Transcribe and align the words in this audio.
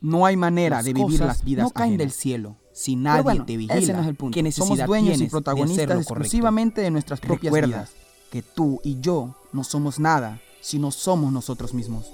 No 0.00 0.24
hay 0.24 0.36
manera 0.36 0.82
de 0.82 0.94
vivir 0.94 1.20
las 1.20 1.44
vidas 1.44 1.64
no 1.64 1.70
caen 1.70 1.96
del 1.96 2.10
cielo. 2.10 2.56
Si 2.72 2.96
nadie 2.96 3.40
te 3.40 3.56
vigila, 3.56 3.76
ese 3.76 3.92
no 3.92 4.00
es 4.00 4.08
el 4.08 4.14
punto. 4.14 4.42
que 4.42 4.52
Somos 4.52 4.84
dueños 4.86 5.20
y 5.20 5.26
protagonistas 5.26 5.98
exclusivamente 5.98 6.80
de 6.80 6.90
nuestras 6.90 7.20
propias 7.20 7.52
vidas. 7.52 7.90
Que 8.30 8.42
tú 8.42 8.80
y 8.84 9.00
yo 9.00 9.34
no 9.52 9.64
somos 9.64 9.98
nada 9.98 10.40
si 10.60 10.78
no 10.78 10.90
somos 10.90 11.32
nosotros 11.32 11.74
mismos. 11.74 12.10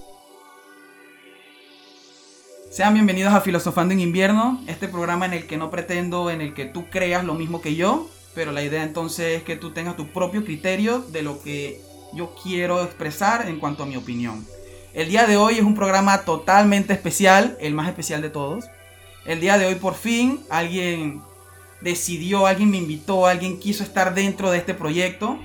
Sean 2.71 2.95
bienvenidos 2.95 3.33
a 3.33 3.41
Filosofando 3.41 3.95
en 3.95 4.01
Invierno, 4.01 4.61
este 4.67 4.89
programa 4.89 5.25
en 5.27 5.33
el 5.33 5.47
que 5.47 5.57
no 5.57 5.71
pretendo 5.71 6.31
en 6.31 6.41
el 6.41 6.53
que 6.53 6.67
tú 6.67 6.87
creas 6.91 7.25
lo 7.25 7.35
mismo 7.35 7.61
que 7.61 7.75
yo, 7.75 8.09
pero 8.35 8.53
la 8.53 8.63
idea 8.63 8.83
entonces 8.83 9.39
es 9.39 9.43
que 9.45 9.57
tú 9.57 9.71
tengas 9.71 9.97
tu 9.97 10.09
propio 10.09 10.45
criterio 10.45 10.99
de 10.99 11.23
lo 11.23 11.41
que 11.41 11.81
yo 12.13 12.35
quiero 12.43 12.83
expresar 12.83 13.49
en 13.49 13.61
cuanto 13.61 13.85
a 13.85 13.87
mi 13.87 13.97
opinión. 13.97 14.45
El 14.97 15.11
día 15.11 15.27
de 15.27 15.37
hoy 15.37 15.57
es 15.57 15.61
un 15.61 15.75
programa 15.75 16.23
totalmente 16.23 16.95
especial, 16.95 17.59
el 17.61 17.75
más 17.75 17.87
especial 17.87 18.23
de 18.23 18.31
todos. 18.31 18.65
El 19.27 19.41
día 19.41 19.59
de 19.59 19.67
hoy 19.67 19.75
por 19.75 19.95
fin 19.95 20.41
alguien 20.49 21.21
decidió, 21.83 22.47
alguien 22.47 22.71
me 22.71 22.79
invitó, 22.79 23.27
alguien 23.27 23.61
quiso 23.61 23.83
estar 23.85 24.15
dentro 24.15 24.51
de 24.51 24.57
este 24.57 24.73
proyecto. 24.73 25.39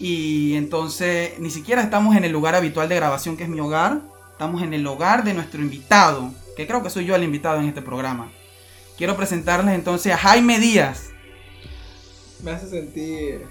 Y 0.00 0.54
entonces 0.54 1.38
ni 1.38 1.50
siquiera 1.50 1.82
estamos 1.82 2.16
en 2.16 2.24
el 2.24 2.32
lugar 2.32 2.54
habitual 2.54 2.88
de 2.88 2.96
grabación 2.96 3.36
que 3.36 3.42
es 3.42 3.50
mi 3.50 3.60
hogar. 3.60 4.00
Estamos 4.32 4.62
en 4.62 4.72
el 4.72 4.86
hogar 4.86 5.24
de 5.24 5.34
nuestro 5.34 5.60
invitado, 5.60 6.32
que 6.56 6.66
creo 6.66 6.82
que 6.82 6.88
soy 6.88 7.04
yo 7.04 7.14
el 7.14 7.22
invitado 7.22 7.60
en 7.60 7.68
este 7.68 7.82
programa. 7.82 8.32
Quiero 8.96 9.14
presentarles 9.14 9.74
entonces 9.74 10.10
a 10.10 10.16
Jaime 10.16 10.58
Díaz. 10.58 11.10
Me 12.42 12.52
hace 12.52 12.70
sentir... 12.70 13.46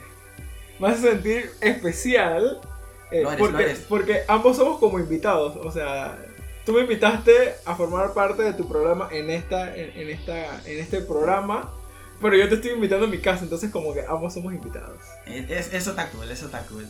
Me 0.79 0.87
hace 0.87 1.01
sentir 1.03 1.51
especial 1.61 2.61
eh, 3.11 3.23
porque, 3.37 3.77
porque 3.87 4.21
ambos 4.27 4.57
somos 4.57 4.79
como 4.79 4.99
invitados, 4.99 5.55
o 5.57 5.71
sea, 5.71 6.17
tú 6.65 6.73
me 6.73 6.81
invitaste 6.81 7.55
a 7.65 7.75
formar 7.75 8.13
parte 8.13 8.41
de 8.41 8.53
tu 8.53 8.67
programa 8.67 9.07
en 9.11 9.29
esta, 9.29 9.75
en, 9.75 10.09
esta, 10.09 10.61
en 10.65 10.79
este 10.79 11.01
programa, 11.01 11.71
pero 12.21 12.35
yo 12.35 12.49
te 12.49 12.55
estoy 12.55 12.71
invitando 12.71 13.05
a 13.05 13.09
mi 13.09 13.19
casa, 13.19 13.43
entonces 13.43 13.71
como 13.71 13.93
que 13.93 14.01
ambos 14.07 14.33
somos 14.33 14.53
invitados. 14.53 14.99
eso 15.25 15.89
está 15.91 16.09
cool, 16.09 16.29
eso 16.31 16.45
está 16.45 16.61
cool. 16.63 16.85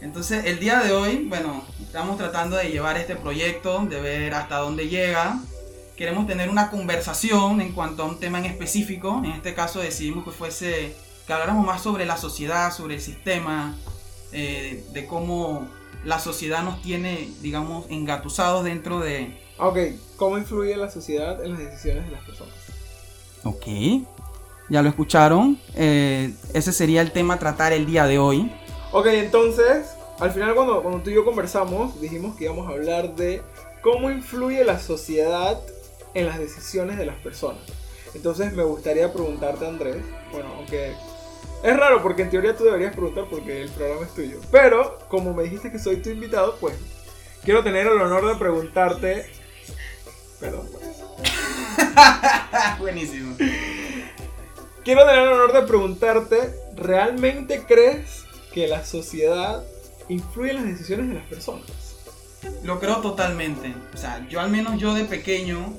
Entonces, 0.00 0.46
el 0.46 0.58
día 0.58 0.80
de 0.80 0.92
hoy, 0.92 1.26
bueno, 1.28 1.62
estamos 1.82 2.16
tratando 2.16 2.56
de 2.56 2.70
llevar 2.70 2.96
este 2.96 3.16
proyecto, 3.16 3.84
de 3.84 4.00
ver 4.00 4.34
hasta 4.34 4.56
dónde 4.56 4.88
llega. 4.88 5.38
Queremos 5.96 6.26
tener 6.26 6.48
una 6.48 6.70
conversación 6.70 7.60
en 7.60 7.72
cuanto 7.72 8.04
a 8.04 8.06
un 8.06 8.18
tema 8.18 8.38
en 8.38 8.46
específico. 8.46 9.20
En 9.22 9.32
este 9.32 9.52
caso 9.52 9.80
decidimos 9.80 10.24
que 10.24 10.30
fuese, 10.30 10.96
que 11.26 11.32
habláramos 11.34 11.66
más 11.66 11.82
sobre 11.82 12.06
la 12.06 12.16
sociedad, 12.16 12.72
sobre 12.72 12.94
el 12.94 13.02
sistema, 13.02 13.76
eh, 14.32 14.84
de 14.92 15.06
cómo 15.06 15.68
la 16.04 16.18
sociedad 16.18 16.62
nos 16.62 16.80
tiene, 16.82 17.28
digamos, 17.40 17.86
engatusados 17.90 18.64
dentro 18.64 19.00
de... 19.00 19.38
Ok, 19.58 19.78
¿cómo 20.16 20.38
influye 20.38 20.76
la 20.76 20.90
sociedad 20.90 21.44
en 21.44 21.52
las 21.52 21.58
decisiones 21.58 22.06
de 22.06 22.12
las 22.12 22.24
personas? 22.24 22.54
Ok, 23.44 23.66
ya 24.68 24.82
lo 24.82 24.88
escucharon. 24.88 25.58
Eh, 25.74 26.32
ese 26.54 26.72
sería 26.72 27.02
el 27.02 27.12
tema 27.12 27.34
a 27.34 27.38
tratar 27.38 27.72
el 27.72 27.86
día 27.86 28.06
de 28.06 28.18
hoy. 28.18 28.50
Ok, 28.92 29.06
entonces, 29.06 29.88
al 30.18 30.30
final 30.30 30.54
cuando, 30.54 30.82
cuando 30.82 31.00
tú 31.02 31.10
y 31.10 31.14
yo 31.14 31.24
conversamos, 31.24 32.00
dijimos 32.00 32.36
que 32.36 32.44
íbamos 32.44 32.68
a 32.68 32.72
hablar 32.72 33.14
de 33.16 33.42
cómo 33.82 34.10
influye 34.10 34.64
la 34.64 34.78
sociedad 34.78 35.60
en 36.14 36.26
las 36.26 36.38
decisiones 36.38 36.96
de 36.96 37.06
las 37.06 37.16
personas. 37.16 37.60
Entonces 38.14 38.52
me 38.52 38.64
gustaría 38.64 39.12
preguntarte, 39.12 39.66
Andrés, 39.66 39.96
bueno, 40.32 40.48
aunque 40.56 40.94
es 41.62 41.76
raro 41.76 42.02
porque 42.02 42.22
en 42.22 42.30
teoría 42.30 42.56
tú 42.56 42.64
deberías 42.64 42.94
preguntar 42.94 43.26
porque 43.28 43.62
el 43.62 43.70
programa 43.70 44.06
es 44.06 44.14
tuyo. 44.14 44.40
Pero 44.50 44.98
como 45.08 45.34
me 45.34 45.42
dijiste 45.42 45.70
que 45.70 45.78
soy 45.78 45.96
tu 45.96 46.10
invitado, 46.10 46.56
pues 46.60 46.74
quiero 47.44 47.62
tener 47.62 47.86
el 47.86 48.00
honor 48.00 48.26
de 48.26 48.34
preguntarte. 48.36 49.30
Perdón, 50.38 50.68
pues. 50.72 50.84
Buenísimo. 52.78 53.36
Quiero 54.84 55.04
tener 55.04 55.20
el 55.20 55.28
honor 55.28 55.52
de 55.52 55.62
preguntarte, 55.62 56.54
¿realmente 56.74 57.64
crees 57.68 58.24
que 58.52 58.66
la 58.66 58.84
sociedad 58.84 59.62
influye 60.08 60.52
en 60.52 60.56
las 60.56 60.64
decisiones 60.64 61.08
de 61.08 61.14
las 61.14 61.26
personas? 61.26 61.70
Lo 62.64 62.80
creo 62.80 62.96
totalmente. 63.02 63.74
O 63.92 63.96
sea, 63.98 64.26
yo 64.28 64.40
al 64.40 64.50
menos 64.50 64.80
yo 64.80 64.94
de 64.94 65.04
pequeño, 65.04 65.74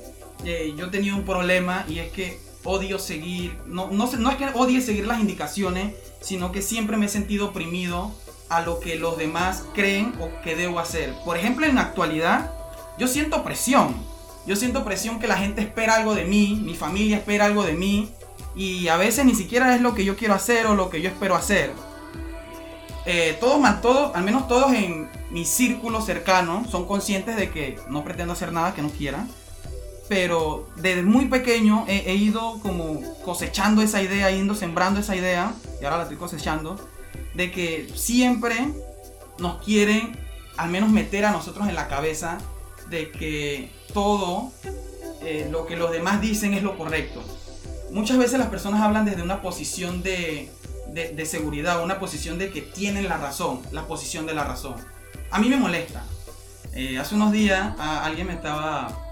eh, 0.45 0.73
yo 0.78 0.91
tenía 0.91 1.16
un 1.16 1.25
problema 1.25 1.85
y 1.88 2.00
es 2.00 2.11
que 2.11 2.39
odio 2.63 2.99
seguir, 2.99 3.57
no, 3.66 3.89
no, 3.91 4.05
es 4.05 4.35
que 4.38 4.49
odie 4.53 4.81
seguir 4.81 5.07
las 5.07 5.19
indicaciones, 5.19 5.94
sino 6.22 6.51
que 6.51 6.61
siempre 6.61 6.97
me 6.97 7.07
he 7.07 7.09
sentido 7.09 7.49
oprimido 7.49 8.11
a 8.49 8.61
lo 8.61 8.79
que 8.79 8.95
los 8.95 9.17
demás 9.17 9.63
creen 9.73 10.13
o 10.19 10.29
que 10.44 10.55
debo 10.55 10.79
hacer. 10.79 11.13
Por 11.25 11.38
ejemplo, 11.38 11.66
en 11.66 11.75
la 11.75 11.81
actualidad, 11.81 12.51
yo 12.97 13.07
siento 13.07 13.44
presión. 13.44 13.95
Yo 14.45 14.55
siento 14.55 14.83
presión 14.83 15.19
que 15.19 15.27
la 15.27 15.38
gente 15.38 15.61
espera 15.61 15.95
algo 15.95 16.16
de 16.16 16.25
mí, 16.25 16.59
mi 16.63 16.75
familia 16.75 17.17
espera 17.17 17.45
algo 17.45 17.63
de 17.63 17.73
mí, 17.73 18.09
y 18.55 18.88
a 18.88 18.97
veces 18.97 19.23
ni 19.25 19.35
siquiera 19.35 19.75
es 19.75 19.81
lo 19.81 19.93
que 19.93 20.03
yo 20.03 20.16
quiero 20.16 20.33
hacer 20.33 20.66
o 20.66 20.75
lo 20.75 20.89
que 20.89 21.01
yo 21.01 21.09
espero 21.09 21.35
hacer. 21.35 21.72
Eh, 23.05 23.38
todos, 23.39 23.81
todos, 23.81 24.16
al 24.16 24.23
menos 24.23 24.47
todos 24.47 24.73
en 24.73 25.09
mi 25.29 25.45
círculo 25.45 26.01
cercano, 26.01 26.66
son 26.69 26.85
conscientes 26.85 27.35
de 27.35 27.49
que 27.49 27.79
no 27.88 28.03
pretendo 28.03 28.33
hacer 28.33 28.51
nada 28.51 28.73
que 28.73 28.81
no 28.81 28.89
quiera 28.89 29.25
pero 30.11 30.67
desde 30.75 31.03
muy 31.03 31.27
pequeño 31.27 31.85
he, 31.88 32.16
ido 32.16 32.59
como 32.61 33.01
cosechando 33.23 33.81
esa 33.81 34.01
idea, 34.01 34.29
yendo 34.29 34.55
sembrando 34.55 34.99
esa 34.99 35.16
idea, 35.16 35.53
y 35.79 35.85
ahora 35.85 35.95
la 35.95 36.03
estoy 36.03 36.17
cosechando, 36.17 36.75
de 37.33 37.49
que 37.49 37.89
siempre 37.95 38.57
nos 39.39 39.63
quieren 39.63 40.17
al 40.57 40.69
menos 40.69 40.89
meter 40.89 41.23
a 41.23 41.31
nosotros 41.31 41.69
en 41.69 41.75
la 41.75 41.88
cabeza 41.88 42.39
de 42.89 43.09
que 43.09 43.72
todo 43.94 44.51
eh, 45.22 45.47
lo 45.49 45.66
que 45.66 45.77
los 45.77 45.91
demás 45.91 46.19
dicen 46.19 46.55
es 46.55 46.61
lo 46.61 46.78
correcto. 46.78 47.23
Muchas 47.91 48.17
veces 48.17 48.38
las 48.38 48.49
personas 48.49 48.81
hablan 48.81 49.05
desde 49.05 49.23
una 49.23 49.41
posición 49.41 50.03
de, 50.03 50.51
de, 50.91 51.25
seguridad, 51.25 51.81
una 51.81 52.01
posición 52.01 52.38
de 52.38 52.51
que 52.51 52.61
tienen 52.61 53.07
la 53.07 53.16
razón, 53.16 53.61
la 53.72 53.88
posición 53.88 54.25
de 54.25 54.33
la 54.33 54.43
razón. 54.43 54.75
A 55.31 55.39
mí 55.39 55.47
me 55.47 55.55
molesta. 55.55 56.03
Eh, 56.73 56.97
hace 56.97 57.16
unos 57.16 57.31
días 57.31 57.73
alguien 57.79 58.28
me 58.28 58.33
estaba 58.33 59.07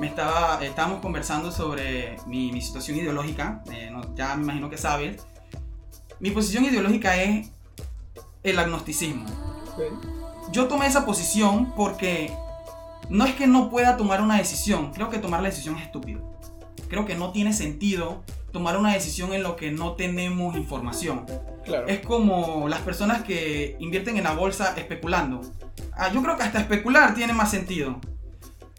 me 0.00 0.06
estaba, 0.06 0.64
estábamos 0.64 1.00
conversando 1.00 1.52
sobre 1.52 2.16
mi, 2.26 2.58
situación 2.62 2.96
ideológica, 2.96 3.62
eh, 3.70 3.92
ya 4.14 4.34
me 4.34 4.44
imagino 4.44 4.70
que 4.70 4.78
sabes. 4.78 5.22
Mi 6.20 6.30
posición 6.30 6.64
ideológica 6.64 7.22
es 7.22 7.50
el 8.42 8.58
agnosticismo. 8.58 9.26
Yo 10.52 10.68
tomé 10.68 10.86
esa 10.86 11.04
posición 11.04 11.74
porque 11.76 12.32
no 13.10 13.26
es 13.26 13.34
que 13.34 13.46
no 13.46 13.68
pueda 13.68 13.98
tomar 13.98 14.22
una 14.22 14.38
decisión, 14.38 14.90
creo 14.94 15.10
que 15.10 15.18
tomar 15.18 15.42
la 15.42 15.50
decisión 15.50 15.76
es 15.76 15.82
estúpido. 15.82 16.22
Creo 16.88 17.04
que 17.04 17.14
no 17.14 17.30
tiene 17.30 17.52
sentido 17.52 18.24
tomar 18.52 18.78
una 18.78 18.94
decisión 18.94 19.34
en 19.34 19.42
lo 19.42 19.54
que 19.54 19.70
no 19.70 19.92
tenemos 19.96 20.56
información. 20.56 21.26
Es 21.86 22.00
como 22.00 22.70
las 22.70 22.80
personas 22.80 23.22
que 23.22 23.76
invierten 23.80 24.16
en 24.16 24.24
la 24.24 24.32
bolsa 24.32 24.72
especulando. 24.78 25.42
Ah, 25.92 26.10
yo 26.10 26.22
creo 26.22 26.38
que 26.38 26.42
hasta 26.44 26.60
especular 26.60 27.14
tiene 27.14 27.34
más 27.34 27.50
sentido. 27.50 28.00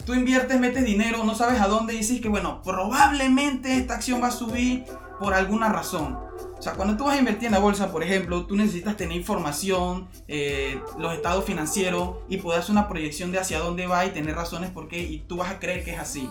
Tú 0.05 0.13
inviertes, 0.13 0.59
metes 0.59 0.83
dinero, 0.83 1.23
no 1.23 1.35
sabes 1.35 1.61
a 1.61 1.67
dónde 1.67 1.93
y 1.93 1.97
dices 1.97 2.21
que, 2.21 2.29
bueno, 2.29 2.61
probablemente 2.63 3.77
esta 3.77 3.95
acción 3.95 4.21
va 4.21 4.27
a 4.27 4.31
subir 4.31 4.85
por 5.19 5.33
alguna 5.33 5.69
razón. 5.69 6.17
O 6.57 6.61
sea, 6.61 6.73
cuando 6.73 6.97
tú 6.97 7.05
vas 7.05 7.15
a 7.15 7.19
invertir 7.19 7.47
en 7.47 7.53
la 7.53 7.59
bolsa, 7.59 7.91
por 7.91 8.03
ejemplo, 8.03 8.45
tú 8.45 8.55
necesitas 8.55 8.97
tener 8.97 9.17
información, 9.17 10.07
eh, 10.27 10.79
los 10.97 11.13
estados 11.13 11.45
financieros 11.45 12.17
y 12.29 12.37
poder 12.37 12.59
hacer 12.59 12.71
una 12.71 12.87
proyección 12.87 13.31
de 13.31 13.39
hacia 13.39 13.59
dónde 13.59 13.87
va 13.87 14.05
y 14.05 14.11
tener 14.11 14.35
razones 14.35 14.71
por 14.71 14.87
qué 14.87 14.99
y 14.99 15.19
tú 15.19 15.37
vas 15.37 15.51
a 15.51 15.59
creer 15.59 15.83
que 15.83 15.93
es 15.93 15.99
así. 15.99 16.29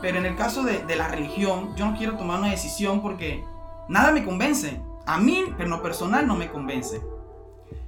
Pero 0.00 0.18
en 0.18 0.26
el 0.26 0.36
caso 0.36 0.62
de, 0.62 0.84
de 0.84 0.96
la 0.96 1.08
religión, 1.08 1.74
yo 1.76 1.86
no 1.86 1.96
quiero 1.96 2.16
tomar 2.16 2.38
una 2.38 2.50
decisión 2.50 3.02
porque 3.02 3.42
nada 3.88 4.12
me 4.12 4.24
convence. 4.24 4.80
A 5.06 5.18
mí, 5.18 5.44
pero 5.56 5.68
no 5.68 5.82
personal, 5.82 6.26
no 6.26 6.36
me 6.36 6.50
convence. 6.50 7.00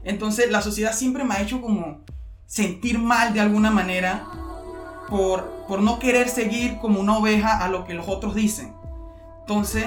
Entonces, 0.03 0.51
la 0.51 0.63
sociedad 0.63 0.93
siempre 0.93 1.25
me 1.25 1.35
ha 1.35 1.43
hecho 1.43 1.61
como 1.61 2.01
sentir 2.47 2.99
mal 2.99 3.33
de 3.33 3.41
alguna 3.41 3.71
manera 3.71 4.27
por, 5.11 5.83
no 5.83 5.99
querer 5.99 6.29
seguir 6.29 6.79
como 6.79 7.01
una 7.01 7.19
oveja 7.19 7.63
a 7.63 7.69
lo 7.69 7.85
que 7.85 7.95
los 7.95 8.09
otros 8.09 8.35
dicen. 8.35 8.73
Entonces, 9.41 9.87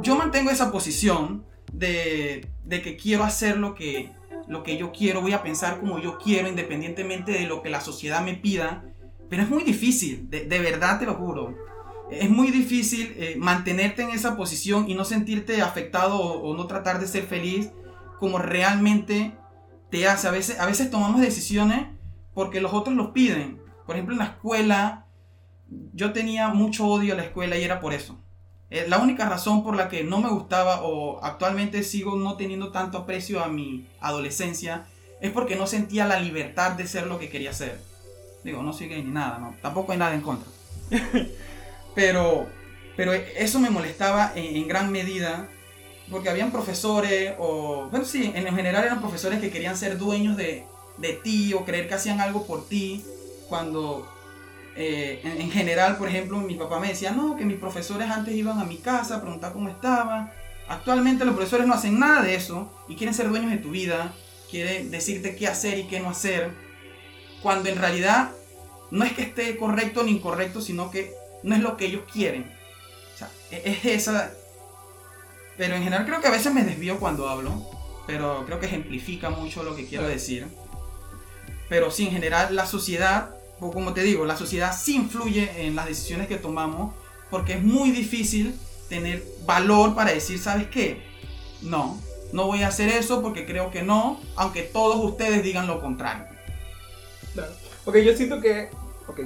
yo 0.00 0.16
mantengo 0.16 0.50
esa 0.50 0.70
posición 0.70 1.44
de, 1.72 2.46
que 2.68 2.96
quiero 2.96 3.24
hacer 3.24 3.56
lo 3.56 3.74
que, 3.74 4.12
lo 4.46 4.62
que 4.62 4.76
yo 4.76 4.92
quiero, 4.92 5.22
voy 5.22 5.32
a 5.32 5.42
pensar 5.42 5.80
como 5.80 5.98
yo 5.98 6.18
quiero, 6.18 6.48
independientemente 6.48 7.32
de 7.32 7.46
lo 7.46 7.62
que 7.62 7.70
la 7.70 7.80
sociedad 7.80 8.22
me 8.22 8.34
pida. 8.34 8.84
Pero 9.28 9.42
es 9.42 9.48
muy 9.48 9.64
difícil, 9.64 10.28
de, 10.28 10.58
verdad 10.58 10.98
te 10.98 11.06
lo 11.06 11.14
juro. 11.14 11.56
Es 12.10 12.28
muy 12.28 12.50
difícil 12.50 13.14
eh, 13.16 13.36
mantenerte 13.38 14.02
en 14.02 14.10
esa 14.10 14.36
posición 14.36 14.90
y 14.90 14.94
no 14.94 15.04
sentirte 15.04 15.62
afectado 15.62 16.18
o, 16.18 16.54
no 16.56 16.66
tratar 16.66 16.98
de 16.98 17.06
ser 17.06 17.24
feliz 17.24 17.70
como 18.18 18.38
realmente 18.38 19.32
te 19.90 20.08
hace. 20.08 20.26
A 20.26 20.32
veces, 20.32 20.58
a 20.58 20.66
veces 20.66 20.90
tomamos 20.90 21.20
decisiones 21.20 21.86
porque 22.34 22.60
los 22.60 22.72
otros 22.74 22.96
los 22.96 23.10
piden. 23.10 23.59
Por 23.90 23.96
ejemplo, 23.96 24.14
en 24.14 24.20
la 24.20 24.26
escuela, 24.26 25.06
yo 25.94 26.12
tenía 26.12 26.46
mucho 26.50 26.86
odio 26.86 27.14
a 27.14 27.16
la 27.16 27.24
escuela 27.24 27.56
y 27.56 27.64
era 27.64 27.80
por 27.80 27.92
eso. 27.92 28.20
Eh, 28.70 28.86
la 28.86 28.98
única 28.98 29.28
razón 29.28 29.64
por 29.64 29.74
la 29.74 29.88
que 29.88 30.04
no 30.04 30.20
me 30.20 30.28
gustaba 30.28 30.82
o 30.82 31.20
actualmente 31.24 31.82
sigo 31.82 32.14
no 32.14 32.36
teniendo 32.36 32.70
tanto 32.70 32.98
aprecio 32.98 33.42
a 33.42 33.48
mi 33.48 33.88
adolescencia 34.00 34.86
es 35.20 35.32
porque 35.32 35.56
no 35.56 35.66
sentía 35.66 36.06
la 36.06 36.20
libertad 36.20 36.70
de 36.70 36.86
ser 36.86 37.08
lo 37.08 37.18
que 37.18 37.30
quería 37.30 37.52
ser. 37.52 37.80
Digo, 38.44 38.62
no 38.62 38.72
soy 38.72 38.86
gay 38.86 39.02
ni 39.02 39.10
nada, 39.10 39.40
¿no? 39.40 39.56
Tampoco 39.60 39.90
hay 39.90 39.98
nada 39.98 40.14
en 40.14 40.20
contra. 40.20 40.48
pero, 41.96 42.46
pero 42.96 43.12
eso 43.12 43.58
me 43.58 43.70
molestaba 43.70 44.30
en, 44.36 44.68
gran 44.68 44.92
medida 44.92 45.48
porque 46.12 46.30
habían 46.30 46.52
profesores, 46.52 47.34
o 47.40 47.88
bueno, 47.90 48.04
sí, 48.04 48.30
en 48.36 48.54
general 48.54 48.84
eran 48.84 49.00
profesores 49.00 49.40
que 49.40 49.50
querían 49.50 49.76
ser 49.76 49.98
dueños 49.98 50.36
de, 50.36 50.64
de 50.98 51.14
ti 51.14 51.54
o 51.54 51.64
creer 51.64 51.88
que 51.88 51.94
hacían 51.94 52.20
algo 52.20 52.46
por 52.46 52.68
ti, 52.68 53.04
cuando 53.50 54.08
eh, 54.76 55.20
en, 55.24 55.50
general, 55.50 55.98
por 55.98 56.08
ejemplo, 56.08 56.38
mi 56.38 56.54
papá 56.54 56.80
me 56.80 56.88
decía, 56.88 57.10
no, 57.10 57.36
que 57.36 57.44
mis 57.44 57.58
profesores 57.58 58.08
antes 58.08 58.34
iban 58.34 58.58
a 58.58 58.64
mi 58.64 58.78
casa 58.78 59.16
a 59.16 59.20
preguntar 59.20 59.52
cómo 59.52 59.68
estaba. 59.68 60.32
Actualmente 60.68 61.24
los 61.24 61.34
profesores 61.34 61.66
no 61.66 61.74
hacen 61.74 61.98
nada 61.98 62.22
de 62.22 62.36
eso 62.36 62.72
y 62.88 62.94
quieren 62.94 63.12
ser 63.12 63.28
dueños 63.28 63.50
de 63.50 63.58
tu 63.58 63.70
vida, 63.70 64.14
quieren 64.50 64.90
decirte 64.90 65.36
qué 65.36 65.48
hacer 65.48 65.78
y 65.78 65.84
qué 65.84 66.00
no 66.00 66.08
hacer, 66.08 66.52
cuando 67.42 67.68
en 67.68 67.76
realidad 67.76 68.30
no 68.90 69.04
es 69.04 69.12
que 69.12 69.22
esté 69.22 69.56
correcto 69.56 70.04
ni 70.04 70.12
incorrecto, 70.12 70.60
sino 70.60 70.90
que 70.90 71.12
no 71.42 71.54
es 71.54 71.60
lo 71.60 71.76
que 71.76 71.86
ellos 71.86 72.02
quieren. 72.10 72.50
O 73.14 73.18
sea, 73.18 73.28
e-, 73.50 73.62
es 73.64 73.84
esa... 73.84 74.32
Pero 75.58 75.74
en 75.74 75.82
general 75.82 76.06
creo 76.06 76.20
que 76.20 76.28
a 76.28 76.30
veces 76.30 76.54
me 76.54 76.62
desvío 76.62 76.98
cuando 76.98 77.28
hablo, 77.28 77.68
pero 78.06 78.44
creo 78.46 78.60
que 78.60 78.66
ejemplifica 78.66 79.28
mucho 79.28 79.62
lo 79.62 79.76
que 79.76 79.86
quiero 79.86 80.06
decir. 80.06 80.46
Pero 81.68 81.90
sí, 81.90 82.06
en 82.06 82.12
general 82.12 82.56
la 82.56 82.64
sociedad 82.64 83.34
como 83.60 83.92
te 83.92 84.02
digo, 84.02 84.24
la 84.24 84.36
sociedad 84.36 84.74
sí 84.76 84.96
influye 84.96 85.66
en 85.66 85.76
las 85.76 85.86
decisiones 85.86 86.28
que 86.28 86.36
tomamos 86.36 86.94
porque 87.30 87.54
es 87.54 87.62
muy 87.62 87.90
difícil 87.90 88.54
tener 88.88 89.22
valor 89.44 89.94
para 89.94 90.12
decir, 90.12 90.38
¿sabes 90.38 90.66
qué? 90.68 91.02
No, 91.60 92.00
no 92.32 92.46
voy 92.46 92.62
a 92.62 92.68
hacer 92.68 92.88
eso 92.88 93.22
porque 93.22 93.44
creo 93.44 93.70
que 93.70 93.82
no, 93.82 94.20
aunque 94.36 94.62
todos 94.62 95.04
ustedes 95.04 95.42
digan 95.42 95.66
lo 95.66 95.80
contrario. 95.80 96.24
Claro. 97.34 97.52
Ok, 97.84 97.96
yo 97.98 98.16
siento 98.16 98.40
que, 98.40 98.70
ok, 99.06 99.20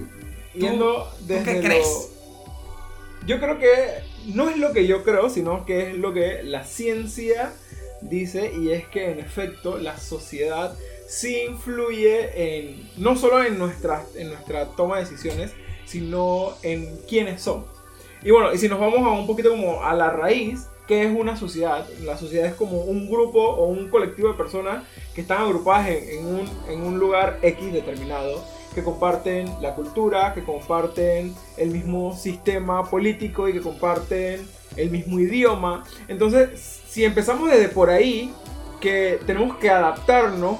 yendo 0.54 1.10
desde 1.20 1.44
qué 1.44 1.60
crees? 1.60 2.10
Yo 3.26 3.40
creo 3.40 3.58
que 3.58 4.02
no 4.26 4.50
es 4.50 4.58
lo 4.58 4.72
que 4.72 4.86
yo 4.86 5.02
creo, 5.02 5.30
sino 5.30 5.64
que 5.64 5.90
es 5.90 5.96
lo 5.96 6.12
que 6.12 6.42
la 6.42 6.64
ciencia 6.64 7.52
dice 8.02 8.52
y 8.54 8.70
es 8.70 8.86
que 8.88 9.10
en 9.10 9.18
efecto 9.18 9.78
la 9.78 9.96
sociedad 9.96 10.76
sí 11.06 11.42
influye 11.48 12.30
en, 12.34 12.90
no 12.96 13.16
solo 13.16 13.42
en 13.42 13.58
nuestra, 13.58 14.04
en 14.16 14.28
nuestra 14.28 14.66
toma 14.66 14.96
de 14.96 15.04
decisiones, 15.04 15.52
sino 15.86 16.54
en 16.62 16.96
quiénes 17.08 17.42
somos. 17.42 17.66
Y 18.22 18.30
bueno, 18.30 18.52
y 18.52 18.58
si 18.58 18.68
nos 18.68 18.80
vamos 18.80 19.00
a 19.00 19.10
un 19.10 19.26
poquito 19.26 19.50
como 19.50 19.84
a 19.84 19.94
la 19.94 20.10
raíz, 20.10 20.66
¿qué 20.86 21.04
es 21.04 21.14
una 21.14 21.36
sociedad? 21.36 21.86
La 22.02 22.16
sociedad 22.16 22.46
es 22.46 22.54
como 22.54 22.80
un 22.82 23.08
grupo 23.08 23.40
o 23.40 23.66
un 23.66 23.88
colectivo 23.88 24.28
de 24.28 24.34
personas 24.34 24.82
que 25.14 25.20
están 25.20 25.42
agrupadas 25.42 25.88
en, 25.88 26.26
un, 26.26 26.50
en 26.68 26.80
un 26.82 26.98
lugar 26.98 27.38
X 27.42 27.72
determinado, 27.72 28.42
que 28.74 28.82
comparten 28.82 29.48
la 29.60 29.74
cultura, 29.74 30.32
que 30.34 30.42
comparten 30.42 31.34
el 31.56 31.70
mismo 31.70 32.16
sistema 32.16 32.88
político 32.88 33.48
y 33.48 33.52
que 33.52 33.60
comparten 33.60 34.46
el 34.76 34.90
mismo 34.90 35.20
idioma. 35.20 35.84
Entonces, 36.08 36.80
si 36.88 37.04
empezamos 37.04 37.50
desde 37.50 37.68
por 37.68 37.90
ahí, 37.90 38.32
que 38.80 39.18
tenemos 39.26 39.56
que 39.58 39.70
adaptarnos 39.70 40.58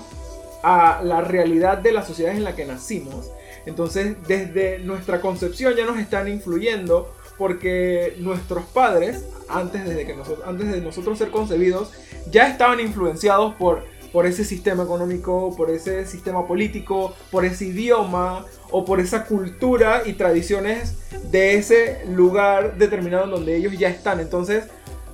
a 0.64 1.02
la 1.02 1.20
realidad 1.20 1.78
de 1.78 1.92
las 1.92 2.06
sociedades 2.06 2.38
en 2.38 2.44
la 2.44 2.56
que 2.56 2.64
nacimos. 2.64 3.30
Entonces, 3.66 4.16
desde 4.26 4.78
nuestra 4.78 5.20
concepción 5.20 5.74
ya 5.76 5.84
nos 5.84 5.98
están 5.98 6.26
influyendo 6.26 7.14
porque 7.36 8.16
nuestros 8.18 8.64
padres, 8.64 9.24
antes, 9.48 9.82
que 9.82 10.14
nosotros, 10.14 10.46
antes 10.46 10.72
de 10.72 10.80
nosotros 10.80 11.18
ser 11.18 11.30
concebidos, 11.30 11.92
ya 12.30 12.48
estaban 12.48 12.80
influenciados 12.80 13.54
por, 13.56 13.84
por 14.10 14.26
ese 14.26 14.42
sistema 14.42 14.84
económico, 14.84 15.54
por 15.54 15.70
ese 15.70 16.06
sistema 16.06 16.46
político, 16.46 17.14
por 17.30 17.44
ese 17.44 17.66
idioma 17.66 18.46
o 18.70 18.86
por 18.86 19.00
esa 19.00 19.26
cultura 19.26 20.02
y 20.06 20.14
tradiciones 20.14 20.96
de 21.30 21.56
ese 21.56 22.06
lugar 22.08 22.78
determinado 22.78 23.24
en 23.24 23.30
donde 23.30 23.56
ellos 23.56 23.76
ya 23.78 23.90
están. 23.90 24.18
Entonces, 24.18 24.64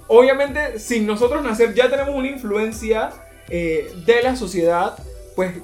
obviamente, 0.06 0.78
sin 0.78 1.06
nosotros 1.06 1.42
nacer, 1.42 1.74
ya 1.74 1.90
tenemos 1.90 2.14
una 2.14 2.28
influencia 2.28 3.10
eh, 3.48 3.92
de 4.06 4.22
la 4.22 4.36
sociedad 4.36 4.96
pues 5.40 5.54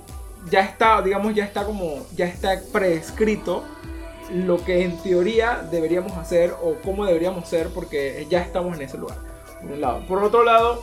ya 0.50 0.60
está, 0.60 1.02
digamos, 1.02 1.34
ya 1.34 1.44
está 1.44 1.66
como, 1.66 2.06
ya 2.16 2.24
está 2.24 2.58
prescrito 2.72 3.62
lo 4.32 4.64
que 4.64 4.84
en 4.84 4.96
teoría 5.02 5.68
deberíamos 5.70 6.12
hacer 6.12 6.54
o 6.62 6.76
cómo 6.82 7.04
deberíamos 7.04 7.46
ser 7.46 7.68
porque 7.68 8.26
ya 8.30 8.40
estamos 8.40 8.74
en 8.74 8.84
ese 8.84 8.96
lugar, 8.96 9.18
por 9.60 9.72
un 9.72 9.80
lado. 9.82 10.06
Por 10.08 10.24
otro 10.24 10.44
lado, 10.44 10.82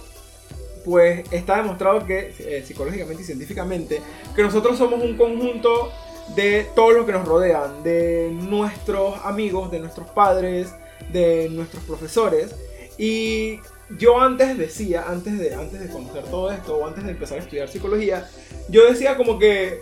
pues 0.85 1.23
está 1.31 1.57
demostrado 1.57 2.05
que 2.05 2.35
eh, 2.37 2.63
psicológicamente 2.63 3.23
y 3.23 3.25
científicamente 3.25 3.99
que 4.35 4.43
nosotros 4.43 4.77
somos 4.77 5.01
un 5.01 5.17
conjunto 5.17 5.91
de 6.35 6.67
todos 6.75 6.93
los 6.93 7.07
que 7.07 7.13
nos 7.13 7.27
rodean, 7.27 7.81
de 7.81 8.29
nuestros 8.31 9.15
amigos, 9.25 9.71
de 9.71 9.79
nuestros 9.79 10.07
padres, 10.11 10.71
de 11.11 11.49
nuestros 11.49 11.81
profesores 11.85 12.55
y 12.99 13.59
yo 13.97 14.19
antes 14.19 14.57
decía, 14.57 15.05
antes 15.07 15.37
de, 15.39 15.53
antes 15.53 15.79
de 15.79 15.89
conocer 15.89 16.23
todo 16.25 16.51
esto, 16.51 16.77
o 16.77 16.87
antes 16.87 17.03
de 17.03 17.11
empezar 17.11 17.39
a 17.39 17.41
estudiar 17.41 17.67
psicología, 17.67 18.29
yo 18.69 18.87
decía 18.89 19.17
como 19.17 19.39
que 19.39 19.81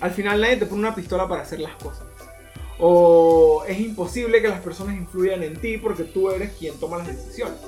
al 0.00 0.10
final 0.10 0.40
nadie 0.40 0.56
te 0.56 0.66
pone 0.66 0.80
una 0.80 0.94
pistola 0.94 1.28
para 1.28 1.42
hacer 1.42 1.60
las 1.60 1.74
cosas. 1.76 2.06
O 2.78 3.64
es 3.66 3.80
imposible 3.80 4.40
que 4.40 4.48
las 4.48 4.60
personas 4.60 4.96
influyan 4.96 5.42
en 5.42 5.56
ti 5.56 5.78
porque 5.78 6.04
tú 6.04 6.30
eres 6.30 6.52
quien 6.52 6.78
toma 6.78 6.98
las 6.98 7.08
decisiones. 7.08 7.58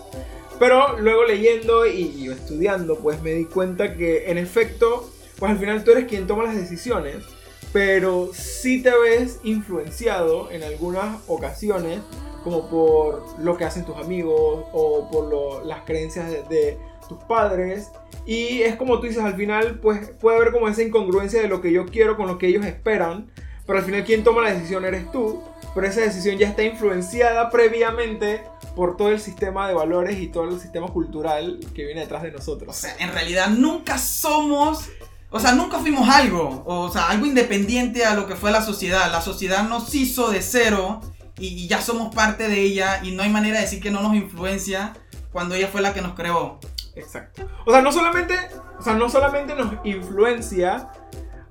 Pero 0.58 0.98
luego 0.98 1.24
leyendo 1.24 1.86
y, 1.86 2.28
estudiando, 2.28 2.96
pues 2.98 3.20
me 3.22 3.32
di 3.32 3.46
cuenta 3.46 3.96
que 3.96 4.30
en 4.30 4.38
efecto, 4.38 5.10
pues 5.38 5.50
al 5.50 5.58
final 5.58 5.82
tú 5.82 5.92
eres 5.92 6.06
quien 6.06 6.26
toma 6.26 6.44
las 6.44 6.54
decisiones, 6.54 7.16
pero 7.72 8.30
sí 8.32 8.82
te 8.82 8.96
ves 8.96 9.40
influenciado 9.42 10.50
en 10.50 10.62
algunas 10.62 11.22
ocasiones 11.26 12.00
como 12.42 12.68
por 12.68 13.38
lo 13.38 13.56
que 13.56 13.64
hacen 13.64 13.84
tus 13.84 13.96
amigos 13.96 14.64
o 14.72 15.08
por 15.10 15.64
las 15.66 15.80
creencias 15.82 16.30
de, 16.48 16.78
tus 17.10 17.18
padres. 17.24 17.90
Y 18.24 18.62
es 18.62 18.76
como 18.76 19.00
tú 19.00 19.08
dices, 19.08 19.22
al 19.22 19.34
final 19.34 19.80
pues 19.80 20.10
puede 20.20 20.36
haber 20.36 20.52
como 20.52 20.68
esa 20.68 20.82
incongruencia 20.82 21.42
de 21.42 21.48
lo 21.48 21.60
que 21.60 21.72
yo 21.72 21.86
quiero 21.86 22.16
con 22.16 22.28
lo 22.28 22.38
que 22.38 22.46
ellos 22.46 22.64
esperan, 22.64 23.28
pero 23.66 23.80
al 23.80 23.84
final 23.84 24.04
quien 24.04 24.22
toma 24.22 24.42
la 24.42 24.52
decisión 24.52 24.84
eres 24.84 25.10
tú, 25.10 25.42
pero 25.74 25.88
esa 25.88 26.02
decisión 26.02 26.38
ya 26.38 26.48
está 26.48 26.62
influenciada 26.62 27.50
previamente 27.50 28.42
por 28.76 28.96
todo 28.96 29.08
el 29.08 29.18
sistema 29.18 29.66
de 29.66 29.74
valores 29.74 30.20
y 30.20 30.28
todo 30.28 30.44
el 30.44 30.60
sistema 30.60 30.86
cultural 30.86 31.58
que 31.74 31.84
viene 31.84 32.02
detrás 32.02 32.22
de 32.22 32.30
nosotros. 32.30 32.70
O 32.70 32.80
sea, 32.80 32.94
en 33.00 33.12
realidad 33.12 33.48
nunca 33.48 33.98
somos 33.98 34.88
o 35.32 35.38
sea, 35.38 35.52
nunca 35.52 35.78
fuimos 35.78 36.08
algo, 36.08 36.64
o 36.66 36.90
sea, 36.90 37.08
algo 37.08 37.24
independiente 37.24 38.04
a 38.04 38.14
lo 38.14 38.26
que 38.26 38.34
fue 38.34 38.50
la 38.50 38.62
sociedad. 38.62 39.12
La 39.12 39.20
sociedad 39.20 39.68
nos 39.68 39.94
hizo 39.94 40.28
de 40.28 40.42
cero 40.42 41.00
y, 41.40 41.66
ya 41.66 41.80
somos 41.80 42.14
parte 42.14 42.48
de 42.48 42.60
ella 42.60 43.00
y 43.02 43.12
no 43.12 43.22
hay 43.22 43.30
manera 43.30 43.56
de 43.56 43.62
decir 43.62 43.80
que 43.80 43.90
no 43.90 44.02
nos 44.02 44.14
influencia 44.14 44.92
cuando 45.32 45.54
ella 45.54 45.68
fue 45.68 45.80
la 45.80 45.94
que 45.94 46.02
nos 46.02 46.14
creó. 46.14 46.58
Exacto. 46.94 47.48
O 47.64 47.72
sea, 47.72 47.82
no 47.82 47.92
solamente, 47.92 48.34
o 48.78 48.82
sea, 48.82 48.94
no 48.94 49.08
solamente 49.08 49.54
nos 49.54 49.74
influencia, 49.84 50.90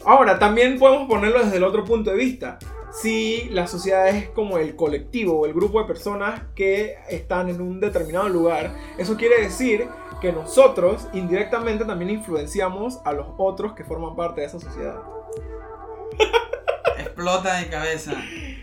ahora 0.06 0.38
también 0.38 0.78
podemos 0.78 1.08
ponerlo 1.08 1.44
desde 1.44 1.58
el 1.58 1.64
otro 1.64 1.86
punto 1.86 2.12
de 2.12 2.18
vista. 2.18 2.60
Si 2.92 3.48
la 3.52 3.68
sociedad 3.68 4.08
es 4.10 4.30
como 4.30 4.58
el 4.58 4.76
colectivo 4.76 5.40
o 5.40 5.46
el 5.46 5.54
grupo 5.54 5.80
de 5.80 5.88
personas 5.88 6.42
que 6.56 6.96
están 7.10 7.50
en 7.50 7.62
un 7.62 7.80
determinado 7.80 8.30
lugar, 8.30 8.76
eso 8.98 9.16
quiere 9.16 9.42
decir 9.42 9.88
que 10.22 10.32
nosotros 10.34 11.08
indirectamente 11.14 11.86
también 11.86 12.12
influenciamos 12.12 13.00
a 13.06 13.14
los 13.14 13.28
otros 13.38 13.74
que 13.74 13.84
forman 13.84 14.16
parte 14.16 14.42
de 14.42 14.48
esa 14.48 14.60
sociedad. 14.60 14.98
Explota 16.98 17.58
de 17.58 17.70
cabeza. 17.70 18.14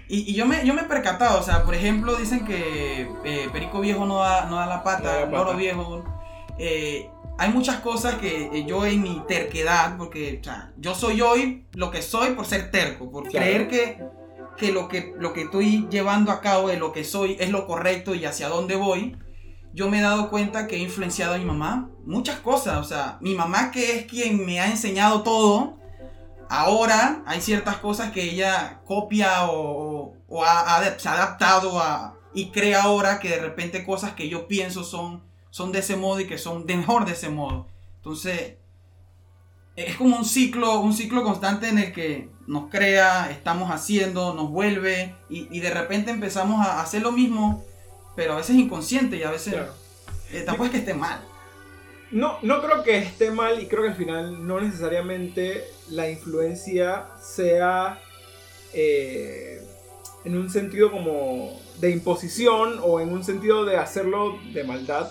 Y, 0.09 0.35
yo, 0.35 0.47
me, 0.47 0.65
yo 0.65 0.73
me 0.73 0.83
he 0.83 0.85
percatado, 0.85 1.41
o 1.41 1.43
sea, 1.43 1.65
por 1.65 1.75
ejemplo, 1.75 2.15
dicen 2.15 2.45
que 2.45 3.11
eh, 3.25 3.49
Perico 3.53 3.81
Viejo 3.81 4.07
no 4.07 4.19
da, 4.19 4.47
no 4.47 4.57
da 4.57 4.67
la 4.67 4.85
pata, 4.85 5.27
Loro 5.27 5.57
Viejo. 5.57 6.05
Eh, 6.59 7.11
hay 7.39 7.51
muchas 7.51 7.81
cosas 7.81 8.15
que 8.15 8.51
eh, 8.53 8.65
yo 8.67 8.87
en 8.87 9.03
mi 9.03 9.23
terquedad, 9.27 9.97
porque 9.97 10.39
o 10.41 10.45
sea, 10.45 10.73
yo 10.79 10.95
soy 10.95 11.21
hoy 11.21 11.67
lo 11.73 11.91
que 11.91 12.03
soy 12.03 12.31
por 12.31 12.47
ser 12.47 12.71
terco, 12.71 13.11
por 13.11 13.29
creer 13.29 13.69
que, 13.69 13.99
que, 14.57 14.73
lo 14.73 14.89
que 14.89 15.13
lo 15.19 15.33
que 15.33 15.43
estoy 15.43 15.87
llevando 15.91 16.31
a 16.31 16.41
cabo 16.41 16.69
de 16.69 16.79
lo 16.79 16.93
que 16.93 17.05
soy 17.05 17.37
es 17.41 17.51
lo 17.51 17.67
correcto 17.67 18.15
y 18.15 18.25
hacia 18.25 18.49
dónde 18.49 18.77
voy. 18.77 19.17
Yo 19.75 19.91
me 19.91 19.99
he 19.99 20.03
dado 20.03 20.31
cuenta 20.31 20.67
que 20.67 20.77
he 20.77 20.79
influenciado 20.79 21.35
a 21.35 21.39
mi 21.39 21.45
mamá 21.45 21.91
muchas 22.07 22.39
cosas, 22.39 22.79
o 22.79 22.85
sea, 22.85 23.19
mi 23.21 23.35
mamá 23.35 23.71
que 23.71 23.97
es 23.97 24.07
quien 24.07 24.47
me 24.47 24.61
ha 24.61 24.71
enseñado 24.71 25.23
todo, 25.23 25.77
ahora 26.49 27.23
hay 27.27 27.41
ciertas 27.41 27.77
cosas 27.79 28.13
que 28.13 28.23
ella 28.23 28.81
copia 28.85 29.51
o, 29.51 30.15
se 30.99 31.09
ha 31.09 31.13
adaptado 31.13 31.81
a, 31.81 32.17
y 32.35 32.51
cree 32.51 32.75
ahora 32.75 33.19
que 33.19 33.31
de 33.31 33.41
repente 33.41 33.85
cosas 33.85 34.13
que 34.13 34.29
yo 34.29 34.47
pienso 34.47 34.85
son, 34.85 35.23
son 35.51 35.73
de 35.73 35.81
ese 35.81 35.97
modo 35.97 36.21
y 36.21 36.27
que 36.27 36.39
son 36.39 36.67
de 36.67 36.77
mejor 36.77 37.05
de 37.07 37.13
ese 37.13 37.29
modo. 37.29 37.67
Entonces, 37.97 38.57
es 39.77 39.97
como 39.97 40.17
un 40.17 40.25
ciclo, 40.25 40.81
un 40.81 40.95
ciclo 40.95 41.23
constante 41.23 41.69
en 41.69 41.79
el 41.79 41.93
que 41.93 42.31
nos 42.47 42.71
crea, 42.71 43.31
estamos 43.31 43.71
haciendo, 43.71 44.35
nos 44.35 44.51
vuelve 44.51 45.15
y, 45.29 45.61
de 45.61 45.71
repente 45.71 46.11
empezamos 46.11 46.67
a 46.67 46.81
hacer 46.81 47.03
lo 47.03 47.13
mismo, 47.13 47.65
pero 48.15 48.33
a 48.33 48.37
veces 48.37 48.57
inconsciente 48.57 49.17
y 49.17 49.23
a 49.23 49.31
veces 49.31 49.55
eh, 50.31 50.43
tampoco 50.43 50.67
es 50.67 50.71
que 50.71 50.79
esté 50.79 50.95
mal. 50.95 51.21
No, 52.11 52.39
no 52.43 52.63
creo 52.63 52.83
que 52.83 52.99
esté 52.99 53.31
mal 53.31 53.61
y 53.61 53.67
creo 53.67 53.83
que 53.83 53.89
al 53.89 53.97
final 53.97 54.47
no 54.47 54.61
necesariamente 54.61 55.65
la 55.91 56.09
influencia 56.09 57.07
sea 57.21 58.01
eh, 58.73 59.61
en 60.25 60.37
un 60.37 60.51
sentido 60.51 60.91
como 60.91 61.61
de 61.81 61.91
imposición 61.91 62.79
o 62.83 63.01
en 63.01 63.13
un 63.13 63.25
sentido 63.25 63.65
de 63.65 63.77
hacerlo 63.77 64.39
de 64.53 64.65
maldad. 64.65 65.11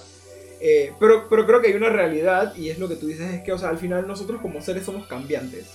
Eh, 0.62 0.94
pero, 1.00 1.28
pero 1.30 1.46
creo 1.46 1.62
que 1.62 1.68
hay 1.68 1.74
una 1.74 1.90
realidad 1.90 2.56
y 2.56 2.70
es 2.70 2.80
lo 2.80 2.88
que 2.88 2.96
tú 2.96 3.08
dices, 3.08 3.34
es 3.34 3.44
que 3.44 3.52
o 3.52 3.58
sea, 3.58 3.70
al 3.70 3.78
final 3.78 4.08
nosotros 4.08 4.42
como 4.42 4.62
seres 4.62 4.86
somos 4.86 5.06
cambiantes. 5.06 5.68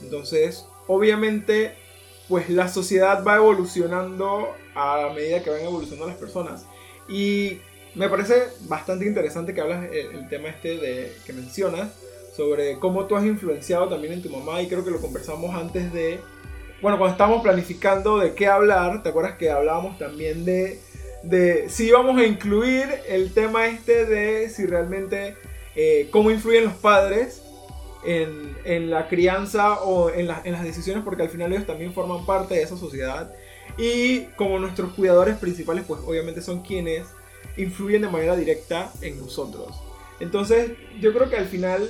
Entonces, 0.00 0.66
obviamente, 0.86 1.74
pues 2.28 2.48
la 2.48 2.68
sociedad 2.68 3.22
va 3.24 3.36
evolucionando 3.36 4.48
a 4.74 5.12
medida 5.14 5.42
que 5.42 5.50
van 5.50 5.60
evolucionando 5.60 6.06
las 6.06 6.16
personas. 6.16 6.64
Y 7.08 7.60
me 7.94 8.08
parece 8.08 8.48
bastante 8.62 9.06
interesante 9.06 9.54
que 9.54 9.60
hablas 9.60 9.84
el, 9.92 10.16
el 10.16 10.28
tema 10.28 10.48
este 10.48 10.78
de, 10.78 11.12
que 11.26 11.32
mencionas 11.32 11.90
sobre 12.34 12.78
cómo 12.78 13.06
tú 13.06 13.16
has 13.16 13.24
influenciado 13.24 13.88
también 13.88 14.14
en 14.14 14.22
tu 14.22 14.30
mamá 14.30 14.62
y 14.62 14.68
creo 14.68 14.84
que 14.84 14.90
lo 14.90 15.00
conversamos 15.00 15.54
antes 15.54 15.92
de, 15.92 16.18
bueno, 16.80 16.98
cuando 16.98 17.12
estábamos 17.12 17.42
planificando 17.42 18.18
de 18.18 18.34
qué 18.34 18.46
hablar, 18.46 19.02
¿te 19.02 19.10
acuerdas 19.10 19.36
que 19.36 19.50
hablábamos 19.50 19.98
también 19.98 20.44
de, 20.44 20.80
de 21.22 21.68
si 21.68 21.88
íbamos 21.88 22.16
a 22.18 22.24
incluir 22.24 22.88
el 23.06 23.34
tema 23.34 23.66
este 23.66 24.06
de 24.06 24.48
si 24.48 24.66
realmente, 24.66 25.36
eh, 25.76 26.08
cómo 26.10 26.30
influyen 26.30 26.64
los 26.64 26.74
padres 26.74 27.42
en, 28.04 28.56
en 28.64 28.90
la 28.90 29.08
crianza 29.08 29.82
o 29.82 30.10
en, 30.10 30.28
en 30.44 30.52
las 30.52 30.64
decisiones, 30.64 31.04
porque 31.04 31.22
al 31.22 31.28
final 31.28 31.52
ellos 31.52 31.66
también 31.66 31.92
forman 31.92 32.24
parte 32.24 32.54
de 32.54 32.62
esa 32.62 32.76
sociedad. 32.76 33.32
Y 33.78 34.22
como 34.36 34.58
nuestros 34.58 34.92
cuidadores 34.94 35.36
principales, 35.36 35.84
pues 35.86 36.00
obviamente 36.04 36.42
son 36.42 36.62
quienes 36.62 37.06
influyen 37.56 38.02
de 38.02 38.08
manera 38.08 38.36
directa 38.36 38.92
en 39.00 39.18
nosotros. 39.18 39.74
Entonces, 40.20 40.72
yo 41.00 41.12
creo 41.12 41.28
que 41.28 41.36
al 41.36 41.46
final 41.46 41.88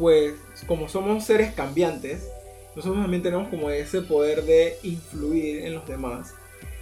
pues 0.00 0.34
como 0.66 0.88
somos 0.88 1.24
seres 1.24 1.52
cambiantes, 1.52 2.26
nosotros 2.74 3.02
también 3.02 3.22
tenemos 3.22 3.48
como 3.48 3.70
ese 3.70 4.00
poder 4.00 4.44
de 4.44 4.78
influir 4.82 5.66
en 5.66 5.74
los 5.74 5.86
demás. 5.86 6.34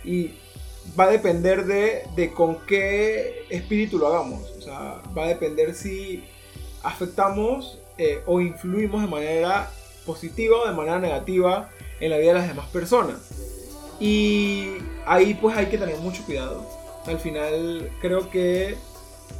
Y 0.04 0.34
va 0.98 1.04
a 1.04 1.10
depender 1.10 1.66
de, 1.66 2.04
de, 2.14 2.32
con 2.32 2.58
qué 2.66 3.44
espíritu 3.50 3.98
lo 3.98 4.06
hagamos. 4.06 4.42
O 4.58 4.62
sea, 4.62 5.02
va 5.16 5.24
a 5.24 5.28
depender 5.28 5.74
si 5.74 6.24
afectamos 6.82 7.78
eh, 7.98 8.20
o 8.24 8.40
influimos 8.40 9.02
de 9.02 9.08
manera 9.08 9.70
positiva 10.06 10.58
o 10.58 10.68
de 10.68 10.74
manera 10.74 11.00
negativa 11.00 11.68
en 11.98 12.10
la 12.10 12.18
vida 12.18 12.34
de 12.34 12.38
las 12.38 12.48
demás 12.48 12.68
personas. 12.68 13.16
Y 13.98 14.74
ahí 15.06 15.34
pues 15.34 15.56
hay 15.56 15.66
que 15.66 15.78
tener 15.78 15.96
mucho 15.98 16.22
cuidado. 16.24 16.64
Al 17.08 17.18
final 17.18 17.90
creo 18.00 18.30
que 18.30 18.76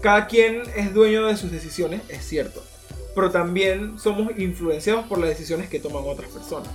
cada 0.01 0.27
quien 0.27 0.63
es 0.77 0.95
dueño 0.95 1.27
de 1.27 1.37
sus 1.37 1.51
decisiones, 1.51 2.03
es 2.09 2.25
cierto 2.25 2.63
pero 3.19 3.33
también 3.33 3.99
somos 3.99 4.39
influenciados 4.39 5.05
por 5.07 5.19
las 5.19 5.31
decisiones 5.31 5.69
que 5.69 5.81
toman 5.81 6.05
otras 6.07 6.31
personas. 6.31 6.69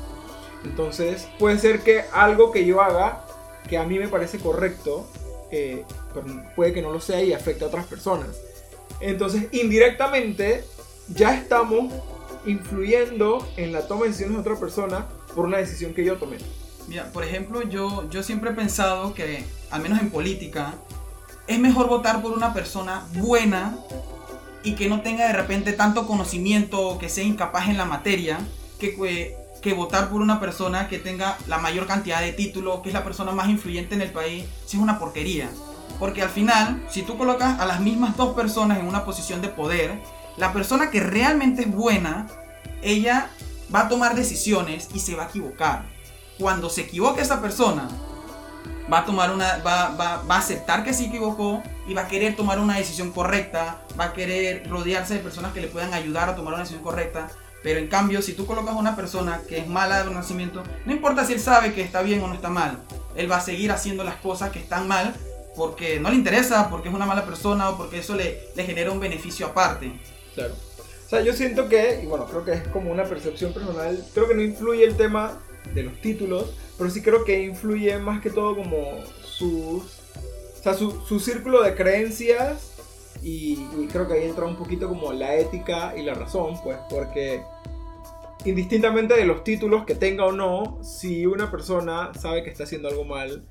Entonces, 0.66 1.26
puede 1.40 1.58
ser 1.58 1.80
que 1.80 2.04
algo 2.12 2.52
que 2.52 2.66
yo 2.66 2.82
haga, 2.82 3.24
que 3.70 3.78
a 3.78 3.86
mí 3.86 3.98
me 3.98 4.10
parece 4.10 4.40
correcto, 4.40 5.08
eh, 5.52 5.86
puede 6.54 6.74
que 6.74 6.82
no 6.82 6.92
lo 6.92 7.00
sea 7.00 7.24
y 7.24 7.32
afecte 7.32 7.64
a 7.64 7.68
otras 7.68 7.86
personas. 7.86 8.28
Entonces, 9.00 9.46
indirectamente, 9.54 10.66
ya 11.08 11.34
estamos 11.34 11.94
influyendo 12.46 13.48
en 13.56 13.72
la 13.72 13.88
toma 13.88 14.02
de 14.02 14.08
decisiones 14.08 14.36
de 14.36 14.42
otra 14.42 14.60
persona 14.60 15.08
por 15.34 15.46
una 15.46 15.60
decisión 15.60 15.94
que 15.94 16.04
yo 16.04 16.18
tomé. 16.18 16.40
Mira, 16.88 17.12
por 17.12 17.24
ejemplo, 17.24 17.62
yo, 17.64 18.10
yo 18.10 18.24
siempre 18.24 18.52
he 18.52 18.54
pensado 18.54 19.14
que, 19.14 19.46
al 19.72 19.82
menos 19.82 20.00
en 20.00 20.10
política, 20.10 20.74
es 21.48 21.60
mejor 21.60 21.88
votar 21.88 22.22
por 22.22 22.32
una 22.32 22.54
persona 22.54 23.06
buena 23.16 23.78
y 24.64 24.76
que 24.76 24.88
no 24.88 25.02
tenga 25.02 25.28
de 25.28 25.34
repente 25.34 25.74
tanto 25.74 26.08
conocimiento 26.08 26.82
o 26.82 26.98
que 26.98 27.10
sea 27.10 27.24
incapaz 27.24 27.70
en 27.70 27.78
la 27.78 27.86
materia 27.86 28.40
que, 28.80 29.36
que 29.62 29.74
votar 29.74 30.10
por 30.10 30.22
una 30.22 30.40
persona 30.40 30.88
que 30.88 31.00
tenga 31.00 31.38
la 31.48 31.58
mayor 31.58 31.88
cantidad 31.88 32.22
de 32.22 32.34
títulos, 32.34 32.82
que 32.82 32.90
es 32.90 32.94
la 32.94 33.04
persona 33.04 33.32
más 33.32 33.50
influyente 33.50 33.96
en 33.96 34.02
el 34.02 34.12
país, 34.12 34.46
si 34.66 34.78
es 34.78 34.84
una 34.84 35.00
porquería. 35.00 35.50
Porque 36.00 36.22
al 36.22 36.30
final, 36.30 36.86
si 36.90 37.04
tú 37.04 37.18
colocas 37.18 37.60
a 37.60 37.66
las 37.66 37.80
mismas 37.80 38.18
dos 38.18 38.36
personas 38.36 38.80
en 38.80 38.88
una 38.88 39.06
posición 39.06 39.42
de 39.42 39.50
poder, 39.50 40.00
la 40.38 40.52
persona 40.52 40.90
que 40.90 41.00
realmente 41.00 41.64
es 41.64 41.72
buena, 41.72 42.28
ella 42.82 43.30
va 43.74 43.82
a 43.82 43.90
tomar 43.90 44.16
decisiones 44.16 44.90
y 44.94 45.00
se 45.00 45.16
va 45.16 45.24
a 45.24 45.28
equivocar. 45.28 45.93
Cuando 46.40 46.70
se 46.70 46.82
equivoque 46.82 47.22
esa 47.22 47.42
persona, 47.42 47.88
va 48.92 49.00
a 49.00 49.06
tomar 49.06 49.32
una 49.32 49.58
va, 49.58 49.90
va, 49.90 50.24
va, 50.24 50.36
a 50.36 50.40
aceptar 50.40 50.84
que 50.84 50.94
se 50.94 51.06
equivocó 51.06 51.64
y 51.88 51.94
va 51.94 52.04
a 52.04 52.08
querer 52.08 52.36
tomar 52.36 52.60
una 52.60 52.78
decisión 52.78 53.12
correcta, 53.12 53.82
va 54.00 54.06
a 54.06 54.14
querer 54.14 54.68
rodearse 54.70 55.16
de 55.16 55.20
personas 55.20 55.54
que 55.54 55.62
le 55.62 55.68
puedan 55.68 55.94
ayudar 55.94 56.30
a 56.30 56.36
tomar 56.36 56.54
una 56.54 56.64
decisión 56.64 56.84
correcta. 56.84 57.30
Pero 57.62 57.80
en 57.80 57.88
cambio, 57.88 58.22
si 58.22 58.34
tú 58.34 58.46
colocas 58.46 58.76
a 58.76 58.78
una 58.78 58.96
persona 58.96 59.42
que 59.48 59.58
es 59.58 59.68
mala 59.68 60.04
de 60.04 60.14
nacimiento, 60.14 60.64
no 60.86 60.92
importa 60.92 61.26
si 61.26 61.34
él 61.34 61.40
sabe 61.40 61.74
que 61.74 61.82
está 61.82 62.02
bien 62.02 62.22
o 62.22 62.28
no 62.28 62.34
está 62.34 62.50
mal, 62.50 62.80
él 63.16 63.32
va 63.32 63.38
a 63.38 63.42
seguir 63.42 63.72
haciendo 63.72 64.04
las 64.04 64.18
cosas 64.18 64.52
que 64.52 64.60
están 64.60 64.88
mal 64.88 65.14
porque 65.56 66.00
no 66.00 66.10
le 66.10 66.16
interesa, 66.16 66.70
porque 66.70 66.90
es 66.90 66.96
una 66.96 67.06
mala 67.06 67.26
persona 67.26 67.70
o 67.70 67.78
porque 67.78 68.00
eso 68.00 68.16
le, 68.16 68.50
le 68.54 68.66
genera 68.66 68.92
un 68.92 69.00
beneficio 69.00 69.48
aparte. 69.48 69.94
Claro. 70.36 70.56
O 71.06 71.10
sea, 71.10 71.22
yo 71.22 71.32
siento 71.32 71.70
que, 71.70 72.02
y 72.04 72.06
bueno, 72.06 72.26
creo 72.26 72.44
que 72.44 72.54
es 72.54 72.68
como 72.70 72.92
una 72.92 73.04
percepción 73.06 73.54
personal, 73.54 74.04
creo 74.14 74.28
que 74.28 74.36
no 74.36 74.42
influye 74.42 74.84
el 74.84 74.98
tema 74.98 75.40
de 75.74 75.84
los 75.84 76.00
títulos, 76.02 76.54
pero 76.78 76.90
sí 76.90 77.02
creo 77.02 77.24
que 77.24 77.44
influye 77.44 77.98
más 78.00 78.22
que 78.22 78.30
todo 78.30 78.56
como 78.56 79.04
sus, 79.24 79.84
o 79.84 80.64
sea, 80.64 80.74
su, 80.74 80.92
su 81.08 81.20
círculo 81.20 81.62
de 81.64 81.76
creencias 81.76 82.74
y, 83.24 83.88
creo 83.92 84.08
que 84.08 84.16
ahí 84.16 84.24
entra 84.26 84.46
un 84.46 84.58
poquito 84.58 84.90
como 84.90 85.14
la 85.14 85.36
ética 85.36 85.94
y 85.96 86.04
la 86.04 86.14
razón, 86.14 86.60
pues, 86.62 86.78
porque 86.90 87.42
indistintamente 88.44 89.14
de 89.14 89.26
los 89.26 89.44
títulos 89.44 89.86
que 89.86 89.96
tenga 89.96 90.26
o 90.26 90.34
no, 90.34 90.84
si 90.84 91.26
una 91.26 91.50
persona 91.50 92.12
sabe 92.20 92.44
que 92.44 92.50
está 92.50 92.66
haciendo 92.66 92.90
algo 92.90 93.06
mal, 93.06 93.46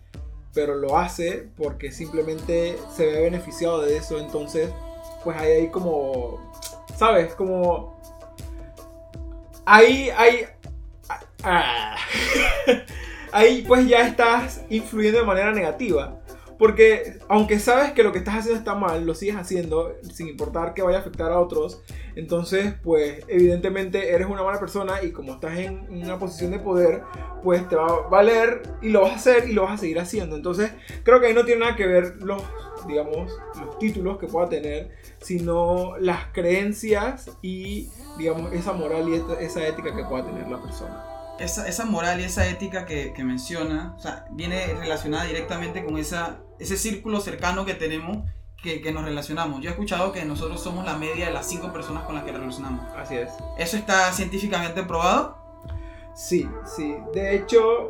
pero 0.52 0.74
lo 0.74 0.98
hace 0.98 1.48
porque 1.56 1.90
simplemente 1.90 2.76
se 2.94 3.06
ve 3.06 3.22
beneficiado 3.22 3.80
de 3.80 3.96
eso, 3.96 4.18
entonces, 4.18 4.70
pues 5.24 5.36
ahí 5.38 5.52
hay 5.52 5.68
como, 5.70 6.38
¿sabes? 6.96 7.34
Como... 7.34 7.98
Ahí 9.64 10.10
hay, 10.16 10.46
Ah. 11.42 11.96
Ahí 13.32 13.64
pues 13.66 13.86
ya 13.88 14.06
estás 14.06 14.62
influyendo 14.68 15.20
de 15.20 15.26
manera 15.26 15.52
negativa. 15.52 16.22
Porque 16.58 17.18
aunque 17.28 17.58
sabes 17.58 17.90
que 17.90 18.04
lo 18.04 18.12
que 18.12 18.18
estás 18.18 18.36
haciendo 18.36 18.56
está 18.56 18.76
mal, 18.76 19.04
lo 19.04 19.16
sigues 19.16 19.34
haciendo 19.34 19.96
sin 20.12 20.28
importar 20.28 20.74
que 20.74 20.82
vaya 20.82 20.98
a 20.98 21.00
afectar 21.00 21.32
a 21.32 21.40
otros. 21.40 21.82
Entonces, 22.14 22.74
pues 22.84 23.24
evidentemente 23.26 24.12
eres 24.12 24.28
una 24.28 24.44
mala 24.44 24.60
persona 24.60 25.02
y 25.02 25.10
como 25.10 25.32
estás 25.32 25.58
en 25.58 25.88
una 25.90 26.20
posición 26.20 26.52
de 26.52 26.60
poder, 26.60 27.02
pues 27.42 27.68
te 27.68 27.74
va 27.74 27.86
a 27.86 28.08
valer 28.08 28.62
y 28.80 28.90
lo 28.90 29.00
vas 29.00 29.10
a 29.10 29.16
hacer 29.16 29.48
y 29.48 29.54
lo 29.54 29.62
vas 29.62 29.72
a 29.72 29.78
seguir 29.78 29.98
haciendo. 29.98 30.36
Entonces, 30.36 30.70
creo 31.02 31.20
que 31.20 31.26
ahí 31.26 31.34
no 31.34 31.44
tiene 31.44 31.62
nada 31.62 31.74
que 31.74 31.86
ver 31.86 32.22
los, 32.22 32.40
digamos, 32.86 33.36
los 33.58 33.78
títulos 33.80 34.18
que 34.18 34.28
pueda 34.28 34.48
tener, 34.48 34.90
sino 35.20 35.96
las 35.98 36.26
creencias 36.32 37.28
y, 37.42 37.90
digamos, 38.18 38.52
esa 38.52 38.72
moral 38.72 39.08
y 39.08 39.44
esa 39.44 39.66
ética 39.66 39.96
que 39.96 40.04
pueda 40.04 40.26
tener 40.26 40.46
la 40.46 40.62
persona 40.62 41.11
esa, 41.42 41.68
esa, 41.68 41.84
moral 41.84 42.20
y 42.20 42.24
esa 42.24 42.48
ética 42.48 42.86
que, 42.86 43.12
que, 43.12 43.24
menciona, 43.24 43.94
o 43.96 43.98
sea, 43.98 44.26
viene 44.30 44.66
relacionada 44.74 45.24
directamente 45.24 45.84
con 45.84 45.98
esa, 45.98 46.40
ese 46.58 46.76
círculo 46.76 47.20
cercano 47.20 47.64
que 47.64 47.74
tenemos 47.74 48.18
que, 48.62 48.80
que, 48.80 48.92
nos 48.92 49.04
relacionamos. 49.04 49.60
Yo 49.60 49.68
he 49.68 49.72
escuchado 49.72 50.12
que 50.12 50.24
nosotros 50.24 50.62
somos 50.62 50.84
la 50.84 50.96
media 50.96 51.26
de 51.26 51.32
las 51.32 51.48
cinco 51.48 51.72
personas 51.72 52.04
con 52.04 52.14
las 52.14 52.24
que 52.24 52.32
relacionamos. 52.32 52.86
Así 52.96 53.16
es. 53.16 53.30
¿Eso 53.58 53.76
está 53.76 54.12
científicamente 54.12 54.82
probado? 54.84 55.36
Sí, 56.14 56.48
sí. 56.64 56.94
De 57.12 57.34
hecho, 57.34 57.86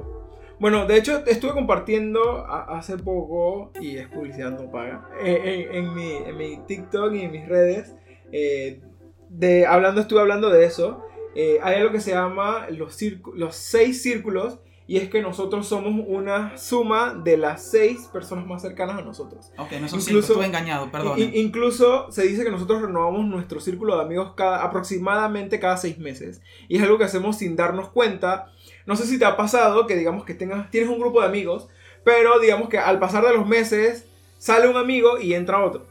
bueno, 0.59 0.87
de 0.87 0.97
hecho 0.97 1.25
estuve 1.27 1.53
compartiendo 1.53 2.47
hace 2.47 2.97
poco, 2.97 3.73
y 3.81 3.99
es 3.99 4.09
publicidad 4.09 4.51
no 4.53 4.71
paga, 4.71 5.09
en, 5.21 5.37
en, 5.37 5.75
en, 5.75 5.95
mi, 5.95 6.13
en 6.13 6.37
mi, 6.37 6.57
TikTok 6.67 7.13
y 7.15 7.23
en 7.23 7.33
mis 7.33 7.49
redes, 7.49 7.95
eh, 8.31 8.81
de, 9.29 9.67
hablando, 9.67 10.01
estuve 10.01 10.21
hablando 10.21 10.51
de 10.51 10.65
eso 10.65 11.05
eh, 11.35 11.59
hay 11.63 11.77
algo 11.77 11.93
que 11.93 12.01
se 12.01 12.13
llama 12.13 12.67
los, 12.71 12.99
los 13.35 13.57
seis 13.57 14.03
círculos 14.03 14.59
y 14.87 14.99
es 14.99 15.09
que 15.09 15.23
nosotros 15.23 15.67
somos 15.67 16.05
una 16.07 16.59
suma 16.59 17.15
de 17.15 17.37
las 17.37 17.71
seis 17.71 18.09
personas 18.13 18.47
más 18.47 18.63
cercanas 18.63 18.99
a 18.99 19.03
nosotros. 19.03 19.51
Ok, 19.57 19.73
no 19.81 19.89
son 19.89 20.01
incluso, 20.01 20.03
cinco, 20.03 20.19
estuve 20.19 20.47
engañado, 20.47 20.91
perdón. 20.91 21.19
Incluso 21.19 22.11
se 22.11 22.25
dice 22.25 22.45
que 22.45 22.51
nosotros 22.51 22.83
renovamos 22.83 23.25
nuestro 23.25 23.61
círculo 23.61 23.97
de 23.97 24.03
amigos 24.03 24.33
cada, 24.37 24.63
aproximadamente 24.63 25.61
cada 25.61 25.77
seis 25.77 25.99
meses. 25.99 26.43
Y 26.69 26.77
es 26.77 26.83
algo 26.83 26.99
que 26.99 27.05
hacemos 27.05 27.39
sin 27.39 27.55
darnos 27.55 27.91
cuenta. 27.91 28.53
No 28.85 28.97
sé 28.97 29.07
si 29.07 29.19
te 29.19 29.25
ha 29.25 29.37
pasado 29.37 29.87
que 29.87 29.97
digamos 29.97 30.25
que 30.25 30.35
tengas, 30.35 30.71
tienes 30.71 30.91
un 30.91 30.99
grupo 30.99 31.21
de 31.21 31.29
amigos, 31.29 31.69
pero 32.05 32.41
digamos 32.41 32.69
que 32.69 32.79
al 32.79 32.99
pasar 32.99 33.25
de 33.25 33.35
los 33.35 33.47
meses 33.47 34.07
sale 34.39 34.67
un 34.67 34.77
amigo 34.77 35.21
y 35.21 35.35
entra 35.35 35.65
otro. 35.65 35.87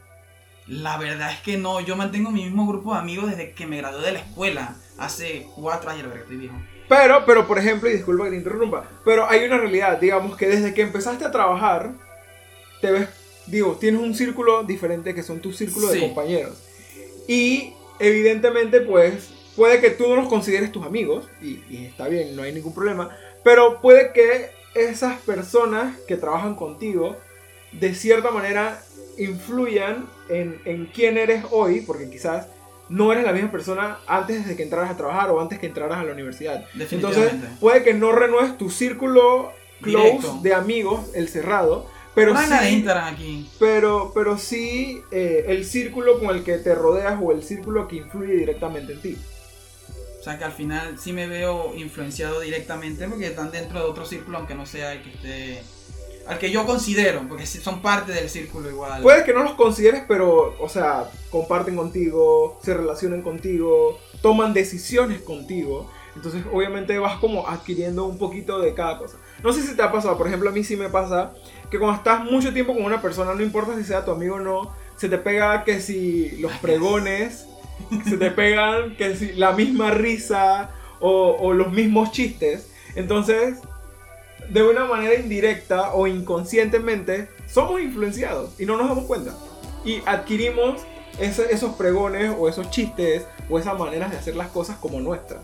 La 0.66 0.96
verdad 0.96 1.32
es 1.32 1.40
que 1.40 1.56
no, 1.56 1.80
yo 1.80 1.96
mantengo 1.96 2.30
mi 2.30 2.44
mismo 2.44 2.66
grupo 2.66 2.92
de 2.92 3.00
amigos 3.00 3.30
desde 3.30 3.52
que 3.52 3.66
me 3.66 3.78
gradué 3.78 4.06
de 4.06 4.12
la 4.12 4.18
escuela 4.20 4.76
hace 4.98 5.46
cuatro 5.56 5.90
años, 5.90 6.06
estoy 6.14 6.36
viejo. 6.36 6.54
Pero, 6.88 7.24
pero, 7.26 7.46
por 7.46 7.58
ejemplo, 7.58 7.88
y 7.88 7.94
disculpa 7.94 8.24
que 8.24 8.30
te 8.30 8.36
interrumpa, 8.36 8.84
pero 9.04 9.28
hay 9.28 9.44
una 9.44 9.58
realidad, 9.58 9.98
digamos 9.98 10.36
que 10.36 10.46
desde 10.46 10.74
que 10.74 10.82
empezaste 10.82 11.24
a 11.24 11.30
trabajar, 11.30 11.92
te 12.80 12.90
ves, 12.90 13.08
digo, 13.46 13.76
tienes 13.80 14.00
un 14.00 14.14
círculo 14.14 14.62
diferente 14.62 15.14
que 15.14 15.22
son 15.22 15.40
tus 15.40 15.56
círculos 15.56 15.90
sí. 15.90 15.98
de 15.98 16.06
compañeros. 16.06 16.62
Y 17.26 17.72
evidentemente, 17.98 18.80
pues, 18.80 19.30
puede 19.56 19.80
que 19.80 19.90
tú 19.90 20.08
no 20.08 20.16
los 20.16 20.28
consideres 20.28 20.70
tus 20.70 20.84
amigos, 20.84 21.28
y, 21.40 21.62
y, 21.70 21.86
está 21.86 22.08
bien, 22.08 22.36
no 22.36 22.42
hay 22.42 22.52
ningún 22.52 22.74
problema, 22.74 23.10
Pero 23.42 23.80
puede 23.80 24.12
que 24.12 24.50
esas 24.74 25.20
personas 25.20 25.96
que 26.06 26.16
trabajan 26.16 26.54
contigo, 26.54 27.16
de 27.72 27.94
cierta 27.94 28.30
manera, 28.30 28.82
influyan 29.18 30.06
en, 30.28 30.60
en 30.64 30.86
quién 30.86 31.18
eres 31.18 31.44
hoy, 31.50 31.80
porque 31.80 32.10
quizás 32.10 32.46
no 32.88 33.12
eres 33.12 33.24
la 33.24 33.32
misma 33.32 33.50
persona 33.50 33.98
antes 34.06 34.46
de 34.46 34.56
que 34.56 34.64
entraras 34.64 34.90
a 34.90 34.96
trabajar 34.96 35.30
o 35.30 35.40
antes 35.40 35.58
que 35.58 35.66
entraras 35.66 35.98
a 35.98 36.04
la 36.04 36.12
universidad. 36.12 36.64
Entonces, 36.90 37.32
puede 37.60 37.82
que 37.82 37.94
no 37.94 38.12
renueves 38.12 38.58
tu 38.58 38.70
círculo 38.70 39.52
close 39.80 40.06
Directo. 40.08 40.40
de 40.42 40.54
amigos, 40.54 41.10
el 41.14 41.28
cerrado, 41.28 41.86
pero 42.14 42.34
de 42.34 42.46
sí, 42.46 42.74
Instagram 42.74 43.14
aquí. 43.14 43.48
pero, 43.58 44.12
pero 44.14 44.36
sí 44.36 45.00
eh, 45.10 45.46
el 45.48 45.64
círculo 45.64 46.20
con 46.20 46.36
el 46.36 46.44
que 46.44 46.58
te 46.58 46.74
rodeas 46.74 47.18
o 47.22 47.32
el 47.32 47.42
círculo 47.42 47.88
que 47.88 47.96
influye 47.96 48.34
directamente 48.34 48.92
en 48.92 49.00
ti. 49.00 49.18
O 50.20 50.22
sea 50.22 50.38
que 50.38 50.44
al 50.44 50.52
final 50.52 50.98
sí 51.00 51.12
me 51.12 51.26
veo 51.26 51.74
influenciado 51.74 52.40
directamente 52.40 53.08
porque 53.08 53.26
están 53.26 53.50
dentro 53.50 53.80
de 53.80 53.86
otro 53.86 54.04
círculo, 54.04 54.38
aunque 54.38 54.54
no 54.54 54.66
sea 54.66 54.92
el 54.92 55.02
que 55.02 55.10
esté. 55.10 55.62
Al 56.26 56.38
que 56.38 56.50
yo 56.50 56.64
considero, 56.64 57.22
porque 57.28 57.46
son 57.46 57.82
parte 57.82 58.12
del 58.12 58.28
círculo 58.28 58.70
igual. 58.70 59.02
Puede 59.02 59.24
que 59.24 59.32
no 59.32 59.42
los 59.42 59.54
consideres, 59.54 60.04
pero, 60.06 60.54
o 60.60 60.68
sea, 60.68 61.10
comparten 61.30 61.76
contigo, 61.76 62.60
se 62.62 62.74
relacionan 62.74 63.22
contigo, 63.22 63.98
toman 64.20 64.54
decisiones 64.54 65.20
contigo. 65.22 65.90
Entonces, 66.14 66.44
obviamente 66.52 66.98
vas 66.98 67.18
como 67.18 67.48
adquiriendo 67.48 68.04
un 68.04 68.18
poquito 68.18 68.60
de 68.60 68.74
cada 68.74 68.98
cosa. 68.98 69.16
No 69.42 69.52
sé 69.52 69.62
si 69.62 69.74
te 69.74 69.82
ha 69.82 69.90
pasado, 69.90 70.16
por 70.16 70.26
ejemplo, 70.26 70.50
a 70.50 70.52
mí 70.52 70.62
sí 70.62 70.76
me 70.76 70.88
pasa 70.88 71.32
que 71.70 71.78
cuando 71.78 71.96
estás 71.96 72.24
mucho 72.24 72.52
tiempo 72.52 72.74
con 72.74 72.84
una 72.84 73.02
persona, 73.02 73.34
no 73.34 73.42
importa 73.42 73.76
si 73.76 73.84
sea 73.84 74.04
tu 74.04 74.12
amigo 74.12 74.36
o 74.36 74.40
no, 74.40 74.72
se 74.96 75.08
te 75.08 75.18
pega 75.18 75.64
que 75.64 75.80
si 75.80 76.36
los 76.38 76.52
pregones, 76.58 77.46
se 78.08 78.16
te 78.16 78.30
pegan 78.30 78.94
que 78.96 79.16
si 79.16 79.32
la 79.32 79.52
misma 79.52 79.90
risa 79.90 80.70
o, 81.00 81.36
o 81.40 81.52
los 81.52 81.72
mismos 81.72 82.12
chistes. 82.12 82.68
Entonces, 82.94 83.58
de 84.52 84.62
una 84.62 84.84
manera 84.84 85.14
indirecta 85.14 85.92
o 85.94 86.06
inconscientemente, 86.06 87.28
somos 87.50 87.80
influenciados 87.80 88.50
y 88.58 88.66
no 88.66 88.76
nos 88.76 88.88
damos 88.88 89.04
cuenta. 89.04 89.32
Y 89.84 90.02
adquirimos 90.06 90.82
ese- 91.18 91.52
esos 91.52 91.74
pregones 91.76 92.32
o 92.38 92.48
esos 92.48 92.70
chistes 92.70 93.24
o 93.48 93.58
esas 93.58 93.78
maneras 93.78 94.10
de 94.10 94.18
hacer 94.18 94.36
las 94.36 94.48
cosas 94.48 94.76
como 94.78 95.00
nuestras. 95.00 95.40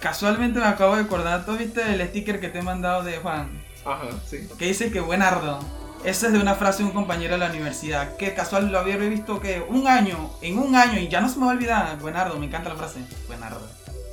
Casualmente 0.00 0.58
me 0.58 0.66
acabo 0.66 0.96
de 0.96 1.02
acordar, 1.02 1.44
¿tú 1.44 1.56
viste 1.56 1.82
el 1.82 2.06
sticker 2.08 2.40
que 2.40 2.48
te 2.48 2.58
he 2.58 2.62
mandado 2.62 3.02
de 3.02 3.18
Juan? 3.18 3.48
Ajá, 3.84 4.08
sí. 4.28 4.48
Que 4.58 4.66
dice 4.66 4.90
que 4.90 5.00
buenardo. 5.00 5.58
Esa 6.04 6.28
es 6.28 6.32
de 6.32 6.38
una 6.40 6.54
frase 6.54 6.82
de 6.82 6.88
un 6.88 6.94
compañero 6.94 7.34
de 7.34 7.38
la 7.40 7.50
universidad. 7.50 8.16
Que 8.16 8.32
casual 8.34 8.72
lo 8.72 8.78
había 8.78 8.96
visto 8.96 9.38
que 9.40 9.62
un 9.68 9.86
año, 9.86 10.30
en 10.40 10.58
un 10.58 10.74
año, 10.74 10.98
y 10.98 11.08
ya 11.08 11.20
no 11.20 11.28
se 11.28 11.38
me 11.38 11.44
va 11.44 11.52
a 11.52 11.54
olvidar. 11.54 11.98
Buenardo, 11.98 12.38
me 12.38 12.46
encanta 12.46 12.70
la 12.70 12.76
frase. 12.76 13.00
Buenardo. 13.26 13.60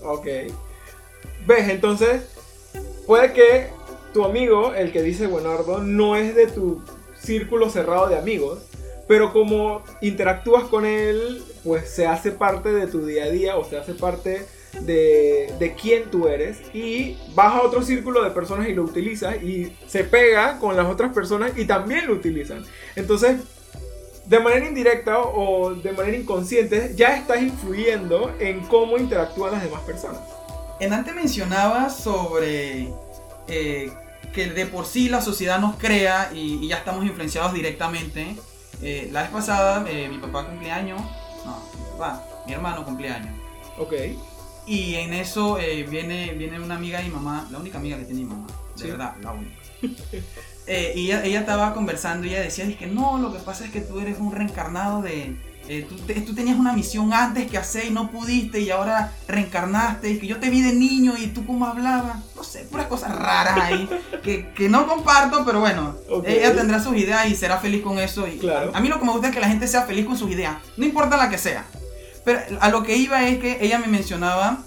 Ok. 0.03 0.25
¿Ves? 1.45 1.69
Entonces, 1.69 2.23
puede 3.05 3.31
que 3.31 3.69
tu 4.13 4.23
amigo, 4.23 4.73
el 4.73 4.91
que 4.91 5.01
dice 5.01 5.27
buenardo, 5.27 5.79
no 5.79 6.15
es 6.15 6.35
de 6.35 6.47
tu 6.47 6.81
círculo 7.19 7.69
cerrado 7.69 8.07
de 8.07 8.17
amigos, 8.17 8.59
pero 9.07 9.31
como 9.31 9.83
interactúas 10.01 10.65
con 10.65 10.85
él, 10.85 11.43
pues 11.63 11.89
se 11.89 12.05
hace 12.05 12.31
parte 12.31 12.71
de 12.71 12.87
tu 12.87 13.05
día 13.05 13.25
a 13.25 13.29
día 13.29 13.57
o 13.57 13.63
se 13.63 13.77
hace 13.77 13.93
parte 13.93 14.45
de, 14.81 15.53
de 15.59 15.75
quién 15.75 16.11
tú 16.11 16.27
eres 16.27 16.57
y 16.73 17.17
vas 17.33 17.53
a 17.53 17.61
otro 17.63 17.81
círculo 17.81 18.23
de 18.23 18.31
personas 18.31 18.67
y 18.67 18.73
lo 18.73 18.83
utilizas 18.83 19.41
y 19.41 19.75
se 19.87 20.03
pega 20.03 20.59
con 20.59 20.75
las 20.75 20.87
otras 20.87 21.13
personas 21.13 21.57
y 21.57 21.65
también 21.65 22.07
lo 22.07 22.13
utilizan. 22.13 22.63
Entonces, 22.95 23.37
de 24.27 24.39
manera 24.39 24.67
indirecta 24.67 25.19
o 25.19 25.73
de 25.73 25.91
manera 25.93 26.17
inconsciente, 26.17 26.91
ya 26.95 27.15
estás 27.15 27.41
influyendo 27.41 28.33
en 28.39 28.59
cómo 28.67 28.97
interactúan 28.97 29.53
las 29.53 29.63
demás 29.63 29.81
personas. 29.81 30.19
En 30.79 30.93
antes 30.93 31.15
mencionaba 31.15 31.89
sobre 31.89 32.89
eh, 33.47 33.91
que 34.33 34.49
de 34.49 34.65
por 34.65 34.85
sí 34.85 35.09
la 35.09 35.21
sociedad 35.21 35.59
nos 35.59 35.77
crea 35.77 36.31
y, 36.33 36.63
y 36.63 36.67
ya 36.67 36.77
estamos 36.77 37.05
influenciados 37.05 37.53
directamente. 37.53 38.35
Eh, 38.81 39.09
la 39.11 39.23
vez 39.23 39.31
pasada 39.31 39.83
eh, 39.89 40.07
mi 40.09 40.17
papá 40.19 40.45
cumpleaños, 40.45 41.01
no, 41.45 41.63
mi 41.77 41.91
papá, 41.91 42.23
mi 42.45 42.53
hermano 42.53 42.85
cumpleaños. 42.85 43.33
Ok. 43.77 43.93
Y 44.67 44.95
en 44.95 45.13
eso 45.13 45.57
viene, 45.89 46.33
viene 46.33 46.59
una 46.59 46.75
amiga 46.75 46.99
de 46.99 47.05
mi 47.05 47.11
mamá, 47.11 47.47
la 47.51 47.57
única 47.57 47.77
amiga 47.77 47.97
que 47.97 48.03
tiene 48.03 48.21
mi 48.21 48.27
mamá, 48.27 48.47
de 48.75 48.81
Sí. 48.81 48.87
verdad, 48.89 49.15
la 49.21 49.31
única. 49.31 49.55
Y 50.67 51.05
ella, 51.05 51.23
ella 51.23 51.39
estaba 51.39 51.73
conversando 51.73 52.27
y 52.27 52.31
ella 52.31 52.41
decía, 52.41 52.67
que 52.77 52.85
no, 52.85 53.17
lo 53.17 53.31
que 53.31 53.39
pasa 53.39 53.63
es 53.63 53.71
que 53.71 53.79
tú 53.79 54.01
eres 54.01 54.19
un 54.19 54.33
reencarnado 54.33 55.01
de... 55.01 55.37
eh, 55.67 55.85
tú, 55.87 55.95
te- 55.97 56.21
tú 56.21 56.33
tenías 56.33 56.57
una 56.57 56.73
misión 56.73 57.13
antes 57.13 57.49
que 57.49 57.57
hacer 57.57 57.85
y 57.85 57.89
no 57.91 58.09
pudiste 58.09 58.59
y 58.61 58.69
ahora 58.69 59.11
reencarnaste 59.27 60.09
y 60.11 60.19
que 60.19 60.27
yo 60.27 60.37
te 60.39 60.49
vi 60.49 60.61
de 60.61 60.73
niño 60.73 61.13
y 61.17 61.27
tú 61.27 61.45
cómo 61.45 61.65
hablabas. 61.65 62.17
No 62.35 62.43
sé, 62.43 62.59
puras 62.71 62.87
cosas 62.87 63.15
raras 63.15 63.57
ahí 63.59 63.89
que, 64.23 64.49
que 64.53 64.69
no 64.69 64.87
comparto, 64.87 65.43
pero 65.45 65.59
bueno, 65.59 65.95
ella 66.25 66.55
tendrá 66.55 66.81
sus 66.81 66.95
ideas 66.95 67.27
y 67.29 67.35
será 67.35 67.57
feliz 67.57 67.83
con 67.83 67.99
eso. 67.99 68.27
Y 68.27 68.37
Claro. 68.37 68.71
a 68.73 68.79
mí 68.79 68.87
lo 68.87 68.99
que 68.99 69.05
me 69.05 69.11
gusta 69.11 69.27
es 69.29 69.33
que 69.33 69.39
la 69.41 69.47
gente 69.49 69.67
sea 69.67 69.83
feliz 69.83 70.05
con 70.05 70.17
sus 70.17 70.29
ideas, 70.31 70.55
no 70.77 70.85
importa 70.85 71.17
la 71.17 71.29
que 71.29 71.37
sea. 71.37 71.65
Pero 72.23 72.39
a 72.59 72.69
lo 72.69 72.83
que 72.83 72.95
iba 72.97 73.25
es 73.27 73.39
que 73.39 73.57
ella 73.61 73.79
me 73.79 73.87
mencionaba 73.87 74.59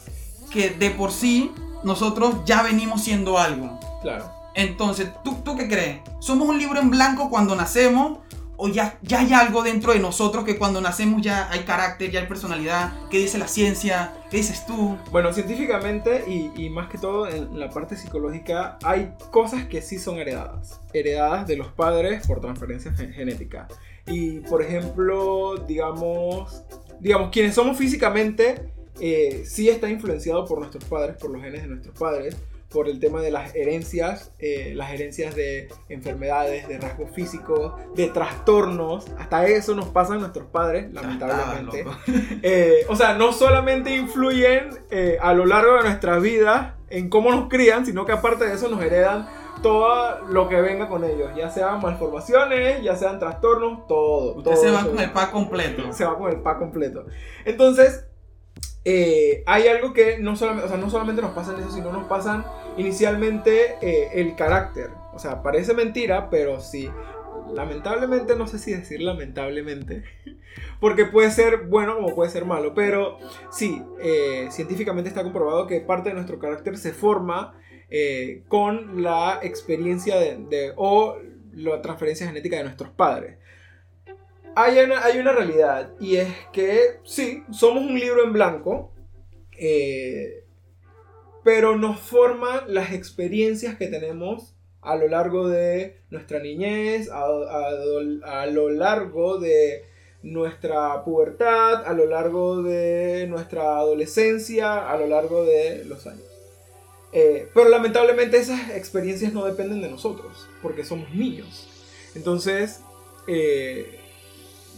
que 0.50 0.70
de 0.70 0.90
por 0.90 1.12
sí 1.12 1.52
nosotros 1.84 2.36
ya 2.44 2.62
venimos 2.62 3.02
siendo 3.04 3.38
algo. 3.38 3.78
Claro. 4.02 4.30
Entonces, 4.54 5.08
¿tú, 5.22 5.36
¿tú 5.44 5.56
qué 5.56 5.68
crees? 5.68 6.00
¿Somos 6.18 6.48
un 6.48 6.58
libro 6.58 6.80
en 6.80 6.90
blanco 6.90 7.30
cuando 7.30 7.54
nacemos? 7.54 8.18
¿O 8.62 8.68
ya, 8.68 8.98
ya 9.00 9.20
hay 9.20 9.32
algo 9.32 9.62
dentro 9.62 9.94
de 9.94 10.00
nosotros 10.00 10.44
que 10.44 10.58
cuando 10.58 10.82
nacemos 10.82 11.22
ya 11.22 11.50
hay 11.50 11.60
carácter, 11.60 12.10
ya 12.10 12.20
hay 12.20 12.26
personalidad? 12.26 12.92
¿Qué 13.08 13.16
dice 13.16 13.38
la 13.38 13.48
ciencia? 13.48 14.12
¿Qué 14.30 14.36
dices 14.36 14.66
tú? 14.66 14.98
Bueno, 15.10 15.32
científicamente 15.32 16.24
y, 16.28 16.52
y 16.54 16.68
más 16.68 16.90
que 16.90 16.98
todo 16.98 17.26
en 17.26 17.58
la 17.58 17.70
parte 17.70 17.96
psicológica, 17.96 18.78
hay 18.84 19.14
cosas 19.30 19.64
que 19.64 19.80
sí 19.80 19.98
son 19.98 20.18
heredadas. 20.18 20.78
Heredadas 20.92 21.46
de 21.46 21.56
los 21.56 21.68
padres 21.68 22.26
por 22.26 22.40
transferencia 22.40 22.92
gen- 22.92 23.14
genética. 23.14 23.66
Y 24.06 24.40
por 24.40 24.62
ejemplo, 24.62 25.56
digamos, 25.66 26.62
digamos, 27.00 27.30
quienes 27.30 27.54
somos 27.54 27.78
físicamente, 27.78 28.72
eh, 29.00 29.44
sí 29.46 29.70
está 29.70 29.88
influenciado 29.88 30.44
por 30.44 30.58
nuestros 30.58 30.84
padres, 30.84 31.16
por 31.16 31.30
los 31.30 31.40
genes 31.40 31.62
de 31.62 31.68
nuestros 31.68 31.98
padres, 31.98 32.36
por 32.70 32.88
el 32.88 33.00
tema 33.00 33.20
de 33.20 33.30
las 33.30 33.54
herencias, 33.54 34.32
eh, 34.38 34.72
las 34.76 34.92
herencias 34.92 35.34
de 35.34 35.68
enfermedades, 35.88 36.68
de 36.68 36.78
rasgos 36.78 37.10
físicos, 37.10 37.72
de 37.94 38.08
trastornos. 38.08 39.06
Hasta 39.18 39.46
eso 39.46 39.74
nos 39.74 39.88
pasan 39.88 40.20
nuestros 40.20 40.46
padres, 40.48 40.92
lamentablemente. 40.92 41.84
Eh, 42.42 42.86
o 42.88 42.96
sea, 42.96 43.14
no 43.14 43.32
solamente 43.32 43.94
influyen 43.94 44.70
eh, 44.90 45.18
a 45.20 45.34
lo 45.34 45.46
largo 45.46 45.76
de 45.76 45.82
nuestras 45.82 46.22
vidas 46.22 46.74
en 46.88 47.08
cómo 47.08 47.30
nos 47.30 47.48
crían, 47.48 47.84
sino 47.84 48.06
que 48.06 48.12
aparte 48.12 48.44
de 48.44 48.54
eso 48.54 48.68
nos 48.68 48.82
heredan 48.82 49.28
todo 49.62 50.26
lo 50.28 50.48
que 50.48 50.60
venga 50.60 50.88
con 50.88 51.04
ellos, 51.04 51.30
ya 51.36 51.50
sean 51.50 51.80
malformaciones, 51.80 52.82
ya 52.82 52.96
sean 52.96 53.18
trastornos, 53.18 53.86
todo. 53.86 54.36
Usted 54.36 54.52
todo 54.52 54.62
se 54.62 54.70
va 54.70 54.84
con 54.84 54.98
el 54.98 55.10
pack 55.12 55.30
completo. 55.30 55.92
se 55.92 56.04
va 56.04 56.16
con 56.16 56.30
el 56.30 56.40
pack 56.40 56.58
completo. 56.58 57.04
Entonces, 57.44 58.06
eh, 58.84 59.42
hay 59.46 59.68
algo 59.68 59.92
que 59.92 60.18
no 60.18 60.36
solamente, 60.36 60.66
o 60.66 60.68
sea, 60.68 60.78
no 60.78 60.90
solamente 60.90 61.22
nos 61.22 61.32
pasan 61.32 61.58
eso, 61.60 61.70
sino 61.70 61.92
nos 61.92 62.06
pasan 62.06 62.44
inicialmente 62.76 63.76
eh, 63.82 64.10
el 64.14 64.34
carácter. 64.36 64.90
O 65.12 65.18
sea, 65.18 65.42
parece 65.42 65.74
mentira, 65.74 66.30
pero 66.30 66.60
sí. 66.60 66.90
Lamentablemente, 67.52 68.36
no 68.36 68.46
sé 68.46 68.58
si 68.58 68.72
decir 68.72 69.00
lamentablemente, 69.02 70.04
porque 70.80 71.04
puede 71.04 71.30
ser 71.32 71.66
bueno 71.66 71.96
como 71.96 72.14
puede 72.14 72.30
ser 72.30 72.44
malo, 72.44 72.74
pero 72.74 73.18
sí, 73.50 73.82
eh, 74.00 74.48
científicamente 74.50 75.08
está 75.08 75.22
comprobado 75.24 75.66
que 75.66 75.80
parte 75.80 76.10
de 76.10 76.14
nuestro 76.14 76.38
carácter 76.38 76.78
se 76.78 76.92
forma 76.92 77.54
con 78.46 79.02
la 79.02 79.40
experiencia 79.42 80.16
de- 80.16 80.72
o 80.76 81.16
la 81.54 81.82
transferencia 81.82 82.24
genética 82.28 82.56
de 82.56 82.62
nuestros 82.62 82.90
padres. 82.90 83.38
Hay 84.62 84.78
una, 84.78 85.02
hay 85.04 85.18
una 85.18 85.32
realidad 85.32 85.92
y 85.98 86.16
es 86.16 86.28
que 86.52 86.98
sí, 87.04 87.44
somos 87.50 87.82
un 87.84 87.98
libro 87.98 88.24
en 88.24 88.32
blanco, 88.34 88.92
eh, 89.58 90.44
pero 91.42 91.76
nos 91.76 91.98
forman 92.00 92.60
las 92.66 92.92
experiencias 92.92 93.76
que 93.78 93.86
tenemos 93.86 94.54
a 94.82 94.96
lo 94.96 95.08
largo 95.08 95.48
de 95.48 96.00
nuestra 96.10 96.40
niñez, 96.40 97.10
a, 97.10 97.22
a- 97.24 98.46
lo 98.46 98.68
largo 98.70 99.38
de 99.38 99.84
nuestra 100.22 101.04
pubertad, 101.04 101.86
a 101.86 101.92
lo 101.94 102.04
largo 102.06 102.62
de 102.62 103.26
nuestra 103.28 103.78
adolescencia, 103.78 104.90
a 104.90 104.96
lo 104.98 105.06
largo 105.06 105.44
de 105.44 105.84
los 105.86 106.06
años. 106.06 106.24
Eh, 107.12 107.48
pero 107.54 107.70
lamentablemente 107.70 108.36
esas 108.36 108.70
experiencias 108.70 109.32
no 109.32 109.44
dependen 109.46 109.80
de 109.80 109.88
nosotros, 109.88 110.48
porque 110.62 110.84
somos 110.84 111.10
niños. 111.14 111.68
Entonces, 112.14 112.82
eh, 113.26 113.99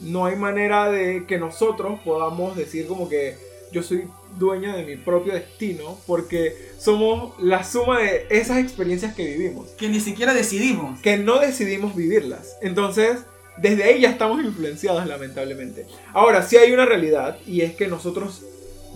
no 0.02 0.26
hay 0.26 0.36
manera 0.36 0.90
de 0.90 1.24
que 1.26 1.38
nosotros 1.38 2.00
podamos 2.04 2.56
decir 2.56 2.86
como 2.86 3.08
que 3.08 3.36
yo 3.72 3.82
soy 3.82 4.04
dueña 4.38 4.76
de 4.76 4.84
mi 4.84 4.96
propio 4.96 5.32
destino, 5.34 5.98
porque 6.06 6.70
somos 6.78 7.34
la 7.40 7.64
suma 7.64 8.00
de 8.00 8.26
esas 8.30 8.58
experiencias 8.58 9.14
que 9.14 9.24
vivimos, 9.24 9.68
Que 9.70 9.88
ni 9.88 10.00
siquiera 10.00 10.34
decidimos. 10.34 11.00
que 11.00 11.16
no 11.16 11.38
decidimos 11.38 11.94
vivirlas. 11.94 12.56
Entonces, 12.60 13.20
desde 13.56 13.84
ahí 13.84 14.00
ya 14.00 14.10
estamos 14.10 14.42
influenciados 14.44 15.06
lamentablemente. 15.06 15.86
Ahora, 16.12 16.42
sí 16.42 16.56
hay 16.56 16.72
una 16.72 16.86
realidad, 16.86 17.38
y 17.46 17.62
es 17.62 17.74
que 17.74 17.88
nosotros, 17.88 18.42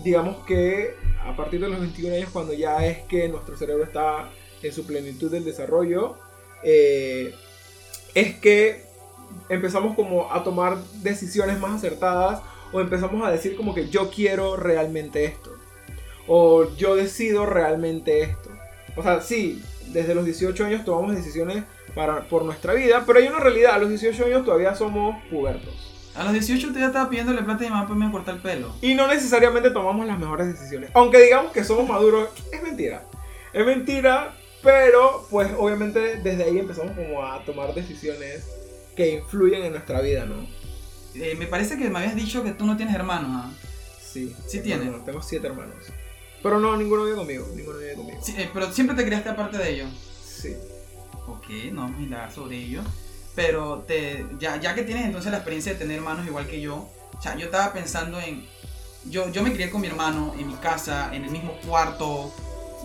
digamos 0.03 0.45
que 0.45 0.91
a 1.23 1.35
partir 1.35 1.59
de 1.59 1.69
los 1.69 1.79
21 1.79 2.15
años, 2.15 2.29
cuando 2.31 2.53
ya 2.53 2.85
es 2.85 2.99
que 3.03 3.27
nuestro 3.27 3.57
cerebro 3.57 3.83
está 3.83 4.29
en 4.63 4.71
su 4.71 4.85
plenitud 4.85 5.31
del 5.31 5.43
desarrollo, 5.43 6.17
eh, 6.63 7.33
es 8.15 8.35
que 8.35 8.86
empezamos 9.49 9.95
como 9.95 10.31
a 10.31 10.43
tomar 10.43 10.77
decisiones 11.01 11.59
más 11.59 11.75
acertadas 11.75 12.41
o 12.71 12.81
empezamos 12.81 13.25
a 13.25 13.31
decir 13.31 13.55
como 13.55 13.73
que 13.73 13.89
yo 13.89 14.09
quiero 14.09 14.55
realmente 14.55 15.25
esto. 15.25 15.51
O 16.27 16.75
yo 16.75 16.95
decido 16.95 17.45
realmente 17.45 18.21
esto. 18.21 18.49
O 18.95 19.03
sea, 19.03 19.21
sí, 19.21 19.63
desde 19.87 20.15
los 20.15 20.25
18 20.25 20.65
años 20.65 20.83
tomamos 20.83 21.15
decisiones 21.15 21.63
para, 21.95 22.27
por 22.27 22.43
nuestra 22.43 22.73
vida, 22.73 23.03
pero 23.05 23.19
hay 23.19 23.27
una 23.27 23.39
realidad, 23.39 23.75
a 23.75 23.77
los 23.77 23.89
18 23.89 24.25
años 24.25 24.45
todavía 24.45 24.75
somos 24.75 25.15
pubertos. 25.29 25.93
A 26.15 26.23
los 26.23 26.33
18 26.33 26.67
usted 26.67 26.79
ya 26.79 26.87
estaba 26.87 27.09
pidiéndole 27.09 27.43
plata 27.43 27.59
a 27.59 27.67
mi 27.67 27.69
mamá 27.69 27.83
para 27.83 27.93
irme 27.93 28.07
a 28.07 28.11
cortar 28.11 28.35
el 28.35 28.41
pelo. 28.41 28.73
Y 28.81 28.95
no 28.95 29.07
necesariamente 29.07 29.69
tomamos 29.69 30.05
las 30.07 30.17
mejores 30.17 30.47
decisiones. 30.47 30.89
Aunque 30.93 31.21
digamos 31.21 31.51
que 31.51 31.63
somos 31.63 31.87
maduros, 31.87 32.29
es 32.51 32.61
mentira. 32.63 33.03
Es 33.53 33.65
mentira, 33.65 34.35
pero 34.63 35.27
pues 35.29 35.49
obviamente 35.57 36.17
desde 36.17 36.43
ahí 36.43 36.57
empezamos 36.57 36.93
como 36.93 37.23
a 37.23 37.43
tomar 37.45 37.73
decisiones 37.73 38.45
que 38.97 39.13
influyen 39.13 39.63
en 39.63 39.71
nuestra 39.71 40.01
vida, 40.01 40.25
¿no? 40.25 40.35
Eh, 41.13 41.35
me 41.35 41.47
parece 41.47 41.77
que 41.77 41.89
me 41.89 41.99
habías 41.99 42.15
dicho 42.15 42.43
que 42.43 42.51
tú 42.51 42.65
no 42.65 42.75
tienes 42.75 42.95
hermanos, 42.95 43.29
¿ah? 43.31 43.51
Sí. 44.01 44.35
Sí 44.47 44.59
tienes. 44.61 45.05
Tengo 45.05 45.21
siete 45.21 45.47
hermanos. 45.47 45.75
Pero 46.43 46.59
no, 46.59 46.75
ninguno 46.75 47.05
vive 47.05 47.15
conmigo. 47.15 47.47
Ninguno 47.55 47.77
vive 47.77 47.93
conmigo. 47.93 48.19
Sí, 48.21 48.33
eh, 48.37 48.49
pero 48.53 48.71
siempre 48.73 48.95
te 48.95 49.05
criaste 49.05 49.29
aparte 49.29 49.57
de 49.57 49.69
ellos. 49.69 49.89
Sí. 50.25 50.55
Ok, 51.27 51.49
no 51.71 51.81
vamos 51.81 51.99
a 51.99 52.03
indagar 52.03 52.31
sobre 52.31 52.57
ello. 52.57 52.81
Pero 53.35 53.83
te, 53.87 54.25
ya, 54.39 54.59
ya 54.59 54.73
que 54.73 54.81
tienes 54.81 55.05
entonces 55.05 55.31
la 55.31 55.37
experiencia 55.37 55.73
de 55.73 55.79
tener 55.79 55.97
hermanos 55.97 56.25
igual 56.25 56.47
que 56.47 56.59
yo, 56.59 56.89
o 57.15 57.21
sea, 57.21 57.35
yo 57.37 57.45
estaba 57.45 57.71
pensando 57.71 58.19
en... 58.19 58.47
Yo, 59.05 59.31
yo 59.31 59.43
me 59.43 59.53
crié 59.53 59.69
con 59.69 59.81
mi 59.81 59.87
hermano 59.87 60.33
en 60.37 60.47
mi 60.47 60.55
casa, 60.55 61.15
en 61.15 61.23
el 61.23 61.29
mismo 61.29 61.53
cuarto, 61.65 62.33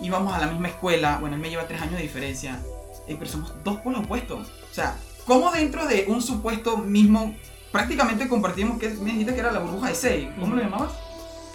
íbamos 0.01 0.33
a 0.33 0.39
la 0.39 0.47
misma 0.47 0.69
escuela, 0.69 1.17
bueno, 1.19 1.35
él 1.35 1.41
me 1.41 1.49
lleva 1.49 1.67
tres 1.67 1.81
años 1.81 1.95
de 1.95 2.03
diferencia, 2.03 2.61
eh, 3.07 3.15
pero 3.17 3.29
somos 3.29 3.51
dos 3.63 3.81
polos 3.81 4.05
opuestos. 4.05 4.47
O 4.47 4.73
sea, 4.73 4.95
¿cómo 5.25 5.51
dentro 5.51 5.85
de 5.87 6.05
un 6.07 6.21
supuesto 6.21 6.77
mismo, 6.77 7.35
prácticamente 7.71 8.27
compartimos, 8.27 8.79
que 8.79 8.89
me 8.89 9.11
dijiste 9.11 9.33
que 9.33 9.39
era 9.39 9.51
la 9.51 9.59
burbuja 9.59 9.89
de 9.89 9.95
seis, 9.95 10.27
¿cómo 10.39 10.55
lo 10.55 10.61
llamabas? 10.61 10.91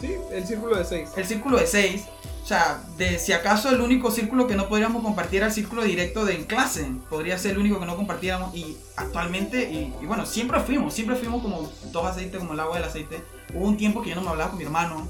Sí, 0.01 0.15
el 0.33 0.47
círculo 0.47 0.77
de 0.77 0.85
seis. 0.85 1.09
El 1.17 1.27
círculo 1.27 1.59
de 1.59 1.67
seis. 1.67 2.05
O 2.45 2.47
sea, 2.49 2.81
de 2.97 3.19
si 3.19 3.33
acaso 3.33 3.69
el 3.69 3.81
único 3.81 4.11
círculo 4.11 4.47
que 4.47 4.55
no 4.55 4.69
podríamos 4.69 5.03
compartir 5.03 5.39
era 5.39 5.49
el 5.49 5.53
círculo 5.53 5.83
directo 5.83 6.25
de 6.25 6.35
en 6.35 6.45
clase. 6.45 6.89
Podría 7.11 7.37
ser 7.37 7.53
el 7.53 7.59
único 7.59 7.81
que 7.81 7.85
no 7.85 7.97
compartiéramos. 7.97 8.55
Y 8.55 8.77
actualmente, 8.97 9.71
y, 9.71 9.93
y 10.01 10.07
bueno, 10.07 10.25
siempre 10.25 10.61
fuimos, 10.61 10.95
siempre 10.95 11.17
fuimos 11.17 11.43
como 11.43 11.71
dos 11.93 12.07
aceites, 12.07 12.39
como 12.39 12.55
el 12.55 12.61
agua 12.61 12.77
del 12.77 12.85
aceite. 12.85 13.23
Hubo 13.53 13.67
un 13.67 13.77
tiempo 13.77 14.01
que 14.01 14.11
yo 14.11 14.15
no 14.15 14.23
me 14.23 14.29
hablaba 14.29 14.51
con 14.51 14.59
mi 14.59 14.65
hermano. 14.65 15.07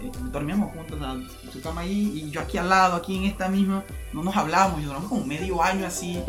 eh, 0.00 0.10
dormíamos 0.30 0.72
juntos, 0.72 0.96
o 0.96 1.00
sea, 1.00 1.12
en 1.12 1.52
su 1.52 1.60
cama 1.60 1.82
ahí 1.82 2.22
y 2.24 2.30
yo 2.30 2.40
aquí 2.40 2.58
al 2.58 2.68
lado, 2.68 2.96
aquí 2.96 3.16
en 3.16 3.24
esta 3.24 3.48
misma. 3.48 3.84
No 4.12 4.22
nos 4.22 4.36
hablábamos, 4.36 4.80
y 4.80 4.84
duramos 4.84 5.08
como 5.08 5.24
medio 5.26 5.62
año 5.62 5.86
así. 5.86 6.22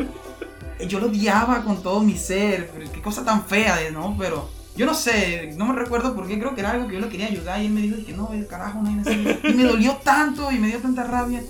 Yo 0.88 0.98
lo 1.00 1.06
odiaba 1.06 1.62
con 1.64 1.82
todo 1.82 2.00
mi 2.00 2.16
ser. 2.16 2.70
Qué 2.92 3.00
cosa 3.02 3.24
tan 3.24 3.44
fea, 3.44 3.76
¿no? 3.92 4.16
Pero 4.18 4.48
yo 4.76 4.86
no 4.86 4.94
sé, 4.94 5.52
no 5.56 5.66
me 5.66 5.74
recuerdo 5.74 6.14
por 6.14 6.26
qué, 6.26 6.38
creo 6.38 6.54
que 6.54 6.60
era 6.60 6.70
algo 6.70 6.86
que 6.88 6.94
yo 6.94 7.00
le 7.00 7.08
quería 7.08 7.26
ayudar 7.26 7.60
y 7.60 7.66
él 7.66 7.72
me 7.72 7.80
dijo 7.82 7.96
que 8.06 8.12
no, 8.12 8.30
el 8.32 8.46
carajo, 8.46 8.80
no 8.82 8.88
hay. 8.88 9.40
Y 9.44 9.52
me 9.54 9.64
dolió 9.64 9.94
tanto 10.04 10.50
y 10.52 10.58
me 10.58 10.68
dio 10.68 10.78
tanta 10.78 11.04
rabia. 11.04 11.42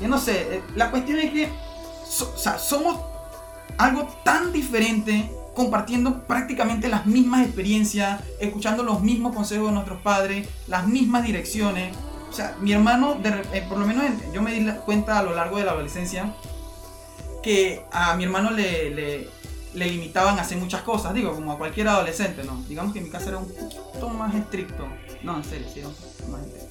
Yo 0.00 0.08
no 0.08 0.18
sé, 0.18 0.56
eh, 0.56 0.62
la 0.76 0.90
cuestión 0.90 1.18
es 1.18 1.32
que 1.32 1.48
so- 2.08 2.32
o 2.34 2.38
sea, 2.38 2.58
somos 2.58 2.98
algo 3.76 4.08
tan 4.24 4.52
diferente, 4.52 5.30
compartiendo 5.54 6.22
prácticamente 6.26 6.88
las 6.88 7.04
mismas 7.06 7.44
experiencias, 7.44 8.20
escuchando 8.40 8.82
los 8.84 9.02
mismos 9.02 9.34
consejos 9.34 9.66
de 9.68 9.72
nuestros 9.72 10.00
padres, 10.00 10.48
las 10.68 10.86
mismas 10.86 11.24
direcciones. 11.24 11.94
O 12.30 12.32
sea, 12.32 12.56
mi 12.60 12.72
hermano, 12.72 13.14
de 13.16 13.30
eh, 13.52 13.64
por 13.68 13.78
lo 13.78 13.86
menos 13.86 14.04
en- 14.04 14.32
yo 14.32 14.40
me 14.40 14.52
di 14.52 14.64
cuenta 14.86 15.18
a 15.18 15.22
lo 15.22 15.34
largo 15.34 15.58
de 15.58 15.64
la 15.64 15.72
adolescencia 15.72 16.32
que 17.42 17.82
a 17.92 18.14
mi 18.16 18.24
hermano 18.24 18.50
le, 18.50 18.90
le, 18.90 19.28
limitaban 19.74 20.38
a 20.38 20.42
hacer 20.42 20.58
muchas 20.58 20.82
cosas, 20.82 21.14
digo, 21.14 21.34
como 21.34 21.52
a 21.52 21.58
cualquier 21.58 21.88
adolescente, 21.88 22.42
¿no? 22.44 22.62
Digamos 22.68 22.92
que 22.92 22.98
en 22.98 23.04
mi 23.06 23.10
casa 23.10 23.28
era 23.28 23.38
un 23.38 23.48
poquito 23.48 24.08
más 24.08 24.34
estricto. 24.34 24.86
No, 25.22 25.36
en 25.36 25.44
serio, 25.44 25.66
sí, 25.72 25.80
más 26.30 26.42
estricto. 26.42 26.68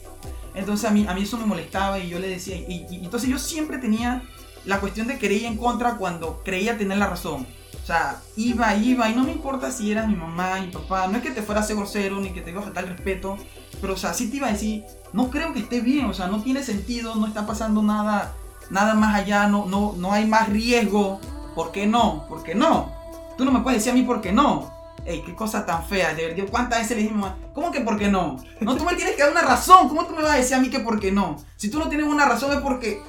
Entonces 0.56 0.90
a 0.90 0.94
mí, 0.94 1.06
a 1.08 1.14
mí 1.14 1.22
eso 1.24 1.38
me 1.38 1.46
molestaba 1.46 2.00
y 2.00 2.10
yo 2.10 2.20
le 2.20 2.28
decía, 2.30 2.56
y, 2.56 2.86
y- 2.90 3.06
entonces 3.06 3.30
yo 3.30 3.38
siempre 3.38 3.78
tenía 3.78 4.24
la 4.66 4.80
cuestión 4.80 5.08
de 5.08 5.14
ir 5.16 5.46
en 5.46 5.56
contra 5.58 5.96
cuando 5.96 6.42
creía 6.44 6.78
tener 6.78 6.98
la 6.98 7.08
razón. 7.08 7.46
O 7.82 7.86
sea, 7.88 8.22
iba, 8.36 8.76
iba, 8.76 9.10
y 9.10 9.16
no 9.16 9.24
me 9.24 9.32
importa 9.32 9.72
si 9.72 9.92
eras 9.92 10.08
mi 10.10 10.16
mamá, 10.16 10.60
mi 10.60 10.68
papá, 10.68 11.08
no 11.08 11.18
es 11.18 11.24
que 11.24 11.32
te 11.32 11.42
fuera 11.42 11.62
a 11.62 11.64
ser 11.64 11.78
grosero 11.78 12.20
ni 12.20 12.32
que 12.32 12.42
te 12.42 12.52
iba 12.52 12.60
a 12.60 12.64
faltar 12.64 12.84
el 12.84 12.90
respeto, 12.90 13.38
pero 13.80 13.94
o 13.94 13.98
sea, 13.98 14.14
sí 14.14 14.30
te 14.30 14.38
iba 14.38 14.48
a 14.48 14.52
decir, 14.52 14.84
no 15.14 15.30
creo 15.30 15.54
que 15.54 15.60
esté 15.60 15.80
bien, 15.80 16.06
o 16.08 16.14
sea, 16.14 16.28
no 16.28 16.44
tiene 16.44 16.64
sentido, 16.64 17.16
no 17.16 17.28
está 17.28 17.46
pasando 17.48 17.82
nada, 17.82 18.36
nada 18.70 18.94
más 18.94 19.16
allá, 19.16 19.48
no, 19.48 19.66
no, 19.66 19.94
no 19.98 20.12
hay 20.12 20.26
más 20.26 20.50
riesgo, 20.50 21.20
¿por 21.56 21.72
qué 21.72 21.88
no? 21.88 22.26
¿Por 22.28 22.44
qué 22.44 22.56
no? 22.56 22.92
Tú 23.38 23.46
no 23.46 23.52
me 23.52 23.60
puedes 23.62 23.80
decir 23.80 23.92
a 23.92 23.96
mí 23.96 24.04
por 24.04 24.22
qué 24.22 24.32
no. 24.32 24.72
Ey, 25.06 25.22
qué 25.22 25.36
cosa 25.36 25.66
tan 25.66 25.86
fea, 25.86 26.14
de 26.14 26.46
¿cuántas 26.52 26.80
veces 26.80 26.98
le 26.98 27.10
mamá, 27.10 27.38
¿cómo 27.54 27.72
que 27.72 27.80
por 27.80 27.98
qué 27.98 28.10
no? 28.10 28.38
No, 28.60 28.76
tú 28.76 28.84
me 28.84 28.94
tienes 28.96 29.16
que 29.16 29.22
dar 29.22 29.32
una 29.32 29.42
razón, 29.42 29.88
¿cómo 29.88 30.06
tú 30.06 30.14
me 30.14 30.22
vas 30.22 30.34
a 30.34 30.38
decir 30.38 30.56
a 30.56 30.60
mí 30.60 30.70
que 30.70 30.82
por 30.82 31.00
qué 31.00 31.14
no? 31.14 31.38
Si 31.56 31.70
tú 31.70 31.80
no 31.80 31.88
tienes 31.88 32.08
una 32.08 32.26
razón 32.26 32.52
es 32.52 32.60
porque, 32.60 33.02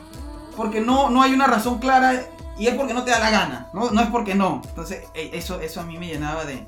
porque 0.56 0.80
no, 0.80 1.10
no 1.10 1.22
hay 1.22 1.32
una 1.32 1.48
razón 1.48 1.80
clara 1.80 2.22
y 2.56 2.68
es 2.68 2.74
porque 2.74 2.94
no 2.94 3.02
te 3.02 3.10
da 3.10 3.18
la 3.18 3.30
gana, 3.30 3.68
no, 3.74 3.90
no 3.90 4.00
es 4.00 4.08
porque 4.08 4.36
no. 4.36 4.62
Entonces, 4.68 5.02
eso, 5.14 5.60
eso 5.60 5.80
a 5.80 5.84
mí 5.84 5.98
me 5.98 6.06
llenaba 6.06 6.44
de, 6.44 6.64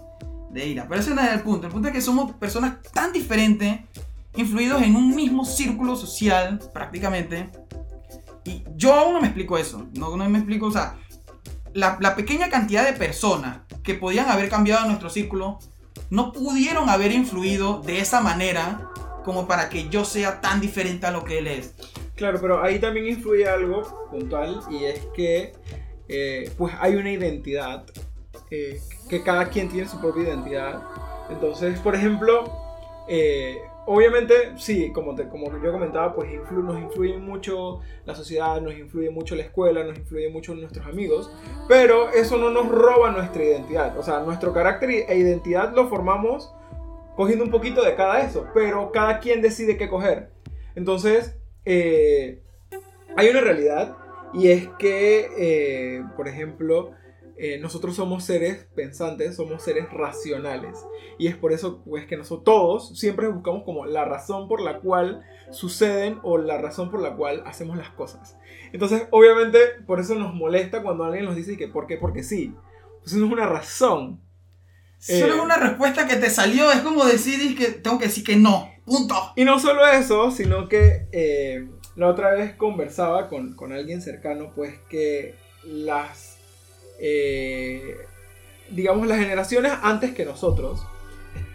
de 0.51 0.67
ira. 0.67 0.87
Pero 0.89 1.01
ese 1.01 1.15
no 1.15 1.23
es 1.23 1.33
el 1.33 1.43
punto, 1.43 1.67
el 1.67 1.73
punto 1.73 1.89
es 1.89 1.95
que 1.95 2.01
somos 2.01 2.33
personas 2.33 2.83
tan 2.93 3.13
diferentes, 3.13 3.81
influidos 4.35 4.83
en 4.83 4.97
un 4.97 5.15
mismo 5.15 5.45
círculo 5.45 5.97
social, 5.97 6.61
prácticamente. 6.73 7.51
Y 8.45 8.65
yo 8.77 8.95
aún 8.95 9.15
no 9.15 9.21
me 9.21 9.29
explico 9.29 9.59
eso, 9.59 9.89
no, 9.95 10.17
no 10.17 10.29
me 10.29 10.39
explico, 10.39 10.67
o 10.67 10.71
sea, 10.71 10.97
la, 11.75 11.99
la 12.01 12.17
pequeña 12.17 12.49
cantidad 12.49 12.85
de 12.85 12.95
personas 12.95 13.61
que 13.83 13.95
podían 13.95 14.29
haber 14.29 14.49
cambiado 14.49 14.87
nuestro 14.87 15.11
círculo 15.11 15.59
no 16.09 16.33
pudieron 16.33 16.89
haber 16.89 17.13
influido 17.13 17.81
de 17.81 18.01
esa 18.01 18.21
manera 18.21 18.91
como 19.25 19.47
para 19.47 19.69
que 19.69 19.89
yo 19.89 20.05
sea 20.05 20.41
tan 20.41 20.61
diferente 20.61 21.07
a 21.07 21.11
lo 21.11 21.25
que 21.25 21.39
él 21.39 21.47
es. 21.47 21.75
Claro, 22.17 22.39
pero 22.41 22.63
ahí 22.63 22.79
también 22.79 23.07
influye 23.09 23.49
algo 23.49 24.09
puntual 24.11 24.61
y 24.71 24.85
es 24.85 25.01
que 25.15 25.53
eh, 26.09 26.51
pues 26.59 26.75
hay 26.81 26.97
una 26.97 27.13
identidad, 27.13 27.85
eh, 28.51 28.81
que 29.09 29.23
cada 29.23 29.49
quien 29.49 29.69
tiene 29.69 29.89
su 29.89 30.01
propia 30.01 30.25
identidad. 30.25 30.83
Entonces, 31.31 31.79
por 31.79 31.95
ejemplo, 31.95 32.53
eh, 33.09 33.59
obviamente, 33.87 34.53
sí, 34.57 34.93
como, 34.93 35.15
te, 35.15 35.29
como 35.29 35.51
yo 35.63 35.73
comentaba, 35.73 36.15
pues 36.15 36.31
nos 36.51 36.79
influye 36.81 37.17
mucho 37.17 37.81
la 38.05 38.15
sociedad, 38.15 38.61
nos 38.61 38.75
influye 38.75 39.11
mucho 39.11 39.35
la 39.35 39.43
escuela, 39.43 39.85
nos 39.85 39.99
influye 39.99 40.29
mucho 40.29 40.55
nuestros 40.55 40.87
amigos, 40.87 41.31
pero 41.69 42.11
eso 42.11 42.37
no 42.37 42.51
nos 42.51 42.69
roba 42.69 43.11
nuestra 43.11 43.45
identidad. 43.45 43.99
O 43.99 44.03
sea, 44.03 44.21
nuestro 44.21 44.53
carácter 44.53 44.91
e 44.91 45.17
identidad 45.17 45.75
lo 45.75 45.89
formamos 45.89 46.53
cogiendo 47.17 47.45
un 47.45 47.51
poquito 47.51 47.83
de 47.85 47.95
cada 47.95 48.21
eso, 48.21 48.47
pero 48.55 48.93
cada 48.93 49.21
quien 49.21 49.43
decide 49.43 49.77
qué 49.77 49.89
coger. 49.89 50.31
Entonces, 50.75 51.37
eh, 51.65 52.43
hay 53.17 53.29
una 53.29 53.41
realidad 53.41 53.97
y 54.33 54.49
es 54.49 54.69
que, 54.79 55.29
eh, 55.37 56.05
por 56.17 56.29
ejemplo, 56.29 56.93
eh, 57.43 57.59
nosotros 57.59 57.97
somos 57.97 58.23
seres 58.23 58.67
pensantes, 58.75 59.37
somos 59.37 59.63
seres 59.63 59.91
racionales. 59.91 60.77
Y 61.19 61.27
es 61.27 61.37
por 61.37 61.55
eso 61.55 61.83
pues, 61.83 62.05
que 62.07 62.19
nosotros 62.19 62.45
todos 62.45 62.99
siempre 62.99 63.29
buscamos 63.29 63.63
como 63.65 63.87
la 63.87 64.05
razón 64.05 64.47
por 64.47 64.61
la 64.61 64.81
cual 64.81 65.25
suceden 65.51 66.19
o 66.23 66.37
la 66.37 66.59
razón 66.59 66.91
por 66.91 67.01
la 67.01 67.17
cual 67.17 67.43
hacemos 67.47 67.79
las 67.79 67.89
cosas. 67.91 68.37
Entonces, 68.75 69.09
obviamente, 69.11 69.59
por 69.87 70.01
eso 70.01 70.15
nos 70.17 70.35
molesta 70.35 70.83
cuando 70.83 71.05
alguien 71.05 71.25
nos 71.25 71.35
dice 71.35 71.57
que 71.57 71.67
por 71.67 71.87
qué, 71.87 71.97
porque 71.97 72.23
sí. 72.23 72.55
Pues 73.03 73.15
no 73.15 73.25
es 73.25 73.33
una 73.33 73.47
razón. 73.47 74.21
Solo 74.99 75.37
Eh. 75.37 75.41
una 75.41 75.57
respuesta 75.57 76.07
que 76.07 76.17
te 76.17 76.29
salió, 76.29 76.71
es 76.71 76.81
como 76.81 77.07
decir 77.07 77.57
que 77.57 77.69
tengo 77.73 77.99
que 77.99 78.05
decir 78.05 78.23
que 78.23 78.37
no, 78.37 78.71
punto. 78.85 79.15
Y 79.35 79.45
no 79.47 79.59
solo 79.59 79.87
eso, 79.87 80.31
sino 80.31 80.69
que 80.69 81.09
eh, 81.13 81.67
la 81.97 82.09
otra 82.09 82.35
vez 82.35 82.55
conversaba 82.55 83.31
con, 83.31 83.55
con 83.57 83.73
alguien 83.73 84.03
cercano, 84.03 84.53
pues 84.55 84.79
que 84.91 85.37
las, 85.65 86.30
eh, 87.01 87.97
digamos, 88.71 89.07
las 89.07 89.19
generaciones 89.19 89.73
antes 89.83 90.15
que 90.15 90.25
nosotros 90.25 90.81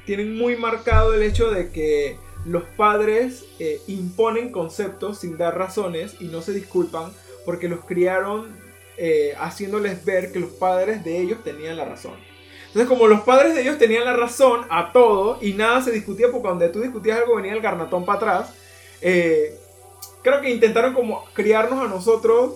tienen 0.05 0.37
muy 0.37 0.55
marcado 0.55 1.13
el 1.13 1.23
hecho 1.23 1.51
de 1.51 1.69
que 1.69 2.17
los 2.45 2.63
padres 2.63 3.45
eh, 3.59 3.79
imponen 3.87 4.51
conceptos 4.51 5.19
sin 5.19 5.37
dar 5.37 5.57
razones 5.57 6.15
y 6.19 6.25
no 6.25 6.41
se 6.41 6.53
disculpan 6.53 7.11
porque 7.45 7.69
los 7.69 7.85
criaron 7.85 8.55
eh, 8.97 9.33
haciéndoles 9.39 10.03
ver 10.03 10.31
que 10.31 10.39
los 10.39 10.51
padres 10.51 11.03
de 11.03 11.19
ellos 11.19 11.43
tenían 11.43 11.77
la 11.77 11.85
razón. 11.85 12.15
Entonces, 12.67 12.89
como 12.89 13.07
los 13.07 13.21
padres 13.21 13.55
de 13.55 13.61
ellos 13.61 13.77
tenían 13.77 14.05
la 14.05 14.15
razón 14.15 14.65
a 14.69 14.91
todo 14.91 15.37
y 15.41 15.53
nada 15.53 15.81
se 15.81 15.91
discutía, 15.91 16.27
porque 16.27 16.41
cuando 16.41 16.69
tú 16.71 16.81
discutías 16.81 17.19
algo 17.19 17.35
venía 17.35 17.53
el 17.53 17.61
garnatón 17.61 18.05
para 18.05 18.17
atrás, 18.17 18.53
creo 19.01 20.41
que 20.41 20.49
intentaron 20.49 20.93
como 20.93 21.23
criarnos 21.33 21.79
a 21.79 21.87
nosotros. 21.87 22.55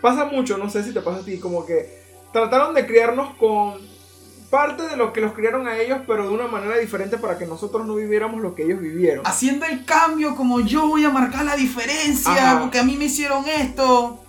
Pasa 0.00 0.24
mucho, 0.26 0.56
no 0.58 0.70
sé 0.70 0.82
si 0.82 0.92
te 0.94 1.00
pasa 1.00 1.20
a 1.20 1.24
ti, 1.24 1.38
como 1.38 1.66
que 1.66 2.00
trataron 2.32 2.74
de 2.74 2.86
criarnos 2.86 3.34
con 3.36 3.74
parte 4.50 4.82
de 4.88 4.96
lo 4.96 5.12
que 5.12 5.20
los 5.20 5.32
criaron 5.32 5.68
a 5.68 5.78
ellos, 5.78 5.98
pero 6.06 6.24
de 6.28 6.34
una 6.34 6.48
manera 6.48 6.76
diferente 6.78 7.18
para 7.18 7.38
que 7.38 7.46
nosotros 7.46 7.86
no 7.86 7.94
viviéramos 7.94 8.40
lo 8.40 8.54
que 8.54 8.64
ellos 8.64 8.80
vivieron. 8.80 9.24
Haciendo 9.26 9.66
el 9.66 9.84
cambio 9.84 10.34
como 10.34 10.60
yo 10.60 10.88
voy 10.88 11.04
a 11.04 11.10
marcar 11.10 11.44
la 11.44 11.54
diferencia, 11.54 12.32
Ajá. 12.32 12.60
porque 12.60 12.78
a 12.78 12.82
mí 12.82 12.96
me 12.96 13.04
hicieron 13.04 13.44
esto. 13.48 14.20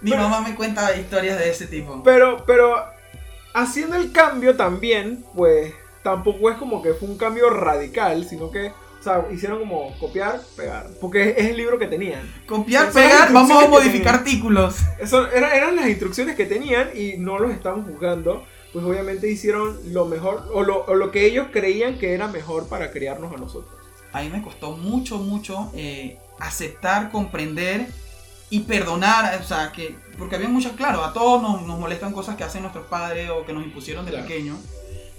Mi 0.00 0.10
Pero- 0.12 0.22
mamá 0.28 0.40
me 0.46 0.54
cuenta 0.54 0.94
historias 0.96 1.38
de 1.38 1.50
ese 1.50 1.66
tipo. 1.66 2.02
Pero, 2.04 2.44
pero 2.46 2.76
haciendo 3.54 3.96
el 3.96 4.12
cambio 4.12 4.56
también, 4.56 5.24
pues 5.34 5.72
tampoco 6.04 6.50
es 6.50 6.56
como 6.56 6.80
que 6.80 6.94
fue 6.94 7.08
un 7.08 7.18
cambio 7.18 7.50
radical, 7.50 8.24
sino 8.28 8.50
que, 8.52 8.72
sea, 9.08 9.24
hicieron 9.32 9.58
como 9.60 9.96
copiar, 9.98 10.40
pegar. 10.56 10.86
Porque 11.00 11.34
es, 11.36 11.46
el 11.46 11.56
libro 11.56 11.78
que 11.78 11.86
tenían. 11.86 12.20
Copiar, 12.46 12.86
las 12.86 12.94
pegar, 12.94 13.32
vamos 13.32 13.64
a 13.64 13.68
modificar 13.68 14.16
artículos. 14.16 14.76
Eso 15.00 15.30
era- 15.30 15.54
eran 15.56 15.76
las 15.76 15.88
instrucciones 15.88 16.36
que 16.36 16.46
tenían 16.46 16.90
y 16.94 17.14
no 17.18 17.38
los 17.38 17.50
estaban 17.52 17.84
juzgando. 17.84 18.44
Pues 18.72 18.84
obviamente 18.84 19.30
hicieron 19.30 19.78
lo 19.94 20.04
mejor, 20.04 20.48
o 20.52 20.62
lo, 20.62 20.84
o 20.84 20.94
lo 20.94 21.10
que 21.10 21.24
ellos 21.26 21.46
creían 21.50 21.98
que 21.98 22.12
era 22.12 22.28
mejor 22.28 22.68
para 22.68 22.90
criarnos 22.90 23.32
a 23.32 23.38
nosotros. 23.38 23.74
A 24.12 24.22
mí 24.22 24.28
me 24.30 24.42
costó 24.42 24.72
mucho, 24.76 25.18
mucho 25.18 25.70
eh, 25.74 26.18
aceptar, 26.38 27.10
comprender 27.10 27.86
y 28.50 28.60
perdonar. 28.60 29.38
O 29.40 29.44
sea, 29.44 29.72
que. 29.72 29.94
Porque 30.18 30.36
había 30.36 30.48
muchas, 30.48 30.72
claro, 30.72 31.02
a 31.04 31.12
todos 31.12 31.40
nos, 31.42 31.62
nos 31.62 31.78
molestan 31.78 32.12
cosas 32.12 32.36
que 32.36 32.44
hacen 32.44 32.62
nuestros 32.62 32.86
padres 32.86 33.30
o 33.30 33.44
que 33.46 33.52
nos 33.52 33.64
impusieron 33.64 34.04
de 34.04 34.10
Claro. 34.12 34.26
pequeños. 34.26 34.58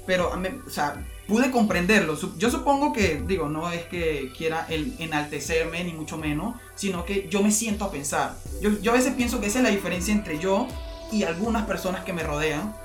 Pero, 0.06 0.32
o 0.32 0.70
sea, 0.70 0.96
pude 1.30 1.52
comprenderlo. 1.52 2.18
Yo 2.38 2.50
supongo 2.50 2.92
que, 2.92 3.24
digo, 3.26 3.48
no 3.48 3.72
es 3.72 3.84
que 3.86 4.34
quiera 4.38 4.66
el- 4.70 4.96
enaltecerme, 5.00 5.84
ni 5.84 5.94
mucho 5.94 6.18
menos, 6.18 6.56
sino 6.76 7.06
que 7.06 7.28
yo 7.30 7.42
me 7.42 7.52
siento 7.52 7.86
a 7.86 7.92
pensar. 7.92 8.36
Yo, 8.62 8.72
yo 8.82 8.92
a 8.92 8.96
veces 8.96 9.14
pienso 9.14 9.40
que 9.40 9.48
esa 9.48 9.60
es 9.60 9.64
la 9.64 9.70
diferencia 9.70 10.14
entre 10.14 10.40
yo 10.40 10.68
y 11.12 11.24
algunas 11.24 11.66
personas 11.66 12.04
que 12.04 12.12
me 12.12 12.24
rodean. 12.24 12.76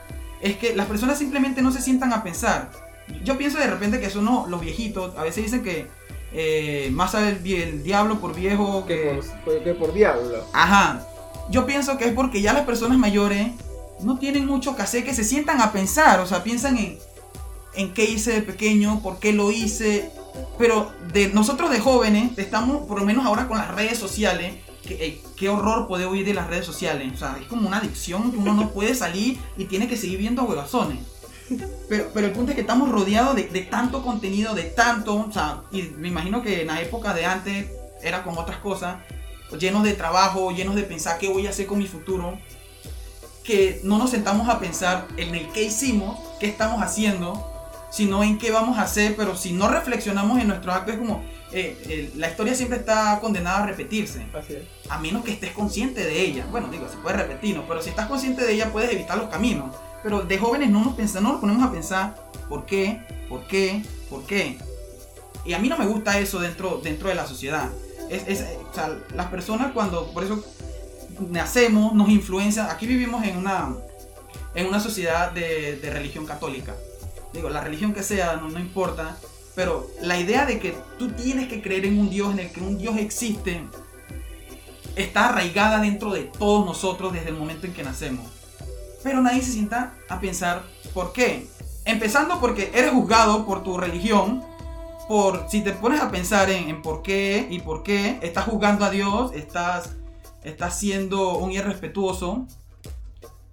Es 0.41 0.57
que 0.57 0.77
las 0.77 0.87
personas 0.87 1.19
simplemente 1.19 1.63
no 1.63 1.73
se 1.73 1.81
sientan 1.81 2.13
a 2.13 2.23
pensar. 2.23 2.71
Yo 3.25 3.37
pienso 3.39 3.59
de 3.59 3.67
repente 3.67 3.99
que 3.99 4.11
son 4.11 4.25
no, 4.27 4.47
los 4.47 4.61
viejitos. 4.61 5.17
A 5.17 5.23
veces 5.23 5.45
dicen 5.45 5.63
que 5.63 5.87
eh, 6.33 6.91
más 6.93 7.13
sabe 7.13 7.31
el, 7.31 7.47
el 7.53 7.83
diablo 7.83 8.21
por 8.21 8.35
viejo 8.35 8.85
Que 8.87 8.95
que... 8.95 9.21
por, 9.45 9.63
que 9.65 9.75
por 9.75 9.93
diablo. 9.95 10.45
Ajá. 10.53 11.07
Yo 11.51 11.67
pienso 11.67 11.97
que 11.99 12.07
es 12.07 12.13
porque 12.13 12.41
ya 12.43 12.53
las 12.53 12.65
personas 12.65 12.99
mayores 12.99 13.49
no 14.01 14.19
tienen 14.19 14.47
mucho 14.47 14.75
que 14.77 14.83
hacer, 14.83 15.05
que 15.05 15.15
se 15.15 15.25
sientan 15.25 15.61
a 15.61 15.73
pensar, 15.73 16.21
o 16.21 16.27
sea, 16.27 16.43
piensan 16.43 16.77
en, 16.79 16.99
en 17.77 17.93
qué 17.93 18.05
hice 18.05 18.33
de 18.33 18.43
pequeño, 18.43 19.01
por 19.03 19.19
qué 19.19 19.33
lo 19.33 19.51
hice. 19.51 20.11
Pero 20.59 20.93
de 21.13 21.29
nosotros 21.29 21.71
de 21.71 21.81
jóvenes, 21.81 22.37
estamos 22.39 22.87
por 22.87 22.99
lo 22.99 23.05
menos 23.05 23.25
ahora 23.25 23.47
con 23.47 23.59
las 23.59 23.75
redes 23.75 23.99
sociales, 23.99 24.55
eh, 24.89 25.23
qué 25.37 25.49
horror 25.49 25.87
poder 25.87 26.09
huir 26.09 26.25
de 26.27 26.35
las 26.35 26.49
redes 26.49 26.67
sociales. 26.67 27.13
O 27.15 27.17
sea, 27.17 27.39
es 27.41 27.47
como 27.47 27.69
una 27.69 27.79
adicción 27.79 28.33
uno 28.37 28.55
no 28.55 28.71
puede 28.71 28.95
salir 28.95 29.39
y 29.57 29.65
tiene 29.65 29.89
que 29.89 29.97
seguir 29.97 30.19
viendo 30.19 30.43
huevazones. 30.45 30.99
Pero, 31.89 32.11
pero 32.15 32.27
el 32.27 32.33
punto 32.33 32.51
es 32.51 32.55
que 32.55 32.63
estamos 32.63 32.89
rodeados 32.91 33.37
de, 33.37 33.45
de 33.45 33.61
tanto 33.61 34.03
contenido, 34.03 34.55
de 34.55 34.65
tanto, 34.65 35.15
o 35.15 35.33
sea, 35.33 35.63
y 35.71 35.83
me 35.83 36.09
imagino 36.09 36.43
que 36.43 36.63
en 36.63 36.69
la 36.69 36.81
época 36.81 37.13
de 37.13 37.27
antes 37.27 37.67
era 38.03 38.25
con 38.25 38.37
otras 38.39 38.59
cosas, 38.59 38.97
llenos 39.59 39.85
de 39.85 39.93
trabajo, 39.93 40.51
llenos 40.51 40.75
de 40.75 40.83
pensar 40.83 41.19
qué 41.19 41.29
voy 41.29 41.47
a 41.47 41.51
hacer 41.51 41.67
con 41.67 41.79
mi 41.79 41.87
futuro, 41.87 42.39
que 43.43 43.81
no 43.85 43.99
nos 43.99 44.11
sentamos 44.11 44.49
a 44.49 44.59
pensar 44.59 45.07
en 45.17 45.35
el 45.35 45.49
qué 45.53 45.65
hicimos, 45.65 46.19
qué 46.41 46.47
estamos 46.47 46.83
haciendo, 46.83 47.54
sino 47.95 48.23
en 48.25 48.39
qué 48.39 48.51
vamos 48.51 48.79
a 48.79 48.83
hacer, 48.83 49.15
pero 49.17 49.37
si 49.37 49.53
no 49.53 49.69
reflexionamos 49.69 50.41
en 50.41 50.49
nuestro 50.49 50.73
acto 50.73 50.91
es 50.93 50.99
como, 50.99 51.23
eh, 51.53 51.77
eh, 51.89 52.11
la 52.17 52.29
historia 52.29 52.55
siempre 52.55 52.79
está 52.79 53.19
condenada 53.21 53.63
a 53.63 53.67
repetirse, 53.67 54.27
Así 54.35 54.55
es. 54.55 54.63
a 54.91 54.99
menos 54.99 55.25
que 55.25 55.33
estés 55.33 55.53
consciente 55.53 56.03
de 56.05 56.21
ella. 56.21 56.45
Bueno, 56.51 56.69
digo, 56.69 56.89
se 56.89 56.97
puede 56.97 57.17
repetir, 57.19 57.55
¿no? 57.55 57.67
Pero 57.69 57.81
si 57.83 57.91
estás 57.91 58.09
consciente 58.09 58.45
de 58.45 58.53
ella 58.53 58.73
puedes 58.73 58.91
evitar 58.93 59.17
los 59.19 59.29
caminos. 59.29 59.75
Pero 60.03 60.23
de 60.23 60.37
jóvenes 60.39 60.71
no 60.71 60.85
nos, 60.85 60.95
pensamos, 60.95 61.23
no 61.25 61.33
nos 61.33 61.41
ponemos 61.41 61.63
a 61.65 61.71
pensar 61.73 62.15
por 62.49 62.67
qué, 62.67 63.01
por 63.29 63.47
qué, 63.47 63.83
por 64.11 64.25
qué. 64.27 64.59
Y 65.45 65.53
a 65.53 65.59
mí 65.61 65.69
no 65.69 65.79
me 65.79 65.87
gusta 65.87 66.19
eso 66.19 66.41
dentro, 66.41 66.81
dentro 66.83 67.09
de 67.09 67.15
la 67.15 67.27
sociedad. 67.27 67.69
Es, 68.11 68.25
es- 68.27 68.45
o 68.71 68.75
sea, 68.75 68.91
las 69.15 69.27
personas 69.27 69.73
cuando, 69.73 70.09
por 70.13 70.25
eso 70.25 70.45
nacemos, 71.31 71.95
nos 71.95 72.09
influencian. 72.09 72.69
Aquí 72.71 72.87
vivimos 72.87 73.25
en 73.25 73.37
una, 73.37 73.73
en 74.55 74.67
una 74.67 74.81
sociedad 74.81 75.31
de, 75.33 75.77
de 75.77 75.91
religión 75.91 76.27
católica. 76.27 76.75
Digo, 77.35 77.51
la 77.51 77.61
religión 77.61 77.93
que 77.93 78.03
sea, 78.03 78.37
no, 78.37 78.49
no 78.49 78.61
importa. 78.61 79.17
Pero 79.55 79.91
la 80.01 80.19
idea 80.19 80.47
de 80.47 80.59
que 80.59 80.75
tú 80.99 81.11
tienes 81.11 81.49
que 81.49 81.61
creer 81.61 81.85
en 81.85 81.99
un 81.99 82.09
Dios, 82.09 82.33
en 82.33 82.39
el 82.39 82.53
que 82.53 82.61
un 82.61 82.79
Dios 82.79 82.97
existe, 82.97 83.65
está 84.97 85.29
arraigada 85.29 85.81
dentro 85.81 86.13
de 86.13 86.23
todos 86.23 86.65
nosotros 86.65 87.13
desde 87.13 87.29
el 87.29 87.37
momento 87.37 87.67
en 87.67 87.75
que 87.75 87.83
nacemos. 87.83 88.27
Pero 89.03 89.21
nadie 89.21 89.43
se 89.43 89.53
sienta 89.53 89.95
a 90.09 90.21
pensar 90.21 90.63
por 90.95 91.13
qué. 91.13 91.47
Empezando 91.85 92.41
porque 92.41 92.71
eres 92.73 92.93
juzgado 92.93 93.45
por 93.45 93.63
tu 93.63 93.77
religión. 93.77 94.43
Por 95.09 95.47
si 95.51 95.61
te 95.61 95.73
pones 95.73 96.01
a 96.01 96.11
pensar 96.11 96.49
en, 96.49 96.71
en 96.71 96.81
por 96.81 97.03
qué 97.03 97.47
y 97.51 97.61
por 97.61 97.83
qué, 97.83 98.19
estás 98.23 98.47
juzgando 98.47 98.87
a 98.87 98.91
Dios, 98.91 99.33
estás, 99.35 99.91
estás 100.43 100.79
siendo 100.79 101.37
un 101.37 101.53
irrespetuoso. 101.53 102.47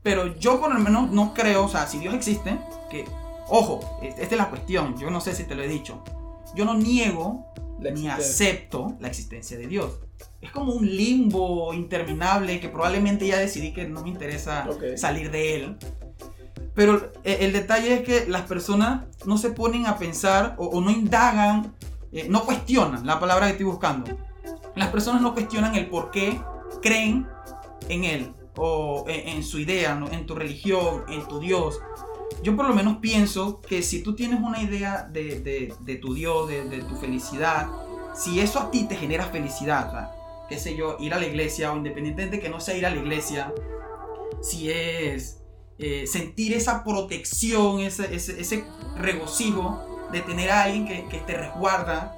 Pero 0.02 0.38
yo 0.38 0.62
por 0.62 0.74
lo 0.74 0.80
menos 0.80 1.12
no 1.12 1.34
creo, 1.34 1.66
o 1.66 1.68
sea, 1.68 1.88
si 1.88 2.00
Dios 2.00 2.14
existe, 2.14 2.58
que, 2.90 3.06
ojo, 3.52 3.80
es- 4.02 4.16
esta 4.18 4.36
es 4.36 4.38
la 4.38 4.50
cuestión, 4.50 4.98
yo 4.98 5.10
no 5.12 5.22
sé 5.22 5.36
si 5.36 5.44
te 5.44 5.56
lo 5.56 5.62
he 5.64 5.68
dicho. 5.68 6.04
Yo 6.56 6.66
no 6.66 6.74
niego 6.74 7.46
ni 7.80 8.08
acepto 8.10 8.96
la 9.00 9.08
existencia 9.08 9.58
de 9.58 9.68
Dios. 9.68 10.00
Es 10.42 10.52
como 10.52 10.74
un 10.74 10.86
limbo 10.86 11.74
interminable 11.74 12.60
que 12.60 12.70
probablemente 12.70 13.26
ya 13.28 13.38
decidí 13.38 13.74
que 13.74 13.88
no 13.88 14.02
me 14.04 14.10
interesa 14.10 14.68
Ok. 14.70 14.84
salir 14.98 15.32
de 15.32 15.56
él. 15.56 15.78
Pero 16.76 17.12
eh, 17.24 17.38
el 17.42 17.54
detalle 17.54 17.94
es 17.96 18.02
que 18.02 18.26
las 18.30 18.44
personas 18.44 19.04
no 19.26 19.38
se 19.38 19.52
ponen 19.52 19.86
a 19.88 19.98
pensar 19.98 20.56
o, 20.58 20.68
o 20.68 20.82
no 20.82 20.90
indagan, 20.92 21.76
eh, 22.12 22.28
no 22.30 22.44
cuestionan 22.46 23.06
la 23.06 23.20
palabra 23.20 23.48
que 23.48 23.54
estoy 23.54 23.66
buscando. 23.66 24.12
Las 24.76 24.90
personas 24.90 25.22
no 25.22 25.34
cuestionan 25.34 25.76
el 25.76 25.88
por 25.88 26.12
qué 26.12 26.40
creen 26.82 27.28
en 27.90 28.04
él 28.06 28.34
o 28.58 29.06
en, 29.08 29.28
en 29.38 29.44
su 29.44 29.60
idea, 29.60 29.96
¿no? 29.96 30.10
en 30.12 30.26
tu 30.26 30.36
religión, 30.36 31.04
en 31.10 31.28
tu 31.28 31.40
Dios. 31.40 31.80
Yo 32.44 32.56
por 32.56 32.68
lo 32.68 32.74
menos 32.74 32.98
pienso 32.98 33.62
que 33.62 33.84
si 33.84 34.02
tú 34.02 34.16
tienes 34.16 34.40
una 34.40 34.62
idea 34.62 35.04
de, 35.04 35.40
de- 35.42 35.96
tu 35.98 36.14
Dios, 36.14 36.48
de, 36.48 36.82
tu 36.84 36.96
felicidad, 36.96 37.68
si 38.16 38.40
eso 38.40 38.60
a 38.60 38.72
ti 38.72 38.86
te 38.86 38.96
genera 38.96 39.26
felicidad, 39.26 40.12
qué 40.50 40.58
sé 40.58 40.76
yo, 40.76 40.98
ir 41.00 41.14
a 41.14 41.20
la 41.20 41.28
iglesia 41.28 41.72
o 41.72 41.78
independientemente 41.78 42.38
de 42.38 42.42
que 42.44 42.50
no 42.50 42.60
sea 42.60 42.76
ir 42.76 42.86
a 42.86 42.90
la 42.90 42.96
iglesia, 42.98 43.54
si 44.42 44.72
es 44.72 45.40
eh, 45.78 46.08
sentir 46.08 46.54
esa 46.54 46.84
protección, 46.84 47.80
ese, 47.82 48.14
ese, 48.16 48.40
ese 48.42 48.66
regocijo 48.98 50.08
de 50.12 50.22
tener 50.22 50.50
a 50.52 50.64
alguien 50.64 50.88
que, 50.88 51.06
que 51.06 51.18
te 51.20 51.38
resguarda, 51.38 52.16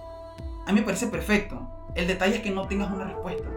a 0.66 0.72
mí 0.72 0.80
me 0.80 0.86
parece 0.86 1.08
perfecto. 1.08 1.70
El 1.96 2.08
detalle 2.08 2.38
es 2.38 2.42
que 2.42 2.50
no 2.50 2.68
tengas 2.68 2.92
una 2.92 3.06
respuesta. 3.06 3.50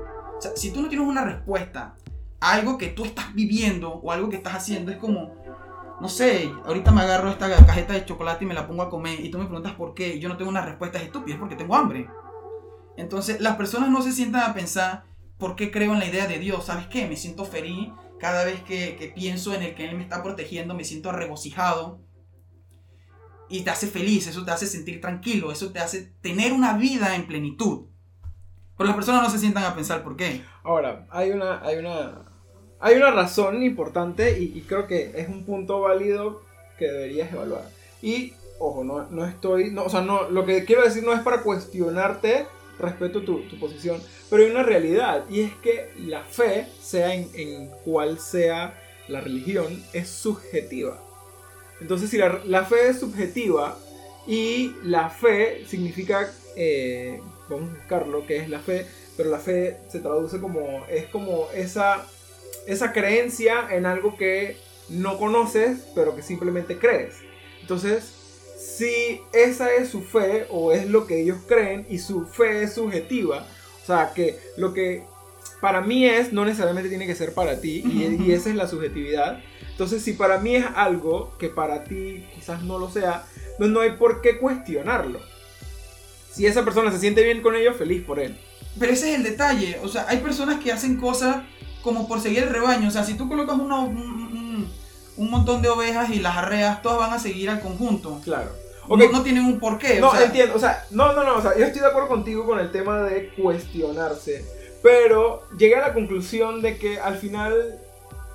Si 0.56 0.70
tú 0.72 0.82
no 0.82 0.88
tienes 0.88 1.06
una 1.06 1.24
respuesta 1.24 1.94
a 2.40 2.52
algo 2.52 2.76
que 2.76 2.88
tú 2.88 3.04
estás 3.04 3.32
viviendo 3.34 3.92
o 3.94 4.12
algo 4.12 4.28
que 4.28 4.36
estás 4.36 4.54
haciendo, 4.56 4.90
es 4.92 4.98
como, 4.98 5.32
no 6.00 6.08
sé, 6.08 6.52
ahorita 6.64 6.92
me 6.92 7.02
agarro 7.02 7.30
esta 7.30 7.48
cajeta 7.64 7.94
de 7.94 8.04
chocolate 8.04 8.44
y 8.44 8.48
me 8.48 8.54
la 8.54 8.66
pongo 8.66 8.82
a 8.82 8.90
comer 8.90 9.20
y 9.20 9.30
tú 9.30 9.38
me 9.38 9.46
preguntas 9.46 9.74
por 9.74 9.94
qué, 9.94 10.18
yo 10.18 10.28
no 10.28 10.36
tengo 10.36 10.50
una 10.50 10.64
respuesta 10.64 11.00
estúpida, 11.00 11.34
es 11.34 11.40
porque 11.40 11.56
tengo 11.56 11.74
hambre. 11.74 12.08
Entonces, 12.96 13.40
las 13.40 13.56
personas 13.56 13.90
no 13.90 14.02
se 14.02 14.12
sientan 14.12 14.50
a 14.50 14.54
pensar 14.54 15.04
por 15.38 15.56
qué 15.56 15.70
creo 15.70 15.92
en 15.92 15.98
la 15.98 16.06
idea 16.06 16.26
de 16.26 16.38
Dios. 16.38 16.64
¿Sabes 16.64 16.86
qué? 16.86 17.06
Me 17.06 17.16
siento 17.16 17.44
feliz 17.44 17.90
cada 18.18 18.44
vez 18.44 18.62
que, 18.62 18.96
que 18.96 19.08
pienso 19.08 19.54
en 19.54 19.62
el 19.62 19.74
que 19.74 19.88
Él 19.88 19.96
me 19.96 20.02
está 20.02 20.22
protegiendo, 20.22 20.74
me 20.74 20.84
siento 20.84 21.12
regocijado. 21.12 22.00
Y 23.48 23.62
te 23.62 23.70
hace 23.70 23.86
feliz, 23.86 24.26
eso 24.26 24.44
te 24.44 24.50
hace 24.50 24.66
sentir 24.66 25.00
tranquilo, 25.00 25.52
eso 25.52 25.72
te 25.72 25.78
hace 25.78 26.14
tener 26.20 26.52
una 26.52 26.76
vida 26.76 27.14
en 27.14 27.26
plenitud. 27.26 27.86
Pero 28.76 28.88
las 28.88 28.96
personas 28.96 29.22
no 29.22 29.30
se 29.30 29.38
sientan 29.38 29.64
a 29.64 29.74
pensar 29.74 30.02
por 30.02 30.16
qué. 30.16 30.44
Ahora, 30.64 31.06
hay 31.10 31.30
una, 31.30 31.60
hay 31.62 31.76
una, 31.76 32.24
hay 32.80 32.96
una 32.96 33.10
razón 33.10 33.62
importante 33.62 34.38
y, 34.38 34.60
creo 34.62 34.86
que 34.86 35.12
es 35.16 35.28
un 35.28 35.44
punto 35.44 35.80
válido 35.80 36.42
que 36.78 36.86
deberías 36.86 37.32
evaluar. 37.32 37.68
Y, 38.02 38.34
ojo, 38.58 38.84
no, 38.84 39.08
no 39.10 39.26
estoy, 39.26 39.70
no, 39.70 39.84
o 39.84 39.88
sea, 39.88 40.02
no, 40.02 40.28
lo 40.30 40.44
que 40.44 40.64
quiero 40.64 40.82
decir 40.82 41.02
no 41.02 41.12
es 41.12 41.20
para 41.20 41.42
cuestionarte 41.42 42.46
respecto 42.78 43.20
a 43.20 43.24
tu, 43.24 43.40
tu 43.48 43.58
posición, 43.58 44.00
pero 44.28 44.42
hay 44.42 44.50
una 44.50 44.62
realidad 44.62 45.24
y 45.30 45.40
es 45.40 45.54
que 45.56 45.90
la 45.98 46.22
fe, 46.22 46.66
sea 46.80 47.14
en, 47.14 47.30
en 47.34 47.68
cual 47.84 48.18
sea 48.18 48.78
la 49.08 49.20
religión, 49.20 49.82
es 49.92 50.08
subjetiva. 50.08 51.00
Entonces, 51.80 52.10
si 52.10 52.18
la, 52.18 52.40
la 52.44 52.64
fe 52.64 52.88
es 52.88 53.00
subjetiva 53.00 53.78
y 54.26 54.74
la 54.82 55.08
fe 55.08 55.64
significa, 55.66 56.30
eh, 56.56 57.20
vamos 57.48 57.70
a 57.70 57.74
buscarlo, 57.74 58.26
que 58.26 58.38
es 58.38 58.48
la 58.48 58.60
fe, 58.60 58.86
pero 59.16 59.30
la 59.30 59.38
fe 59.38 59.78
se 59.88 60.00
traduce 60.00 60.40
como, 60.40 60.84
es 60.88 61.06
como 61.06 61.48
esa, 61.54 62.06
esa 62.66 62.92
creencia 62.92 63.68
en 63.70 63.86
algo 63.86 64.16
que 64.16 64.56
no 64.88 65.18
conoces, 65.18 65.78
pero 65.94 66.14
que 66.14 66.22
simplemente 66.22 66.78
crees. 66.78 67.16
Entonces, 67.60 68.12
si 68.58 69.20
esa 69.32 69.74
es 69.74 69.88
su 69.88 70.02
fe 70.02 70.46
o 70.50 70.72
es 70.72 70.88
lo 70.88 71.06
que 71.06 71.20
ellos 71.20 71.38
creen 71.46 71.86
y 71.88 71.98
su 71.98 72.26
fe 72.26 72.62
es 72.62 72.74
subjetiva, 72.74 73.46
o 73.82 73.86
sea, 73.86 74.12
que 74.14 74.38
lo 74.56 74.72
que 74.72 75.04
para 75.60 75.80
mí 75.80 76.06
es 76.06 76.32
no 76.32 76.44
necesariamente 76.44 76.88
tiene 76.88 77.06
que 77.06 77.14
ser 77.14 77.32
para 77.32 77.60
ti 77.60 77.82
y, 77.84 78.22
y 78.22 78.32
esa 78.32 78.50
es 78.50 78.56
la 78.56 78.68
subjetividad. 78.68 79.42
Entonces, 79.70 80.02
si 80.02 80.12
para 80.12 80.38
mí 80.38 80.56
es 80.56 80.64
algo 80.74 81.36
que 81.38 81.48
para 81.48 81.84
ti 81.84 82.26
quizás 82.34 82.62
no 82.62 82.78
lo 82.78 82.90
sea, 82.90 83.24
pues 83.58 83.70
no 83.70 83.80
hay 83.80 83.92
por 83.92 84.20
qué 84.20 84.38
cuestionarlo. 84.38 85.20
Si 86.32 86.46
esa 86.46 86.64
persona 86.64 86.92
se 86.92 86.98
siente 86.98 87.22
bien 87.22 87.42
con 87.42 87.56
ello, 87.56 87.74
feliz 87.74 88.02
por 88.02 88.20
él. 88.20 88.38
Pero 88.78 88.92
ese 88.92 89.10
es 89.10 89.16
el 89.16 89.22
detalle. 89.22 89.78
O 89.82 89.88
sea, 89.88 90.06
hay 90.08 90.18
personas 90.18 90.62
que 90.62 90.72
hacen 90.72 90.96
cosas 90.96 91.44
como 91.86 92.06
por 92.06 92.20
seguir 92.20 92.42
el 92.42 92.50
rebaño. 92.50 92.88
O 92.88 92.90
sea, 92.90 93.02
si 93.04 93.14
tú 93.14 93.26
colocas 93.28 93.56
uno, 93.58 93.84
un, 93.86 94.70
un- 95.16 95.30
montón 95.30 95.62
de 95.62 95.70
ovejas 95.70 96.10
y 96.10 96.18
las 96.20 96.36
arreas, 96.36 96.82
todas 96.82 96.98
van 96.98 97.14
a 97.14 97.18
seguir 97.18 97.48
al 97.48 97.60
conjunto. 97.60 98.20
Claro. 98.22 98.50
No- 98.86 98.94
Ok, 98.96 99.10
No, 99.10 99.22
tienen 99.22 99.44
un 99.46 99.58
porqué. 99.58 99.98
No, 99.98 100.10
o 100.10 100.14
sea, 100.14 100.26
entiendo, 100.26 100.54
o 100.54 100.58
sea, 100.58 100.84
no, 100.90 101.14
no, 101.14 101.24
no, 101.24 101.36
o 101.36 101.40
sea, 101.42 101.56
yo 101.56 101.64
estoy 101.64 101.80
de 101.80 101.86
acuerdo 101.88 102.08
contigo 102.08 102.44
con 102.44 102.58
el 102.60 102.70
tema 102.70 103.00
de 103.00 103.30
cuestionarse, 103.30 104.44
pero 104.82 105.42
llegué 105.58 105.76
a 105.76 105.88
la 105.88 105.94
conclusión 105.94 106.60
de 106.60 106.76
que 106.76 107.00
al 107.00 107.16
final 107.16 107.78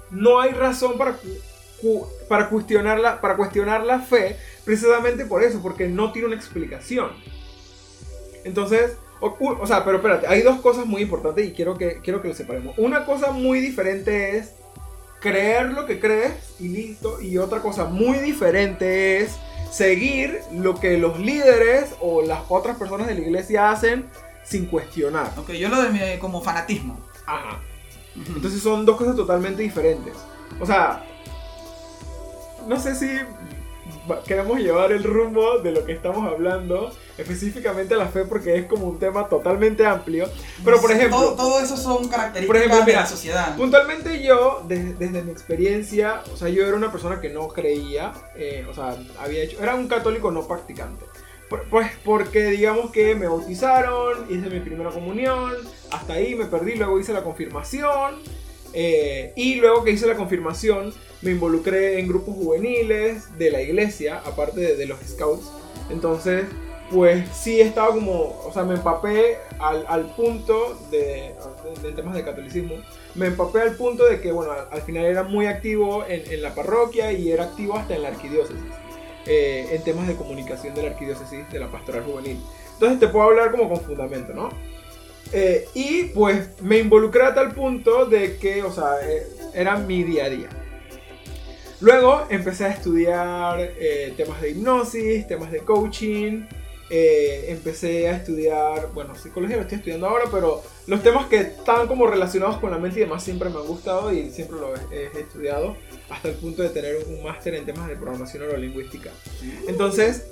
no 0.09 0.41
hay 0.41 0.51
razón 0.51 0.97
para, 0.97 1.15
para, 2.27 2.49
cuestionar, 2.49 2.99
la, 2.99 3.21
para 3.21 3.37
cuestionar 3.37 3.83
la 3.85 3.99
fe, 3.99 4.37
precisamente 4.65 5.25
por 5.25 5.43
eso, 5.43 5.61
porque 5.61 5.87
no 5.87 6.11
tiene 6.11 6.27
una 6.29 6.35
explicación. 6.35 7.11
Entonces, 8.43 8.93
o, 9.21 9.67
sea, 9.67 9.85
pero 9.85 9.97
espérate, 9.97 10.27
hay 10.27 10.41
dos 10.41 10.59
cosas 10.61 10.85
muy 10.85 11.03
importantes 11.03 11.45
y 11.47 11.51
quiero 11.51 11.77
que, 11.77 11.99
quiero 12.03 12.21
que 12.21 12.27
lo 12.29 12.33
separemos. 12.33 12.75
Una 12.77 13.05
cosa 13.05 13.31
muy 13.31 13.59
diferente 13.59 14.37
es 14.37 14.53
creer 15.19 15.71
lo 15.71 15.85
que 15.85 15.99
crees 15.99 16.33
y 16.59 16.67
listo, 16.69 17.21
y 17.21 17.37
otra 17.37 17.61
cosa 17.61 17.85
muy 17.85 18.17
diferente 18.17 19.19
es 19.19 19.35
seguir 19.71 20.39
lo 20.51 20.79
que 20.79 20.97
los 20.97 21.19
líderes 21.19 21.93
o 22.01 22.21
las 22.23 22.41
otras 22.49 22.77
personas 22.77 23.07
de 23.07 23.13
la 23.13 23.21
iglesia 23.21 23.69
hacen 23.71 24.09
sin 24.43 24.65
cuestionar. 24.65 25.31
Ok, 25.37 25.51
yo 25.51 25.69
lo 25.69 25.81
de 25.81 25.89
mi- 25.89 26.19
como 26.19 26.41
fanatismo. 26.41 26.99
Ajá. 27.27 27.59
Entonces 28.35 28.61
son 28.61 28.85
dos 28.85 28.97
cosas 28.97 29.15
totalmente 29.15 29.61
diferentes. 29.61 30.15
O 30.59 30.65
sea, 30.65 31.05
no 32.67 32.79
sé 32.79 32.95
si 32.95 33.07
queremos 34.25 34.59
llevar 34.59 34.91
el 34.91 35.03
rumbo 35.03 35.59
de 35.59 35.71
lo 35.71 35.85
que 35.85 35.93
estamos 35.93 36.27
hablando, 36.31 36.91
específicamente 37.17 37.93
a 37.93 37.97
la 37.97 38.07
fe, 38.07 38.25
porque 38.25 38.55
es 38.57 38.65
como 38.65 38.87
un 38.87 38.99
tema 38.99 39.27
totalmente 39.27 39.85
amplio. 39.85 40.27
Pero 40.63 40.79
por 40.81 40.91
ejemplo, 40.91 41.17
Todo, 41.17 41.35
todo 41.35 41.59
eso 41.59 41.77
son 41.77 42.07
características 42.07 42.47
Por 42.47 42.55
ejemplo, 42.57 42.79
de 42.79 42.85
mira, 42.85 42.99
la 43.01 43.05
sociedad. 43.07 43.55
Puntualmente 43.57 44.23
yo, 44.23 44.63
de- 44.67 44.93
desde 44.93 45.21
mi 45.21 45.31
experiencia, 45.31 46.21
o 46.33 46.37
sea, 46.37 46.49
yo 46.49 46.65
era 46.65 46.75
una 46.75 46.91
persona 46.91 47.21
que 47.21 47.29
no 47.29 47.47
creía, 47.47 48.11
eh, 48.35 48.65
o 48.69 48.73
sea, 48.73 48.95
había 49.19 49.43
hecho, 49.43 49.61
era 49.61 49.75
un 49.75 49.87
católico 49.87 50.31
no 50.31 50.47
practicante. 50.47 51.05
Pues 51.69 51.91
porque 52.05 52.45
digamos 52.45 52.91
que 52.91 53.13
me 53.13 53.27
bautizaron, 53.27 54.25
hice 54.29 54.49
mi 54.49 54.61
primera 54.61 54.89
comunión, 54.89 55.51
hasta 55.91 56.13
ahí 56.13 56.33
me 56.33 56.45
perdí, 56.45 56.75
luego 56.75 56.97
hice 56.97 57.11
la 57.11 57.23
confirmación, 57.23 58.15
eh, 58.73 59.33
y 59.35 59.55
luego 59.55 59.83
que 59.83 59.91
hice 59.91 60.07
la 60.07 60.15
confirmación 60.15 60.93
me 61.21 61.31
involucré 61.31 61.99
en 61.99 62.07
grupos 62.07 62.35
juveniles 62.35 63.37
de 63.37 63.51
la 63.51 63.61
iglesia, 63.61 64.21
aparte 64.25 64.59
de, 64.61 64.75
de 64.75 64.85
los 64.85 64.99
scouts. 65.01 65.51
Entonces, 65.89 66.45
pues 66.89 67.27
sí 67.33 67.61
estaba 67.61 67.93
como, 67.93 68.41
o 68.45 68.51
sea, 68.53 68.63
me 68.63 68.73
empapé 68.75 69.37
al, 69.59 69.85
al 69.87 70.13
punto 70.15 70.77
de, 70.91 71.33
de- 71.73 71.81
de 71.87 71.91
temas 71.93 72.15
de 72.15 72.23
catolicismo, 72.23 72.75
me 73.15 73.27
empapé 73.27 73.61
al 73.61 73.75
punto 73.75 74.05
de 74.05 74.19
que, 74.19 74.31
bueno, 74.31 74.51
al, 74.51 74.67
al 74.71 74.81
final 74.81 75.05
era 75.05 75.23
muy 75.23 75.45
activo 75.45 76.03
en, 76.07 76.23
en 76.31 76.41
la 76.41 76.53
parroquia 76.55 77.11
y 77.13 77.31
era 77.31 77.45
activo 77.45 77.77
hasta 77.77 77.95
en 77.95 78.01
la 78.03 78.09
arquidiócesis, 78.09 78.61
eh, 79.25 79.67
en 79.71 79.83
temas 79.83 80.07
de 80.07 80.15
comunicación 80.15 80.73
de 80.75 80.83
la 80.83 80.89
arquidiócesis, 80.89 81.49
de 81.49 81.59
la 81.59 81.71
pastoral 81.71 82.03
juvenil. 82.03 82.41
Entonces 82.73 82.99
te 82.99 83.07
puedo 83.07 83.27
hablar 83.27 83.51
como 83.51 83.69
con 83.69 83.79
fundamento, 83.81 84.33
¿no? 84.33 84.49
Eh, 85.33 85.67
y 85.73 86.03
pues 86.13 86.49
me 86.61 86.77
involucré 86.79 87.23
a 87.23 87.33
tal 87.33 87.53
punto 87.53 88.05
de 88.05 88.37
que, 88.37 88.63
o 88.63 88.71
sea, 88.71 88.95
eh, 89.01 89.27
era 89.53 89.77
mi 89.77 90.03
día 90.03 90.25
a 90.25 90.29
día. 90.29 90.49
Luego 91.79 92.27
empecé 92.29 92.65
a 92.65 92.69
estudiar 92.69 93.59
eh, 93.59 94.13
temas 94.17 94.41
de 94.41 94.51
hipnosis, 94.51 95.27
temas 95.27 95.51
de 95.51 95.59
coaching. 95.59 96.43
eh, 96.93 97.45
empecé 97.47 98.09
a 98.09 98.17
estudiar, 98.17 98.89
bueno, 98.93 99.15
psicología 99.15 99.55
lo 99.55 99.61
estoy 99.61 99.77
estudiando 99.77 100.07
ahora, 100.07 100.25
pero 100.29 100.61
los 100.87 101.01
temas 101.01 101.27
que 101.27 101.37
están 101.37 101.87
como 101.87 102.05
relacionados 102.05 102.57
con 102.57 102.69
la 102.69 102.77
mente 102.77 102.99
y 102.99 103.03
demás 103.03 103.23
siempre 103.23 103.49
me 103.49 103.59
han 103.59 103.65
gustado 103.65 104.11
y 104.11 104.29
siempre 104.29 104.57
lo 104.59 104.75
he, 104.75 105.09
he 105.15 105.21
estudiado 105.21 105.77
hasta 106.09 106.27
el 106.27 106.35
punto 106.35 106.63
de 106.63 106.69
tener 106.69 106.97
un 107.07 107.23
máster 107.23 107.55
en 107.55 107.63
temas 107.63 107.87
de 107.87 107.95
programación 107.95 108.43
neurolingüística. 108.43 109.09
Entonces, 109.69 110.25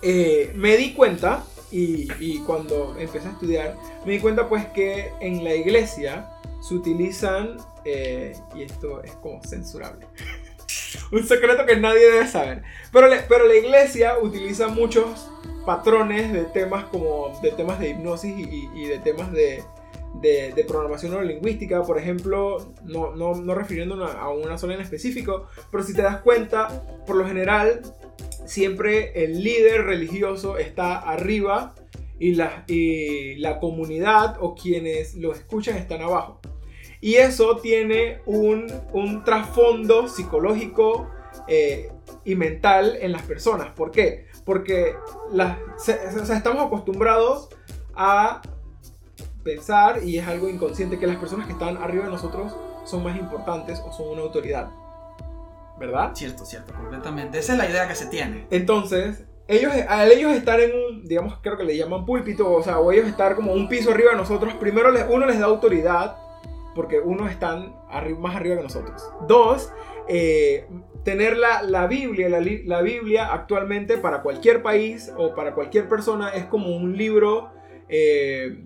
eh, 0.00 0.52
me 0.54 0.78
di 0.78 0.94
cuenta, 0.94 1.44
y, 1.70 2.38
cuando 2.46 2.94
empecé 2.98 3.28
a 3.28 3.32
estudiar, 3.32 3.76
me 4.04 4.12
di 4.12 4.18
cuenta 4.20 4.48
pues 4.48 4.66
que 4.68 5.12
en 5.20 5.42
la 5.44 5.54
iglesia 5.54 6.30
se 6.60 6.74
utilizan, 6.74 7.56
eh, 7.84 8.36
y 8.54 8.62
esto 8.62 9.02
es 9.02 9.12
como 9.16 9.42
censurable, 9.44 10.06
un 11.12 11.26
secreto 11.26 11.66
que 11.66 11.76
nadie 11.76 12.10
debe 12.10 12.26
saber, 12.26 12.62
pero, 12.92 13.08
pero 13.28 13.46
la 13.46 13.54
iglesia 13.54 14.18
utiliza 14.20 14.68
muchos 14.68 15.28
patrones 15.66 16.32
de 16.32 16.44
temas 16.44 16.84
como 16.86 17.38
de 17.42 17.50
temas 17.52 17.78
de 17.80 17.90
hipnosis 17.90 18.34
y- 18.38 18.70
y 18.74 18.86
de 18.86 18.98
temas 18.98 19.32
de, 19.32 19.62
de, 20.20 20.52
de 20.52 20.64
programación 20.64 21.12
neurolingüística, 21.12 21.82
por 21.82 21.98
ejemplo, 21.98 22.72
no, 22.84 23.14
no, 23.14 23.34
no 23.34 23.54
refiriéndonos 23.54 24.14
a 24.14 24.28
una 24.30 24.56
sola 24.58 24.74
en 24.74 24.80
específico, 24.80 25.46
pero 25.70 25.82
si 25.82 25.92
te 25.94 26.02
das 26.02 26.20
cuenta, 26.22 26.82
por 27.06 27.16
lo 27.16 27.26
general, 27.26 27.82
siempre 28.46 29.24
el 29.24 29.42
líder 29.42 29.84
religioso 29.84 30.58
está 30.58 30.98
arriba 30.98 31.74
y 32.18 32.34
la, 32.34 32.64
y 32.68 33.34
la 33.36 33.58
comunidad 33.58 34.36
o 34.40 34.54
quienes 34.54 35.14
lo 35.16 35.32
escuchan 35.32 35.76
están 35.76 36.02
abajo. 36.02 36.40
Y 37.00 37.16
eso 37.16 37.56
tiene 37.56 38.20
un, 38.24 38.66
un 38.92 39.24
trasfondo 39.24 40.08
psicológico 40.08 41.10
eh, 41.48 41.90
y 42.24 42.34
mental 42.34 42.96
en 43.00 43.12
las 43.12 43.22
personas. 43.22 43.68
¿Por 43.74 43.90
qué? 43.90 44.26
Porque 44.46 44.94
las- 45.32 45.58
se- 45.76 45.98
o 46.18 46.24
sea, 46.24 46.36
estamos 46.36 46.64
acostumbrados 46.66 47.48
a 47.94 48.40
pensar, 49.44 50.02
y 50.02 50.18
es 50.18 50.26
algo 50.26 50.48
inconsciente, 50.48 50.98
que 50.98 51.06
las 51.06 51.16
personas 51.16 51.46
que 51.46 51.52
están 51.52 51.76
arriba 51.76 52.04
de 52.06 52.10
nosotros 52.10 52.56
son 52.84 53.04
más 53.04 53.16
importantes 53.16 53.80
o 53.86 53.92
son 53.92 54.08
una 54.08 54.22
autoridad. 54.22 54.70
¿Verdad? 55.78 56.12
Cierto, 56.14 56.44
cierto, 56.44 56.72
completamente. 56.72 57.38
Esa 57.38 57.52
es 57.52 57.58
la 57.58 57.68
idea 57.68 57.88
que 57.88 57.94
se 57.94 58.06
tiene. 58.06 58.46
Entonces, 58.50 59.24
ellos, 59.48 59.72
al 59.88 60.10
ellos 60.12 60.32
estar 60.32 60.60
en 60.60 60.70
un, 60.72 61.04
digamos, 61.04 61.38
creo 61.42 61.56
que 61.56 61.64
le 61.64 61.76
llaman 61.76 62.06
púlpito, 62.06 62.50
o 62.52 62.62
sea, 62.62 62.78
o 62.78 62.92
ellos 62.92 63.06
estar 63.06 63.34
como 63.34 63.52
un 63.52 63.68
piso 63.68 63.90
arriba 63.90 64.12
de 64.12 64.16
nosotros, 64.16 64.54
primero 64.54 64.90
les- 64.90 65.04
uno 65.08 65.26
les 65.26 65.38
da 65.38 65.46
autoridad, 65.46 66.16
porque 66.74 66.98
uno 67.00 67.28
están 67.28 67.74
arri- 67.90 68.16
más 68.16 68.36
arriba 68.36 68.56
que 68.56 68.62
nosotros. 68.62 69.02
Dos, 69.28 69.72
eh, 70.08 70.66
tener 71.02 71.36
la, 71.36 71.62
la 71.62 71.86
Biblia, 71.86 72.28
la, 72.28 72.40
la 72.40 72.80
Biblia 72.82 73.32
actualmente 73.32 73.98
para 73.98 74.22
cualquier 74.22 74.62
país 74.62 75.12
o 75.16 75.34
para 75.34 75.54
cualquier 75.54 75.88
persona 75.88 76.30
es 76.30 76.44
como 76.46 76.74
un 76.74 76.96
libro 76.96 77.50
eh, 77.88 78.64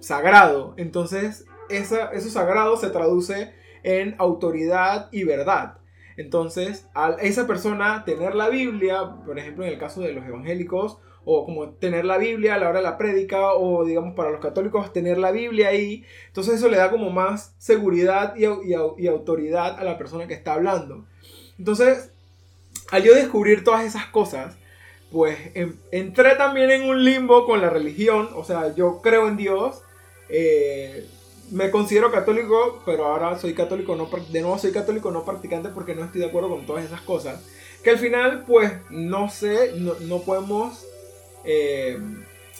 sagrado. 0.00 0.74
Entonces, 0.76 1.46
esa, 1.68 2.10
eso 2.12 2.30
sagrado 2.30 2.76
se 2.76 2.90
traduce 2.90 3.52
en 3.82 4.14
autoridad 4.18 5.08
y 5.12 5.24
verdad. 5.24 5.78
Entonces, 6.16 6.86
a 6.94 7.16
esa 7.20 7.46
persona 7.46 8.04
tener 8.04 8.34
la 8.34 8.48
Biblia, 8.48 9.16
por 9.24 9.38
ejemplo, 9.38 9.64
en 9.64 9.72
el 9.72 9.78
caso 9.78 10.00
de 10.00 10.12
los 10.12 10.26
evangélicos, 10.26 10.98
o 11.24 11.44
como 11.44 11.70
tener 11.70 12.04
la 12.04 12.18
Biblia 12.18 12.54
a 12.54 12.58
la 12.58 12.68
hora 12.68 12.78
de 12.78 12.84
la 12.84 12.98
prédica, 12.98 13.52
o 13.52 13.84
digamos 13.84 14.14
para 14.14 14.30
los 14.30 14.40
católicos 14.40 14.92
tener 14.92 15.18
la 15.18 15.30
Biblia 15.30 15.68
ahí, 15.68 16.04
entonces 16.26 16.54
eso 16.54 16.68
le 16.68 16.78
da 16.78 16.90
como 16.90 17.10
más 17.10 17.54
seguridad 17.58 18.34
y, 18.36 18.44
y 18.44 19.06
autoridad 19.06 19.78
a 19.78 19.84
la 19.84 19.98
persona 19.98 20.26
que 20.26 20.34
está 20.34 20.54
hablando. 20.54 21.04
Entonces, 21.58 22.12
al 22.90 23.02
yo 23.02 23.14
descubrir 23.14 23.64
todas 23.64 23.84
esas 23.84 24.06
cosas, 24.06 24.56
pues 25.12 25.36
em- 25.54 25.76
entré 25.92 26.36
también 26.36 26.70
en 26.70 26.88
un 26.88 27.04
limbo 27.04 27.46
con 27.46 27.60
la 27.60 27.70
religión, 27.70 28.28
o 28.34 28.44
sea, 28.44 28.74
yo 28.74 29.00
creo 29.02 29.28
en 29.28 29.36
Dios, 29.36 29.82
eh, 30.30 31.06
me 31.50 31.70
considero 31.70 32.10
católico, 32.12 32.82
pero 32.86 33.06
ahora 33.06 33.38
soy 33.38 33.54
católico 33.54 33.96
no 33.96 34.08
de 34.30 34.40
nuevo 34.40 34.56
soy 34.58 34.70
católico 34.70 35.10
no 35.10 35.24
practicante 35.24 35.68
porque 35.70 35.94
no 35.94 36.04
estoy 36.04 36.20
de 36.20 36.28
acuerdo 36.28 36.48
con 36.48 36.66
todas 36.66 36.84
esas 36.84 37.00
cosas. 37.00 37.40
Que 37.82 37.90
al 37.90 37.98
final, 37.98 38.44
pues, 38.46 38.72
no 38.90 39.30
sé, 39.30 39.72
no, 39.76 39.94
no 40.00 40.20
podemos 40.20 40.84
eh, 41.44 41.98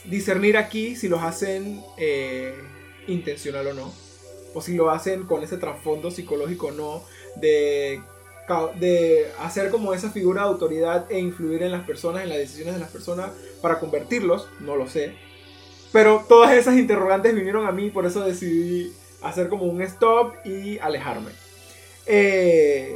discernir 0.04 0.56
aquí 0.56 0.96
si 0.96 1.08
los 1.08 1.22
hacen 1.22 1.82
eh, 1.98 2.54
intencional 3.06 3.66
o 3.68 3.74
no. 3.74 3.92
O 4.54 4.62
si 4.62 4.74
lo 4.74 4.90
hacen 4.90 5.24
con 5.24 5.42
ese 5.44 5.58
trasfondo 5.58 6.10
psicológico 6.10 6.68
o 6.68 6.72
no. 6.72 7.02
De, 7.36 8.00
de 8.80 9.30
hacer 9.38 9.70
como 9.70 9.92
esa 9.92 10.10
figura 10.10 10.42
de 10.42 10.48
autoridad 10.48 11.10
e 11.10 11.18
influir 11.18 11.62
en 11.62 11.70
las 11.70 11.84
personas, 11.86 12.22
en 12.22 12.30
las 12.30 12.38
decisiones 12.38 12.74
de 12.74 12.80
las 12.80 12.90
personas 12.90 13.30
para 13.60 13.78
convertirlos. 13.78 14.48
No 14.60 14.74
lo 14.74 14.88
sé. 14.88 15.14
Pero 15.92 16.24
todas 16.28 16.52
esas 16.52 16.76
interrogantes 16.76 17.34
vinieron 17.34 17.66
a 17.66 17.72
mí, 17.72 17.90
por 17.90 18.06
eso 18.06 18.24
decidí 18.24 18.92
hacer 19.22 19.48
como 19.48 19.64
un 19.64 19.82
stop 19.82 20.34
y 20.44 20.78
alejarme. 20.78 21.30
Eh, 22.06 22.94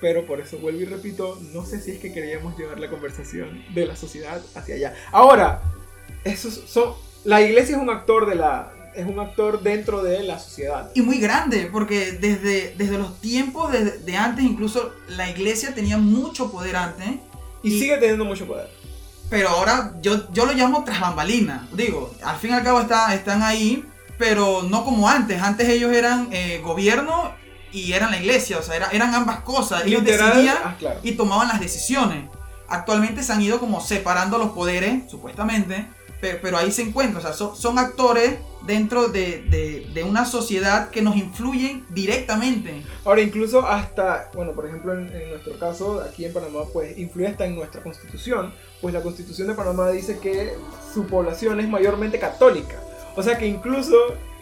pero 0.00 0.26
por 0.26 0.40
eso 0.40 0.58
vuelvo 0.58 0.80
y 0.80 0.84
repito, 0.84 1.38
no 1.52 1.64
sé 1.64 1.80
si 1.80 1.92
es 1.92 1.98
que 1.98 2.12
queríamos 2.12 2.58
llevar 2.58 2.78
la 2.78 2.88
conversación 2.90 3.64
de 3.74 3.86
la 3.86 3.96
sociedad 3.96 4.42
hacia 4.54 4.74
allá. 4.74 4.94
Ahora, 5.12 5.62
esos 6.24 6.54
son, 6.68 6.94
la 7.24 7.40
iglesia 7.40 7.76
es 7.76 7.82
un 7.82 7.88
actor 7.90 8.26
de 8.26 8.34
la, 8.34 8.72
es 8.94 9.06
un 9.06 9.18
actor 9.20 9.62
dentro 9.62 10.02
de 10.02 10.22
la 10.24 10.38
sociedad. 10.38 10.90
Y 10.94 11.00
muy 11.02 11.18
grande, 11.18 11.68
porque 11.72 12.12
desde, 12.12 12.74
desde 12.76 12.98
los 12.98 13.20
tiempos 13.20 13.72
de, 13.72 13.84
de 13.98 14.16
antes, 14.16 14.44
incluso 14.44 14.92
la 15.08 15.30
iglesia 15.30 15.74
tenía 15.74 15.96
mucho 15.96 16.50
poder 16.52 16.76
antes. 16.76 17.06
Y, 17.62 17.74
Y- 17.74 17.80
sigue 17.80 17.96
teniendo 17.96 18.24
mucho 18.24 18.46
poder. 18.46 18.68
Pero 19.34 19.48
ahora 19.48 19.94
yo, 20.00 20.32
yo 20.32 20.46
lo 20.46 20.52
llamo 20.52 20.84
tras 20.84 21.00
bambalina. 21.00 21.66
Digo, 21.72 22.14
al 22.22 22.36
fin 22.36 22.50
y 22.50 22.54
al 22.54 22.62
cabo 22.62 22.80
está, 22.80 23.12
están 23.16 23.42
ahí, 23.42 23.84
pero 24.16 24.62
no 24.62 24.84
como 24.84 25.08
antes. 25.08 25.42
Antes 25.42 25.68
ellos 25.68 25.92
eran 25.92 26.28
eh, 26.30 26.60
gobierno 26.62 27.32
y 27.72 27.94
eran 27.94 28.12
la 28.12 28.18
iglesia, 28.18 28.58
o 28.58 28.62
sea, 28.62 28.76
era- 28.76 28.90
eran 28.92 29.12
ambas 29.12 29.40
cosas. 29.40 29.82
Ellos 29.86 30.04
Literal, 30.04 30.34
decidían 30.34 30.56
ah, 30.64 30.76
claro. 30.78 31.00
y 31.02 31.12
tomaban 31.12 31.48
las 31.48 31.58
decisiones. 31.58 32.30
Actualmente 32.68 33.24
se 33.24 33.32
han 33.32 33.42
ido 33.42 33.58
como 33.58 33.80
separando 33.80 34.38
los 34.38 34.50
poderes, 34.50 35.10
supuestamente, 35.10 35.88
pe- 36.20 36.38
pero, 36.40 36.56
ahí 36.56 36.70
se 36.70 36.82
encuentran, 36.82 37.18
o 37.18 37.20
sea, 37.20 37.32
son, 37.32 37.56
son 37.56 37.76
actores 37.80 38.38
dentro 38.66 39.08
de, 39.08 39.42
de- 39.50 39.90
de 39.92 40.04
una 40.04 40.24
sociedad 40.24 40.90
que 40.90 41.02
nos 41.02 41.16
influyen 41.16 41.84
directamente. 41.90 42.82
Ahora, 43.04 43.20
incluso 43.20 43.66
hasta, 43.66 44.30
bueno, 44.34 44.52
por 44.52 44.66
ejemplo, 44.66 44.92
en, 44.94 45.08
en 45.14 45.30
nuestro 45.30 45.58
caso, 45.58 46.00
aquí 46.00 46.24
en 46.24 46.32
Panamá, 46.32 46.60
pues 46.72 46.96
influye 46.98 47.28
hasta 47.28 47.44
en 47.46 47.54
nuestra 47.56 47.82
constitución, 47.82 48.52
pues 48.80 48.94
la 48.94 49.02
constitución 49.02 49.48
de 49.48 49.54
Panamá 49.54 49.88
dice 49.90 50.18
que 50.18 50.54
su 50.92 51.06
población 51.06 51.60
es 51.60 51.68
mayormente 51.68 52.18
católica. 52.18 52.76
O 53.16 53.22
sea 53.22 53.38
que 53.38 53.46
incluso 53.46 53.96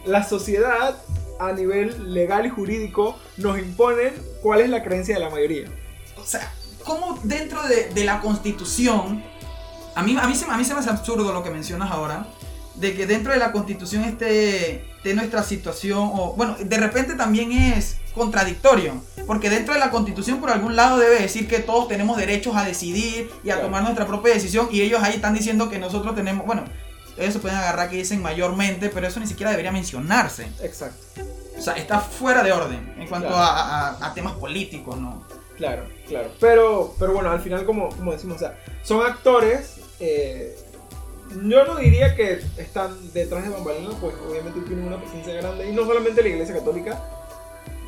la 0.06 0.24
sociedad, 0.26 0.96
a 1.38 1.52
nivel 1.52 2.14
legal 2.14 2.46
y 2.46 2.50
jurídico, 2.50 3.18
nos 3.36 3.58
imponen 3.58 4.14
cuál 4.42 4.60
es 4.60 4.70
la 4.70 4.82
creencia 4.82 5.14
de 5.14 5.20
la 5.20 5.30
mayoría. 5.30 5.66
O 6.16 6.24
sea, 6.24 6.52
¿cómo 6.84 7.18
dentro 7.24 7.62
de, 7.68 7.88
de 7.92 8.04
la 8.04 8.20
constitución, 8.20 9.22
a 9.94 10.02
mí, 10.02 10.16
a, 10.20 10.26
mí 10.26 10.34
se, 10.34 10.44
a 10.46 10.56
mí 10.56 10.64
se 10.64 10.74
me 10.74 10.80
hace 10.80 10.90
absurdo 10.90 11.32
lo 11.32 11.42
que 11.42 11.50
mencionas 11.50 11.90
ahora, 11.90 12.26
de 12.82 12.94
que 12.94 13.06
dentro 13.06 13.32
de 13.32 13.38
la 13.38 13.52
constitución 13.52 14.04
esté 14.04 14.84
de 15.02 15.14
nuestra 15.14 15.42
situación, 15.42 16.10
o 16.12 16.34
bueno, 16.36 16.56
de 16.60 16.76
repente 16.76 17.14
también 17.14 17.52
es 17.52 17.96
contradictorio, 18.14 19.02
porque 19.26 19.48
dentro 19.48 19.72
de 19.72 19.80
la 19.80 19.90
constitución 19.90 20.40
por 20.40 20.50
algún 20.50 20.76
lado 20.76 20.98
debe 20.98 21.20
decir 21.20 21.48
que 21.48 21.60
todos 21.60 21.88
tenemos 21.88 22.16
derechos 22.18 22.54
a 22.56 22.64
decidir 22.64 23.30
y 23.42 23.50
a 23.50 23.54
Claro. 23.54 23.62
tomar 23.68 23.82
nuestra 23.84 24.06
propia 24.06 24.34
decisión, 24.34 24.68
y 24.70 24.82
ellos 24.82 25.00
ahí 25.02 25.14
están 25.14 25.32
diciendo 25.32 25.70
que 25.70 25.78
nosotros 25.78 26.14
tenemos, 26.14 26.44
bueno, 26.44 26.64
ellos 27.16 27.32
se 27.34 27.38
pueden 27.40 27.56
agarrar 27.56 27.88
que 27.88 27.96
dicen 27.96 28.20
mayormente, 28.20 28.88
pero 28.90 29.06
eso 29.06 29.20
ni 29.20 29.26
siquiera 29.26 29.50
debería 29.50 29.70
mencionarse. 29.72 30.48
Exacto. 30.62 31.22
O 31.58 31.62
sea, 31.62 31.74
está 31.74 32.00
fuera 32.00 32.42
de 32.42 32.50
orden 32.52 32.94
en 32.98 33.06
cuanto 33.06 33.28
Claro. 33.28 33.42
a, 33.42 33.88
a- 33.90 34.06
a 34.08 34.14
temas 34.14 34.32
políticos, 34.34 34.98
¿no? 34.98 35.24
Claro, 35.56 35.84
claro. 36.08 36.30
Pero, 36.40 36.94
pero 36.98 37.12
bueno, 37.12 37.30
al 37.30 37.40
final, 37.40 37.64
como, 37.64 37.88
como 37.90 38.10
decimos, 38.12 38.36
o 38.36 38.40
sea, 38.40 38.58
son 38.82 39.06
actores. 39.06 39.76
eh, 40.00 40.56
yo 41.34 41.64
no 41.64 41.76
diría 41.76 42.14
que 42.14 42.40
están 42.58 42.96
detrás 43.12 43.44
de 43.44 43.50
bambalinas, 43.50 43.94
pues 44.00 44.14
obviamente 44.28 44.60
tienen 44.60 44.86
una 44.86 45.00
presencia 45.00 45.34
grande. 45.34 45.68
Y 45.68 45.72
no 45.72 45.84
solamente 45.86 46.22
la 46.22 46.28
iglesia 46.28 46.54
católica, 46.54 47.02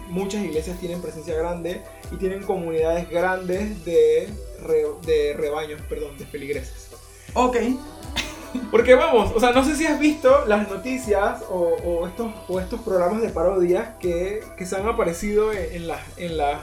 muchas 0.09 0.43
iglesias 0.45 0.79
tienen 0.79 1.01
presencia 1.01 1.35
grande 1.37 1.83
y 2.13 2.17
tienen 2.17 2.43
comunidades 2.43 3.09
grandes 3.11 3.85
de, 3.85 4.29
re- 4.63 4.87
de 5.07 5.35
rebaños, 5.35 5.81
perdón, 5.89 6.17
de 6.19 6.27
feligreses. 6.27 6.89
Ok, 7.35 7.57
Porque 8.71 8.95
vamos, 8.95 9.33
o 9.35 9.41
sea, 9.41 9.51
no 9.51 9.65
sé 9.65 9.75
si 9.75 9.85
has 9.87 9.99
visto 9.99 10.45
las 10.47 10.69
noticias 10.69 11.43
o, 11.51 11.75
o 11.85 12.07
estos, 12.07 12.33
o 12.49 12.61
estos 12.61 12.81
programas 12.83 13.21
de 13.21 13.31
parodias 13.31 13.97
que, 13.99 14.45
que 14.57 14.65
se 14.67 14.77
han 14.77 14.87
aparecido 14.87 15.53
en, 15.53 15.73
en 15.75 15.89
las, 15.89 16.01
en, 16.17 16.37
las, 16.37 16.61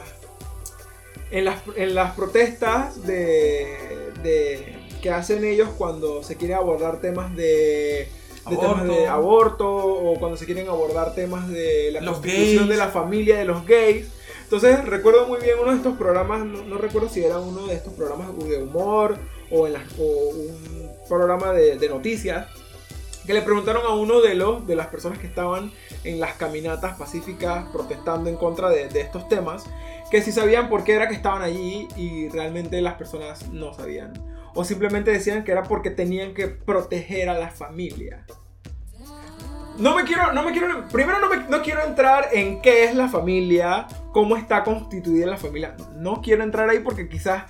en, 1.31 1.43
las, 1.45 1.59
en 1.75 1.93
las 1.95 2.15
protestas 2.15 3.05
de, 3.05 3.75
de- 4.23 4.80
que 5.01 5.09
hacen 5.11 5.43
ellos 5.43 5.69
cuando 5.77 6.23
se 6.23 6.35
quiere 6.37 6.53
abordar 6.53 7.01
temas 7.01 7.35
de, 7.35 8.07
de 8.49 8.57
temas 8.57 8.83
de 8.87 9.07
aborto 9.07 9.67
o 9.67 10.19
cuando 10.19 10.37
se 10.37 10.45
quieren 10.45 10.67
abordar 10.69 11.13
temas 11.15 11.49
de 11.49 11.89
la 11.91 12.01
Los 12.01 12.15
constitución 12.19 12.67
gays. 12.67 12.69
de 12.69 12.77
la 12.77 12.87
familia 12.89 13.37
de 13.37 13.45
los 13.45 13.65
gays. 13.65 14.07
Entonces 14.43 14.83
recuerdo 14.85 15.27
muy 15.27 15.39
bien 15.39 15.55
uno 15.61 15.71
de 15.71 15.77
estos 15.77 15.97
programas, 15.97 16.45
no, 16.45 16.63
no 16.63 16.77
recuerdo 16.77 17.07
si 17.09 17.23
era 17.23 17.39
uno 17.39 17.67
de 17.67 17.75
estos 17.75 17.93
programas 17.93 18.27
de 18.37 18.61
humor 18.61 19.17
o, 19.49 19.65
en 19.67 19.73
las- 19.73 19.83
o 19.97 20.03
un 20.03 20.89
programa 21.07 21.51
de, 21.53 21.77
de 21.77 21.89
noticias, 21.89 22.47
que 23.25 23.33
le 23.33 23.41
preguntaron 23.43 23.85
a 23.85 23.93
uno 23.93 24.19
de, 24.19 24.33
los, 24.35 24.65
de 24.67 24.75
las 24.75 24.87
personas 24.87 25.19
que 25.19 25.27
estaban 25.27 25.71
en 26.03 26.19
las 26.19 26.33
caminatas 26.33 26.97
pacíficas 26.97 27.65
protestando 27.71 28.29
en 28.29 28.35
contra 28.35 28.69
de, 28.69 28.87
de 28.89 29.01
estos 29.01 29.27
temas, 29.29 29.63
que 30.09 30.21
si 30.21 30.31
sabían 30.31 30.69
por 30.69 30.83
qué 30.83 30.93
era 30.93 31.07
que 31.07 31.13
estaban 31.13 31.41
allí 31.43 31.87
y 31.95 32.27
realmente 32.29 32.81
las 32.81 32.95
personas 32.95 33.47
no 33.51 33.73
sabían. 33.73 34.11
O 34.53 34.63
simplemente 34.63 35.11
decían 35.11 35.43
que 35.43 35.51
era 35.51 35.63
porque 35.63 35.89
tenían 35.91 36.33
que 36.33 36.47
proteger 36.47 37.29
a 37.29 37.33
la 37.37 37.49
familia. 37.49 38.25
No 39.77 39.95
me 39.95 40.03
quiero, 40.03 40.33
no 40.33 40.43
me 40.43 40.51
quiero, 40.51 40.87
primero 40.89 41.19
no, 41.19 41.29
me- 41.29 41.47
no 41.47 41.61
quiero 41.63 41.83
entrar 41.85 42.27
en 42.33 42.61
qué 42.61 42.83
es 42.83 42.93
la 42.95 43.07
familia, 43.07 43.87
cómo 44.11 44.35
está 44.35 44.63
constituida 44.63 45.25
la 45.27 45.37
familia. 45.37 45.75
No 45.95 46.21
quiero 46.21 46.43
entrar 46.43 46.69
ahí 46.69 46.79
porque 46.79 47.07
quizás 47.07 47.45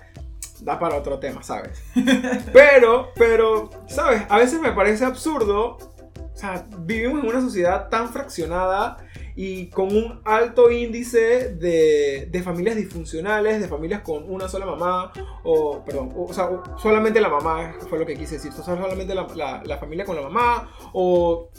da 0.61 0.77
para 0.77 0.95
otro 0.95 1.17
tema, 1.19 1.41
¿sabes? 1.41 1.83
Pero, 2.53 3.09
pero, 3.15 3.71
¿sabes? 3.87 4.21
A 4.29 4.37
veces 4.37 4.59
me 4.61 4.71
parece 4.71 5.03
absurdo. 5.03 5.77
O 6.15 6.35
sea, 6.37 6.65
vivimos 6.79 7.23
en 7.23 7.29
una 7.29 7.41
sociedad 7.41 7.89
tan 7.89 8.09
fraccionada 8.13 8.97
y 9.35 9.67
con 9.67 9.87
un 9.95 10.21
alto 10.25 10.71
índice 10.71 11.53
de, 11.55 12.27
de 12.29 12.43
familias 12.43 12.75
disfuncionales, 12.75 13.61
de 13.61 13.67
familias 13.67 14.01
con 14.01 14.29
una 14.31 14.47
sola 14.47 14.65
mamá, 14.65 15.11
o, 15.43 15.83
perdón, 15.85 16.11
o, 16.15 16.23
o 16.25 16.33
sea, 16.33 16.45
o 16.45 16.77
solamente 16.77 17.21
la 17.21 17.29
mamá, 17.29 17.73
fue 17.89 17.97
lo 17.99 18.05
que 18.05 18.15
quise 18.15 18.35
decir, 18.35 18.51
o 18.51 18.55
sea, 18.63 18.75
solamente 18.75 19.15
la, 19.15 19.27
la- 19.35 19.63
la 19.65 19.77
familia 19.77 20.05
con 20.05 20.15
la 20.15 20.21
mamá, 20.23 20.69
o 20.93 21.49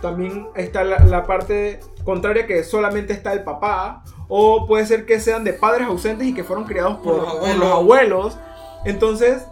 también 0.00 0.48
está 0.56 0.84
la, 0.84 0.98
la 1.04 1.24
parte 1.26 1.80
contraria 2.04 2.46
que 2.46 2.64
solamente 2.64 3.12
está 3.12 3.32
el 3.32 3.44
papá, 3.44 4.02
o 4.28 4.66
puede 4.66 4.86
ser 4.86 5.04
que 5.06 5.20
sean 5.20 5.44
de 5.44 5.52
padres 5.52 5.86
ausentes 5.86 6.26
y 6.26 6.34
que 6.34 6.44
fueron 6.44 6.64
criados 6.64 6.96
por, 6.98 7.16
los 7.16 7.24
por 7.24 7.36
abuelos. 7.36 7.58
los 7.58 7.72
abuelos. 7.72 8.38
Entonces, 8.84 9.42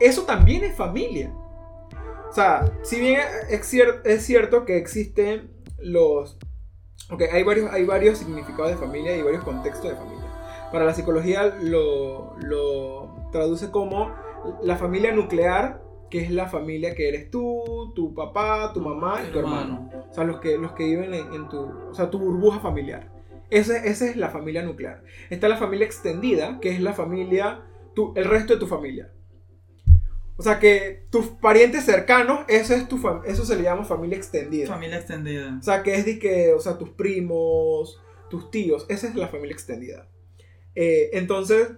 eso 0.00 0.22
también 0.22 0.64
es 0.64 0.74
familia. 0.74 1.30
O 2.30 2.34
sea, 2.34 2.64
si 2.82 2.98
bien 2.98 3.20
es, 3.50 3.72
cier- 3.72 4.00
es 4.04 4.24
cierto 4.24 4.64
que 4.64 4.78
existen 4.78 5.50
los... 5.78 6.38
Ok, 7.10 7.22
hay 7.32 7.42
varios, 7.42 7.70
hay 7.72 7.84
varios 7.84 8.18
significados 8.18 8.70
de 8.70 8.76
familia 8.76 9.16
y 9.16 9.22
varios 9.22 9.44
contextos 9.44 9.90
de 9.90 9.96
familia. 9.96 10.24
Para 10.70 10.84
la 10.84 10.94
psicología 10.94 11.54
lo, 11.60 12.34
lo 12.38 13.14
traduce 13.32 13.70
como 13.70 14.14
la 14.62 14.76
familia 14.76 15.12
nuclear, 15.12 15.82
que 16.10 16.22
es 16.22 16.30
la 16.30 16.46
familia 16.48 16.94
que 16.94 17.08
eres 17.08 17.30
tú, 17.30 17.92
tu 17.94 18.14
papá, 18.14 18.72
tu 18.72 18.80
mamá 18.80 19.20
y 19.26 19.32
tu 19.32 19.38
hermano. 19.38 19.90
O 20.10 20.14
sea, 20.14 20.24
los 20.24 20.40
que, 20.40 20.58
los 20.58 20.72
que 20.72 20.84
viven 20.84 21.12
en, 21.14 21.32
en 21.34 21.48
tu, 21.48 21.58
o 21.90 21.94
sea, 21.94 22.10
tu 22.10 22.18
burbuja 22.18 22.60
familiar. 22.60 23.08
Ese- 23.50 23.88
esa 23.88 24.06
es 24.06 24.16
la 24.16 24.30
familia 24.30 24.62
nuclear. 24.62 25.02
Está 25.30 25.48
la 25.48 25.56
familia 25.58 25.84
extendida, 25.86 26.58
que 26.60 26.70
es 26.70 26.80
la 26.80 26.92
familia, 26.94 27.60
tu, 27.94 28.12
el 28.16 28.24
resto 28.24 28.54
de 28.54 28.60
tu 28.60 28.66
familia. 28.66 29.10
O 30.42 30.44
sea, 30.44 30.58
que 30.58 31.04
tus 31.08 31.26
parientes 31.26 31.84
cercanos, 31.84 32.40
eso, 32.48 32.74
es 32.74 32.88
tu 32.88 33.00
eso 33.24 33.46
se 33.46 33.54
le 33.54 33.62
llama 33.62 33.84
familia 33.84 34.16
extendida. 34.18 34.66
Familia 34.66 34.96
extendida. 34.96 35.56
O 35.56 35.62
sea, 35.62 35.84
que 35.84 35.94
es 35.94 36.04
de 36.04 36.18
que, 36.18 36.52
o 36.52 36.58
sea, 36.58 36.78
tus 36.78 36.88
primos, 36.88 38.00
tus 38.28 38.50
tíos, 38.50 38.84
esa 38.88 39.06
es 39.06 39.14
la 39.14 39.28
familia 39.28 39.52
extendida. 39.54 40.08
Eh, 40.74 41.10
entonces, 41.12 41.68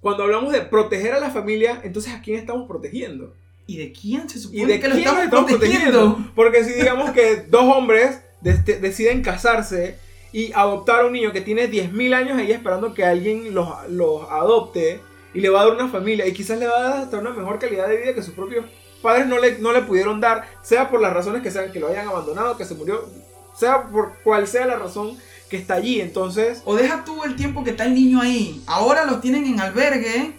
cuando 0.00 0.24
hablamos 0.24 0.52
de 0.52 0.62
proteger 0.62 1.12
a 1.12 1.20
la 1.20 1.30
familia, 1.30 1.82
entonces 1.84 2.12
¿a 2.12 2.20
quién 2.20 2.36
estamos 2.36 2.66
protegiendo? 2.66 3.32
¿Y 3.68 3.76
de 3.76 3.92
quién 3.92 4.28
se 4.28 4.40
supone 4.40 4.60
¿Y 4.60 4.66
de 4.66 4.80
que 4.80 4.88
lo 4.88 4.96
estamos, 4.96 5.22
estamos 5.22 5.50
protegiendo? 5.52 6.00
protegiendo? 6.00 6.32
Porque 6.34 6.64
si 6.64 6.72
digamos 6.72 7.12
que 7.12 7.36
dos 7.48 7.76
hombres 7.76 8.22
de- 8.40 8.80
deciden 8.80 9.22
casarse 9.22 9.98
y 10.32 10.50
adoptar 10.54 11.02
a 11.02 11.06
un 11.06 11.12
niño 11.12 11.30
que 11.30 11.42
tiene 11.42 11.70
10.000 11.70 12.12
años 12.12 12.38
ahí 12.38 12.50
esperando 12.50 12.92
que 12.92 13.04
alguien 13.04 13.54
los, 13.54 13.68
los 13.88 14.28
adopte 14.30 14.98
y 15.34 15.40
le 15.40 15.48
va 15.50 15.60
a 15.60 15.64
dar 15.64 15.74
una 15.74 15.88
familia 15.88 16.26
y 16.26 16.32
quizás 16.32 16.58
le 16.58 16.66
va 16.66 16.78
a 16.78 16.82
dar 16.82 17.02
hasta 17.02 17.18
una 17.18 17.30
mejor 17.30 17.58
calidad 17.58 17.88
de 17.88 17.96
vida 17.96 18.14
que 18.14 18.22
sus 18.22 18.34
propios 18.34 18.64
padres 19.02 19.26
no 19.26 19.38
le, 19.38 19.58
no 19.58 19.72
le 19.72 19.82
pudieron 19.82 20.20
dar, 20.20 20.48
sea 20.62 20.88
por 20.88 21.00
las 21.00 21.12
razones 21.12 21.42
que 21.42 21.50
sean, 21.50 21.70
que 21.72 21.80
lo 21.80 21.88
hayan 21.88 22.08
abandonado, 22.08 22.56
que 22.56 22.64
se 22.64 22.74
murió, 22.74 23.06
sea 23.54 23.82
por 23.88 24.14
cual 24.24 24.46
sea 24.46 24.64
la 24.66 24.76
razón 24.76 25.18
que 25.50 25.56
está 25.56 25.74
allí. 25.74 26.00
Entonces, 26.00 26.62
O 26.64 26.74
deja 26.74 27.04
tú 27.04 27.22
el 27.24 27.36
tiempo 27.36 27.64
que 27.64 27.70
está 27.70 27.84
el 27.84 27.94
niño 27.94 28.20
ahí. 28.20 28.62
Ahora 28.66 29.04
los 29.04 29.20
tienen 29.20 29.44
en 29.44 29.60
albergue. 29.60 30.32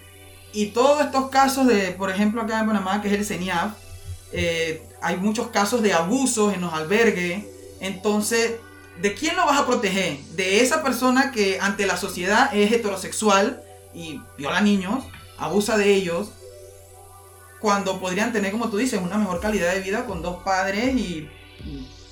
Y 0.52 0.68
todos 0.68 1.02
estos 1.02 1.30
casos 1.30 1.68
de, 1.68 1.92
por 1.92 2.10
ejemplo, 2.10 2.42
acá 2.42 2.60
en 2.62 2.68
Panamá, 2.68 3.02
que 3.02 3.10
es 3.10 3.14
el 3.14 3.26
CENIAF, 3.26 3.74
eh, 4.32 4.82
hay 5.02 5.18
muchos 5.18 5.50
casos 5.50 5.82
de 5.82 5.94
abusos 5.94 6.54
en 6.54 6.62
los 6.62 6.74
albergues. 6.74 7.44
Entonces, 7.82 8.56
¿de 9.02 9.14
quién 9.14 9.36
lo 9.36 9.46
vas 9.46 9.60
a 9.60 9.66
proteger? 9.66 10.18
De 10.36 10.62
esa 10.62 10.82
persona 10.82 11.32
que 11.32 11.60
ante 11.60 11.86
la 11.86 11.98
sociedad 11.98 12.50
es 12.56 12.72
heterosexual 12.72 13.62
y 13.96 14.22
viola 14.38 14.62
niños, 14.62 15.04
abusa 15.38 15.78
de 15.78 15.94
ellos, 15.94 16.32
cuando 17.60 18.00
podrían 18.00 18.32
tener, 18.32 18.52
como 18.52 18.70
tú 18.70 18.78
dices, 18.78 19.02
una 19.02 19.18
mejor 19.18 19.40
calidad 19.40 19.74
de 19.74 19.80
vida 19.80 20.06
con 20.06 20.22
dos 20.22 20.44
padres 20.44 20.94
y 20.96 21.28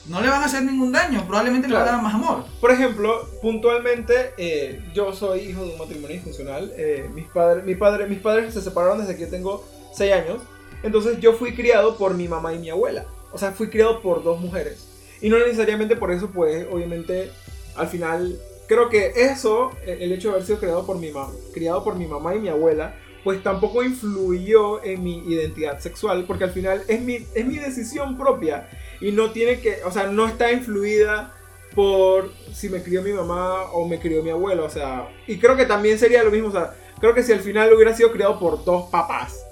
no 0.08 0.20
le 0.20 0.30
van 0.30 0.42
a 0.42 0.46
hacer 0.46 0.64
ningún 0.64 0.92
daño, 0.92 1.26
probablemente 1.28 1.68
le 1.68 1.76
van 1.76 1.84
a 1.84 1.92
dar 1.92 2.02
más 2.02 2.14
amor. 2.14 2.46
Por 2.60 2.72
ejemplo, 2.72 3.30
puntualmente, 3.42 4.34
eh, 4.38 4.84
yo 4.94 5.14
soy 5.14 5.42
hijo 5.42 5.66
de 5.66 5.74
un 5.74 5.78
matrimonio 5.78 6.16
disfuncional. 6.16 6.74
eh, 6.76 7.10
mis, 7.14 7.26
padres, 7.28 7.64
mi 7.64 7.76
padre, 7.76 8.08
mis 8.08 8.20
padres 8.20 8.54
se 8.54 8.62
separaron 8.62 9.00
desde 9.00 9.16
que 9.16 9.24
yo 9.24 9.30
tengo 9.30 9.66
6 9.94 10.14
años. 10.14 10.42
Entonces 10.82 11.20
yo 11.20 11.34
fui 11.34 11.56
criado 11.56 11.98
por 11.98 12.16
mi 12.16 12.28
mamá 12.28 12.54
y 12.54 12.60
mi 12.60 12.70
abuela. 12.70 13.06
O 13.32 13.38
sea, 13.38 13.52
fui 13.52 13.70
criado 13.70 14.02
por 14.02 14.24
dos 14.24 14.40
mujeres. 14.42 14.88
Y 15.22 15.30
no 15.30 15.38
necesariamente 15.40 15.96
por 15.96 16.12
eso, 16.12 16.30
pues, 16.32 16.68
obviamente, 16.70 17.32
al 17.76 17.88
final, 17.88 18.38
creo 18.74 18.90
que 18.90 19.14
eso, 19.16 19.72
el 19.86 20.12
hecho 20.12 20.30
de 20.30 20.36
haber 20.36 20.46
sido 20.46 20.60
criado 20.60 20.86
por 20.86 20.98
mi, 20.98 21.12
mamá 21.12 21.32
criado 21.54 21.84
por 21.84 21.96
mi 21.96 22.08
mamá 22.08 22.36
y 22.36 22.40
mi 22.40 22.50
abuela, 22.50 22.96
pues 23.24 23.42
tampoco 23.42 23.84
influyó 23.84 24.84
en 24.84 25.04
mi 25.04 25.20
identidad 25.20 25.80
sexual, 25.80 26.26
porque 26.28 26.44
al 26.46 26.52
final 26.52 26.84
es 26.88 27.02
mi, 27.02 27.26
es 27.34 27.46
mi 27.46 27.58
decisión 27.58 28.18
propia. 28.18 28.70
Y 29.00 29.12
no 29.12 29.32
tiene 29.32 29.60
que, 29.60 29.84
o 29.86 29.92
sea, 29.92 30.08
no 30.08 30.28
está 30.28 30.52
influida 30.52 31.34
por 31.76 32.32
si 32.54 32.70
me 32.70 32.84
crió 32.84 33.02
mi 33.02 33.12
mamá 33.12 33.72
o 33.72 33.88
me 33.88 34.00
crió 34.00 34.24
mi 34.24 34.30
abuelo, 34.30 34.66
o 34.66 34.70
sea, 34.70 35.10
y 35.28 35.38
creo 35.38 35.56
que 35.56 35.66
también 35.66 35.98
sería 35.98 36.24
lo 36.24 36.32
mismo, 36.32 36.50
o 36.50 36.52
sea, 36.52 36.76
creo 37.00 37.14
que 37.14 37.24
si 37.24 37.32
al 37.32 37.40
final 37.40 37.74
hubiera 37.74 37.96
sido 37.96 38.12
criado 38.12 38.40
por 38.40 38.64
dos 38.64 38.90
papás, 38.92 39.44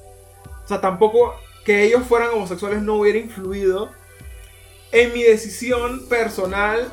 o 0.63 0.67
sea, 0.67 0.79
tampoco 0.79 1.33
que 1.65 1.83
ellos 1.83 2.03
fueran 2.07 2.29
homosexuales 2.29 2.81
no 2.81 2.95
hubiera 2.95 3.17
influido 3.17 3.89
en 4.91 5.13
mi 5.13 5.23
decisión 5.23 6.07
personal 6.07 6.91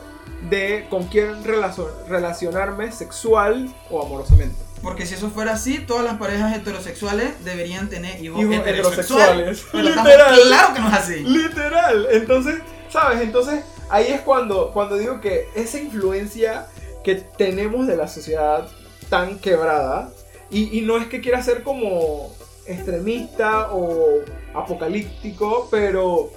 de 0.48 0.86
con 0.88 1.04
quién 1.04 1.44
relacionarme 1.44 2.92
sexual 2.92 3.74
o 3.90 4.02
amorosamente. 4.02 4.56
Porque 4.82 5.06
si 5.06 5.14
eso 5.14 5.30
fuera 5.30 5.54
así, 5.54 5.78
todas 5.78 6.04
las 6.04 6.18
parejas 6.18 6.56
heterosexuales 6.56 7.44
deberían 7.44 7.88
tener 7.88 8.22
hijos, 8.22 8.42
heterosexuales. 8.44 9.64
Literal. 9.72 10.40
claro 10.46 10.74
que 10.74 10.80
no 10.80 10.88
es 10.88 10.94
así. 10.94 11.20
Literal. 11.24 12.08
Entonces, 12.12 12.60
¿sabes? 12.90 13.20
Entonces, 13.20 13.64
ahí 13.90 14.06
es 14.08 14.20
cuando, 14.20 14.70
cuando 14.72 14.96
digo 14.96 15.20
que 15.20 15.48
esa 15.54 15.78
influencia 15.78 16.66
que 17.02 17.16
tenemos 17.16 17.86
de 17.86 17.96
la 17.96 18.06
sociedad 18.06 18.68
tan 19.08 19.38
quebrada, 19.38 20.10
y, 20.50 20.78
y 20.78 20.82
no 20.82 20.96
es 20.96 21.08
que 21.08 21.20
quiera 21.20 21.42
ser 21.42 21.62
como 21.62 22.32
extremista 22.66 23.72
o 23.72 24.20
apocalíptico, 24.54 25.68
pero, 25.70 26.30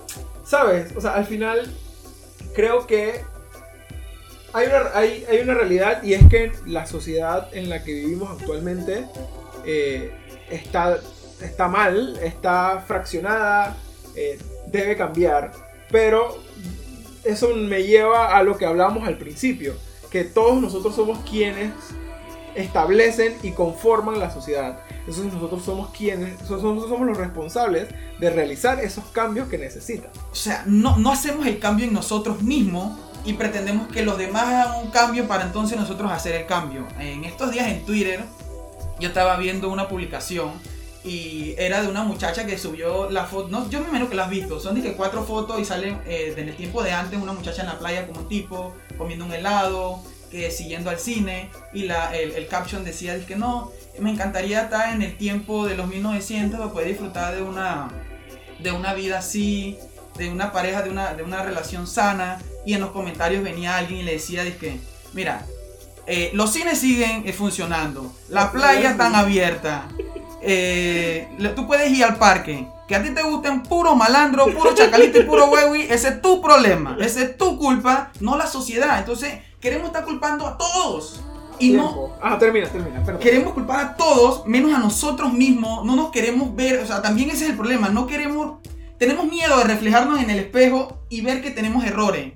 ¿sabes? 0.44 0.96
O 0.96 1.02
sea, 1.02 1.14
al 1.14 1.26
final 1.26 1.72
creo 2.54 2.88
que 2.88 3.24
hay 4.54 4.68
una, 4.68 4.92
hay, 4.94 5.26
hay 5.30 5.40
una 5.40 5.54
realidad 5.54 6.04
y 6.04 6.14
es 6.14 6.28
que 6.30 6.52
la 6.66 6.86
sociedad 6.86 7.50
en 7.54 7.70
la 7.70 7.84
que 7.84 7.94
vivimos 7.94 8.30
actualmente 8.32 9.06
eh, 9.66 10.12
está, 10.50 11.00
está 11.42 11.68
mal, 11.68 12.18
está 12.22 12.84
fraccionada, 12.88 13.78
eh, 14.16 14.38
debe 14.68 14.98
cambiar, 14.98 15.52
pero 15.90 16.38
eso 17.24 17.56
me 17.56 17.84
lleva 17.84 18.36
a 18.36 18.44
lo 18.44 18.58
que 18.58 18.66
hablamos 18.66 19.08
al 19.08 19.18
principio, 19.18 19.76
que 20.10 20.24
todos 20.24 20.62
nosotros 20.62 20.96
somos 20.96 21.20
quienes 21.20 21.72
establecen 22.56 23.38
y 23.44 23.52
conforman 23.52 24.20
la 24.20 24.30
sociedad. 24.30 24.80
Entonces 25.00 25.34
nosotros 25.34 25.64
somos 25.64 25.92
quienes, 25.92 26.40
nosotros 26.42 26.90
somos 26.90 27.08
los 27.08 27.18
responsables 27.18 27.88
de 28.20 28.30
realizar 28.30 28.80
esos 28.82 29.06
cambios 29.06 29.48
que 29.48 29.58
necesitan. 29.58 30.12
O 30.32 30.36
sea, 30.36 30.64
no, 30.66 30.98
no 30.98 31.12
hacemos 31.12 31.48
el 31.48 31.60
cambio 31.60 31.86
en 31.86 31.94
nosotros 31.94 32.42
mismos 32.42 33.00
y 33.24 33.34
pretendemos 33.34 33.88
que 33.88 34.04
los 34.04 34.18
demás 34.18 34.44
hagan 34.44 34.84
un 34.84 34.92
cambio 34.92 35.28
para 35.28 35.44
entonces 35.44 35.78
nosotros 35.78 36.12
hacer 36.12 36.36
el 36.36 36.46
cambio. 36.46 36.88
En 37.00 37.24
estos 37.24 37.52
días 37.52 37.68
en 37.68 37.86
Twitter 37.86 38.24
yo 39.00 39.10
estaba 39.10 39.38
viendo 39.38 39.70
una 39.70 39.88
publicación 39.88 40.52
y 41.04 41.56
era 41.58 41.82
de 41.82 41.88
una 41.88 42.04
muchacha 42.04 42.46
que 42.46 42.58
subió 42.58 43.10
la 43.10 43.26
foto, 43.26 43.50
no, 43.50 43.68
yo 43.70 43.80
me 43.80 43.88
imagino 43.88 44.10
que 44.10 44.16
la 44.16 44.26
has 44.26 44.30
visto, 44.30 44.60
son 44.60 44.80
que 44.82 44.94
cuatro 44.94 45.24
fotos 45.24 45.60
y 45.60 45.66
salen 45.66 46.00
eh, 46.06 46.34
el 46.38 46.56
tiempo 46.56 46.84
de 46.84 46.92
antes 46.92 47.20
una 47.20 47.34
muchacha 47.34 47.62
en 47.62 47.68
la 47.68 47.80
playa 47.80 48.06
como 48.06 48.22
un 48.22 48.28
tipo 48.28 48.76
comiendo 48.98 49.26
un 49.26 49.34
helado, 49.34 50.04
que 50.30 50.50
siguiendo 50.52 50.90
al 50.90 51.00
cine 51.00 51.50
y 51.74 51.84
la, 51.84 52.16
el, 52.16 52.48
caption 52.48 52.84
decía 52.84 53.24
que 53.26 53.36
no, 53.36 53.72
me 54.00 54.12
encantaría 54.12 54.64
estar 54.64 54.94
en 54.94 55.02
el 55.02 55.18
tiempo 55.18 55.68
de 55.68 55.76
los 55.76 55.88
1900 55.88 56.60
para 56.60 56.72
poder 56.72 56.88
disfrutar 56.88 57.36
de 57.36 57.42
una, 57.42 57.90
de 58.60 58.72
una 58.72 58.94
vida 58.94 59.20
así, 59.20 59.78
de 60.18 60.30
una 60.30 60.52
pareja, 60.52 60.84
de 60.84 60.90
una, 60.90 61.14
de 61.14 61.24
una 61.24 61.44
relación 61.44 61.88
sana 61.88 62.40
y 62.66 62.74
en 62.74 62.82
los 62.82 62.92
comentarios 62.92 63.44
venía 63.44 63.78
alguien 63.78 64.02
y 64.02 64.04
le 64.04 64.14
decía, 64.14 64.44
que, 64.58 64.80
mira, 65.14 65.46
eh, 66.08 66.32
los 66.34 66.52
cines 66.52 66.80
siguen 66.80 67.24
eh, 67.26 67.34
funcionando, 67.34 68.12
la 68.30 68.52
playa 68.52 68.92
están 68.92 69.16
abierta, 69.16 69.88
eh, 70.42 71.28
tú 71.56 71.68
puedes 71.68 71.92
ir 71.92 72.04
al 72.04 72.18
parque, 72.18 72.68
que 72.88 72.96
a 72.96 73.04
ti 73.04 73.12
te 73.12 73.24
gusten 73.24 73.64
puro 73.64 73.96
malandro, 73.96 74.46
puro 74.54 74.76
chacalito 74.76 75.20
y 75.20 75.24
puro 75.24 75.46
huevi, 75.46 75.84
ese 75.84 76.10
es 76.10 76.22
tu 76.22 76.42
problema, 76.42 76.98
ese 77.00 77.24
es 77.24 77.38
tu 77.38 77.58
culpa, 77.58 78.12
no 78.20 78.36
la 78.36 78.48
sociedad. 78.48 79.00
Entonces, 79.00 79.36
queremos 79.62 79.88
estar 79.88 80.04
culpando 80.04 80.46
a 80.46 80.58
todos. 80.58 81.22
Y 81.58 81.70
no. 81.70 82.10
Ah, 82.22 82.38
termina, 82.38 82.68
termina, 82.68 83.02
perdón. 83.04 83.22
Queremos 83.22 83.54
culpar 83.54 83.80
a 83.80 83.96
todos, 83.96 84.46
menos 84.46 84.74
a 84.74 84.80
nosotros 84.80 85.32
mismos. 85.32 85.86
No 85.86 85.96
nos 85.96 86.12
queremos 86.12 86.54
ver, 86.56 86.80
o 86.80 86.88
sea, 86.88 87.02
también 87.02 87.30
ese 87.30 87.46
es 87.46 87.52
el 87.52 87.56
problema. 87.56 87.88
No 87.88 88.08
queremos. 88.08 88.58
Tenemos 89.02 89.26
miedo 89.26 89.58
de 89.58 89.64
reflejarnos 89.64 90.22
en 90.22 90.30
el 90.30 90.38
espejo 90.38 91.08
y 91.10 91.22
ver 91.22 91.42
que 91.42 91.50
tenemos 91.50 91.84
errores 91.84 92.34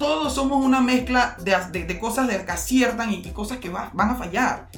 todos 0.00 0.32
somos 0.32 0.64
una 0.64 0.80
mezcla 0.80 1.36
de, 1.40 1.98
cosas 2.00 2.26
que 2.26 2.50
aciertan 2.50 3.12
y, 3.12 3.22
cosas 3.32 3.58
que 3.58 3.68
van 3.68 3.92
a 3.94 4.14
fallar. 4.14 4.70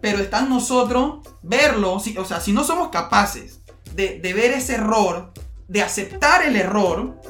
Pero 0.00 0.18
está 0.18 0.38
en 0.38 0.48
nosotros 0.48 1.28
verlo, 1.42 1.94
o 1.94 2.24
sea, 2.24 2.40
si 2.40 2.52
no 2.52 2.62
somos 2.62 2.88
capaces 2.90 3.60
de, 3.94 4.20
ver 4.22 4.52
ese 4.52 4.74
error, 4.74 5.32
de 5.66 5.82
aceptar 5.82 6.46
el 6.46 6.54
error, 6.54 7.20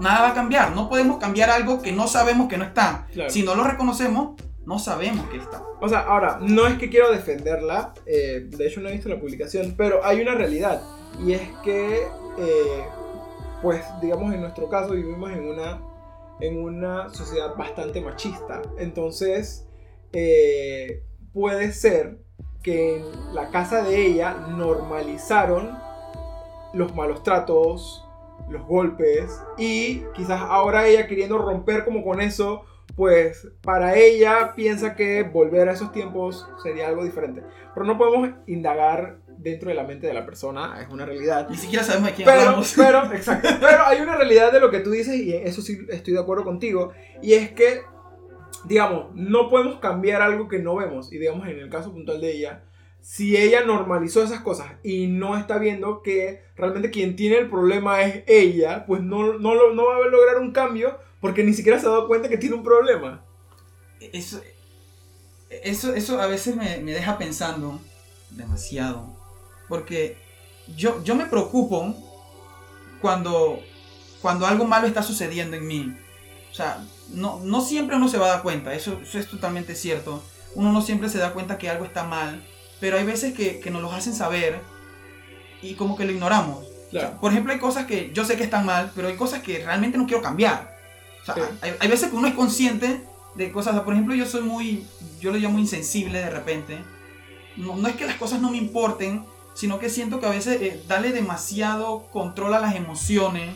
nada 0.00 0.22
va 0.22 0.28
a 0.30 0.34
cambiar. 0.34 0.74
No 0.74 0.88
podemos 0.88 1.18
cambiar 1.18 1.48
algo 1.48 1.80
que 1.80 1.92
no 1.92 2.08
sabemos 2.08 2.48
que 2.48 2.58
no 2.58 2.64
está. 2.64 3.06
Si 3.28 3.44
no 3.44 3.54
lo 3.54 3.62
reconocemos, 3.62 4.34
no 4.66 4.80
sabemos 4.80 5.28
que 5.28 5.36
está. 5.36 5.62
O 5.80 5.88
sea, 5.88 6.00
ahora, 6.00 6.38
no 6.42 6.66
es 6.66 6.76
que 6.76 6.90
quiero 6.90 7.12
defenderla, 7.12 7.94
eh, 8.04 8.48
de 8.48 8.66
hecho 8.66 8.80
no 8.80 8.88
he 8.88 8.92
visto 8.92 9.08
la 9.08 9.20
publicación, 9.20 9.74
pero 9.76 10.04
hay 10.04 10.20
una 10.20 10.34
realidad. 10.34 10.82
Y 11.24 11.34
es 11.34 11.42
que, 11.62 12.08
eh, 12.38 12.84
pues, 13.62 13.84
digamos, 14.00 14.32
en 14.32 14.40
nuestro 14.40 14.68
caso 14.68 14.92
vivimos 14.92 15.30
en 15.32 15.48
una 15.48 15.80
en 16.40 16.62
una 16.62 17.10
sociedad 17.10 17.54
bastante 17.56 18.00
machista. 18.00 18.62
Entonces, 18.78 19.68
eh, 20.12 21.04
puede 21.32 21.72
ser 21.72 22.18
que 22.62 22.96
en 22.96 23.34
la 23.34 23.50
casa 23.50 23.82
de 23.82 24.06
ella 24.06 24.34
normalizaron 24.56 25.78
los 26.72 26.94
malos 26.94 27.22
tratos, 27.22 28.06
los 28.48 28.66
golpes, 28.66 29.40
y 29.56 30.02
quizás 30.14 30.40
ahora 30.40 30.86
ella 30.86 31.06
queriendo 31.06 31.38
romper 31.38 31.84
como 31.84 32.04
con 32.04 32.20
eso, 32.20 32.64
pues 32.96 33.48
para 33.62 33.96
ella 33.96 34.52
piensa 34.54 34.94
que 34.94 35.22
volver 35.22 35.68
a 35.68 35.72
esos 35.72 35.92
tiempos 35.92 36.46
sería 36.62 36.88
algo 36.88 37.04
diferente. 37.04 37.42
Pero 37.74 37.86
no 37.86 37.96
podemos 37.96 38.30
indagar 38.46 39.18
dentro 39.42 39.68
de 39.68 39.74
la 39.74 39.84
mente 39.84 40.06
de 40.06 40.14
la 40.14 40.26
persona, 40.26 40.80
es 40.82 40.88
una 40.88 41.06
realidad. 41.06 41.48
Ni 41.48 41.56
siquiera 41.56 41.84
sabemos 41.84 42.10
de 42.10 42.14
quién 42.16 42.26
pero, 42.26 42.40
hablamos. 42.40 42.72
Pero, 42.76 43.04
exacto, 43.14 43.48
pero 43.60 43.86
hay 43.86 44.00
una 44.00 44.16
realidad 44.16 44.52
de 44.52 44.60
lo 44.60 44.70
que 44.70 44.80
tú 44.80 44.90
dices 44.90 45.16
y 45.16 45.34
eso 45.34 45.62
sí 45.62 45.78
estoy 45.88 46.14
de 46.14 46.20
acuerdo 46.20 46.44
contigo, 46.44 46.92
y 47.22 47.34
es 47.34 47.52
que, 47.52 47.82
digamos, 48.64 49.14
no 49.14 49.48
podemos 49.48 49.80
cambiar 49.80 50.22
algo 50.22 50.48
que 50.48 50.58
no 50.58 50.76
vemos, 50.76 51.12
y 51.12 51.18
digamos 51.18 51.48
en 51.48 51.58
el 51.58 51.70
caso 51.70 51.92
puntual 51.92 52.20
de 52.20 52.32
ella, 52.32 52.64
si 53.02 53.36
ella 53.36 53.64
normalizó 53.64 54.22
esas 54.22 54.40
cosas 54.40 54.72
y 54.82 55.06
no 55.06 55.38
está 55.38 55.58
viendo 55.58 56.02
que 56.02 56.42
realmente 56.54 56.90
quien 56.90 57.16
tiene 57.16 57.38
el 57.38 57.48
problema 57.48 58.02
es 58.02 58.24
ella, 58.26 58.84
pues 58.86 59.00
no, 59.00 59.38
no, 59.38 59.72
no 59.72 59.84
va 59.86 59.96
a 59.96 60.08
lograr 60.08 60.38
un 60.38 60.52
cambio 60.52 60.98
porque 61.20 61.42
ni 61.42 61.54
siquiera 61.54 61.78
se 61.78 61.86
ha 61.86 61.90
dado 61.90 62.08
cuenta 62.08 62.28
que 62.28 62.36
tiene 62.36 62.56
un 62.56 62.62
problema. 62.62 63.24
Eso, 64.00 64.40
eso, 65.48 65.94
eso 65.94 66.20
a 66.20 66.26
veces 66.26 66.56
me, 66.56 66.78
me 66.78 66.92
deja 66.92 67.16
pensando 67.16 67.80
demasiado. 68.30 69.19
Porque 69.70 70.18
yo, 70.76 71.02
yo 71.02 71.14
me 71.14 71.24
preocupo 71.24 71.94
cuando, 73.00 73.60
cuando 74.20 74.46
algo 74.46 74.66
malo 74.66 74.86
está 74.86 75.02
sucediendo 75.02 75.56
en 75.56 75.66
mí. 75.66 75.96
O 76.50 76.54
sea, 76.54 76.84
no, 77.08 77.40
no 77.42 77.62
siempre 77.62 77.96
uno 77.96 78.08
se 78.08 78.18
va 78.18 78.26
a 78.26 78.30
dar 78.30 78.42
cuenta, 78.42 78.74
eso, 78.74 79.00
es 79.00 79.28
totalmente 79.28 79.74
cierto. 79.74 80.22
Uno 80.54 80.72
no 80.72 80.82
siempre 80.82 81.08
se 81.08 81.18
da 81.18 81.32
cuenta 81.32 81.56
que 81.56 81.70
algo 81.70 81.84
está 81.84 82.04
mal, 82.04 82.44
pero 82.80 82.98
hay 82.98 83.04
veces 83.04 83.32
que, 83.32 83.60
que 83.60 83.70
nos 83.70 83.80
lo 83.80 83.92
hacen 83.92 84.12
saber 84.12 84.60
y 85.62 85.74
como 85.74 85.96
que 85.96 86.04
lo 86.04 86.12
ignoramos. 86.12 86.66
por 87.20 87.30
ejemplo, 87.30 87.52
hay 87.52 87.60
cosas 87.60 87.86
que 87.86 88.10
yo 88.12 88.24
sé 88.24 88.36
que 88.36 88.42
están 88.42 88.66
mal, 88.66 88.90
pero 88.94 89.08
hay 89.08 89.16
cosas 89.16 89.42
que 89.42 89.64
realmente 89.64 89.96
no 89.96 90.06
quiero 90.06 90.22
cambiar. 90.22 90.76
O 91.22 91.24
sea, 91.24 91.36
hay, 91.60 91.74
hay, 91.78 91.88
veces 91.88 92.10
que 92.10 92.16
uno 92.16 92.26
es 92.26 92.34
consciente 92.34 93.04
de 93.36 93.52
cosas. 93.52 93.78
Por 93.80 93.92
ejemplo, 93.92 94.14
yo 94.14 94.26
soy 94.26 94.40
muy, 94.40 94.84
yo 95.20 95.30
lo 95.30 95.38
llamo 95.38 95.58
insensible 95.58 96.18
de 96.18 96.30
repente. 96.30 96.78
No, 97.56 97.76
no 97.76 97.86
es 97.86 97.94
que 97.94 98.06
las 98.06 98.16
cosas 98.16 98.40
no 98.40 98.50
me 98.50 98.56
importen, 98.56 99.24
sino 99.54 99.78
que 99.78 99.90
siento 99.90 100.20
que 100.20 100.26
a 100.26 100.30
veces 100.30 100.60
eh, 100.60 100.82
darle 100.86 101.12
demasiado 101.12 102.06
control 102.12 102.54
a 102.54 102.60
las 102.60 102.74
emociones, 102.74 103.54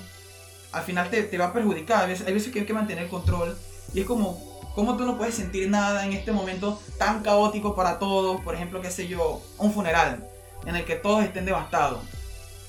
al 0.73 0.83
final 0.83 1.09
te, 1.11 1.23
te 1.23 1.39
va 1.39 1.47
a 1.47 1.53
perjudicar. 1.53 2.09
veces, 2.09 2.27
hay 2.27 2.35
veces 2.35 2.53
que 2.53 2.61
hay 2.61 2.67
que 2.67 2.73
mantener 2.73 3.09
control 3.09 3.57
y 3.93 4.01
es 4.01 4.07
como, 4.07 4.61
¿cómo 4.75 4.97
tú 4.97 5.05
no 5.05 5.17
puedes 5.17 5.35
sentir 5.35 5.71
nada 5.71 6.05
en 6.05 6.13
este 6.13 6.33
momento 6.33 6.81
tan 6.99 7.23
caótico 7.23 7.75
para 7.75 7.99
todos? 7.99 8.41
Por 8.41 8.55
ejemplo, 8.55 8.81
qué 8.81 8.91
sé 8.91 9.07
yo, 9.07 9.41
un 9.59 9.73
funeral 9.73 10.29
en 10.67 10.77
el 10.77 10.85
que 10.85 10.97
todos 10.97 11.25
estén 11.25 11.45
devastados. 11.45 12.01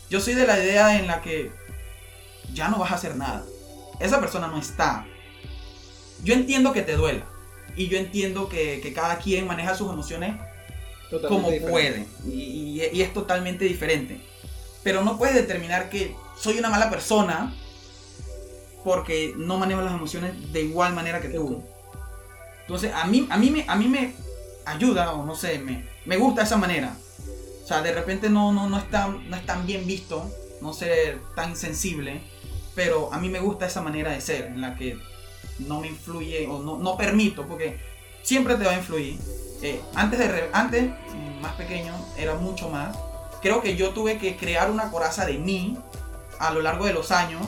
Yo 0.10 0.20
soy 0.20 0.36
de 0.36 0.46
la 0.46 0.60
idea 0.60 1.00
en 1.00 1.08
la 1.08 1.22
que 1.22 1.52
ya 2.54 2.70
no 2.70 2.78
vas 2.78 2.92
a 2.92 2.96
hacer 2.96 3.16
nada. 3.16 3.44
Esa 4.00 4.20
persona 4.20 4.48
no 4.48 4.58
está. 4.58 5.06
Yo 6.24 6.34
entiendo 6.34 6.74
que 6.74 6.84
te 6.84 6.96
duela. 6.96 7.26
Y 7.76 7.88
yo 7.88 7.98
entiendo 7.98 8.48
que, 8.48 8.80
que 8.82 8.94
cada 8.94 9.18
quien 9.18 9.48
maneja 9.48 9.76
sus 9.76 9.92
emociones 9.92 10.36
como 11.28 11.50
puede. 11.68 12.08
Y, 12.28 12.82
es 12.82 13.14
totalmente 13.14 13.66
diferente. 13.66 14.22
Pero 14.84 15.04
no 15.04 15.18
puedes 15.18 15.36
determinar 15.36 15.90
que 15.90 16.16
soy 16.38 16.60
una 16.60 16.70
mala 16.70 16.90
persona 16.90 17.54
porque 18.84 19.34
no 19.36 19.58
manejo 19.58 19.82
las 19.82 19.94
emociones 19.94 20.52
de 20.54 20.62
igual 20.62 20.94
manera 20.94 21.22
que 21.22 21.30
tú. 21.30 21.64
Entonces, 22.62 22.92
a 22.94 23.06
mí, 23.06 23.28
a 23.30 23.38
mí, 23.38 23.50
me, 23.50 23.66
a 23.68 23.76
mí 23.76 23.88
me 23.88 24.14
ayuda, 24.66 25.14
o 25.14 25.26
no 25.26 25.36
sé, 25.36 25.60
me, 25.60 25.88
me 26.06 26.18
gusta 26.18 26.44
esa 26.44 26.58
manera. 26.58 26.96
O 27.64 27.68
sea, 27.68 27.82
de 27.82 27.94
repente 27.94 28.30
no, 28.30 28.52
no, 28.52 28.70
no, 28.70 28.78
es 28.78 28.90
tan, 28.90 29.28
no 29.30 29.36
es 29.36 29.46
tan 29.46 29.66
bien 29.66 29.88
visto, 29.88 30.30
no 30.62 30.74
ser 30.74 31.20
tan 31.36 31.56
sensible, 31.56 32.22
pero 32.76 33.12
a 33.12 33.20
mí 33.20 33.30
me 33.30 33.40
gusta 33.40 33.66
esa 33.66 33.82
manera 33.82 34.12
de 34.12 34.22
ser, 34.22 34.46
en 34.46 34.62
la 34.62 34.76
que 34.76 35.00
no 35.60 35.82
me 35.82 35.88
influye 35.88 36.48
o 36.48 36.62
no, 36.62 36.78
no 36.78 36.98
permito, 36.98 37.48
porque 37.48 37.80
siempre 38.22 38.56
te 38.56 38.66
va 38.66 38.72
a 38.72 38.78
influir. 38.78 39.18
Eh, 39.66 39.82
antes, 39.96 40.20
de, 40.20 40.48
antes, 40.54 40.92
más 41.42 41.54
pequeño, 41.54 41.96
era 42.18 42.36
mucho 42.36 42.70
más. 42.70 42.96
Creo 43.42 43.64
que 43.64 43.76
yo 43.76 43.90
tuve 43.90 44.20
que 44.20 44.38
crear 44.38 44.70
una 44.70 44.92
coraza 44.92 45.26
de 45.26 45.40
mí 45.40 45.76
a 46.38 46.54
lo 46.54 46.62
largo 46.62 46.86
de 46.86 46.94
los 46.94 47.12
años 47.12 47.42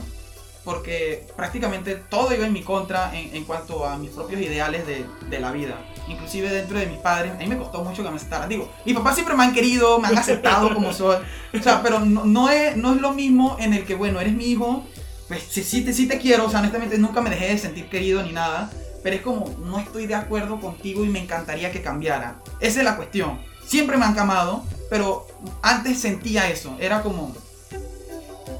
porque 0.64 1.28
prácticamente 1.36 1.94
todo 1.94 2.34
iba 2.34 2.44
en 2.44 2.52
mi 2.52 2.62
contra 2.62 3.12
en, 3.14 3.44
cuanto 3.44 3.86
a 3.86 3.96
mis 3.96 4.10
propios 4.10 4.40
ideales 4.40 4.84
de, 4.84 5.06
de, 5.30 5.38
la 5.38 5.52
vida. 5.52 5.76
Inclusive 6.08 6.50
dentro 6.50 6.76
de 6.78 6.86
mis 6.86 6.98
padres, 6.98 7.32
a 7.32 7.36
mí 7.36 7.46
me 7.46 7.56
costó 7.56 7.84
mucho 7.84 8.02
que 8.02 8.10
me 8.10 8.16
aceptaran. 8.16 8.48
Digo, 8.48 8.68
mis 8.84 8.96
papás 8.96 9.14
siempre 9.14 9.36
me 9.36 9.44
han 9.44 9.54
querido, 9.54 10.00
me 10.00 10.08
han 10.08 10.18
aceptado 10.18 10.74
como 10.74 10.92
soy. 10.92 11.18
O 11.54 11.62
sea, 11.62 11.82
pero 11.82 12.00
no, 12.00 12.24
no, 12.24 12.50
es, 12.50 12.76
no 12.76 12.94
es 12.94 13.00
lo 13.00 13.12
mismo 13.12 13.56
en 13.60 13.74
el 13.74 13.86
que, 13.86 13.94
bueno, 13.94 14.20
eres 14.20 14.34
mi 14.34 14.46
hijo, 14.46 14.84
pues 15.28 15.44
sí, 15.48 15.62
sí, 15.62 15.82
te, 15.82 15.92
sí 15.92 16.08
te 16.08 16.18
quiero, 16.18 16.46
o 16.46 16.50
sea, 16.50 16.58
honestamente 16.58 16.98
nunca 16.98 17.20
me 17.20 17.30
dejé 17.30 17.46
de 17.46 17.58
sentir 17.58 17.88
querido 17.88 18.24
ni 18.24 18.32
nada. 18.32 18.70
Pero 19.02 19.16
es 19.16 19.22
como, 19.22 19.54
no 19.64 19.78
estoy 19.78 20.06
de 20.06 20.14
acuerdo 20.14 20.60
contigo 20.60 21.04
y 21.04 21.08
me 21.08 21.20
encantaría 21.20 21.70
que 21.70 21.82
cambiara. 21.82 22.36
Esa 22.60 22.80
es 22.80 22.84
la 22.84 22.96
cuestión. 22.96 23.38
Siempre 23.66 23.96
me 23.96 24.04
han 24.04 24.18
amado, 24.18 24.64
pero 24.90 25.26
antes 25.62 26.00
sentía 26.00 26.48
eso. 26.48 26.76
Era 26.80 27.02
como, 27.02 27.34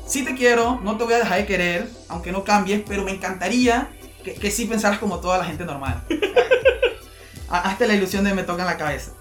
sí 0.07 0.25
te 0.25 0.35
quiero, 0.35 0.81
no 0.83 0.97
te 0.97 1.05
voy 1.05 1.15
a 1.15 1.19
dejar 1.19 1.39
de 1.39 1.47
querer, 1.47 1.91
aunque 2.09 2.33
no 2.33 2.45
cambies, 2.45 2.83
pero 2.87 3.05
me 3.05 3.13
encantaría 3.13 3.91
que, 4.23 4.35
que 4.35 4.51
sí 4.51 4.67
pensaras 4.67 4.99
como 4.99 5.19
toda 5.19 5.39
la 5.39 5.45
gente 5.45 5.65
normal. 5.65 6.03
Hasta 7.49 7.87
la 7.87 7.95
ilusión 7.95 8.25
de 8.25 8.35
me 8.35 8.43
toca 8.43 8.63
en 8.63 8.69
la 8.69 8.77
cabeza. 8.77 9.13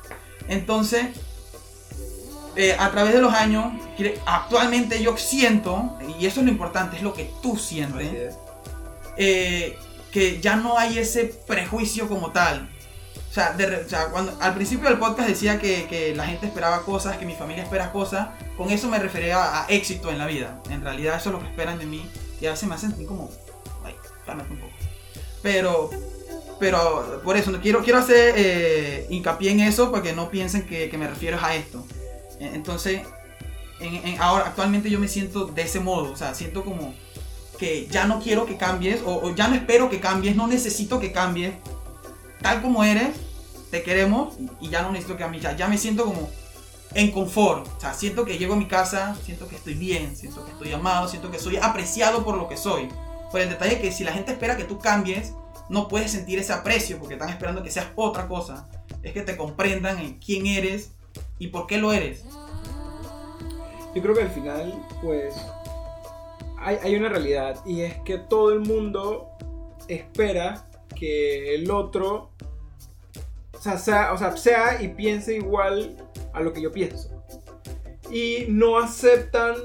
Entonces, 0.49 1.07
eh, 2.59 2.75
a 2.79 2.89
través 2.89 3.13
de 3.13 3.21
los 3.21 3.33
años, 3.35 3.71
actualmente 4.25 5.01
yo 5.03 5.15
siento, 5.15 5.95
y 6.19 6.25
eso 6.25 6.39
es 6.39 6.45
lo 6.47 6.51
importante, 6.51 6.97
es 6.97 7.03
lo 7.03 7.13
que 7.13 7.31
tú 7.39 7.55
sientes, 7.55 8.35
eh, 9.15 9.77
que 10.17 10.41
ya 10.41 10.55
no 10.55 10.79
hay 10.79 10.97
ese 10.97 11.25
prejuicio 11.25 12.07
como 12.07 12.31
tal. 12.31 12.67
O 13.29 13.31
sea, 13.31 13.55
cuando, 14.11 14.35
al 14.41 14.55
principio 14.55 14.89
del 14.89 14.97
podcast 14.97 15.29
decía 15.29 15.59
que, 15.59 15.85
que, 15.87 16.15
la 16.15 16.25
gente 16.25 16.47
esperaba 16.47 16.81
cosas, 16.81 17.17
que 17.17 17.25
mi 17.27 17.35
familia 17.35 17.61
espera 17.61 17.91
cosas, 17.91 18.29
con 18.57 18.71
eso 18.71 18.89
me 18.89 18.97
refería 18.97 19.61
a, 19.61 19.67
éxito 19.67 20.09
en 20.09 20.17
la 20.17 20.25
vida. 20.25 20.59
En 20.71 20.81
realidad 20.81 21.17
eso 21.17 21.29
es 21.29 21.33
lo 21.33 21.39
que 21.39 21.47
esperan 21.47 21.77
de 21.77 21.85
mí 21.85 22.03
y 22.41 22.47
a 22.47 22.49
veces 22.49 22.67
me 22.67 22.73
hacen 22.73 22.93
como, 23.05 23.29
ay, 23.85 23.93
cálmate 24.25 24.53
un 24.53 24.57
poco. 24.57 24.73
Pero, 25.43 25.91
pero 26.59 27.21
por 27.23 27.37
eso, 27.37 27.51
quiero, 27.61 27.83
quiero 27.83 27.99
hacer 27.99 28.33
eh, 28.35 29.05
hincapié 29.11 29.51
en 29.51 29.59
eso 29.59 29.91
para 29.91 30.01
que 30.01 30.13
no 30.13 30.31
piensen 30.31 30.65
que, 30.65 30.89
que 30.89 30.97
me 30.97 31.07
refiero 31.07 31.37
a 31.39 31.53
esto. 31.53 31.85
E, 32.39 32.55
entonces, 32.55 33.01
en, 33.79 34.19
ahora 34.19 34.47
actualmente 34.47 34.89
yo 34.89 34.97
me 34.97 35.09
siento 35.09 35.45
de 35.45 35.61
ese 35.61 35.79
modo, 35.79 36.11
o 36.11 36.15
sea, 36.15 36.33
siento 36.33 36.65
como 36.65 36.95
que 37.57 37.87
ya 37.87 38.05
no 38.05 38.19
quiero 38.19 38.45
que 38.45 38.57
cambies 38.57 39.01
o, 39.05 39.33
ya 39.35 39.47
no 39.47 39.55
espero 39.55 39.89
que 39.89 39.99
cambies, 39.99 40.35
no 40.35 40.47
necesito 40.47 40.99
que 40.99 41.11
cambies, 41.11 41.53
tal 42.41 42.61
como 42.61 42.83
eres, 42.83 43.15
te 43.71 43.83
queremos 43.83 44.35
y 44.61 44.69
ya 44.69 44.81
no 44.81 44.91
necesito 44.91 45.17
que 45.17 45.23
cambies, 45.23 45.43
ya, 45.43 45.55
ya 45.55 45.67
me 45.67 45.77
siento 45.77 46.05
como 46.05 46.29
en 46.93 47.11
confort. 47.11 47.67
O 47.77 47.79
sea, 47.79 47.93
siento 47.93 48.25
que 48.25 48.37
llego 48.37 48.53
a 48.53 48.57
mi 48.57 48.67
casa, 48.67 49.15
siento 49.23 49.47
que 49.47 49.55
estoy 49.55 49.73
bien, 49.73 50.15
siento 50.15 50.45
que 50.45 50.51
estoy 50.51 50.71
amado, 50.71 51.07
siento 51.07 51.31
que 51.31 51.39
soy 51.39 51.57
apreciado 51.57 52.23
por 52.23 52.37
lo 52.37 52.47
que 52.47 52.57
soy. 52.57 52.89
Por 53.31 53.41
el 53.41 53.49
detalle 53.49 53.79
que 53.79 53.91
si 53.91 54.03
la 54.03 54.13
gente 54.13 54.31
espera 54.31 54.55
que 54.55 54.63
tú 54.63 54.79
cambies, 54.79 55.33
no 55.69 55.87
puedes 55.87 56.11
sentir 56.11 56.39
ese 56.39 56.53
aprecio 56.53 56.97
porque 56.97 57.15
están 57.15 57.29
esperando 57.29 57.61
que 57.63 57.71
seas 57.71 57.87
otra 57.95 58.27
cosa. 58.27 58.69
Es 59.03 59.13
que 59.13 59.21
te 59.21 59.35
comprendan 59.35 59.99
en 59.99 60.19
quién 60.19 60.45
eres 60.45 60.91
y 61.39 61.47
por 61.47 61.67
qué 61.67 61.77
lo 61.77 61.91
eres. 61.91 62.23
Yo 63.93 64.01
creo 64.01 64.15
que 64.15 64.21
al 64.21 64.29
final, 64.29 64.85
pues, 65.01 65.33
hay, 66.67 66.95
una 66.95 67.09
realidad 67.09 67.59
y 67.65 67.81
es 67.81 67.95
que 68.01 68.17
todo 68.17 68.51
el 68.51 68.59
mundo 68.59 69.29
espera 69.87 70.65
que 70.95 71.55
el 71.55 71.71
otro 71.71 72.31
o 73.53 73.77
sea, 73.77 74.13
o 74.13 74.37
sea, 74.37 74.81
y 74.81 74.89
piense 74.89 75.35
igual 75.35 75.97
a 76.33 76.41
lo 76.41 76.53
que 76.53 76.61
yo 76.61 76.71
pienso. 76.71 77.09
Y 78.11 78.45
no 78.49 78.77
aceptan 78.77 79.55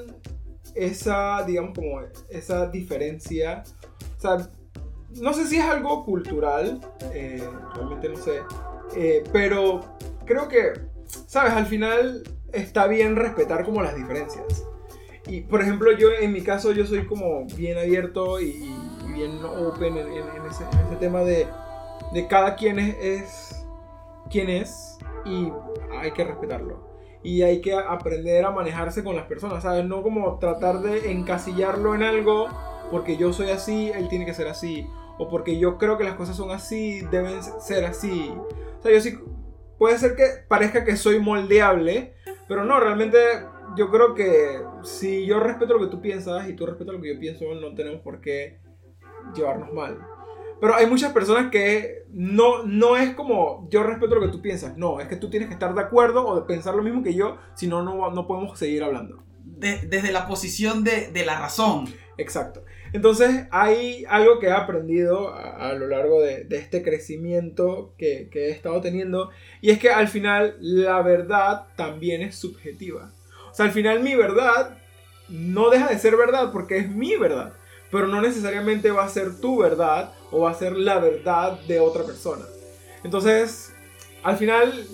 esa, 0.75 1.45
digamos, 1.45 1.75
como 1.75 2.01
esa 2.31 2.67
diferencia. 2.67 3.63
No 5.21 5.33
sé 5.35 5.47
si 5.47 5.59
es 5.59 5.65
algo 5.65 6.05
cultural, 6.05 6.81
eh, 7.13 7.47
realmente 7.75 8.09
no 8.09 8.17
sé. 8.17 8.41
Eh, 8.97 9.23
pero 9.33 9.81
creo 10.25 10.49
que, 10.49 10.73
¿sabes? 11.27 11.53
Al 11.53 11.67
final 11.67 12.23
está 12.53 12.87
bien 12.87 13.17
respetar 13.17 13.65
como 13.65 13.83
las 13.83 13.95
diferencias. 13.95 14.65
Y 15.27 15.43
por 15.43 15.63
ejemplo, 15.63 15.93
yo 15.93 16.09
en 16.11 16.33
mi 16.33 16.43
caso, 16.43 16.73
yo 16.73 16.85
soy 16.87 17.07
como 17.07 17.45
bien 17.57 17.79
abierto 17.79 18.41
y, 18.41 18.75
bien 19.15 19.45
open 19.45 19.99
en, 19.99 20.09
ese, 20.51 20.65
tema 20.99 21.21
de, 21.21 21.47
de 22.13 22.27
cada 22.27 22.57
quien 22.57 22.79
es, 22.79 22.97
es 22.99 23.67
quien 24.31 24.49
es 24.49 24.99
y 25.25 25.53
hay 26.01 26.13
que 26.13 26.25
respetarlo. 26.25 26.91
Y 27.23 27.43
hay 27.43 27.61
que 27.61 27.75
aprender 27.75 28.45
a 28.45 28.51
manejarse 28.51 29.05
con 29.05 29.15
las 29.15 29.27
personas, 29.27 29.63
¿sabes? 29.63 29.85
No 29.85 30.03
como 30.03 30.39
tratar 30.39 30.81
de 30.81 31.13
encasillarlo 31.13 31.95
en 31.95 32.03
algo 32.03 32.49
porque 32.91 33.17
yo 33.17 33.33
soy 33.33 33.51
así, 33.51 33.91
él 33.95 34.09
tiene 34.09 34.27
que 34.27 34.35
ser 34.35 34.49
así. 34.49 34.87
O 35.19 35.29
porque 35.29 35.59
yo 35.59 35.79
creo 35.79 35.99
que 35.99 36.05
las 36.05 36.15
cosas 36.15 36.37
son 36.37 36.51
así, 36.51 37.01
deben 37.11 37.43
ser 37.61 37.85
así. 37.85 38.35
O 38.79 38.83
sea, 38.83 38.93
yo 38.93 39.01
sí. 39.01 39.19
Puede 39.79 39.99
ser 39.99 40.15
que 40.15 40.25
parezca 40.47 40.85
que 40.85 40.97
soy 40.97 41.19
moldeable, 41.19 42.15
pero 42.47 42.65
no, 42.65 42.79
realmente 42.79 43.19
yo 43.77 43.91
creo 43.91 44.15
que 44.15 44.61
si 44.83 45.27
yo 45.27 45.41
respeto 45.41 45.75
lo 45.75 45.81
que 45.81 45.91
tú 45.91 46.01
piensas 46.01 46.49
y 46.49 46.55
tú 46.55 46.67
respetas 46.67 46.95
lo 46.95 47.01
que 47.01 47.15
yo 47.15 47.21
pienso, 47.21 47.45
no 47.55 47.75
tenemos 47.75 48.01
por 48.01 48.21
qué 48.21 48.59
llevarnos 49.35 49.73
mal. 49.73 49.99
Pero 50.61 50.77
hay 50.77 50.87
muchas 50.87 51.13
personas 51.13 51.51
que 51.51 52.05
no, 52.11 52.63
no 52.63 52.97
es 52.97 53.15
como 53.15 53.69
yo 53.69 53.83
respeto 53.83 54.15
lo 54.15 54.21
que 54.21 54.29
tú 54.29 54.41
piensas. 54.41 54.77
No, 54.77 55.01
es 55.01 55.09
que 55.09 55.17
tú 55.17 55.29
tienes 55.29 55.49
que 55.49 55.55
estar 55.55 55.75
de 55.75 55.81
acuerdo 55.81 56.25
o 56.27 56.37
de 56.41 56.47
pensar 56.47 56.75
lo 56.75 56.85
mismo 56.85 57.03
que 57.03 57.15
yo, 57.15 57.39
si 57.55 57.67
no, 57.67 57.83
no 57.83 58.27
podemos 58.29 58.57
seguir 58.59 58.85
hablando. 58.85 59.23
desde 59.59 60.13
la 60.13 60.29
posición 60.29 60.85
de, 60.85 61.11
de, 61.11 61.25
la 61.25 61.41
razón. 61.41 61.87
Exacto. 62.17 62.65
Entonces 62.93 63.47
hay 63.51 64.05
algo 64.09 64.39
que 64.39 64.47
he 64.47 64.53
aprendido 64.53 65.35
a, 65.35 65.73
lo 65.73 65.89
largo 65.89 66.21
de, 66.21 66.45
de 66.45 66.59
este 66.59 66.83
crecimiento 66.83 67.95
que, 67.99 68.29
que 68.31 68.47
he 68.47 68.51
estado 68.51 68.81
teniendo 68.81 69.31
y 69.63 69.71
es 69.71 69.79
que 69.79 69.91
al 69.91 70.09
final 70.09 70.57
la 70.61 71.03
verdad 71.03 71.67
también 71.75 72.23
es 72.23 72.37
subjetiva. 72.37 73.11
O 73.53 73.55
sea, 73.55 73.67
al 73.67 73.73
final 73.73 74.01
mi 74.01 74.17
verdad 74.17 74.79
no 75.29 75.71
deja 75.71 75.89
de 75.89 75.99
ser 75.99 76.17
verdad 76.17 76.51
porque 76.53 76.79
es 76.79 76.91
mi 76.91 77.17
verdad 77.17 77.53
pero 77.93 78.09
no 78.09 78.23
necesariamente 78.23 78.91
va 78.91 79.05
a 79.05 79.09
ser 79.11 79.39
tu 79.39 79.59
verdad 79.59 80.15
o 80.31 80.41
va 80.41 80.51
a 80.51 80.55
ser 80.55 80.73
la 80.73 80.99
verdad 80.99 81.61
de 81.69 81.79
otra 81.79 82.05
persona. 82.05 82.47
Entonces, 83.05 83.71
al 84.23 84.39
final, 84.39 84.87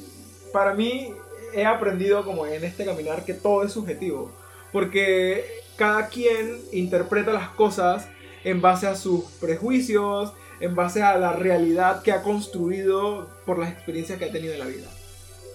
para 0.52 0.74
mí, 0.74 1.14
he 1.54 1.64
aprendido 1.64 2.24
como 2.24 2.44
en 2.44 2.64
este 2.64 2.84
caminar 2.84 3.24
que 3.24 3.34
todo 3.34 3.62
es 3.62 3.72
subjetivo, 3.72 4.32
porque 4.72 5.46
cada 5.76 6.09
quien 6.09 6.61
interpreta 6.72 7.32
las 7.32 7.50
cosas 7.50 8.09
en 8.42 8.61
base 8.61 8.88
a 8.88 8.96
sus 8.96 9.24
prejuicios, 9.40 10.32
en 10.59 10.74
base 10.74 11.00
a 11.00 11.16
la 11.18 11.32
realidad 11.32 12.02
que 12.02 12.11
ha 12.11 12.22
construido 12.22 13.30
por 13.46 13.61
las 13.61 13.70
experiencias 13.70 14.18
que 14.18 14.24
ha 14.24 14.32
tenido 14.32 14.54
en 14.54 14.59
la 14.59 14.66
vida. 14.66 14.88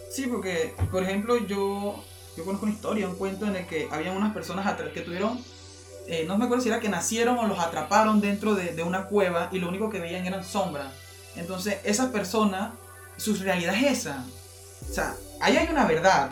Sí, 0.10 0.28
porque, 0.28 0.74
por 0.92 1.04
ejemplo, 1.04 1.36
yo, 1.46 2.02
yo 2.38 2.46
conozco 2.46 2.66
una 2.66 2.76
historia, 2.76 3.08
un 3.08 3.16
cuento 3.16 3.46
en 3.46 3.56
el 3.56 3.68
que 3.68 3.88
había 3.92 4.12
unas 4.12 4.34
personas 4.34 4.76
que 4.94 5.02
tuvieron 5.02 5.40
eh, 6.08 6.26
no 6.28 6.38
me 6.38 6.46
acuerdo 6.46 6.64
si 6.64 6.70
era 6.70 6.80
que 6.80 6.90
nacieron 6.90 7.38
o 7.38 7.48
los 7.48 7.60
atraparon 7.60 8.20
dentro 8.20 8.56
de, 8.56 8.84
una 8.84 9.06
cueva 9.06 9.50
y 9.52 9.60
lo 9.60 9.70
único 9.70 9.90
que 9.90 10.00
veían 10.00 10.26
eran 10.26 10.44
sombras. 10.44 10.88
Entonces, 11.36 11.78
esa 11.84 12.12
persona, 12.12 12.74
su 13.18 13.36
realidad 13.36 13.76
es 13.76 14.00
esa. 14.00 14.26
O 14.90 14.94
sea, 14.94 15.16
ahí 15.40 15.58
hay 15.58 15.68
una 15.70 15.86
verdad. 15.86 16.32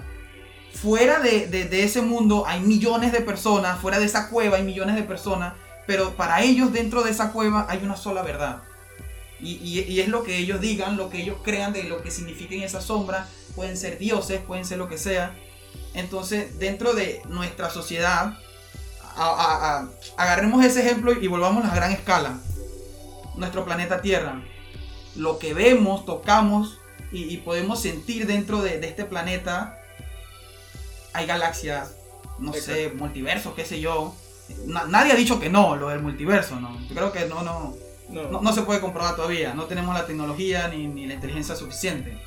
Fuera 0.74 1.20
de, 1.20 1.70
ese 1.84 2.02
mundo 2.02 2.44
hay 2.48 2.60
millones 2.60 3.12
de 3.12 3.22
personas, 3.22 3.80
fuera 3.80 4.00
de 4.00 4.06
esa 4.06 4.30
cueva 4.30 4.58
hay 4.58 4.64
millones 4.64 4.96
de 4.96 5.04
personas, 5.04 5.54
pero 5.88 6.16
para 6.16 6.42
ellos 6.42 6.72
dentro 6.72 7.04
de 7.04 7.12
esa 7.12 7.32
cueva 7.32 7.66
hay 7.70 7.80
una 7.84 7.96
sola 7.96 8.22
verdad. 8.22 8.64
Y, 9.40 9.56
y, 9.56 10.00
es 10.00 10.08
lo 10.08 10.24
que 10.24 10.38
ellos 10.38 10.62
digan, 10.62 10.98
lo 10.98 11.10
que 11.10 11.20
ellos 11.20 11.38
crean 11.44 11.74
de 11.74 11.84
lo 11.86 12.04
que 12.04 12.12
signifiquen 12.12 12.62
esas 12.62 12.84
sombras. 12.84 13.28
Pueden 13.56 13.76
ser 13.76 13.98
dioses, 13.98 14.40
pueden 14.40 14.66
ser 14.66 14.78
lo 14.78 14.88
que 14.88 15.00
sea. 15.00 15.36
Entonces, 15.94 16.58
dentro 16.58 16.94
de 16.94 17.22
nuestra 17.28 17.70
sociedad, 17.70 18.38
agarremos 20.18 20.64
ese 20.66 20.82
ejemplo 20.82 21.12
y 21.14 21.28
volvamos 21.28 21.66
a 21.66 21.68
la 21.68 21.76
gran 21.76 21.92
escala. 21.92 22.40
Nuestro 23.36 23.66
planeta 23.66 24.02
Tierra. 24.02 24.42
Lo 25.16 25.40
que 25.40 25.54
vemos, 25.54 26.06
tocamos 26.06 26.80
y, 27.12 27.38
podemos 27.38 27.82
sentir 27.82 28.26
dentro 28.26 28.62
de, 28.62 28.80
este 28.86 29.04
planeta. 29.04 29.78
Hay 31.14 31.26
galaxias, 31.26 31.96
no 32.40 32.54
sé, 32.54 32.92
multiversos, 32.96 33.54
qué 33.54 33.66
sé 33.66 33.82
yo. 33.82 34.16
nadie 34.66 35.12
ha 35.12 35.16
dicho 35.16 35.40
que 35.40 35.50
no, 35.50 35.76
lo 35.76 35.90
del 35.90 36.02
multiverso, 36.02 36.56
¿no? 36.60 36.80
Yo 36.88 36.96
creo 36.96 37.12
que 37.12 37.26
no, 37.26 37.44
no, 37.44 37.76
no, 38.10 38.54
se 38.54 38.62
puede 38.62 38.80
comprobar 38.80 39.18
todavía. 39.18 39.54
No 39.54 39.66
tenemos 39.66 39.94
la 39.94 40.06
tecnología 40.06 40.70
ni, 40.70 40.88
ni 40.88 41.06
la 41.06 41.16
inteligencia 41.16 41.56
suficiente. 41.56 42.18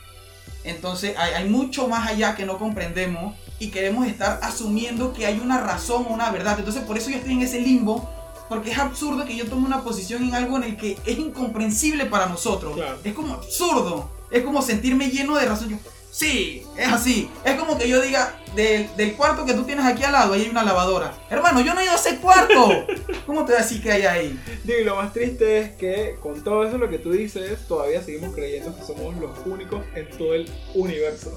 Entonces 0.65 1.17
hay, 1.17 1.35
hay 1.35 1.49
mucho 1.49 1.89
más 1.89 2.09
allá 2.09 2.35
que 2.35 2.47
no 2.47 2.59
comprendemos 2.59 3.35
y 3.59 3.69
queremos 3.69 4.07
estar 4.07 4.41
asumiendo 4.43 5.13
que 5.13 5.27
hay 5.27 5.39
una 5.39 5.61
razón 5.61 6.07
o 6.09 6.13
una 6.13 6.31
verdad. 6.31 6.59
Entonces 6.59 6.83
por 6.83 6.99
eso 6.99 7.11
yo 7.11 7.19
estoy 7.19 7.35
en 7.35 7.43
ese 7.43 7.61
limbo, 7.61 8.09
porque 8.49 8.71
es 8.71 8.79
absurdo 8.79 9.25
que 9.25 9.37
yo 9.37 9.47
tome 9.47 9.67
una 9.67 9.83
posición 9.83 10.25
en 10.25 10.35
algo 10.35 10.57
en 10.57 10.65
el 10.65 10.77
que 10.77 10.99
es 11.05 11.19
incomprensible 11.19 12.07
para 12.07 12.27
nosotros. 12.27 12.75
Claro. 12.75 12.99
Es 13.03 13.13
como 13.15 13.35
absurdo. 13.35 14.11
Es 14.31 14.43
como 14.43 14.63
sentirme 14.63 15.11
lleno 15.11 15.37
de 15.37 15.47
razón. 15.47 15.69
Yo, 15.69 15.77
sí, 16.15 16.63
es 16.77 16.89
así. 16.89 17.29
Es 17.45 17.57
como 17.57 17.77
que 17.77 17.89
yo 17.89 18.01
diga, 18.01 18.39
del, 18.55 18.89
del 18.97 19.17
cuarto 19.17 19.45
que 19.45 19.53
tú 19.55 19.65
tienes 19.65 19.85
aquí 19.85 20.05
al 20.05 20.13
lado, 20.13 20.35
ahí 20.35 20.43
hay 20.43 20.49
una 20.49 20.63
lavadora. 20.63 21.13
Hermano, 21.29 21.61
yo 21.61 21.75
no 21.75 21.81
he 21.81 21.85
ido 21.85 21.93
a 21.93 21.97
ese 21.97 22.19
cuarto. 22.19 22.87
¿Cómo 23.27 23.45
te 23.45 23.53
voy 23.53 23.61
a 23.61 23.65
decir 23.65 23.83
que 23.83 23.91
hay 23.91 24.03
ahí? 24.03 24.41
Digo, 24.63 24.79
y 24.79 24.85
lo 24.85 24.97
más 24.97 25.13
triste 25.13 25.59
es 25.59 25.71
que 25.73 26.17
con 26.21 26.45
todo 26.45 26.65
eso 26.65 26.79
lo 26.79 26.89
que 26.89 26.99
tú 26.99 27.11
dices, 27.11 27.67
todavía 27.67 28.01
seguimos 28.03 28.35
creyendo 28.35 28.77
que 28.77 28.85
somos 28.85 29.17
los 29.17 29.31
únicos 29.45 29.85
en 29.95 30.09
todo 30.17 30.35
el 30.35 30.49
universo. 30.75 31.33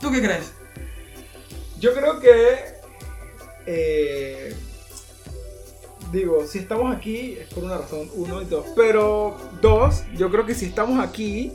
¿Tú 0.00 0.10
qué 0.10 0.20
crees? 0.20 0.52
Yo 1.78 1.94
creo 1.94 2.18
que. 2.18 2.56
eh, 3.66 4.54
digo, 6.12 6.46
si 6.46 6.58
estamos 6.58 6.94
aquí 6.94 7.36
es 7.40 7.52
por 7.52 7.64
una 7.64 7.78
razón, 7.78 8.10
uno 8.14 8.42
y 8.42 8.46
dos. 8.46 8.66
Pero 8.74 9.36
dos, 9.60 10.02
yo 10.16 10.30
creo 10.30 10.44
que 10.44 10.54
si 10.54 10.66
estamos 10.66 10.98
aquí, 11.06 11.52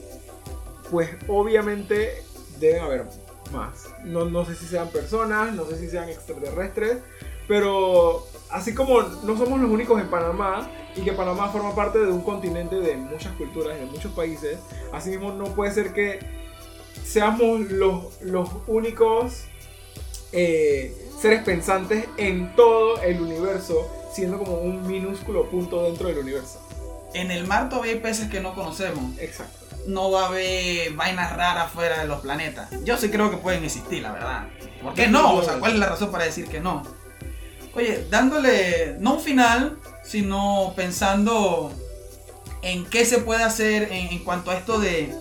pues 0.92 1.10
obviamente 1.28 2.24
deben 2.68 2.84
haber 2.84 3.06
más. 3.52 3.88
No, 4.04 4.26
no 4.26 4.46
sé 4.46 4.56
si 4.56 4.66
sean 4.66 4.90
personas, 4.90 5.54
no 5.54 5.66
sé 5.66 5.78
si 5.78 5.90
sean 5.90 6.10
extraterrestres, 6.10 6.98
pero 7.48 8.26
así 8.50 8.74
como 8.74 9.02
no 9.02 9.38
somos 9.38 9.60
los 9.60 9.70
únicos 9.70 10.00
en 10.02 10.08
Panamá 10.08 10.70
y 10.96 11.02
que 11.02 11.12
Panamá 11.12 11.50
forma 11.50 11.76
parte 11.76 12.00
de 12.00 12.12
un 12.12 12.22
continente 12.22 12.76
de 12.76 12.96
muchas 12.96 13.34
culturas, 13.34 13.78
de 13.80 13.86
muchos 13.86 14.12
países, 14.14 14.58
así 14.92 15.10
mismo 15.10 15.32
no 15.34 15.46
puede 15.46 15.72
ser 15.72 15.94
que 15.94 16.20
seamos 17.04 17.72
los, 17.72 18.22
los 18.22 18.50
únicos 18.68 19.46
eh, 20.32 20.96
seres 21.20 21.44
pensantes 21.44 22.06
en 22.18 22.56
todo 22.56 23.02
el 23.02 23.22
universo, 23.22 23.90
siendo 24.14 24.38
como 24.38 24.56
un 24.56 24.88
minúsculo 24.88 25.50
punto 25.50 25.84
dentro 25.84 26.08
del 26.08 26.20
universo. 26.20 26.60
En 27.14 27.30
el 27.30 27.46
mar 27.46 27.70
todavía 27.70 27.94
hay 27.94 28.00
peces 28.00 28.30
que 28.30 28.40
no 28.40 28.56
conocemos. 28.56 29.18
Exacto. 29.20 29.63
No 29.88 30.12
va 30.12 30.24
a 30.24 30.28
haber 30.28 30.94
vainas 30.94 31.36
raras 31.36 31.72
fuera 31.72 32.00
de 32.00 32.08
los 32.08 32.22
planetas. 32.22 32.70
Yo 32.84 32.98
sí 32.98 33.10
creo 33.10 33.30
que 33.30 33.38
pueden 33.38 33.64
existir, 33.64 34.02
la 34.02 34.12
verdad. 34.12 34.48
¿Por 34.82 34.94
qué 34.94 35.08
no? 35.08 35.34
O 35.36 35.44
sea, 35.44 35.60
¿cuál 35.60 35.74
es 35.74 35.80
la 35.80 35.88
razón 35.88 36.12
para 36.12 36.26
decir 36.26 36.48
que 36.48 36.60
no? 36.60 36.84
Oye, 37.76 38.06
dándole 38.10 38.96
no 39.00 39.16
un 39.16 39.20
final, 39.22 39.78
sino 40.04 40.74
pensando 40.76 41.72
en 42.62 42.86
qué 42.86 43.06
se 43.06 43.18
puede 43.20 43.44
hacer 43.44 43.90
en, 43.92 44.20
cuanto 44.24 44.52
a 44.52 44.56
esto 44.56 44.80
de, 44.80 45.14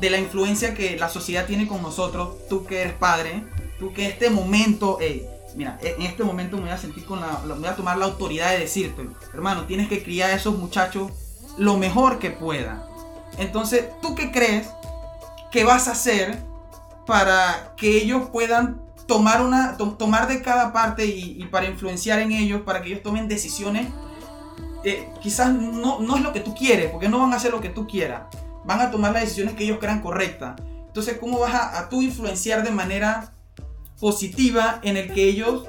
de 0.00 0.10
la 0.10 0.18
influencia 0.18 0.74
que 0.74 0.96
la 0.96 1.08
sociedad 1.08 1.46
tiene 1.46 1.66
con 1.66 1.82
nosotros. 1.82 2.36
Tú 2.48 2.64
que 2.66 2.82
eres 2.82 2.94
padre, 2.94 3.44
tú 3.78 3.92
que 3.92 4.06
este 4.06 4.28
momento, 4.28 4.98
ey, 5.00 5.26
mira, 5.54 5.78
en 5.82 6.02
este 6.02 6.24
momento 6.24 6.56
me 6.56 6.64
voy 6.64 6.72
a 6.72 6.78
sentir 6.78 7.04
con 7.04 7.20
la, 7.20 7.40
la- 7.46 7.54
me 7.54 7.60
voy 7.60 7.68
a 7.68 7.76
tomar 7.76 7.96
la 7.96 8.06
autoridad 8.06 8.50
de 8.50 8.58
decirte, 8.58 9.06
hermano, 9.32 9.64
tienes 9.64 9.88
que 9.88 10.02
criar 10.02 10.30
a 10.30 10.34
esos 10.34 10.56
muchachos 10.58 11.10
lo 11.58 11.76
mejor 11.76 12.18
que 12.18 12.30
pueda. 12.30 12.86
Entonces, 13.38 13.86
¿tú 14.02 14.14
qué 14.14 14.30
crees 14.30 14.68
que 15.50 15.64
vas 15.64 15.88
a 15.88 15.92
hacer 15.92 16.38
para 17.06 17.74
que 17.76 17.98
ellos 17.98 18.28
puedan 18.30 18.80
tomar, 19.06 19.42
una, 19.42 19.76
to- 19.76 19.92
tomar 19.94 20.28
de 20.28 20.42
cada 20.42 20.72
parte 20.72 21.06
y, 21.06 21.44
para 21.46 21.66
influenciar 21.66 22.20
en 22.20 22.32
ellos, 22.32 22.62
para 22.62 22.82
que 22.82 22.90
ellos 22.90 23.02
tomen 23.02 23.28
decisiones? 23.28 23.88
eh, 24.82 25.10
quizás 25.20 25.52
no, 25.52 26.00
no 26.00 26.16
es 26.16 26.22
lo 26.22 26.32
que 26.32 26.40
tú 26.40 26.54
quieres, 26.54 26.90
porque 26.90 27.08
no 27.08 27.18
van 27.18 27.32
a 27.32 27.36
hacer 27.36 27.50
lo 27.50 27.60
que 27.60 27.68
tú 27.68 27.86
quieras. 27.86 28.22
Van 28.64 28.80
a 28.80 28.90
tomar 28.90 29.12
las 29.12 29.22
decisiones 29.22 29.54
que 29.54 29.64
ellos 29.64 29.78
crean 29.78 30.00
correctas. 30.00 30.60
Entonces, 30.86 31.18
¿cómo 31.18 31.38
vas 31.38 31.52
a, 31.54 31.78
a 31.80 31.88
tú 31.88 32.00
influenciar 32.02 32.62
de 32.62 32.70
manera 32.70 33.32
positiva 34.00 34.80
en 34.82 34.96
el 34.96 35.12
que 35.12 35.24
ellos... 35.24 35.68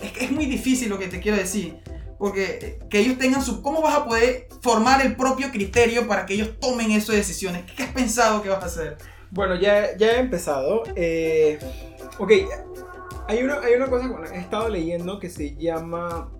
es 0.00 0.22
es 0.22 0.32
muy 0.32 0.46
difícil 0.46 0.88
lo 0.88 0.98
que 0.98 1.06
te 1.06 1.20
quiero 1.20 1.36
decir. 1.36 1.80
Porque 2.18 2.78
que 2.90 2.98
ellos 3.00 3.18
tengan 3.18 3.42
su... 3.42 3.62
¿Cómo 3.62 3.80
vas 3.80 3.96
a 3.96 4.04
poder 4.04 4.48
formar 4.60 5.04
el 5.04 5.14
propio 5.16 5.50
criterio 5.50 6.06
para 6.08 6.26
que 6.26 6.34
ellos 6.34 6.58
tomen 6.60 6.90
esas 6.90 7.14
decisiones? 7.16 7.62
¿Qué 7.76 7.84
has 7.84 7.92
pensado 7.92 8.42
que 8.42 8.48
vas 8.48 8.62
a 8.62 8.66
hacer? 8.66 8.96
Bueno, 9.30 9.54
ya, 9.54 9.96
ya 9.96 10.12
he 10.12 10.18
empezado. 10.18 10.82
Eh, 10.96 11.58
ok, 12.18 12.32
hay 13.28 13.42
una, 13.42 13.60
hay 13.60 13.74
una 13.74 13.86
cosa 13.86 14.08
que 14.08 14.34
he 14.36 14.40
estado 14.40 14.68
leyendo 14.68 15.20
que 15.20 15.30
se 15.30 15.54
llama 15.56 16.32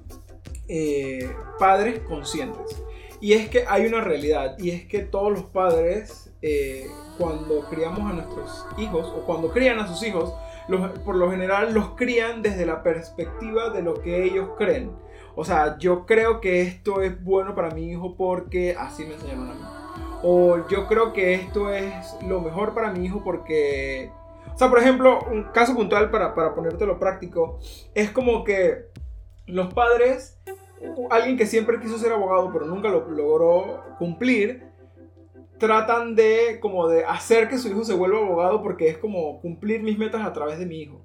eh, 0.68 1.31
padres 1.59 2.01
conscientes. 2.01 2.83
Y 3.20 3.33
es 3.33 3.49
que 3.49 3.64
hay 3.68 3.85
una 3.87 4.01
realidad, 4.01 4.57
y 4.59 4.70
es 4.70 4.85
que 4.87 5.01
todos 5.01 5.33
los 5.33 5.43
padres, 5.45 6.31
eh, 6.41 6.87
cuando 7.18 7.68
criamos 7.68 8.09
a 8.11 8.14
nuestros 8.14 8.64
hijos, 8.79 9.09
o 9.09 9.26
cuando 9.26 9.51
crían 9.51 9.81
a 9.81 9.89
sus 9.89 10.05
hijos, 10.07 10.33
los- 10.68 10.97
por 11.01 11.16
lo 11.16 11.29
general 11.31 11.74
los 11.74 11.91
crían 11.97 12.43
desde 12.43 12.64
la 12.64 12.83
perspectiva 12.85 13.70
de 13.70 13.83
lo 13.83 13.95
que 14.01 14.22
ellos 14.24 14.51
creen. 14.57 14.93
O 15.41 15.45
sea, 15.45 15.78
yo 15.78 16.05
creo 16.05 16.41
que 16.41 16.62
esto 16.62 17.01
es 17.01 17.22
bueno 17.22 17.55
para 17.55 17.70
mi 17.70 17.89
hijo 17.89 18.16
porque 18.16 18.74
así 18.76 19.05
me 19.05 19.14
enseñaron 19.14 19.49
a 19.49 19.55
mí. 19.55 19.61
O 20.24 20.68
yo 20.68 20.89
creo 20.89 21.12
que 21.12 21.34
esto 21.34 21.72
es 21.72 22.16
lo 22.26 22.41
mejor 22.41 22.74
para 22.74 22.91
mi 22.91 23.05
hijo 23.05 23.22
porque... 23.22 24.11
O 24.53 24.59
sea, 24.59 24.68
por 24.68 24.80
ejemplo, 24.80 25.20
un 25.30 25.45
caso 25.53 25.76
puntual 25.76 26.11
para, 26.11 26.34
para 26.34 26.57
ponértelo 26.57 26.99
práctico, 26.99 27.61
es 27.95 28.11
como 28.11 28.43
que 28.43 28.86
los 29.47 29.72
padres, 29.72 30.41
alguien 31.09 31.36
que 31.36 31.47
siempre 31.47 31.78
quiso 31.78 31.99
ser 31.99 32.11
abogado 32.11 32.51
pero 32.53 32.64
nunca 32.64 32.89
lo 32.89 33.09
logró 33.09 33.84
cumplir, 33.97 34.64
tratan 35.61 36.16
de 36.16 36.59
como 36.61 36.89
de 36.89 37.05
hacer 37.05 37.49
que 37.49 37.59
su 37.59 37.68
hijo 37.68 37.84
se 37.84 37.95
vuelva 37.95 38.18
abogado 38.18 38.61
porque 38.61 38.89
es 38.89 38.99
como 38.99 39.41
cumplir 39.41 39.84
mis 39.84 39.99
metas 39.99 40.26
a 40.26 40.32
través 40.32 40.59
de 40.59 40.66
mi 40.66 40.80
hijo. 40.80 41.01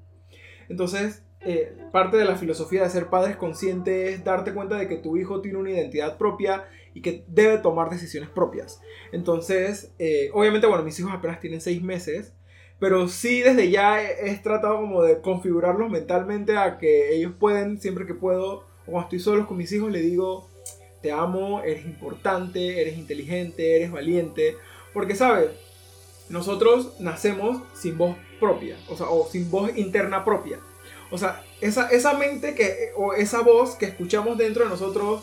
Entonces, 0.69 1.23
eh, 1.45 1.75
parte 1.91 2.17
de 2.17 2.25
la 2.25 2.35
filosofía 2.35 2.83
de 2.83 2.89
ser 2.89 3.07
padres 3.07 3.35
conscientes 3.35 4.15
es 4.15 4.23
darte 4.23 4.53
cuenta 4.53 4.77
de 4.77 4.87
que 4.87 4.95
tu 4.95 5.17
hijo 5.17 5.41
tiene 5.41 5.57
una 5.57 5.71
identidad 5.71 6.17
propia 6.17 6.65
y 6.93 7.01
que 7.01 7.25
debe 7.27 7.57
tomar 7.57 7.89
decisiones 7.89 8.29
propias. 8.29 8.81
Entonces, 9.11 9.93
eh, 9.99 10.29
obviamente, 10.33 10.67
bueno, 10.67 10.83
mis 10.83 10.99
hijos 10.99 11.11
apenas 11.13 11.39
tienen 11.39 11.59
seis 11.59 11.81
meses, 11.81 12.33
pero 12.79 13.07
sí 13.07 13.41
desde 13.41 13.69
ya 13.69 14.01
he, 14.01 14.35
tratado 14.37 14.77
como 14.77 15.03
de 15.03 15.21
configurarlos 15.21 15.89
mentalmente 15.89 16.57
a 16.57 16.77
que 16.77 17.15
ellos 17.15 17.33
pueden, 17.37 17.79
siempre 17.79 18.05
que 18.05 18.13
puedo, 18.13 18.65
o 18.85 18.91
cuando 18.91 19.01
estoy 19.03 19.19
solos 19.19 19.47
con 19.47 19.57
mis 19.57 19.71
hijos, 19.71 19.91
le 19.91 19.99
digo, 20.01 20.49
te 21.01 21.11
amo, 21.11 21.61
eres 21.63 21.85
importante, 21.85 22.81
eres 22.81 22.97
inteligente, 22.97 23.75
eres 23.75 23.91
valiente, 23.91 24.55
porque, 24.93 25.15
¿sabes? 25.15 25.51
Nosotros 26.29 26.99
nacemos 26.99 27.61
sin 27.73 27.97
voz 27.97 28.15
propia, 28.39 28.77
o 28.89 28.95
sea, 28.95 29.07
o 29.07 29.27
sin 29.27 29.49
voz 29.51 29.75
interna 29.77 30.23
propia. 30.23 30.59
O 31.13 31.17
sea, 31.19 31.43
esa, 31.61 31.89
esa 31.89 32.15
mente 32.15 32.55
que, 32.55 32.89
o 32.95 33.13
esa 33.13 33.41
voz 33.41 33.75
que 33.75 33.85
escuchamos 33.85 34.35
dentro 34.35 34.63
de 34.63 34.71
nosotros 34.71 35.21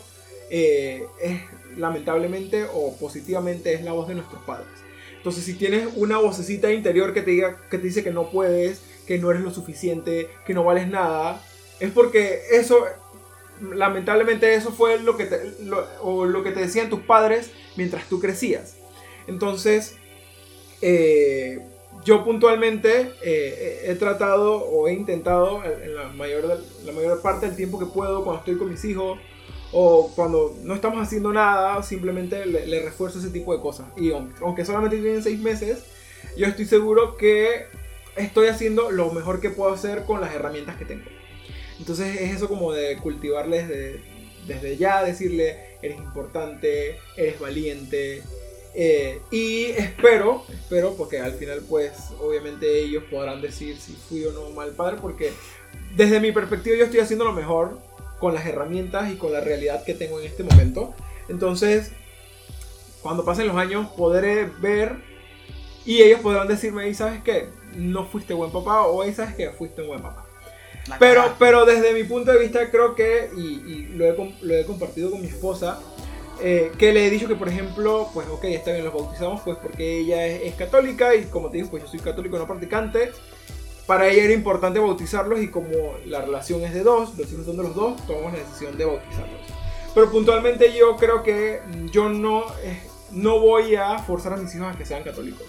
eh, 0.49 1.05
es 1.21 1.41
lamentablemente 1.75 2.65
o 2.73 2.95
positivamente 2.95 3.73
es 3.73 3.83
la 3.83 3.91
voz 3.91 4.07
de 4.07 4.15
nuestros 4.15 4.41
padres. 4.43 4.69
Entonces, 5.17 5.43
si 5.43 5.53
tienes 5.55 5.89
una 5.97 6.17
vocecita 6.17 6.71
interior 6.71 7.13
que 7.13 7.21
te 7.21 7.31
diga, 7.31 7.57
que 7.69 7.77
te 7.77 7.87
dice 7.87 8.05
que 8.05 8.11
no 8.11 8.31
puedes, 8.31 8.79
que 9.05 9.17
no 9.17 9.31
eres 9.31 9.43
lo 9.43 9.51
suficiente, 9.51 10.29
que 10.45 10.53
no 10.53 10.63
vales 10.63 10.87
nada, 10.87 11.43
es 11.81 11.91
porque 11.91 12.39
eso, 12.51 12.85
lamentablemente, 13.73 14.53
eso 14.53 14.71
fue 14.71 14.97
lo 14.97 15.17
que 15.17 15.25
te, 15.25 15.55
lo, 15.59 15.85
o 16.03 16.23
lo 16.23 16.41
que 16.41 16.51
te 16.51 16.61
decían 16.61 16.89
tus 16.89 17.01
padres 17.01 17.51
mientras 17.75 18.07
tú 18.07 18.21
crecías. 18.21 18.77
Entonces, 19.27 19.95
eh, 20.81 21.59
yo 22.03 22.23
puntualmente 22.23 23.11
eh, 23.21 23.83
he 23.85 23.95
tratado 23.95 24.55
o 24.55 24.87
he 24.87 24.93
intentado 24.93 25.63
en 25.63 25.95
la 25.95 26.07
mayor, 26.09 26.61
la 26.85 26.91
mayor 26.91 27.21
parte 27.21 27.47
del 27.47 27.55
tiempo 27.55 27.79
que 27.79 27.85
puedo 27.85 28.23
cuando 28.23 28.39
estoy 28.39 28.57
con 28.57 28.69
mis 28.69 28.83
hijos 28.85 29.19
o 29.71 30.11
cuando 30.15 30.55
no 30.63 30.73
estamos 30.73 31.01
haciendo 31.01 31.31
nada, 31.31 31.81
simplemente 31.83 32.45
le, 32.45 32.67
le 32.67 32.81
refuerzo 32.81 33.19
ese 33.19 33.29
tipo 33.29 33.55
de 33.55 33.61
cosas. 33.61 33.87
Y 33.95 34.11
aunque, 34.11 34.65
solamente 34.65 34.97
tienen 34.97 35.23
seis 35.23 35.39
meses, 35.39 35.85
yo 36.35 36.47
estoy 36.47 36.65
seguro 36.65 37.15
que 37.15 37.65
estoy 38.15 38.47
haciendo 38.47 38.91
lo 38.91 39.11
mejor 39.11 39.39
que 39.39 39.49
puedo 39.49 39.71
hacer 39.73 40.03
con 40.03 40.19
las 40.21 40.33
herramientas 40.33 40.75
que 40.75 40.85
tengo. 40.85 41.05
Entonces 41.79 42.21
es 42.21 42.35
eso 42.35 42.47
como 42.47 42.73
de 42.73 42.97
cultivarles 42.97 43.67
de, 43.69 44.01
desde 44.45 44.77
ya, 44.77 45.03
decirle, 45.03 45.77
eres 45.81 45.97
importante, 45.97 46.97
eres 47.15 47.39
valiente. 47.39 48.21
Eh, 48.73 49.21
y 49.31 49.65
espero, 49.71 50.43
espero, 50.49 50.95
porque 50.95 51.19
al 51.19 51.33
final 51.33 51.61
pues 51.67 51.91
obviamente 52.19 52.79
ellos 52.81 53.03
podrán 53.11 53.41
decir 53.41 53.77
si 53.79 53.93
fui 53.93 54.23
o 54.25 54.31
no 54.31 54.49
mal 54.51 54.71
padre, 54.71 54.97
porque 55.01 55.31
desde 55.95 56.19
mi 56.19 56.31
perspectiva 56.31 56.77
yo 56.77 56.85
estoy 56.85 56.99
haciendo 57.01 57.25
lo 57.25 57.33
mejor 57.33 57.79
con 58.19 58.33
las 58.33 58.45
herramientas 58.45 59.11
y 59.11 59.15
con 59.17 59.33
la 59.33 59.41
realidad 59.41 59.83
que 59.83 59.93
tengo 59.93 60.19
en 60.19 60.27
este 60.27 60.43
momento. 60.43 60.93
Entonces, 61.27 61.91
cuando 63.01 63.25
pasen 63.25 63.47
los 63.47 63.57
años 63.57 63.87
podré 63.97 64.45
ver 64.45 64.95
y 65.85 66.01
ellos 66.01 66.19
podrán 66.21 66.47
decirme, 66.47 66.87
¿y 66.87 66.93
sabes 66.93 67.21
qué? 67.23 67.49
No 67.75 68.05
fuiste 68.05 68.33
buen 68.33 68.51
papá 68.51 68.85
o 68.85 69.05
¿y 69.07 69.13
sabes 69.13 69.35
qué? 69.35 69.49
Fuiste 69.49 69.81
un 69.81 69.87
buen 69.87 70.01
papá. 70.01 70.25
La 70.87 70.97
Pero, 70.99 71.21
cara. 71.21 71.35
pero 71.39 71.65
desde 71.65 71.93
mi 71.93 72.03
punto 72.03 72.31
de 72.31 72.39
vista 72.39 72.69
creo 72.71 72.95
que, 72.95 73.29
y, 73.35 73.41
y 73.41 73.85
lo, 73.95 74.05
he, 74.05 74.35
lo 74.41 74.55
he 74.55 74.65
compartido 74.65 75.11
con 75.11 75.21
mi 75.21 75.27
esposa, 75.27 75.79
eh, 76.41 76.71
que 76.77 76.91
le 76.91 77.05
he 77.05 77.09
dicho 77.09 77.27
que, 77.27 77.35
por 77.35 77.49
ejemplo, 77.49 78.09
pues 78.13 78.27
ok, 78.27 78.45
está 78.45 78.71
bien, 78.71 78.83
los 78.83 78.93
bautizamos 78.93 79.41
pues 79.41 79.57
porque 79.57 79.99
ella 79.99 80.25
es, 80.25 80.43
es 80.43 80.55
católica 80.55 81.15
y 81.15 81.25
como 81.25 81.49
te 81.49 81.57
digo, 81.57 81.69
pues 81.69 81.83
yo 81.83 81.89
soy 81.89 81.99
católico 81.99 82.37
no 82.37 82.47
practicante. 82.47 83.11
Para 83.85 84.07
ella 84.07 84.23
era 84.23 84.33
importante 84.33 84.79
bautizarlos 84.79 85.41
y 85.41 85.49
como 85.49 85.69
la 86.05 86.21
relación 86.21 86.63
es 86.63 86.73
de 86.73 86.83
dos, 86.83 87.17
los 87.17 87.31
hijos 87.31 87.45
son 87.45 87.57
de 87.57 87.63
los 87.63 87.75
dos, 87.75 88.05
tomamos 88.07 88.33
la 88.33 88.39
decisión 88.39 88.77
de 88.77 88.85
bautizarlos. 88.85 89.41
Pero 89.93 90.09
puntualmente 90.09 90.73
yo 90.73 90.95
creo 90.95 91.21
que 91.23 91.59
yo 91.91 92.09
no, 92.09 92.45
eh, 92.63 92.81
no 93.11 93.39
voy 93.39 93.75
a 93.75 93.99
forzar 93.99 94.33
a 94.33 94.37
mis 94.37 94.55
hijos 94.55 94.73
a 94.73 94.77
que 94.77 94.85
sean 94.85 95.03
católicos. 95.03 95.45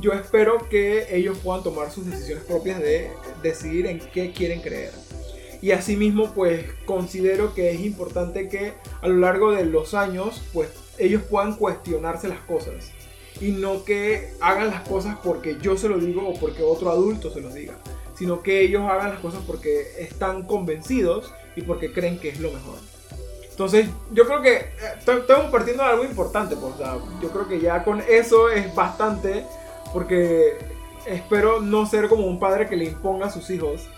Yo 0.00 0.12
espero 0.12 0.68
que 0.68 1.14
ellos 1.16 1.38
puedan 1.38 1.64
tomar 1.64 1.90
sus 1.90 2.06
decisiones 2.06 2.44
propias 2.44 2.78
de 2.78 3.10
decidir 3.42 3.86
en 3.86 3.98
qué 3.98 4.32
quieren 4.32 4.60
creer. 4.60 4.92
Y 5.60 5.72
asimismo, 5.72 6.32
pues 6.34 6.66
considero 6.84 7.54
que 7.54 7.72
es 7.72 7.80
importante 7.80 8.48
que 8.48 8.74
a 9.00 9.08
lo 9.08 9.16
largo 9.16 9.50
de 9.50 9.64
los 9.64 9.94
años, 9.94 10.42
pues 10.52 10.68
ellos 10.98 11.22
puedan 11.22 11.56
cuestionarse 11.56 12.28
las 12.28 12.40
cosas. 12.40 12.92
Y 13.40 13.52
no 13.52 13.84
que 13.84 14.32
hagan 14.40 14.68
las 14.68 14.86
cosas 14.88 15.16
porque 15.22 15.58
yo 15.60 15.76
se 15.76 15.88
lo 15.88 15.98
digo 15.98 16.28
o 16.28 16.34
porque 16.38 16.62
otro 16.62 16.90
adulto 16.90 17.32
se 17.32 17.40
los 17.40 17.54
diga. 17.54 17.74
Sino 18.16 18.42
que 18.42 18.62
ellos 18.62 18.82
hagan 18.88 19.10
las 19.10 19.20
cosas 19.20 19.40
porque 19.46 19.86
están 19.98 20.44
convencidos 20.44 21.32
y 21.56 21.62
porque 21.62 21.92
creen 21.92 22.18
que 22.18 22.30
es 22.30 22.40
lo 22.40 22.50
mejor. 22.52 22.76
Entonces, 23.50 23.88
yo 24.12 24.24
creo 24.26 24.40
que 24.40 24.56
eh, 24.56 24.70
estamos 24.96 25.50
partiendo 25.50 25.82
de 25.82 25.88
algo 25.88 26.04
importante. 26.04 26.54
Pues, 26.56 26.74
o 26.74 26.78
sea, 26.78 26.98
yo 27.20 27.30
creo 27.30 27.48
que 27.48 27.60
ya 27.60 27.82
con 27.82 28.00
eso 28.08 28.48
es 28.48 28.72
bastante. 28.74 29.44
Porque 29.92 30.56
espero 31.06 31.60
no 31.60 31.86
ser 31.86 32.08
como 32.08 32.26
un 32.26 32.38
padre 32.38 32.68
que 32.68 32.76
le 32.76 32.84
imponga 32.84 33.26
a 33.26 33.30
sus 33.30 33.50
hijos 33.50 33.88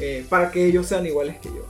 eh, 0.00 0.24
para 0.28 0.50
que 0.50 0.66
ellos 0.66 0.86
sean 0.86 1.06
iguales 1.06 1.36
que 1.38 1.48
yo. 1.48 1.64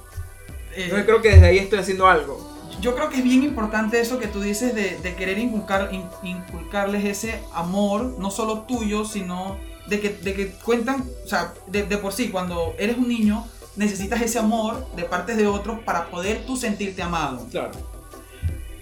Eh, 0.75 0.85
Entonces 0.85 1.07
creo 1.07 1.23
que 1.23 1.31
desde 1.31 1.47
ahí 1.47 1.59
estoy 1.59 1.79
haciendo 1.79 2.07
algo. 2.07 2.55
Yo 2.81 2.95
creo 2.95 3.09
que 3.09 3.17
es 3.17 3.25
bien 3.25 3.43
importante 3.43 4.01
eso 4.01 4.19
que 4.19 4.27
tú 4.27 4.41
dices 4.41 4.75
de, 4.75 4.99
de 4.99 5.15
querer 5.15 5.39
inculcar, 5.39 5.89
in- 5.93 6.05
inculcarles 6.23 7.05
ese 7.05 7.41
amor, 7.55 8.17
no 8.19 8.31
solo 8.31 8.61
tuyo, 8.63 9.05
sino 9.07 9.57
de 9.89 10.01
que, 10.01 10.11
de 10.11 10.35
que 10.35 10.51
cuentan, 10.51 11.09
o 11.25 11.29
sea, 11.29 11.55
de, 11.69 11.85
de 11.85 11.97
por 11.97 12.13
sí, 12.13 12.29
cuando 12.29 12.75
eres 12.79 12.99
un 12.99 13.09
niño, 13.09 13.47
necesitas 13.77 14.21
ese 14.21 14.39
amor 14.39 14.87
de 14.95 15.05
partes 15.05 15.37
de 15.37 15.47
otros 15.47 15.79
para 15.81 16.07
poder 16.11 16.45
tú 16.45 16.57
sentirte 16.57 17.03
amado. 17.03 17.47
Claro. 17.51 17.73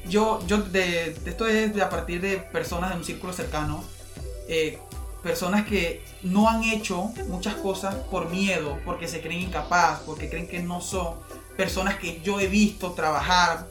Yo, 0.09 0.41
yo 0.47 0.59
de, 0.59 1.15
de 1.25 1.31
esto 1.31 1.47
es 1.47 1.75
de 1.75 1.83
a 1.83 1.89
partir 1.89 2.21
de 2.21 2.39
personas 2.39 2.91
de 2.91 2.97
un 2.99 3.05
círculo 3.05 3.33
cercano, 3.33 3.85
eh, 4.49 4.79
personas 5.25 5.67
que 5.67 6.05
no 6.23 6.49
han 6.49 6.63
hecho 6.63 7.11
muchas 7.29 7.55
cosas 7.57 7.97
por 8.11 8.31
miedo, 8.31 8.79
porque 8.85 9.09
se 9.09 9.21
creen 9.21 9.41
incapaz, 9.41 10.01
porque 10.07 10.29
creen 10.29 10.47
que 10.47 10.61
no 10.61 10.81
son, 10.81 11.15
personas 11.57 11.97
que 11.97 12.21
yo 12.23 12.41
he 12.41 12.47
visto 12.47 12.93
trabajar 12.93 13.67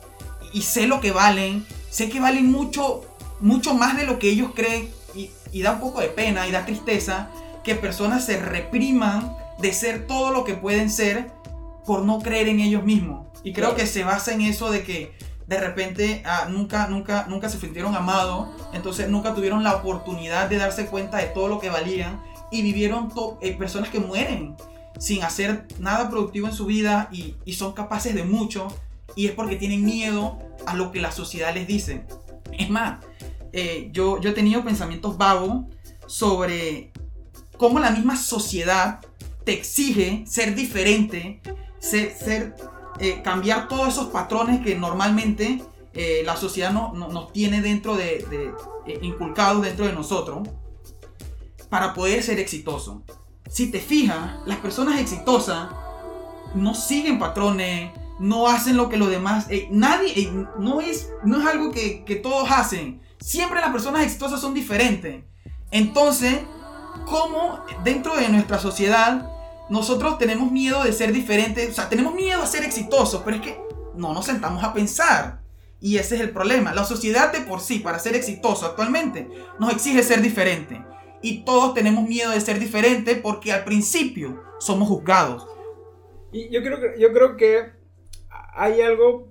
y 0.52 0.64
sé 0.64 0.88
lo 0.88 1.00
que 1.00 1.12
valen, 1.12 1.66
sé 1.90 2.10
que 2.10 2.20
valen 2.20 2.52
mucho, 2.52 3.06
mucho 3.40 3.74
más 3.74 3.98
de 3.98 4.06
lo 4.06 4.20
que 4.20 4.30
ellos 4.30 4.52
creen. 4.56 4.90
Y, 5.16 5.30
y 5.52 5.62
da 5.62 5.74
un 5.74 5.80
poco 5.80 6.02
de 6.02 6.08
pena 6.08 6.48
y 6.48 6.52
da 6.52 6.66
tristeza 6.66 7.30
que 7.64 7.76
personas 7.76 8.26
se 8.26 8.38
repriman 8.38 9.36
de 9.60 9.74
ser 9.74 10.08
todo 10.08 10.32
lo 10.32 10.44
que 10.44 10.56
pueden 10.56 10.90
ser 10.90 11.32
por 11.86 12.02
no 12.02 12.20
creer 12.20 12.48
en 12.48 12.60
ellos 12.60 12.84
mismos. 12.84 13.28
Y 13.44 13.54
creo 13.54 13.76
que 13.76 13.86
se 13.86 14.04
basa 14.04 14.34
en 14.34 14.42
eso 14.42 14.72
de 14.72 14.84
que 14.84 15.14
de 15.48 15.60
repente 15.60 16.24
ah, 16.26 16.48
nunca, 16.50 16.88
nunca, 16.88 17.26
nunca 17.28 17.50
se 17.50 17.60
sintieron 17.60 17.96
amados, 17.96 18.48
entonces 18.74 19.10
nunca 19.10 19.34
tuvieron 19.34 19.64
la 19.64 19.76
oportunidad 19.76 20.50
de 20.50 20.58
darse 20.58 20.86
cuenta 20.86 21.18
de 21.18 21.28
todo 21.28 21.48
lo 21.48 21.60
que 21.60 21.70
valían 21.70 22.22
y 22.52 22.62
vivieron 22.62 23.12
eh, 23.42 23.56
personas 23.58 23.90
que 23.90 24.00
mueren 24.00 24.56
sin 25.00 25.24
hacer 25.24 25.68
nada 25.80 26.10
productivo 26.10 26.48
en 26.48 26.54
su 26.54 26.66
vida 26.66 27.10
y, 27.12 27.36
son 27.54 27.74
capaces 27.74 28.16
de 28.16 28.24
mucho 28.24 28.68
y 29.16 29.28
es 29.28 29.34
porque 29.34 29.56
tienen 29.56 29.84
miedo 29.84 30.40
a 30.66 30.76
lo 30.76 30.92
que 30.92 31.02
la 31.02 31.12
sociedad 31.12 31.54
les 31.54 31.68
dice. 31.68 32.06
Es 32.58 32.70
más, 32.70 33.04
eh, 33.52 33.90
yo, 33.92 34.20
yo 34.22 34.30
he 34.30 34.34
tenido 34.34 34.64
pensamientos 34.64 35.18
vagos 35.18 35.66
sobre 36.08 36.92
cómo 37.58 37.80
la 37.80 37.92
misma 37.92 38.18
sociedad 38.18 39.00
te 39.44 39.54
exige 39.54 40.24
ser 40.26 40.56
diferente, 40.56 41.42
ser 41.80 42.56
eh, 43.00 43.22
cambiar 43.24 43.68
todos 43.68 43.90
esos 43.90 44.08
patrones 44.08 44.62
que 44.64 44.76
normalmente 44.76 45.64
eh, 45.94 46.24
la 46.26 46.36
sociedad 46.36 46.72
no- 46.72 46.92
no- 46.94 47.10
nos 47.10 47.32
tiene 47.34 47.62
dentro 47.62 47.96
de, 47.96 48.26
eh, 48.88 49.00
inculcados 49.02 49.62
dentro 49.62 49.86
de 49.86 49.94
nosotros 49.94 50.48
para 51.70 51.94
poder 51.94 52.24
ser 52.24 52.40
exitoso. 52.40 53.04
Si 53.50 53.70
te 53.72 53.80
fijas, 53.80 54.38
las 54.46 54.58
personas 54.58 55.00
exitosas 55.00 55.70
no 56.56 56.74
siguen 56.76 57.20
patrones, 57.20 57.92
no 58.20 58.48
hacen 58.48 58.78
lo 58.78 58.90
que 58.90 58.98
los 58.98 59.10
demás, 59.10 59.48
nadie, 59.70 60.32
no, 60.60 60.82
es, 60.82 61.10
no 61.24 61.40
es 61.42 61.48
algo 61.48 61.72
que, 61.72 62.04
que 62.06 62.16
todos 62.16 62.50
hacen. 62.52 63.02
Siempre 63.20 63.60
las 63.62 63.72
personas 63.72 64.04
exitosas 64.04 64.40
son 64.42 64.54
diferentes. 64.54 65.24
Entonces, 65.72 66.40
¿cómo 67.06 67.60
dentro 67.84 68.16
de 68.16 68.30
nuestra 68.30 68.60
sociedad 68.60 69.30
nosotros 69.70 70.18
tenemos 70.18 70.52
miedo 70.52 70.84
de 70.84 70.94
ser 70.94 71.12
diferentes? 71.14 71.70
O 71.70 71.74
sea, 71.74 71.90
tenemos 71.90 72.14
miedo 72.14 72.42
a 72.42 72.48
ser 72.48 72.64
exitosos, 72.64 73.22
pero 73.24 73.38
es 73.38 73.42
que 73.42 73.60
no 73.96 74.14
nos 74.14 74.26
sentamos 74.26 74.64
a 74.64 74.74
pensar. 74.74 75.42
Y 75.80 75.98
ese 75.98 76.16
es 76.16 76.22
el 76.22 76.30
problema. 76.32 76.74
La 76.74 76.86
sociedad 76.86 77.32
de 77.34 77.42
por 77.42 77.60
sí, 77.60 77.80
para 77.80 78.00
ser 78.00 78.16
exitoso 78.16 78.66
actualmente, 78.66 79.30
nos 79.60 79.72
exige 79.72 80.02
ser 80.04 80.22
diferente. 80.22 80.84
Y 81.22 81.44
todos 81.46 81.74
tenemos 81.74 82.08
miedo 82.08 82.32
de 82.32 82.42
ser 82.42 82.60
diferente 82.60 83.16
porque 83.16 83.52
al 83.52 83.64
principio 83.64 84.42
somos 84.60 84.88
juzgados. 84.88 85.48
Y 86.32 86.50
yo 86.50 86.64
creo 86.64 86.80
que, 86.80 87.00
yo 87.00 87.12
creo 87.14 87.38
que 87.38 87.72
hay 88.56 88.82
algo 88.82 89.28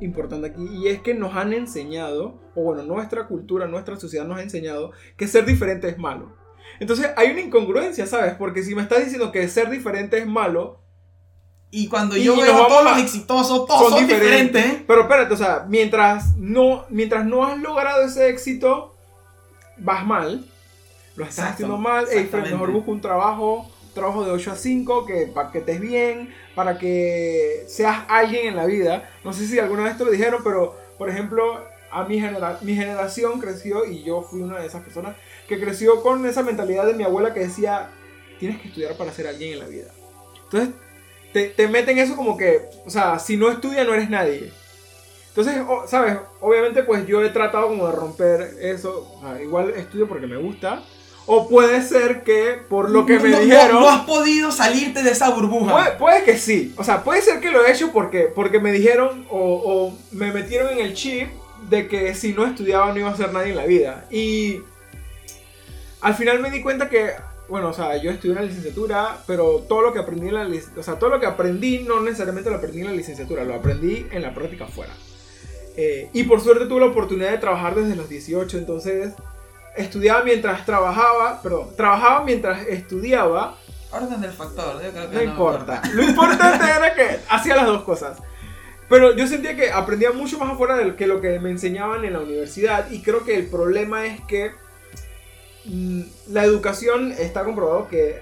importante 0.00 0.48
aquí 0.48 0.66
y 0.66 0.88
es 0.88 1.00
que 1.00 1.14
nos 1.14 1.34
han 1.36 1.52
enseñado, 1.52 2.40
o 2.54 2.62
bueno, 2.62 2.82
nuestra 2.82 3.26
cultura, 3.26 3.66
nuestra 3.66 3.96
sociedad 3.96 4.26
nos 4.26 4.38
ha 4.38 4.42
enseñado 4.42 4.92
que 5.16 5.28
ser 5.28 5.44
diferente 5.46 5.88
es 5.88 5.98
malo. 5.98 6.34
Entonces 6.80 7.10
hay 7.16 7.30
una 7.30 7.40
incongruencia, 7.40 8.06
¿sabes? 8.06 8.34
Porque 8.34 8.62
si 8.62 8.74
me 8.74 8.82
estás 8.82 9.04
diciendo 9.04 9.32
que 9.32 9.48
ser 9.48 9.70
diferente 9.70 10.18
es 10.18 10.26
malo, 10.26 10.80
Y 11.70 11.88
cuando 11.88 12.16
Y 12.16 12.24
yo 12.24 12.36
veo 12.36 12.64
a 12.64 12.68
todos 12.68 12.84
los 12.84 12.98
exitosos, 12.98 13.66
todos 13.66 13.90
son, 13.90 14.06
diferentes. 14.06 14.82
Pero 14.86 15.02
espérate, 15.02 15.34
o 15.34 15.36
sea, 15.36 15.66
mientras 15.68 16.36
no, 16.36 16.86
mientras 16.90 17.26
no 17.26 17.44
has 17.44 17.58
logrado 17.58 18.02
ese 18.02 18.28
éxito, 18.28 18.94
vas 19.76 20.06
mal. 20.06 20.44
Lo 21.16 21.24
estás 21.24 21.38
Exacto, 21.38 21.52
haciendo 21.54 21.78
mal. 21.78 22.06
Ey, 22.10 22.30
mejor 22.50 22.70
busca 22.70 22.90
un 22.90 23.00
trabajo, 23.00 23.70
trabajo 23.94 24.24
de 24.24 24.30
8 24.30 24.52
a 24.52 24.56
5, 24.56 25.06
que, 25.06 25.26
para 25.26 25.50
que 25.50 25.58
estés 25.58 25.80
bien, 25.80 26.32
para 26.54 26.78
que 26.78 27.64
seas 27.68 28.04
alguien 28.08 28.48
en 28.48 28.56
la 28.56 28.66
vida. 28.66 29.10
No 29.24 29.32
sé 29.32 29.46
si 29.46 29.58
alguna 29.58 29.84
vez 29.84 29.98
te 29.98 30.04
lo 30.04 30.10
dijeron, 30.10 30.42
pero 30.44 30.76
por 30.98 31.10
ejemplo, 31.10 31.64
a 31.90 32.04
mi, 32.04 32.20
genera 32.20 32.58
mi 32.62 32.74
generación 32.74 33.40
creció, 33.40 33.84
y 33.84 34.02
yo 34.02 34.22
fui 34.22 34.40
una 34.40 34.58
de 34.58 34.66
esas 34.66 34.82
personas, 34.82 35.16
que 35.48 35.60
creció 35.60 36.02
con 36.02 36.26
esa 36.26 36.42
mentalidad 36.42 36.86
de 36.86 36.94
mi 36.94 37.04
abuela 37.04 37.32
que 37.34 37.40
decía, 37.40 37.88
tienes 38.38 38.60
que 38.60 38.68
estudiar 38.68 38.94
para 38.96 39.12
ser 39.12 39.26
alguien 39.26 39.54
en 39.54 39.58
la 39.60 39.66
vida. 39.66 39.88
Entonces, 40.44 40.70
te, 41.32 41.48
te 41.48 41.68
meten 41.68 41.98
eso 41.98 42.16
como 42.16 42.36
que, 42.36 42.62
o 42.84 42.90
sea, 42.90 43.18
si 43.18 43.36
no 43.36 43.50
estudias 43.50 43.86
no 43.86 43.94
eres 43.94 44.08
nadie. 44.10 44.52
Entonces, 45.28 45.56
¿sabes? 45.88 46.16
Obviamente 46.40 46.82
pues 46.82 47.06
yo 47.06 47.22
he 47.22 47.28
tratado 47.28 47.68
como 47.68 47.86
de 47.86 47.92
romper 47.92 48.54
eso. 48.60 49.12
O 49.16 49.20
sea, 49.20 49.42
igual 49.42 49.70
estudio 49.76 50.08
porque 50.08 50.26
me 50.26 50.38
gusta. 50.38 50.82
O 51.26 51.48
puede 51.48 51.82
ser 51.82 52.22
que 52.22 52.58
por 52.68 52.88
lo 52.88 53.04
que 53.04 53.18
me 53.18 53.28
No- 53.30 53.36
no- 53.38 53.42
dijeron... 53.44 53.80
No, 53.80 53.88
has 53.90 54.06
podido 54.06 54.50
salirte 54.52 55.02
de 55.02 55.10
esa 55.10 55.28
burbuja. 55.30 55.72
Puede, 55.74 55.90
puede 55.98 56.22
que 56.24 56.38
sí. 56.38 56.72
O 56.78 56.84
sea, 56.84 57.02
puede 57.04 57.20
ser 57.20 57.40
que 57.40 57.50
lo 57.50 57.66
he 57.66 57.70
hecho 57.72 57.90
porque, 57.92 58.30
porque 58.34 58.60
me 58.60 58.72
dijeron 58.72 59.26
o, 59.28 59.38
o 59.38 59.98
me 60.12 60.32
metieron 60.32 60.72
en 60.72 60.78
el 60.78 60.94
chip 60.94 61.28
de 61.68 61.88
que 61.88 62.14
si 62.14 62.32
no 62.32 62.46
estudiaba 62.46 62.92
no 62.92 62.98
iba 63.00 63.10
a 63.10 63.16
ser 63.16 63.32
nadie 63.32 63.50
en 63.50 63.56
la 63.56 63.66
vida. 63.66 64.06
Y 64.10 64.60
al 66.00 66.14
final 66.14 66.40
me 66.40 66.50
di 66.50 66.62
cuenta 66.62 66.88
que, 66.88 67.10
bueno, 67.48 67.68
o 67.68 67.72
sea, 67.72 67.96
yo 67.96 68.10
estudié 68.10 68.32
una 68.32 68.42
licenciatura, 68.42 69.18
pero 69.26 69.64
todo 69.68 69.82
lo 69.82 69.92
que 69.92 69.98
aprendí 69.98 70.28
en 70.28 70.34
la 70.34 70.48
o 70.76 70.82
sea, 70.82 70.98
todo 70.98 71.10
lo 71.10 71.20
que 71.20 71.26
aprendí 71.26 71.80
no 71.80 72.00
necesariamente 72.00 72.50
lo 72.50 72.56
aprendí 72.56 72.80
en 72.80 72.86
la 72.86 72.92
licenciatura, 72.92 73.44
lo 73.44 73.54
aprendí 73.54 74.06
en 74.10 74.22
la 74.22 74.34
práctica 74.34 74.64
afuera. 74.64 74.92
Eh, 75.76 76.08
y 76.12 76.24
por 76.24 76.40
suerte 76.40 76.66
tuve 76.66 76.80
la 76.80 76.86
oportunidad 76.86 77.30
de 77.30 77.38
trabajar 77.38 77.74
desde 77.74 77.96
los 77.96 78.08
18, 78.08 78.58
entonces 78.58 79.12
estudiaba 79.76 80.24
mientras 80.24 80.64
trabajaba, 80.64 81.42
perdón, 81.42 81.68
trabajaba 81.76 82.24
mientras 82.24 82.66
estudiaba 82.66 83.56
Orden 83.92 84.20
del 84.20 84.32
factor. 84.32 84.82
yo 84.82 84.90
creo 84.90 85.10
que 85.10 85.16
no 85.16 85.22
importa. 85.22 85.82
Lo 85.92 86.02
importante 86.02 86.64
era 86.76 86.94
que 86.94 87.20
hacía 87.28 87.56
las 87.56 87.66
dos 87.66 87.82
cosas. 87.82 88.18
Pero 88.88 89.16
yo 89.16 89.26
sentía 89.26 89.56
que 89.56 89.70
aprendía 89.70 90.12
mucho 90.12 90.38
más 90.38 90.52
afuera 90.52 90.76
de 90.76 90.94
que 90.94 91.06
lo 91.06 91.20
que 91.20 91.40
me 91.40 91.50
enseñaban 91.50 92.04
en 92.04 92.12
la 92.12 92.20
universidad. 92.20 92.90
Y 92.90 93.02
creo 93.02 93.24
que 93.24 93.36
el 93.36 93.46
problema 93.46 94.06
es 94.06 94.20
que 94.22 94.52
la 96.28 96.44
educación 96.44 97.12
está 97.12 97.44
comprobado 97.44 97.88
que, 97.88 98.20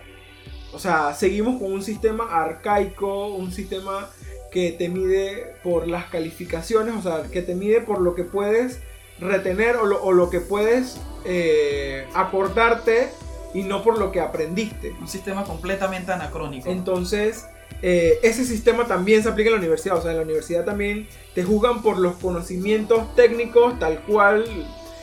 o 0.72 0.78
sea, 0.78 1.14
seguimos 1.14 1.60
con 1.60 1.72
un 1.72 1.82
sistema 1.82 2.24
arcaico, 2.30 3.28
un 3.28 3.52
sistema 3.52 4.10
que 4.50 4.72
te 4.72 4.88
mide 4.88 5.56
por 5.62 5.88
las 5.88 6.06
calificaciones, 6.06 6.94
o 6.94 7.02
sea, 7.02 7.24
que 7.30 7.42
te 7.42 7.54
mide 7.54 7.80
por 7.80 8.00
lo 8.00 8.14
que 8.14 8.24
puedes 8.24 8.80
retener 9.18 9.76
o 9.76 9.86
lo, 9.86 10.02
o 10.02 10.12
lo 10.12 10.30
que 10.30 10.40
puedes 10.40 10.96
eh, 11.24 12.06
aportarte 12.14 13.08
y 13.52 13.62
no 13.62 13.82
por 13.82 13.98
lo 13.98 14.10
que 14.10 14.20
aprendiste. 14.20 14.92
Un 15.00 15.08
sistema 15.08 15.44
completamente 15.44 16.12
anacrónico. 16.12 16.70
Entonces, 16.70 17.46
eh, 17.82 18.18
ese 18.22 18.44
sistema 18.44 18.86
también 18.86 19.22
se 19.22 19.28
aplica 19.28 19.48
en 19.48 19.54
la 19.54 19.60
universidad. 19.60 19.98
O 19.98 20.02
sea, 20.02 20.12
en 20.12 20.18
la 20.18 20.22
universidad 20.22 20.64
también 20.64 21.08
te 21.34 21.44
juzgan 21.44 21.82
por 21.82 21.98
los 21.98 22.14
conocimientos 22.16 23.14
técnicos 23.14 23.78
tal 23.78 24.00
cual 24.02 24.44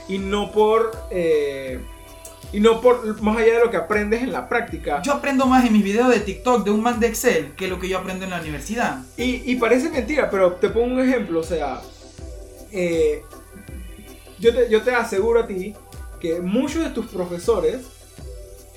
y 0.07 0.17
no 0.17 0.51
por... 0.51 0.91
eh, 1.11 1.79
y 2.53 2.59
no 2.59 2.81
por 2.81 3.21
más 3.21 3.37
allá 3.37 3.53
de 3.53 3.59
lo 3.59 3.71
que 3.71 3.77
aprendes 3.77 4.21
en 4.21 4.31
la 4.31 4.49
práctica. 4.49 5.01
Yo 5.03 5.13
aprendo 5.13 5.45
más 5.45 5.65
en 5.65 5.73
mis 5.73 5.83
videos 5.83 6.09
de 6.09 6.19
TikTok 6.19 6.65
de 6.65 6.71
un 6.71 6.81
man 6.81 6.99
de 6.99 7.07
Excel 7.07 7.53
que 7.55 7.67
lo 7.67 7.79
que 7.79 7.87
yo 7.87 7.99
aprendo 7.99 8.25
en 8.25 8.31
la 8.31 8.41
universidad. 8.41 9.03
Y, 9.17 9.51
y 9.51 9.55
parece 9.55 9.89
mentira, 9.89 10.29
pero 10.29 10.53
te 10.53 10.69
pongo 10.69 10.93
un 10.93 10.99
ejemplo, 10.99 11.39
o 11.39 11.43
sea, 11.43 11.81
eh, 12.71 13.23
yo, 14.39 14.53
te, 14.53 14.69
yo 14.69 14.81
te 14.81 14.93
aseguro 14.93 15.41
a 15.41 15.47
ti 15.47 15.73
que 16.19 16.39
muchos 16.39 16.83
de 16.83 16.89
tus 16.89 17.07
profesores, 17.07 17.81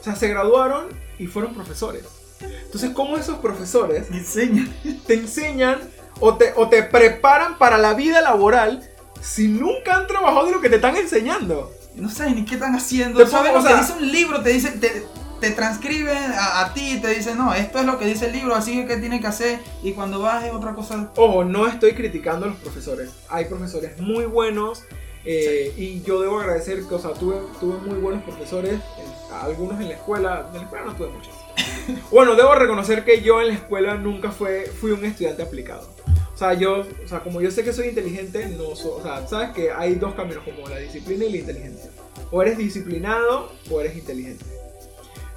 o 0.00 0.02
sea, 0.02 0.16
se 0.16 0.28
graduaron 0.28 0.86
y 1.18 1.26
fueron 1.26 1.54
profesores. 1.54 2.04
Entonces, 2.40 2.90
¿cómo 2.90 3.16
esos 3.16 3.38
profesores 3.38 4.10
Enseña. 4.10 4.68
te 5.06 5.14
enseñan 5.14 5.78
o 6.20 6.36
te, 6.36 6.52
o 6.56 6.68
te 6.68 6.82
preparan 6.82 7.58
para 7.58 7.78
la 7.78 7.94
vida 7.94 8.20
laboral 8.20 8.82
si 9.20 9.48
nunca 9.48 9.96
han 9.96 10.06
trabajado 10.06 10.46
de 10.46 10.52
lo 10.52 10.60
que 10.60 10.68
te 10.68 10.76
están 10.76 10.96
enseñando? 10.96 11.72
No 11.96 12.08
saben 12.10 12.34
ni 12.36 12.44
qué 12.44 12.54
están 12.54 12.74
haciendo. 12.74 13.18
Te 13.22 13.26
¿Sabes 13.30 13.52
o 13.54 13.62
sea- 13.62 13.76
dice 13.80 13.92
un 13.92 14.10
libro? 14.10 14.42
Te 14.42 14.50
dice, 14.50 14.70
te, 14.72 15.06
te 15.40 15.50
transcribe 15.50 16.12
a, 16.16 16.60
a 16.62 16.74
ti, 16.74 16.98
te 17.00 17.08
dice, 17.08 17.34
no, 17.34 17.54
esto 17.54 17.78
es 17.78 17.84
lo 17.86 17.98
que 17.98 18.06
dice 18.06 18.26
el 18.26 18.32
libro, 18.32 18.54
así 18.54 18.84
que 18.86 18.96
tienen 18.96 19.20
que 19.20 19.26
hacer. 19.28 19.60
Y 19.82 19.92
cuando 19.92 20.20
vas 20.20 20.44
es 20.44 20.52
otra 20.52 20.74
cosa. 20.74 21.10
Ojo, 21.16 21.44
no 21.44 21.66
estoy 21.66 21.92
criticando 21.94 22.46
a 22.46 22.48
los 22.50 22.58
profesores. 22.58 23.10
Hay 23.28 23.44
profesores 23.46 23.98
muy 24.00 24.24
buenos. 24.24 24.84
eh, 25.24 25.72
Y 25.76 26.02
yo 26.02 26.20
debo 26.20 26.40
agradecer 26.40 26.82
que, 26.86 26.94
o 26.94 26.98
sea, 26.98 27.12
tuve, 27.12 27.36
tuve 27.60 27.78
muy 27.78 27.98
buenos 27.98 28.22
profesores. 28.24 28.72
en- 28.74 29.14
algunos 29.42 29.80
en 29.80 29.88
la 29.88 29.94
escuela. 29.94 30.46
En 30.52 30.58
la 30.58 30.62
escuela 30.64 30.84
no 30.86 30.94
tuve 30.94 31.08
muchos. 31.08 31.32
bueno, 32.10 32.34
debo 32.34 32.54
reconocer 32.54 33.04
que 33.04 33.20
yo 33.22 33.40
en 33.40 33.48
la 33.48 33.54
escuela 33.54 33.94
nunca 33.94 34.30
fue, 34.30 34.66
fui 34.80 34.90
un 34.92 35.04
estudiante 35.04 35.42
aplicado. 35.42 35.93
O 36.34 36.36
sea, 36.36 36.54
yo, 36.54 36.80
o 37.04 37.08
sea, 37.08 37.20
como 37.20 37.40
yo 37.40 37.50
sé 37.52 37.62
que 37.62 37.72
soy 37.72 37.88
inteligente, 37.88 38.46
no 38.58 38.74
soy, 38.74 38.90
o 38.98 39.02
sea, 39.02 39.26
sabes 39.28 39.50
que 39.50 39.70
hay 39.70 39.94
dos 39.94 40.14
caminos 40.14 40.42
como 40.44 40.68
la 40.68 40.78
disciplina 40.78 41.24
y 41.26 41.30
la 41.30 41.36
inteligencia. 41.38 41.90
O 42.32 42.42
eres 42.42 42.58
disciplinado 42.58 43.52
o 43.70 43.80
eres 43.80 43.96
inteligente. 43.96 44.44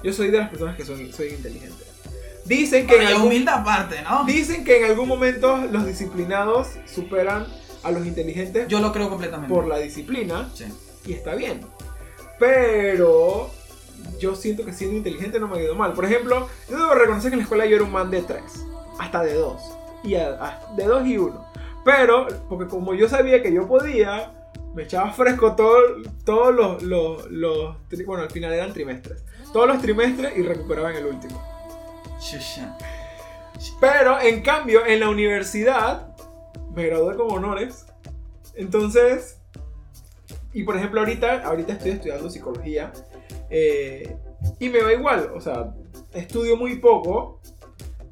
Yo 0.02 0.12
soy 0.12 0.30
de 0.30 0.38
las 0.38 0.50
personas 0.50 0.76
que 0.76 0.84
soy, 0.84 1.12
soy 1.12 1.28
inteligente. 1.28 1.84
Dicen 2.44 2.86
que 2.86 2.94
en 2.94 3.00
Bueno, 3.04 3.32
y 3.32 3.36
algún- 3.36 3.48
aparte, 3.48 4.02
¿no? 4.02 4.24
Dicen 4.24 4.64
que 4.64 4.78
en 4.78 4.84
algún 4.90 5.06
momento 5.06 5.56
los 5.70 5.86
disciplinados 5.86 6.68
superan 6.92 7.46
a 7.84 7.90
los 7.92 8.04
inteligentes 8.06 8.66
Yo 8.68 8.80
lo 8.80 8.92
creo 8.92 9.08
completamente. 9.08 9.54
por 9.54 9.66
la 9.68 9.78
disciplina 9.78 10.50
Sí. 10.54 10.64
y 11.06 11.12
está 11.12 11.34
bien. 11.36 11.60
Pero 12.38 13.50
yo 14.18 14.34
siento 14.34 14.64
que 14.64 14.72
siendo 14.72 14.96
inteligente 14.96 15.38
no 15.38 15.48
me 15.48 15.58
ha 15.58 15.62
ido 15.62 15.74
mal. 15.74 15.92
Por 15.92 16.04
ejemplo, 16.04 16.48
yo 16.68 16.76
debo 16.78 16.94
reconocer 16.94 17.30
que 17.30 17.34
en 17.34 17.38
la 17.40 17.42
escuela 17.44 17.66
yo 17.66 17.76
era 17.76 17.84
un 17.84 17.92
man 17.92 18.10
de 18.10 18.22
3, 18.22 18.42
hasta 18.98 19.22
de 19.22 19.34
2. 19.34 19.60
Y 20.04 20.14
a- 20.14 20.28
a- 20.44 20.74
de 20.76 20.84
2 20.84 21.06
y 21.06 21.18
1. 21.18 21.44
Pero, 21.84 22.26
porque 22.48 22.66
como 22.68 22.94
yo 22.94 23.08
sabía 23.08 23.42
que 23.42 23.52
yo 23.52 23.66
podía, 23.66 24.32
me 24.74 24.82
echaba 24.84 25.10
fresco 25.12 25.54
todo- 25.56 26.02
todos 26.24 26.54
los, 26.54 26.82
los, 26.82 27.30
los 27.30 27.76
tri- 27.90 28.04
Bueno, 28.06 28.22
al 28.24 28.30
final 28.30 28.52
eran 28.52 28.72
trimestres. 28.72 29.24
Todos 29.52 29.66
los 29.68 29.80
trimestres 29.80 30.36
y 30.36 30.42
recuperaba 30.42 30.90
en 30.90 30.96
el 30.98 31.06
último. 31.06 31.42
Pero 33.80 34.20
en 34.20 34.42
cambio, 34.42 34.84
en 34.86 35.00
la 35.00 35.08
universidad 35.08 36.14
me 36.74 36.86
gradué 36.86 37.16
con 37.16 37.30
honores. 37.30 37.86
Entonces, 38.54 39.40
y 40.52 40.62
por 40.64 40.76
ejemplo, 40.76 41.00
ahorita, 41.00 41.42
ahorita 41.44 41.72
estoy 41.74 41.92
estudiando 41.92 42.28
psicología. 42.30 42.92
eh, 43.50 44.14
y 44.58 44.68
me 44.68 44.82
va 44.82 44.92
igual. 44.92 45.30
O 45.34 45.40
sea, 45.40 45.74
estudio 46.12 46.56
muy 46.56 46.76
poco. 46.78 47.40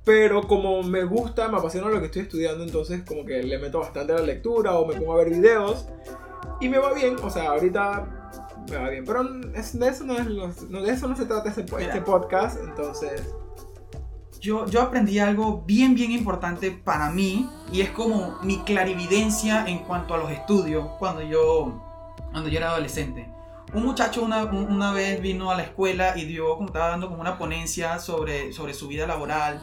Pero 0.06 0.46
como 0.46 0.82
me 0.84 1.02
gusta, 1.04 1.48
me 1.48 1.58
apasiona 1.58 1.88
lo 1.88 1.98
que 1.98 2.06
estoy 2.06 2.22
estudiando, 2.22 2.62
entonces 2.62 3.02
como 3.02 3.24
que 3.26 3.42
le 3.42 3.58
meto 3.58 3.80
bastante 3.80 4.12
a 4.12 4.16
la 4.20 4.22
lectura 4.22 4.78
o 4.78 4.86
me 4.86 4.94
pongo 4.94 5.12
a 5.14 5.16
ver 5.16 5.30
videos. 5.30 5.86
Y 6.60 6.68
me 6.68 6.78
va 6.78 6.94
bien. 6.94 7.16
O 7.22 7.28
sea, 7.28 7.50
ahorita 7.50 8.30
me 8.70 8.76
va 8.76 8.88
bien. 8.88 9.04
Pero 9.04 9.22
es- 9.54 9.76
de, 9.78 9.88
eso 9.88 10.04
no 10.04 10.16
es 10.16 10.26
no, 10.70 10.80
de 10.82 10.92
eso 10.92 11.08
no 11.08 11.16
se 11.16 11.26
trata 11.26 11.48
este, 11.50 11.62
este 11.80 12.00
podcast. 12.02 12.58
Entonces... 12.62 13.22
Yo, 14.40 14.64
yo 14.66 14.80
aprendí 14.82 15.18
algo 15.18 15.62
bien, 15.66 15.94
bien 15.96 16.12
importante 16.12 16.70
para 16.70 17.10
mí 17.10 17.50
y 17.72 17.80
es 17.80 17.90
como 17.90 18.38
mi 18.42 18.58
clarividencia 18.60 19.66
en 19.66 19.78
cuanto 19.80 20.14
a 20.14 20.18
los 20.18 20.30
estudios 20.30 20.86
cuando 21.00 21.22
yo, 21.22 21.82
cuando 22.30 22.48
yo 22.48 22.58
era 22.58 22.70
adolescente. 22.70 23.28
Un 23.74 23.84
muchacho 23.84 24.22
una, 24.22 24.44
un- 24.44 24.70
una 24.72 24.92
vez 24.92 25.20
vino 25.20 25.50
a 25.50 25.56
la 25.56 25.64
escuela 25.64 26.16
y 26.16 26.26
dio, 26.26 26.54
como 26.54 26.66
estaba 26.68 26.90
dando 26.90 27.08
como 27.08 27.20
una 27.22 27.38
ponencia 27.38 27.98
sobre, 27.98 28.52
sobre 28.52 28.72
su 28.74 28.86
vida 28.86 29.06
laboral. 29.08 29.60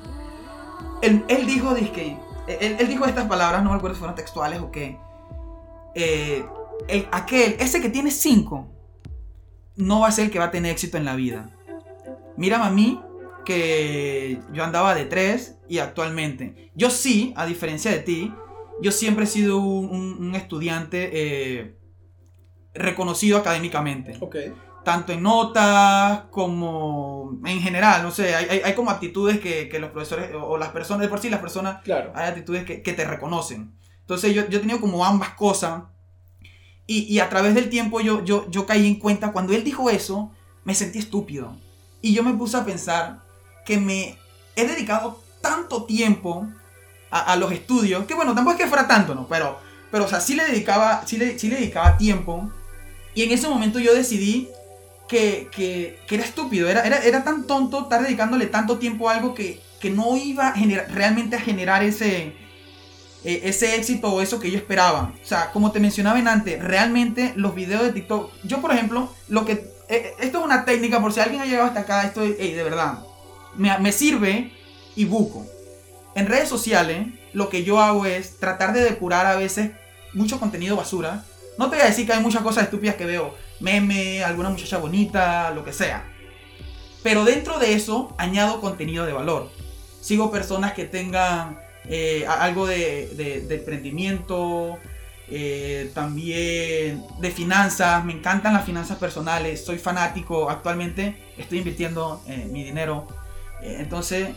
Él, 1.01 1.23
él 1.27 1.45
dijo, 1.45 1.73
dizque, 1.73 2.17
él, 2.47 2.77
él 2.79 2.87
dijo 2.87 3.05
estas 3.05 3.27
palabras, 3.27 3.63
no 3.63 3.69
me 3.71 3.75
acuerdo 3.77 3.95
si 3.95 3.99
fueron 3.99 4.15
textuales 4.15 4.59
o 4.61 4.71
qué. 4.71 4.97
Eh, 5.95 6.45
el- 6.87 7.07
aquel, 7.11 7.55
ese 7.59 7.81
que 7.81 7.89
tiene 7.89 8.09
cinco, 8.11 8.67
no 9.75 10.01
va 10.01 10.07
a 10.07 10.11
ser 10.11 10.25
el 10.25 10.31
que 10.31 10.39
va 10.39 10.45
a 10.45 10.51
tener 10.51 10.71
éxito 10.71 10.97
en 10.97 11.05
la 11.05 11.15
vida. 11.15 11.49
Mírame 12.37 12.65
a 12.65 12.69
mí, 12.69 13.01
que 13.45 14.39
yo 14.53 14.63
andaba 14.63 14.95
de 14.95 15.05
3 15.05 15.57
y 15.67 15.79
actualmente. 15.79 16.71
Yo 16.75 16.89
sí, 16.89 17.33
a 17.35 17.45
diferencia 17.45 17.91
de 17.91 17.99
ti, 17.99 18.33
yo 18.81 18.91
siempre 18.91 19.25
he 19.25 19.27
sido 19.27 19.59
un, 19.59 19.89
un- 19.89 20.27
un 20.29 20.35
estudiante 20.35 21.09
eh, 21.13 21.75
reconocido 22.73 23.37
académicamente. 23.37 24.15
Ok. 24.21 24.35
Tanto 24.83 25.13
en 25.13 25.23
notas 25.23 26.23
como 26.31 27.39
en 27.45 27.61
general, 27.61 28.03
no 28.03 28.11
sé, 28.11 28.35
hay, 28.35 28.61
hay- 28.63 28.73
como 28.75 28.91
actitudes 28.91 29.39
que, 29.39 29.69
que 29.69 29.79
los 29.79 29.91
profesores 29.91 30.33
o, 30.35 30.43
o 30.43 30.57
las 30.57 30.69
personas, 30.69 31.01
de 31.01 31.07
por 31.07 31.19
sí 31.19 31.29
las 31.29 31.39
personas, 31.39 31.81
Claro. 31.83 32.11
hay 32.15 32.27
actitudes 32.29 32.65
que, 32.65 32.81
que 32.81 32.93
te 32.93 33.05
reconocen. 33.05 33.73
Entonces 34.01 34.33
yo, 34.35 34.47
yo 34.49 34.57
he 34.57 34.61
tenido 34.61 34.81
como 34.81 35.05
ambas 35.05 35.29
cosas 35.29 35.83
y, 36.85 37.03
y 37.03 37.19
a 37.19 37.29
través 37.29 37.55
del 37.55 37.69
tiempo 37.69 38.01
yo, 38.01 38.23
yo, 38.25 38.49
yo 38.51 38.65
caí 38.65 38.85
en 38.87 38.95
cuenta, 38.99 39.31
cuando 39.31 39.53
él 39.53 39.63
dijo 39.63 39.89
eso, 39.89 40.31
me 40.65 40.75
sentí 40.75 40.99
estúpido. 40.99 41.55
Y 42.01 42.13
yo 42.13 42.23
me 42.23 42.33
puse 42.33 42.57
a 42.57 42.65
pensar 42.65 43.21
que 43.65 43.77
me 43.77 44.17
he 44.57 44.65
dedicado 44.67 45.21
tanto 45.41 45.85
tiempo 45.85 46.45
a, 47.09 47.19
a 47.31 47.35
los 47.37 47.51
estudios, 47.53 48.05
que 48.05 48.13
bueno, 48.15 48.35
tampoco 48.35 48.57
es 48.57 48.63
que 48.63 48.67
fuera 48.69 48.85
tanto, 48.87 49.15
¿no? 49.15 49.27
Pero, 49.27 49.57
pero 49.91 50.03
o 50.03 50.07
sea, 50.09 50.19
sí 50.19 50.35
le 50.35 50.43
dedicaba, 50.45 51.03
sí 51.05 51.15
le, 51.17 51.39
sí 51.39 51.47
le 51.47 51.55
dedicaba 51.55 51.97
tiempo. 51.97 52.51
Y 53.15 53.23
en 53.23 53.31
ese 53.31 53.47
momento 53.47 53.79
yo 53.79 53.93
decidí 53.93 54.49
que, 55.13 55.99
era 56.09 56.23
estúpido, 56.23 56.69
era, 56.69 56.83
era, 56.83 56.97
era 56.97 57.23
tan 57.23 57.45
tonto 57.45 57.83
estar 57.83 58.01
dedicándole 58.01 58.47
tanto 58.47 58.77
tiempo 58.77 59.09
a 59.09 59.15
algo 59.15 59.33
que, 59.33 59.61
que 59.79 59.89
no 59.89 60.17
iba 60.17 60.49
a 60.49 60.53
generar, 60.53 60.89
realmente 60.91 61.35
a 61.35 61.39
generar 61.39 61.83
ese, 61.83 62.33
eh, 63.23 63.41
ese 63.43 63.75
éxito 63.75 64.11
o 64.11 64.21
eso 64.21 64.39
que 64.39 64.51
yo 64.51 64.57
esperaba. 64.57 65.13
O 65.21 65.25
sea, 65.25 65.51
como 65.51 65.71
te 65.71 65.79
mencionaba 65.79 66.19
en 66.19 66.27
antes, 66.27 66.61
realmente 66.61 67.33
los 67.35 67.55
videos 67.55 67.83
de 67.83 67.91
TikTok, 67.91 68.31
yo 68.43 68.61
por 68.61 68.71
ejemplo, 68.71 69.09
lo 69.27 69.45
que, 69.45 69.71
eh, 69.89 70.13
esto 70.19 70.39
es 70.39 70.45
una 70.45 70.65
técnica, 70.65 71.01
por 71.01 71.13
si 71.13 71.19
alguien 71.19 71.41
ha 71.41 71.45
llegado 71.45 71.67
hasta 71.67 71.81
acá, 71.81 72.03
esto 72.03 72.23
es, 72.23 72.35
ey, 72.39 72.53
de 72.53 72.63
verdad, 72.63 72.99
me, 73.55 73.77
me 73.79 73.91
sirve 73.91 74.51
y 74.95 75.05
buco. 75.05 75.45
En 76.15 76.27
redes 76.27 76.49
sociales, 76.49 77.07
lo 77.33 77.49
que 77.49 77.63
yo 77.63 77.79
hago 77.79 78.05
es 78.05 78.37
tratar 78.39 78.73
de 78.73 78.83
depurar 78.83 79.25
a 79.25 79.35
veces 79.35 79.71
mucho 80.13 80.39
contenido 80.39 80.75
basura. 80.75 81.23
No 81.57 81.69
te 81.69 81.75
voy 81.75 81.85
a 81.85 81.89
decir 81.89 82.05
que 82.05 82.13
hay 82.13 82.21
muchas 82.21 82.41
cosas 82.41 82.65
estúpidas 82.65 82.95
que 82.95 83.05
veo, 83.05 83.35
meme, 83.63 84.23
alguna 84.23 84.49
muchacha 84.49 84.77
bonita, 84.77 85.49
lo 85.51 85.63
que 85.63 85.73
sea. 85.73 86.05
Pero 87.01 87.23
dentro 87.25 87.57
de 87.59 87.73
eso 87.73 88.13
añado 88.17 88.61
contenido 88.61 89.05
de 89.05 89.13
valor. 89.13 89.49
Sigo 90.01 90.31
personas 90.31 90.73
que 90.73 90.85
tengan 90.85 91.57
eh, 91.85 92.25
algo 92.27 92.67
de, 92.67 93.07
de- 93.15 93.55
emprendimiento, 93.55 94.77
eh, 95.29 95.89
también 95.93 97.03
de 97.19 97.31
finanzas. 97.31 98.03
Me 98.05 98.13
encantan 98.13 98.53
las 98.53 98.65
finanzas 98.65 98.97
personales. 98.97 99.63
Soy 99.65 99.77
fanático. 99.77 100.49
Actualmente 100.49 101.15
estoy 101.37 101.59
invirtiendo 101.59 102.21
eh, 102.27 102.47
mi 102.51 102.63
dinero. 102.63 103.07
Entonces, 103.61 104.29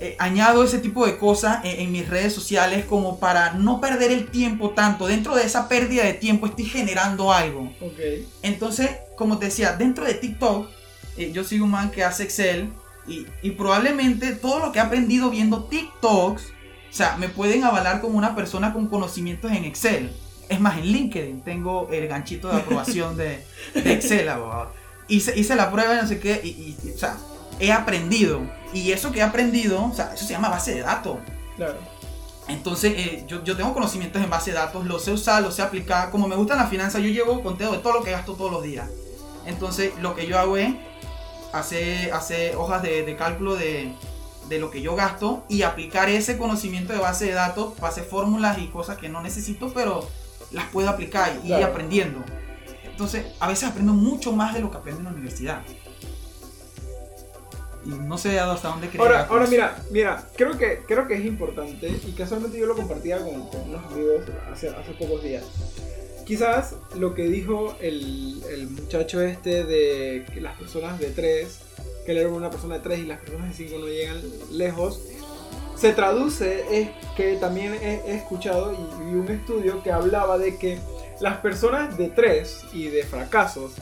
eh, 0.00 0.14
añado 0.18 0.62
ese 0.64 0.78
tipo 0.78 1.06
de 1.06 1.16
cosas 1.18 1.64
en, 1.64 1.80
en 1.80 1.92
mis 1.92 2.08
redes 2.08 2.32
sociales 2.34 2.84
como 2.84 3.18
para 3.18 3.52
no 3.54 3.80
perder 3.80 4.10
el 4.10 4.26
tiempo 4.30 4.70
tanto. 4.70 5.06
Dentro 5.06 5.34
de 5.34 5.44
esa 5.44 5.68
pérdida 5.68 6.04
de 6.04 6.12
tiempo 6.14 6.46
estoy 6.46 6.66
generando 6.66 7.32
algo. 7.32 7.72
Ok. 7.80 7.98
Entonces, 8.42 8.90
como 9.16 9.38
te 9.38 9.46
decía, 9.46 9.72
dentro 9.74 10.04
de 10.04 10.14
TikTok, 10.14 10.68
eh, 11.16 11.30
yo 11.32 11.44
soy 11.44 11.60
un 11.60 11.70
man 11.70 11.90
que 11.90 12.04
hace 12.04 12.24
Excel 12.24 12.68
y, 13.08 13.26
y 13.42 13.52
probablemente 13.52 14.32
todo 14.32 14.58
lo 14.58 14.72
que 14.72 14.78
he 14.78 14.82
aprendido 14.82 15.30
viendo 15.30 15.64
TikToks, 15.64 16.42
o 16.42 16.92
sea, 16.96 17.16
me 17.16 17.28
pueden 17.28 17.64
avalar 17.64 18.00
como 18.00 18.18
una 18.18 18.34
persona 18.34 18.72
con 18.72 18.86
conocimientos 18.88 19.50
en 19.52 19.64
Excel. 19.64 20.12
Es 20.48 20.60
más, 20.60 20.76
en 20.78 20.86
LinkedIn 20.86 21.40
tengo 21.40 21.88
el 21.90 22.06
ganchito 22.06 22.48
de 22.48 22.56
aprobación 22.58 23.16
de, 23.16 23.44
de 23.74 23.92
Excel, 23.92 24.28
abogado. 24.28 24.72
Hice, 25.08 25.38
hice 25.38 25.56
la 25.56 25.70
prueba 25.70 25.94
y 25.94 25.96
no 26.02 26.06
sé 26.06 26.18
qué, 26.20 26.40
y, 26.44 26.48
y- 26.48 26.76
y, 26.84 26.90
o 26.92 26.98
sea, 26.98 27.16
he 27.60 27.72
aprendido. 27.72 28.42
Y 28.76 28.92
eso 28.92 29.10
que 29.12 29.20
he 29.20 29.22
aprendido, 29.22 29.84
o 29.84 29.94
sea, 29.94 30.12
eso 30.14 30.26
se 30.26 30.32
llama 30.32 30.48
base 30.50 30.74
de 30.74 30.82
datos. 30.82 31.16
Claro. 31.56 31.78
Entonces, 32.48 32.92
eh, 32.96 33.24
yo, 33.26 33.42
yo 33.42 33.56
tengo 33.56 33.72
conocimientos 33.72 34.22
en 34.22 34.28
base 34.30 34.50
de 34.52 34.56
datos, 34.58 34.84
los 34.84 35.02
sé 35.02 35.12
usar, 35.12 35.42
los 35.42 35.54
sé 35.54 35.62
aplicar. 35.62 36.10
Como 36.10 36.28
me 36.28 36.36
gustan 36.36 36.58
las 36.58 36.68
finanzas, 36.70 37.02
yo 37.02 37.08
llevo 37.08 37.42
conteo 37.42 37.72
de 37.72 37.78
todo 37.78 37.94
lo 37.94 38.02
que 38.04 38.10
gasto 38.12 38.34
todos 38.34 38.52
los 38.52 38.62
días. 38.62 38.88
Entonces, 39.46 39.92
lo 40.00 40.14
que 40.14 40.26
yo 40.26 40.38
hago 40.38 40.56
es 40.56 40.74
hacer, 41.52 42.12
hacer 42.12 42.56
hojas 42.56 42.82
de, 42.82 43.02
de 43.02 43.16
cálculo 43.16 43.56
de, 43.56 43.92
de 44.48 44.58
lo 44.58 44.70
que 44.70 44.82
yo 44.82 44.94
gasto 44.94 45.44
y 45.48 45.62
aplicar 45.62 46.08
ese 46.08 46.36
conocimiento 46.38 46.92
de 46.92 46.98
base 46.98 47.24
de 47.26 47.32
datos 47.32 47.72
para 47.74 47.88
hacer 47.88 48.04
fórmulas 48.04 48.58
y 48.58 48.66
cosas 48.68 48.98
que 48.98 49.08
no 49.08 49.22
necesito, 49.22 49.72
pero 49.72 50.06
las 50.52 50.66
puedo 50.66 50.88
aplicar 50.90 51.32
y 51.42 51.48
ir 51.48 51.56
Claro. 51.56 51.66
aprendiendo. 51.72 52.20
Entonces, 52.84 53.24
a 53.40 53.48
veces 53.48 53.68
aprendo 53.70 53.92
mucho 53.92 54.32
más 54.32 54.54
de 54.54 54.60
lo 54.60 54.70
que 54.70 54.76
aprendo 54.78 55.00
en 55.00 55.04
la 55.06 55.10
universidad. 55.12 55.62
Y 57.86 57.90
no 57.90 58.18
sé 58.18 58.38
hasta 58.40 58.68
dónde 58.68 58.88
quería 58.88 59.06
Ahora, 59.06 59.26
ahora 59.30 59.46
mira, 59.46 59.76
mira, 59.90 60.28
creo 60.36 60.58
que, 60.58 60.80
creo 60.88 61.06
que 61.06 61.14
es 61.14 61.24
importante 61.24 61.88
y 61.88 62.12
casualmente 62.12 62.58
yo 62.58 62.66
lo 62.66 62.74
compartía 62.74 63.18
con, 63.18 63.48
con 63.48 63.60
unos 63.68 63.92
amigos 63.92 64.22
hace, 64.52 64.70
hace 64.70 64.92
pocos 64.98 65.22
días. 65.22 65.44
Quizás 66.26 66.74
lo 66.96 67.14
que 67.14 67.28
dijo 67.28 67.76
el, 67.80 68.42
el 68.50 68.68
muchacho 68.68 69.20
este 69.20 69.62
de 69.62 70.26
que 70.34 70.40
las 70.40 70.58
personas 70.58 70.98
de 70.98 71.10
3, 71.10 71.60
que 72.04 72.10
él 72.10 72.18
era 72.18 72.28
una 72.28 72.50
persona 72.50 72.78
de 72.78 72.80
3 72.80 72.98
y 72.98 73.06
las 73.06 73.20
personas 73.20 73.50
de 73.50 73.54
5 73.68 73.78
no 73.78 73.86
llegan 73.86 74.20
lejos, 74.50 75.00
se 75.76 75.92
traduce 75.92 76.64
es 76.72 76.90
que 77.16 77.36
también 77.36 77.74
he, 77.74 78.00
he 78.06 78.16
escuchado 78.16 78.72
y 78.72 79.04
vi 79.04 79.14
un 79.14 79.28
estudio 79.28 79.84
que 79.84 79.92
hablaba 79.92 80.38
de 80.38 80.56
que 80.58 80.80
las 81.20 81.36
personas 81.36 81.96
de 81.96 82.08
3 82.08 82.64
y 82.72 82.88
de 82.88 83.04
fracasos 83.04 83.74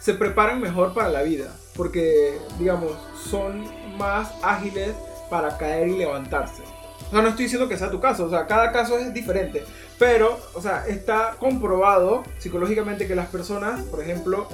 se 0.00 0.12
preparan 0.12 0.60
mejor 0.60 0.92
para 0.92 1.08
la 1.08 1.22
vida. 1.22 1.56
Porque, 1.76 2.38
digamos, 2.58 2.92
son 3.30 3.64
más 3.98 4.32
ágiles 4.42 4.90
para 5.30 5.56
caer 5.56 5.88
y 5.88 5.96
levantarse. 5.98 6.62
O 7.08 7.10
sea, 7.10 7.22
no 7.22 7.28
estoy 7.28 7.44
diciendo 7.44 7.68
que 7.68 7.76
sea 7.76 7.90
tu 7.90 8.00
caso, 8.00 8.24
o 8.26 8.30
sea, 8.30 8.46
cada 8.46 8.72
caso 8.72 8.98
es 8.98 9.12
diferente. 9.12 9.64
Pero, 9.98 10.38
o 10.54 10.60
sea, 10.60 10.84
está 10.88 11.36
comprobado 11.38 12.24
psicológicamente 12.38 13.06
que 13.06 13.14
las 13.14 13.28
personas, 13.28 13.82
por 13.84 14.00
ejemplo, 14.02 14.48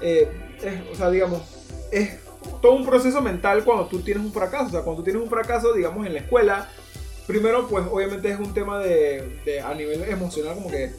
eh, 0.00 0.30
es- 0.62 0.92
o 0.92 0.94
sea, 0.96 1.10
digamos, 1.10 1.42
es 1.90 2.18
todo 2.62 2.72
un 2.72 2.86
proceso 2.86 3.20
mental 3.20 3.64
cuando 3.64 3.86
tú 3.86 4.00
tienes 4.00 4.24
un 4.24 4.32
fracaso. 4.32 4.66
O 4.66 4.70
sea, 4.70 4.80
cuando 4.82 5.00
tú 5.02 5.04
tienes 5.04 5.22
un 5.22 5.28
fracaso, 5.28 5.72
digamos, 5.74 6.06
en 6.06 6.14
la 6.14 6.20
escuela, 6.20 6.68
primero, 7.26 7.66
pues 7.68 7.84
obviamente 7.90 8.30
es 8.30 8.38
un 8.38 8.54
tema 8.54 8.78
de, 8.78 9.40
de- 9.44 9.60
a 9.60 9.74
nivel 9.74 10.02
emocional, 10.04 10.54
como 10.54 10.70
que, 10.70 10.92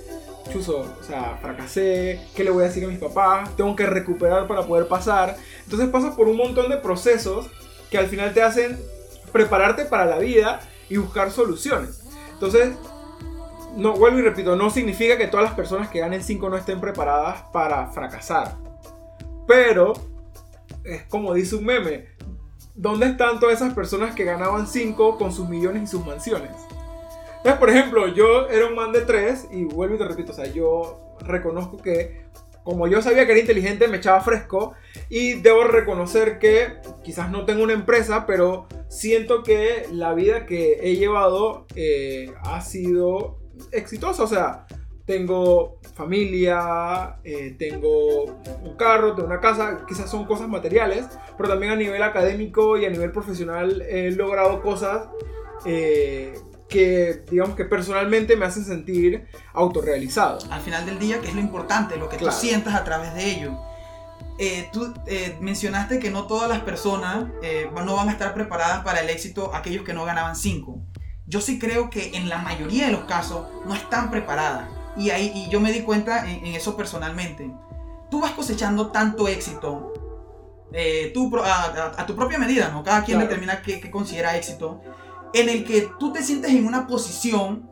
chuzo, 0.52 0.96
o 1.00 1.04
sea, 1.04 1.38
fracasé, 1.42 2.20
¿qué 2.36 2.44
le 2.44 2.52
voy 2.52 2.64
a 2.64 2.68
decir 2.68 2.84
a 2.86 2.88
mis 2.88 3.00
papás? 3.00 3.56
Tengo 3.56 3.76
que 3.76 3.86
recuperar 3.86 4.48
para 4.48 4.64
poder 4.64 4.88
pasar. 4.88 5.38
Entonces 5.64 5.90
pasas 5.90 6.16
por 6.16 6.28
un 6.28 6.38
montón 6.38 6.70
de 6.70 6.78
procesos 6.78 7.50
que 7.90 7.98
al 7.98 8.08
final 8.08 8.34
te 8.34 8.42
hacen 8.42 8.80
prepararte 9.32 9.86
para 9.86 10.06
la 10.06 10.18
vida 10.18 10.60
y 10.90 10.98
buscar 10.98 11.32
soluciones. 11.32 12.02
Entonces, 12.34 12.74
no, 13.76 13.94
vuelvo 13.94 14.20
y 14.20 14.22
repito, 14.22 14.56
no 14.56 14.70
significa 14.70 15.18
que 15.18 15.28
todas 15.28 15.46
las 15.46 15.54
personas 15.54 15.90
que 15.90 16.00
ganen 16.00 16.24
5 16.24 16.50
no 16.50 16.58
estén 16.58 16.80
preparadas 16.80 17.44
para 17.54 17.88
fracasar. 17.88 18.58
Pero, 19.48 19.94
es 20.84 21.04
como 21.04 21.34
dice 21.34 21.56
un 21.56 21.66
meme, 21.66 22.08
¿dónde 22.76 23.08
están 23.08 23.40
todas 23.40 23.56
esas 23.56 23.74
personas 23.74 24.16
que 24.16 24.24
ganaban 24.24 24.68
5 24.68 25.18
con 25.18 25.32
sus 25.32 25.48
millones 25.48 25.84
y 25.84 25.88
sus 25.88 26.06
mansiones? 26.06 26.52
Entonces, 27.40 27.60
por 27.60 27.70
ejemplo, 27.70 28.08
yo 28.08 28.48
era 28.50 28.68
un 28.68 28.76
man 28.76 28.92
de 28.92 29.02
3 29.02 29.48
y 29.52 29.64
vuelvo 29.64 29.96
y 29.96 29.98
te 29.98 30.06
repito, 30.06 30.32
o 30.32 30.36
sea, 30.36 30.46
yo 30.46 31.16
reconozco 31.22 31.78
que 31.78 32.30
como 32.64 32.88
yo 32.88 33.02
sabía 33.02 33.26
que 33.26 33.32
era 33.32 33.42
inteligente, 33.42 33.88
me 33.88 33.98
echaba 33.98 34.22
fresco 34.22 34.74
y 35.10 35.42
debo 35.42 35.64
reconocer 35.64 36.38
que 36.38 36.74
quizás 37.04 37.32
no 37.32 37.46
tengo 37.46 37.64
una 37.64 37.74
empresa, 37.74 38.26
pero 38.28 38.68
siento 38.90 39.42
que 39.42 39.88
la 39.92 40.14
vida 40.14 40.46
que 40.46 40.80
he 40.84 40.96
llevado 40.96 41.66
eh, 41.76 42.32
ha 42.44 42.62
sido 42.62 43.40
exitosa. 43.72 44.24
O 44.24 44.28
sea, 44.28 44.68
tengo 45.06 45.80
familia, 45.96 47.18
eh, 47.24 47.56
tengo 47.58 48.26
un 48.26 48.76
carro, 48.78 49.16
tengo 49.16 49.28
una 49.28 49.40
casa, 49.40 49.86
quizás 49.88 50.08
son 50.12 50.26
cosas 50.26 50.48
materiales, 50.48 51.08
pero 51.38 51.50
también 51.50 51.72
a 51.72 51.76
nivel 51.76 52.04
académico 52.04 52.78
y 52.78 52.86
a 52.86 52.90
nivel 52.92 53.12
profesional 53.12 53.82
he 53.82 54.12
logrado 54.12 54.62
cosas 54.62 55.10
eh, 55.66 56.34
que, 56.70 57.24
digamos 57.30 57.56
que 57.56 57.66
personalmente 57.66 58.36
me 58.38 58.46
hacen 58.46 58.64
sentir 58.64 59.28
autorrealizado. 59.54 60.40
al 60.52 60.62
final 60.62 60.86
del 60.86 61.00
día, 61.00 61.20
que 61.20 61.28
es 61.28 61.34
lo 61.34 61.42
importante, 61.42 61.98
lo 61.98 62.08
que 62.10 62.18
Claro. 62.18 62.34
tú 62.36 62.40
sientas 62.42 62.76
a 62.76 62.84
través 62.84 63.14
de 63.16 63.32
ello. 63.32 63.58
Eh, 64.38 64.70
tú 64.72 64.94
eh, 65.08 65.38
mencionaste 65.42 66.00
que 66.00 66.12
no 66.12 66.26
todas 66.28 66.48
las 66.48 66.60
personas 66.60 67.26
eh, 67.44 67.70
no 67.86 67.96
van 67.96 68.08
a 68.08 68.12
estar 68.14 68.34
preparadas 68.34 68.84
para 68.86 69.02
el 69.02 69.10
éxito 69.10 69.54
aquellos 69.54 69.84
que 69.84 69.94
no 69.94 70.06
ganaban 70.06 70.36
5. 70.36 70.80
Yo 71.26 71.42
sí 71.42 71.60
creo 71.60 71.90
que 71.90 72.16
en 72.16 72.30
la 72.30 72.38
mayoría 72.38 72.86
de 72.86 72.92
los 72.94 73.04
casos 73.04 73.48
no 73.66 73.76
están 73.76 74.10
preparadas. 74.10 74.70
Y, 74.96 75.10
ahí, 75.12 75.32
y 75.36 75.50
yo 75.50 75.60
me 75.60 75.72
di 75.72 75.82
cuenta 75.82 76.30
en, 76.30 76.46
en 76.46 76.56
eso 76.56 76.78
personalmente. 76.78 77.52
Tú 78.10 78.22
vas 78.22 78.32
cosechando 78.32 78.92
tanto 78.92 79.28
éxito 79.28 79.94
eh, 80.72 81.12
tú 81.14 81.36
a, 81.44 81.64
a- 81.66 82.02
a 82.02 82.06
tu 82.06 82.16
propia 82.16 82.38
medida, 82.38 82.70
¿no? 82.70 82.84
Cada 82.84 83.04
quien 83.04 83.18
Claro. 83.18 83.28
determina 83.30 83.62
qué, 83.62 83.80
qué 83.82 83.90
considera 83.92 84.38
éxito. 84.38 84.82
En 85.34 85.50
el 85.50 85.64
que 85.66 85.90
tú 86.00 86.12
te 86.12 86.24
sientes 86.24 86.52
en 86.52 86.66
una 86.66 86.88
posición 86.88 87.70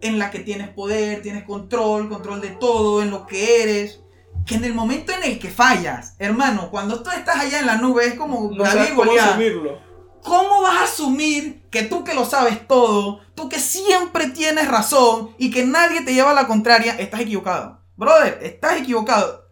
en 0.00 0.18
la 0.18 0.30
que 0.30 0.38
tienes 0.40 0.68
poder, 0.70 1.22
tienes 1.22 1.44
control, 1.44 2.08
control 2.08 2.40
de 2.40 2.50
todo, 2.50 3.02
en 3.02 3.10
lo 3.10 3.26
que 3.26 3.62
eres. 3.62 4.00
Que 4.46 4.54
en 4.54 4.64
el 4.64 4.72
momento 4.74 5.12
en 5.12 5.22
el 5.24 5.38
que 5.38 5.50
fallas, 5.50 6.14
hermano, 6.18 6.70
cuando 6.70 7.02
tú 7.02 7.10
estás 7.10 7.36
allá 7.36 7.60
en 7.60 7.66
la 7.66 7.76
nube, 7.76 8.06
es 8.06 8.14
como 8.14 8.50
No 8.50 8.64
David 8.64 8.94
cómo 8.94 9.12
asumirlo. 9.12 9.78
¿Cómo 10.22 10.62
vas 10.62 10.76
a 10.80 10.84
asumir 10.84 11.62
que 11.70 11.82
tú 11.82 12.02
que 12.04 12.14
lo 12.14 12.24
sabes 12.24 12.66
todo, 12.66 13.20
tú 13.34 13.48
que 13.48 13.58
siempre 13.58 14.28
tienes 14.30 14.68
razón 14.68 15.34
y 15.38 15.50
que 15.50 15.64
nadie 15.64 16.00
te 16.02 16.12
lleva 16.14 16.30
a 16.30 16.34
la 16.34 16.46
contraria, 16.46 16.94
estás 16.98 17.20
equivocado? 17.20 17.80
Brother, 17.96 18.38
estás 18.42 18.78
equivocado. 18.80 19.46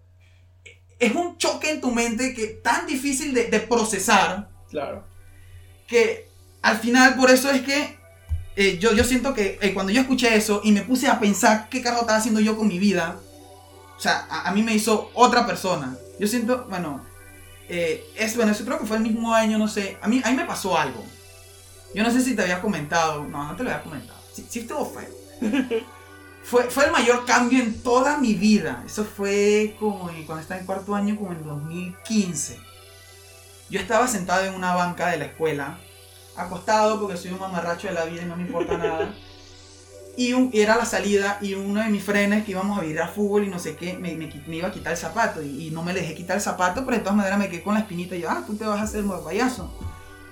Es 0.99 1.15
un 1.15 1.37
choque 1.37 1.71
en 1.71 1.81
tu 1.81 1.91
mente 1.91 2.33
que 2.35 2.47
tan 2.47 2.87
difícil 2.87 3.35
de, 3.35 3.45
de 3.45 3.61
procesar 3.61 4.49
Claro. 4.71 5.05
que 5.87 6.29
al 6.63 6.79
final 6.79 7.15
por 7.15 7.31
eso 7.31 7.51
es 7.51 7.63
que 7.63 7.97
eh, 8.57 8.79
yo, 8.79 8.93
yo 8.95 9.05
siento 9.05 9.35
que 9.35 9.59
eh, 9.61 9.75
cuando 9.75 9.93
yo 9.93 10.01
escuché 10.01 10.35
eso 10.35 10.61
y 10.65 10.73
me 10.73 10.83
puse 10.83 11.09
a 11.09 11.21
pensar 11.21 11.69
qué 11.69 11.83
carajo 11.83 12.03
estaba 12.03 12.19
haciendo 12.19 12.41
yo 12.41 12.57
con 12.57 12.69
mi 12.69 12.79
vida, 12.79 13.17
o 13.97 14.01
sea, 14.01 14.27
a, 14.31 14.49
a 14.49 14.53
mí 14.53 14.63
me 14.63 14.75
hizo 14.75 15.11
otra 15.15 15.47
persona. 15.47 15.97
Yo 16.19 16.27
siento, 16.27 16.67
bueno, 16.69 17.03
eh, 17.69 18.05
es, 18.17 18.37
bueno, 18.37 18.53
eso 18.53 18.65
creo 18.65 18.79
que 18.79 18.87
fue 18.87 18.97
el 18.97 19.03
mismo 19.03 19.35
año, 19.35 19.59
no 19.59 19.69
sé, 19.69 19.99
a 20.01 20.09
mí, 20.09 20.23
a 20.25 20.31
mí 20.31 20.37
me 20.37 20.45
pasó 20.45 20.79
algo. 20.79 21.05
Yo 21.95 22.03
no 22.03 22.11
sé 22.11 22.21
si 22.21 22.35
te 22.35 22.43
había 22.43 22.61
comentado, 22.61 23.25
no, 23.25 23.45
no 23.45 23.57
te 23.57 23.65
lo 23.65 23.71
había 23.71 23.83
comentado, 23.83 24.19
sí, 24.33 24.47
sí 24.49 24.61
estuvo 24.61 24.85
feo. 24.87 25.11
Fue, 26.47 26.63
fue 26.71 26.85
el 26.85 26.93
mayor 26.93 27.25
cambio 27.25 27.61
en 27.61 27.83
toda 27.83 28.19
mi 28.19 28.35
vida. 28.35 28.85
Eso 28.87 29.05
fue 29.05 29.75
como 29.81 30.09
cuando 30.27 30.39
estaba 30.39 30.61
en 30.61 30.65
cuarto 30.67 30.95
año, 30.95 31.17
como 31.17 31.33
en 31.33 31.43
2015. 31.43 32.57
Yo 33.69 33.81
estaba 33.81 34.07
sentado 34.07 34.45
en 34.45 34.55
una 34.55 34.73
banca 34.73 35.09
de 35.09 35.17
la 35.17 35.25
escuela, 35.25 35.81
acostado 36.37 37.01
porque 37.01 37.17
soy 37.17 37.33
un 37.33 37.41
mamarracho 37.41 37.89
de 37.89 37.95
la 37.95 38.05
vida 38.05 38.23
y 38.23 38.27
no 38.27 38.37
me 38.37 38.43
importa 38.43 38.77
nada. 38.77 39.15
Y, 40.17 40.33
era 40.59 40.77
la 40.77 40.87
salida 40.87 41.39
y 41.43 41.55
uno 41.55 41.83
de 41.83 41.91
mis 41.91 42.03
frenes 42.03 42.45
que 42.45 42.53
íbamos 42.53 42.81
a 42.81 42.85
ir 42.87 42.99
a 43.01 43.09
fútbol 43.09 43.45
y 43.45 43.49
no 43.49 43.59
sé 43.59 43.77
qué, 43.77 43.99
me, 43.99 44.13
iba 44.13 44.69
a 44.69 44.73
quitar 44.73 44.93
el 44.93 44.99
zapato 44.99 45.43
y, 45.43 45.71
no 45.71 45.83
me 45.83 45.93
dejé 45.93 46.15
quitar 46.15 46.37
el 46.37 46.43
zapato, 46.43 46.85
pero 46.85 46.97
de 46.97 47.03
todas 47.03 47.17
maneras 47.17 47.39
me 47.39 47.49
quedé 47.49 47.63
con 47.63 47.75
la 47.75 47.81
espinita 47.81 48.17
y 48.17 48.23
yo, 48.23 48.31
ah, 48.31 48.43
tú 48.47 48.57
te 48.57 48.65
vas 48.65 48.81
a 48.81 48.85
hacer 48.85 49.01
el 49.01 49.11
payaso. 49.25 49.71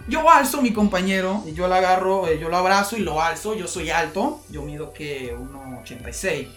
Yo 0.08 0.30
alzo 0.30 0.58
a 0.58 0.62
mi 0.62 0.72
compañero 0.72 1.42
y 1.46 1.52
yo 1.52 1.66
lo 1.66 1.74
agarro, 1.74 2.28
eh, 2.28 2.38
yo 2.38 2.50
lo 2.50 2.56
abrazo 2.58 2.96
y 2.96 3.00
lo 3.00 3.22
alzo, 3.22 3.54
yo 3.54 3.66
soy 3.66 3.90
alto, 3.90 4.40
yo 4.50 4.62
mido 4.62 4.92
que 4.92 5.34
1,86. 5.34 6.48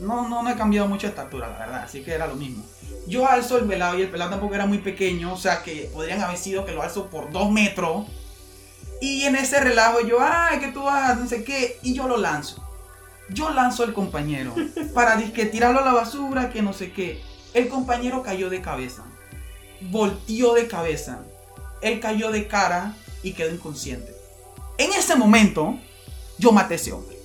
No, 0.00 0.28
no, 0.28 0.42
no 0.42 0.50
he 0.50 0.56
cambiado 0.56 0.86
mucho 0.86 1.06
de 1.06 1.10
estatura, 1.10 1.48
la 1.48 1.58
verdad, 1.58 1.82
así 1.84 2.02
que 2.02 2.12
era 2.12 2.26
lo 2.26 2.34
mismo. 2.34 2.62
Yo 3.06 3.26
alzo 3.26 3.56
el 3.56 3.64
pelado 3.66 3.98
y 3.98 4.02
el 4.02 4.10
pelado 4.10 4.30
tampoco 4.30 4.54
era 4.54 4.66
muy 4.66 4.78
pequeño, 4.78 5.32
o 5.32 5.36
sea 5.38 5.62
que 5.62 5.88
podrían 5.92 6.20
haber 6.20 6.36
sido 6.36 6.66
que 6.66 6.72
lo 6.72 6.82
alzo 6.82 7.06
por 7.06 7.30
dos 7.30 7.50
metros. 7.50 8.06
Y 9.00 9.24
en 9.24 9.36
ese 9.36 9.60
relajo 9.60 10.00
yo, 10.00 10.18
ay, 10.20 10.58
que 10.58 10.68
tú 10.68 10.84
vas, 10.84 11.18
no 11.18 11.28
sé 11.28 11.44
qué, 11.44 11.78
y 11.82 11.94
yo 11.94 12.08
lo 12.08 12.16
lanzo. 12.16 12.62
Yo 13.28 13.50
lanzo 13.50 13.82
al 13.82 13.92
compañero 13.92 14.54
para 14.94 15.16
disque 15.16 15.46
tirarlo 15.46 15.80
a 15.80 15.84
la 15.84 15.92
basura, 15.92 16.50
que 16.50 16.62
no 16.62 16.72
sé 16.72 16.92
qué. 16.92 17.20
El 17.54 17.68
compañero 17.68 18.22
cayó 18.22 18.50
de 18.50 18.60
cabeza, 18.60 19.04
volteó 19.80 20.54
de 20.54 20.68
cabeza, 20.68 21.20
él 21.80 22.00
cayó 22.00 22.30
de 22.30 22.46
cara 22.46 22.94
y 23.22 23.32
quedó 23.32 23.52
inconsciente. 23.52 24.14
En 24.78 24.92
ese 24.92 25.16
momento, 25.16 25.78
yo 26.38 26.52
maté 26.52 26.74
a 26.74 26.76
ese 26.76 26.92
hombre. 26.92 27.16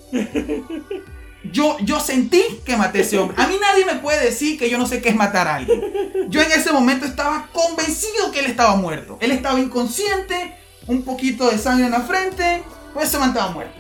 Yo, 1.52 1.78
yo 1.80 2.00
sentí 2.00 2.44
que 2.64 2.78
maté 2.78 3.00
a 3.00 3.02
ese 3.02 3.18
hombre. 3.18 3.36
A 3.42 3.48
mí 3.48 3.58
nadie 3.60 3.84
me 3.84 3.96
puede 3.96 4.24
decir 4.24 4.60
que 4.60 4.70
yo 4.70 4.78
no 4.78 4.86
sé 4.86 5.02
qué 5.02 5.10
es 5.10 5.16
matar 5.16 5.48
a 5.48 5.56
alguien. 5.56 5.82
Yo 6.30 6.42
en 6.42 6.52
ese 6.52 6.72
momento 6.72 7.06
estaba 7.06 7.50
convencido 7.52 8.32
que 8.32 8.40
él 8.40 8.46
estaba 8.46 8.76
muerto. 8.76 9.18
Él 9.20 9.32
estaba 9.32 9.60
inconsciente, 9.60 10.56
un 10.92 11.04
poquito 11.04 11.50
de 11.50 11.58
sangre 11.58 11.86
en 11.86 11.92
la 11.92 12.02
frente, 12.02 12.64
pues 12.94 13.14
man 13.18 13.30
estaba 13.30 13.52
muerto. 13.52 13.80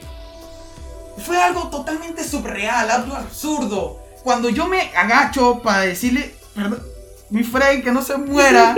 Fue 1.26 1.42
algo 1.42 1.68
totalmente 1.70 2.24
surreal, 2.24 2.90
algo 2.90 3.16
absurdo. 3.16 4.00
Cuando 4.24 4.50
yo 4.50 4.68
me 4.68 4.82
agacho 4.96 5.62
para 5.62 5.82
decirle, 5.82 6.34
perdón, 6.56 6.82
mi 7.30 7.44
Fred, 7.44 7.84
que 7.84 7.92
no 7.92 8.02
se 8.02 8.18
muera, 8.18 8.76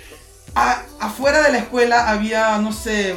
a- 0.54 0.82
afuera 1.00 1.42
de 1.42 1.52
la 1.52 1.58
escuela 1.58 2.10
había, 2.10 2.58
no 2.58 2.72
sé, 2.72 3.14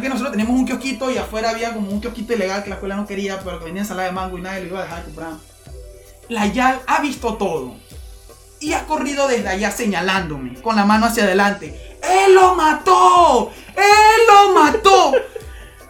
que 0.00 0.08
nosotros 0.08 0.30
teníamos 0.32 0.56
un 0.56 0.64
kiosquito 0.66 1.10
y 1.10 1.18
afuera 1.18 1.50
había 1.50 1.74
como 1.74 1.90
un 1.90 2.00
kiosquito 2.00 2.32
ilegal 2.32 2.62
que 2.62 2.70
la 2.70 2.76
escuela 2.76 2.96
no 2.96 3.06
quería, 3.06 3.40
pero 3.40 3.58
que 3.58 3.66
venía 3.66 3.82
ensalada 3.82 4.08
de 4.08 4.14
mango 4.14 4.38
y 4.38 4.42
nadie 4.42 4.62
lo 4.62 4.66
iba 4.68 4.80
a 4.80 4.82
dejar 4.84 4.98
de 5.00 5.04
comprar. 5.04 5.32
La 6.28 6.46
YAL 6.46 6.80
ha 6.86 7.00
visto 7.00 7.34
todo. 7.34 7.74
y 8.60 8.74
ha 8.74 8.86
corrido 8.86 9.26
desde 9.26 9.48
allá 9.48 9.70
señalándome 9.70 10.60
con 10.60 10.76
la 10.76 10.84
mano 10.84 11.06
hacia 11.06 11.24
adelante. 11.24 11.89
¡Él 12.02 12.34
lo 12.34 12.54
mató! 12.54 13.50
¡Él 13.76 14.26
lo 14.28 14.54
mató! 14.54 15.12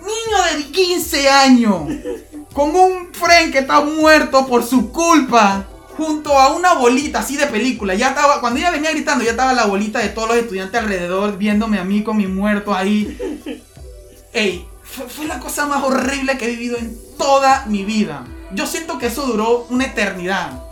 Niño 0.00 0.56
de 0.56 0.64
15 0.70 1.28
años, 1.28 1.82
con 2.52 2.74
un 2.74 3.12
friend 3.12 3.52
que 3.52 3.58
está 3.58 3.80
muerto 3.80 4.46
por 4.46 4.64
su 4.64 4.90
culpa, 4.90 5.64
junto 5.96 6.38
a 6.38 6.54
una 6.54 6.74
bolita 6.74 7.20
así 7.20 7.36
de 7.36 7.46
película. 7.46 7.94
Ya 7.94 8.08
estaba, 8.08 8.40
cuando 8.40 8.58
ella 8.58 8.70
venía 8.70 8.90
gritando, 8.90 9.24
ya 9.24 9.32
estaba 9.32 9.52
la 9.52 9.66
bolita 9.66 9.98
de 9.98 10.08
todos 10.08 10.28
los 10.28 10.38
estudiantes 10.38 10.80
alrededor 10.80 11.36
viéndome 11.36 11.78
a 11.78 11.84
mí 11.84 12.02
con 12.02 12.16
mi 12.16 12.26
muerto 12.26 12.74
ahí. 12.74 13.18
Ey, 14.32 14.66
fue, 14.82 15.08
fue 15.08 15.26
la 15.26 15.38
cosa 15.38 15.66
más 15.66 15.82
horrible 15.82 16.38
que 16.38 16.46
he 16.46 16.50
vivido 16.50 16.78
en 16.78 16.96
toda 17.18 17.66
mi 17.66 17.84
vida. 17.84 18.24
Yo 18.52 18.66
siento 18.66 18.98
que 18.98 19.06
eso 19.06 19.26
duró 19.26 19.66
una 19.68 19.84
eternidad. 19.84 20.62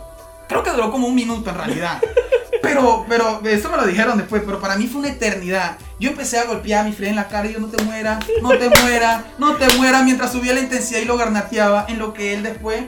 Creo 0.47 0.63
que 0.63 0.71
duró 0.71 0.91
como 0.91 1.07
un 1.07 1.15
minuto 1.15 1.51
en 1.51 1.57
realidad. 1.57 2.01
Pero, 2.61 3.05
pero, 3.07 3.41
eso 3.45 3.69
me 3.69 3.77
lo 3.77 3.85
dijeron 3.85 4.17
después, 4.17 4.43
pero 4.45 4.59
para 4.59 4.75
mí 4.75 4.87
fue 4.87 5.01
una 5.01 5.09
eternidad. 5.09 5.77
Yo 5.99 6.09
empecé 6.09 6.39
a 6.39 6.45
golpear 6.45 6.81
a 6.81 6.87
mi 6.87 6.93
friend 6.93 7.11
en 7.11 7.15
la 7.15 7.27
cara 7.27 7.47
y 7.47 7.53
yo, 7.53 7.59
no 7.59 7.67
te 7.67 7.81
mueras, 7.83 8.23
no 8.41 8.49
te 8.49 8.69
mueras, 8.69 9.23
no 9.37 9.55
te 9.55 9.67
mueras, 9.77 10.03
mientras 10.03 10.31
subía 10.31 10.53
la 10.53 10.59
intensidad 10.59 10.99
y 10.99 11.05
lo 11.05 11.17
garnateaba, 11.17 11.85
en 11.87 11.99
lo 11.99 12.13
que 12.13 12.33
él 12.33 12.43
después... 12.43 12.83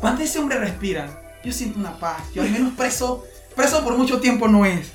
Cuando 0.00 0.22
ese 0.22 0.38
hombre 0.38 0.58
respira, 0.58 1.20
yo 1.44 1.52
siento 1.52 1.78
una 1.78 1.98
paz. 1.98 2.22
Yo 2.32 2.42
al 2.42 2.50
menos 2.50 2.74
preso, 2.74 3.24
preso 3.56 3.82
por 3.82 3.96
mucho 3.96 4.20
tiempo 4.20 4.46
no 4.46 4.64
es. 4.64 4.92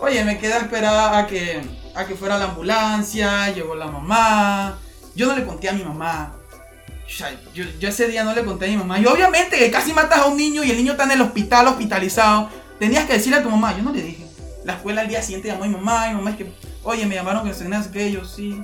Oye, 0.00 0.24
me 0.24 0.38
quedé 0.38 0.54
a 0.54 0.58
esperar 0.58 1.14
a 1.14 1.26
que, 1.26 1.62
a 1.94 2.04
que 2.06 2.14
fuera 2.14 2.38
la 2.38 2.46
ambulancia, 2.46 3.50
llegó 3.50 3.74
la 3.74 3.86
mamá. 3.86 4.78
Yo 5.14 5.26
no 5.26 5.36
le 5.36 5.44
conté 5.44 5.68
a 5.68 5.72
mi 5.72 5.82
mamá. 5.84 6.36
Sea, 7.16 7.38
yo, 7.52 7.64
ese 7.88 8.08
día 8.08 8.24
no 8.24 8.34
le 8.34 8.44
conté 8.44 8.66
a 8.66 8.68
mi 8.68 8.76
mamá. 8.76 8.98
Y 8.98 9.06
obviamente 9.06 9.58
que 9.58 9.70
casi 9.70 9.92
matas 9.92 10.20
a 10.20 10.26
un 10.26 10.36
niño 10.36 10.64
y 10.64 10.70
el 10.70 10.76
niño 10.76 10.92
está 10.92 11.04
en 11.04 11.12
el 11.12 11.20
hospital 11.20 11.68
hospitalizado. 11.68 12.48
Tenías 12.78 13.06
que 13.06 13.14
decirle 13.14 13.38
a 13.38 13.42
tu 13.42 13.50
mamá. 13.50 13.76
Yo 13.76 13.82
no 13.82 13.92
le 13.92 14.02
dije. 14.02 14.26
La 14.64 14.74
escuela 14.74 15.02
al 15.02 15.08
día 15.08 15.22
siguiente 15.22 15.48
llamó 15.48 15.64
a 15.64 15.66
mi 15.66 15.74
mamá. 15.74 16.06
Y 16.06 16.10
mi 16.10 16.16
mamá 16.16 16.30
es 16.30 16.36
que, 16.36 16.52
oye, 16.82 17.04
me 17.06 17.14
llamaron 17.14 17.46
que 17.46 17.54
se 17.54 17.68
que 17.92 18.12
yo 18.12 18.24
sí. 18.24 18.62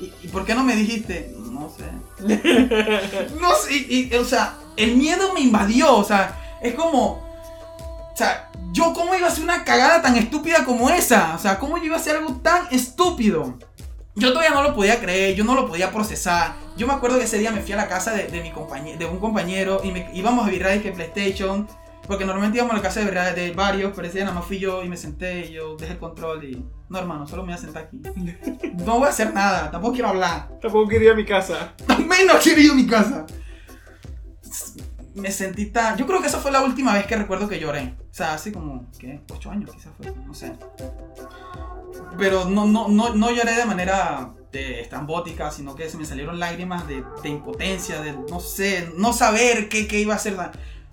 ¿Y, 0.00 0.12
¿Y 0.22 0.28
por 0.28 0.44
qué 0.44 0.54
no 0.54 0.64
me 0.64 0.74
dijiste? 0.74 1.32
No 1.36 1.70
sé. 1.70 1.84
no 3.40 3.54
sé. 3.54 3.74
Y, 3.74 4.14
o 4.14 4.24
sea, 4.24 4.56
el 4.76 4.96
miedo 4.96 5.32
me 5.32 5.40
invadió. 5.40 5.94
O 5.96 6.04
sea, 6.04 6.58
es 6.60 6.74
como. 6.74 7.26
O 8.12 8.16
sea, 8.16 8.50
yo 8.72 8.92
cómo 8.92 9.14
iba 9.14 9.28
a 9.28 9.30
hacer 9.30 9.44
una 9.44 9.64
cagada 9.64 10.02
tan 10.02 10.16
estúpida 10.16 10.64
como 10.64 10.90
esa. 10.90 11.34
O 11.36 11.38
sea, 11.38 11.58
cómo 11.58 11.78
yo 11.78 11.84
iba 11.84 11.96
a 11.96 12.00
hacer 12.00 12.16
algo 12.16 12.34
tan 12.42 12.66
estúpido. 12.72 13.56
Yo 14.18 14.32
todavía 14.32 14.50
no 14.50 14.64
lo 14.64 14.74
podía 14.74 15.00
creer, 15.00 15.36
yo 15.36 15.44
no 15.44 15.54
lo 15.54 15.68
podía 15.68 15.92
procesar. 15.92 16.54
Yo 16.76 16.88
me 16.88 16.92
acuerdo 16.92 17.18
que 17.18 17.24
ese 17.24 17.38
día 17.38 17.52
me 17.52 17.60
fui 17.60 17.72
a 17.72 17.76
la 17.76 17.86
casa 17.86 18.12
de, 18.12 18.26
de 18.26 18.42
mi 18.42 18.50
compañero, 18.50 18.98
de 18.98 19.06
un 19.06 19.18
compañero 19.18 19.80
y 19.84 19.92
me, 19.92 20.10
íbamos 20.12 20.46
a 20.46 20.50
vibrar 20.50 20.82
que 20.82 20.90
PlayStation. 20.90 21.68
Porque 22.08 22.24
normalmente 22.24 22.56
íbamos 22.58 22.72
a 22.72 22.78
la 22.78 22.82
casa 22.82 23.00
de, 23.04 23.32
de 23.32 23.52
varios, 23.52 23.92
pero 23.94 24.08
ese 24.08 24.16
día 24.16 24.24
nada 24.24 24.36
más 24.36 24.46
fui 24.46 24.58
yo 24.58 24.82
y 24.82 24.88
me 24.88 24.96
senté 24.96 25.46
y 25.46 25.52
yo 25.52 25.76
dejé 25.76 25.92
el 25.92 25.98
control 25.98 26.42
y... 26.42 26.64
No, 26.88 26.98
hermano, 26.98 27.26
solo 27.26 27.42
me 27.42 27.52
voy 27.52 27.54
a 27.54 27.58
sentar 27.58 27.84
aquí. 27.84 28.00
No 28.84 28.98
voy 28.98 29.06
a 29.06 29.10
hacer 29.10 29.32
nada, 29.34 29.70
tampoco 29.70 29.92
quiero 29.92 30.08
hablar. 30.08 30.48
Tampoco 30.60 30.88
quería 30.88 31.08
ir 31.08 31.12
a 31.12 31.16
mi 31.16 31.26
casa. 31.26 31.74
Menos 31.98 32.42
quiero 32.42 32.60
ir 32.60 32.70
a 32.70 32.74
mi 32.74 32.86
casa. 32.86 33.26
Me 35.14 35.30
sentí 35.30 35.66
tan... 35.66 35.96
Yo 35.96 36.06
creo 36.06 36.20
que 36.20 36.28
esa 36.28 36.38
fue 36.38 36.50
la 36.50 36.62
última 36.62 36.94
vez 36.94 37.06
que 37.06 37.14
recuerdo 37.14 37.46
que 37.46 37.60
lloré. 37.60 37.94
O 38.10 38.14
sea, 38.14 38.34
hace 38.34 38.52
como, 38.52 38.90
¿qué? 38.98 39.20
Ocho 39.30 39.50
años 39.50 39.70
quizás 39.70 39.92
fue, 39.96 40.10
no 40.26 40.32
sé 40.32 40.52
pero 42.16 42.44
no, 42.44 42.66
no, 42.66 42.88
no, 42.88 43.14
no 43.14 43.30
lloré 43.30 43.54
de 43.54 43.64
manera 43.64 44.32
de 44.52 44.80
estambótica, 44.80 45.50
sino 45.50 45.74
que 45.74 45.88
se 45.90 45.96
me 45.96 46.04
salieron 46.04 46.38
lágrimas 46.38 46.86
de, 46.88 47.04
de 47.22 47.28
impotencia, 47.28 48.00
de 48.00 48.12
no 48.12 48.40
sé, 48.40 48.90
no 48.96 49.12
saber 49.12 49.68
qué, 49.68 49.86
qué, 49.86 50.00
iba 50.00 50.14
a 50.14 50.16
hacer. 50.16 50.36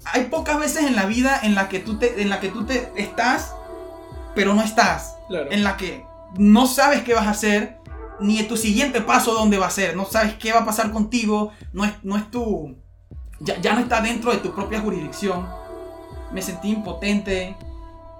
Hay 0.06 0.26
pocas 0.26 0.60
veces 0.60 0.84
en 0.84 0.96
la 0.96 1.06
vida 1.06 1.40
en 1.42 1.56
la 1.56 1.70
que 1.70 1.80
tú 1.80 1.98
te, 1.98 2.22
en 2.22 2.30
la 2.30 2.40
que 2.40 2.50
tú 2.50 2.66
te 2.66 2.92
estás, 2.96 3.54
pero 4.36 4.54
no 4.54 4.62
estás. 4.62 5.16
Claro. 5.28 5.52
En 5.52 5.64
la 5.64 5.78
que 5.78 6.06
no 6.38 6.68
sabes 6.68 7.04
qué 7.04 7.14
vas 7.14 7.28
a 7.28 7.32
hacer, 7.32 7.78
ni 8.20 8.44
tu 8.44 8.58
siguiente 8.58 9.02
paso 9.02 9.34
dónde 9.34 9.58
va 9.58 9.68
a 9.68 9.72
ser. 9.72 9.96
No 9.96 10.06
sabes 10.06 10.36
qué 10.36 10.52
va 10.52 10.62
a 10.62 10.66
pasar 10.66 10.92
contigo, 10.92 11.52
no 11.74 11.86
es, 11.86 11.94
no 12.04 12.18
es 12.18 12.30
tu... 12.30 12.76
Ya, 13.40 13.60
ya 13.60 13.74
no 13.74 13.82
está 13.82 14.02
dentro 14.02 14.32
de 14.32 14.38
tu 14.38 14.54
propia 14.54 14.80
jurisdicción. 14.80 15.48
Me 16.32 16.42
sentí 16.42 16.70
impotente, 16.70 17.56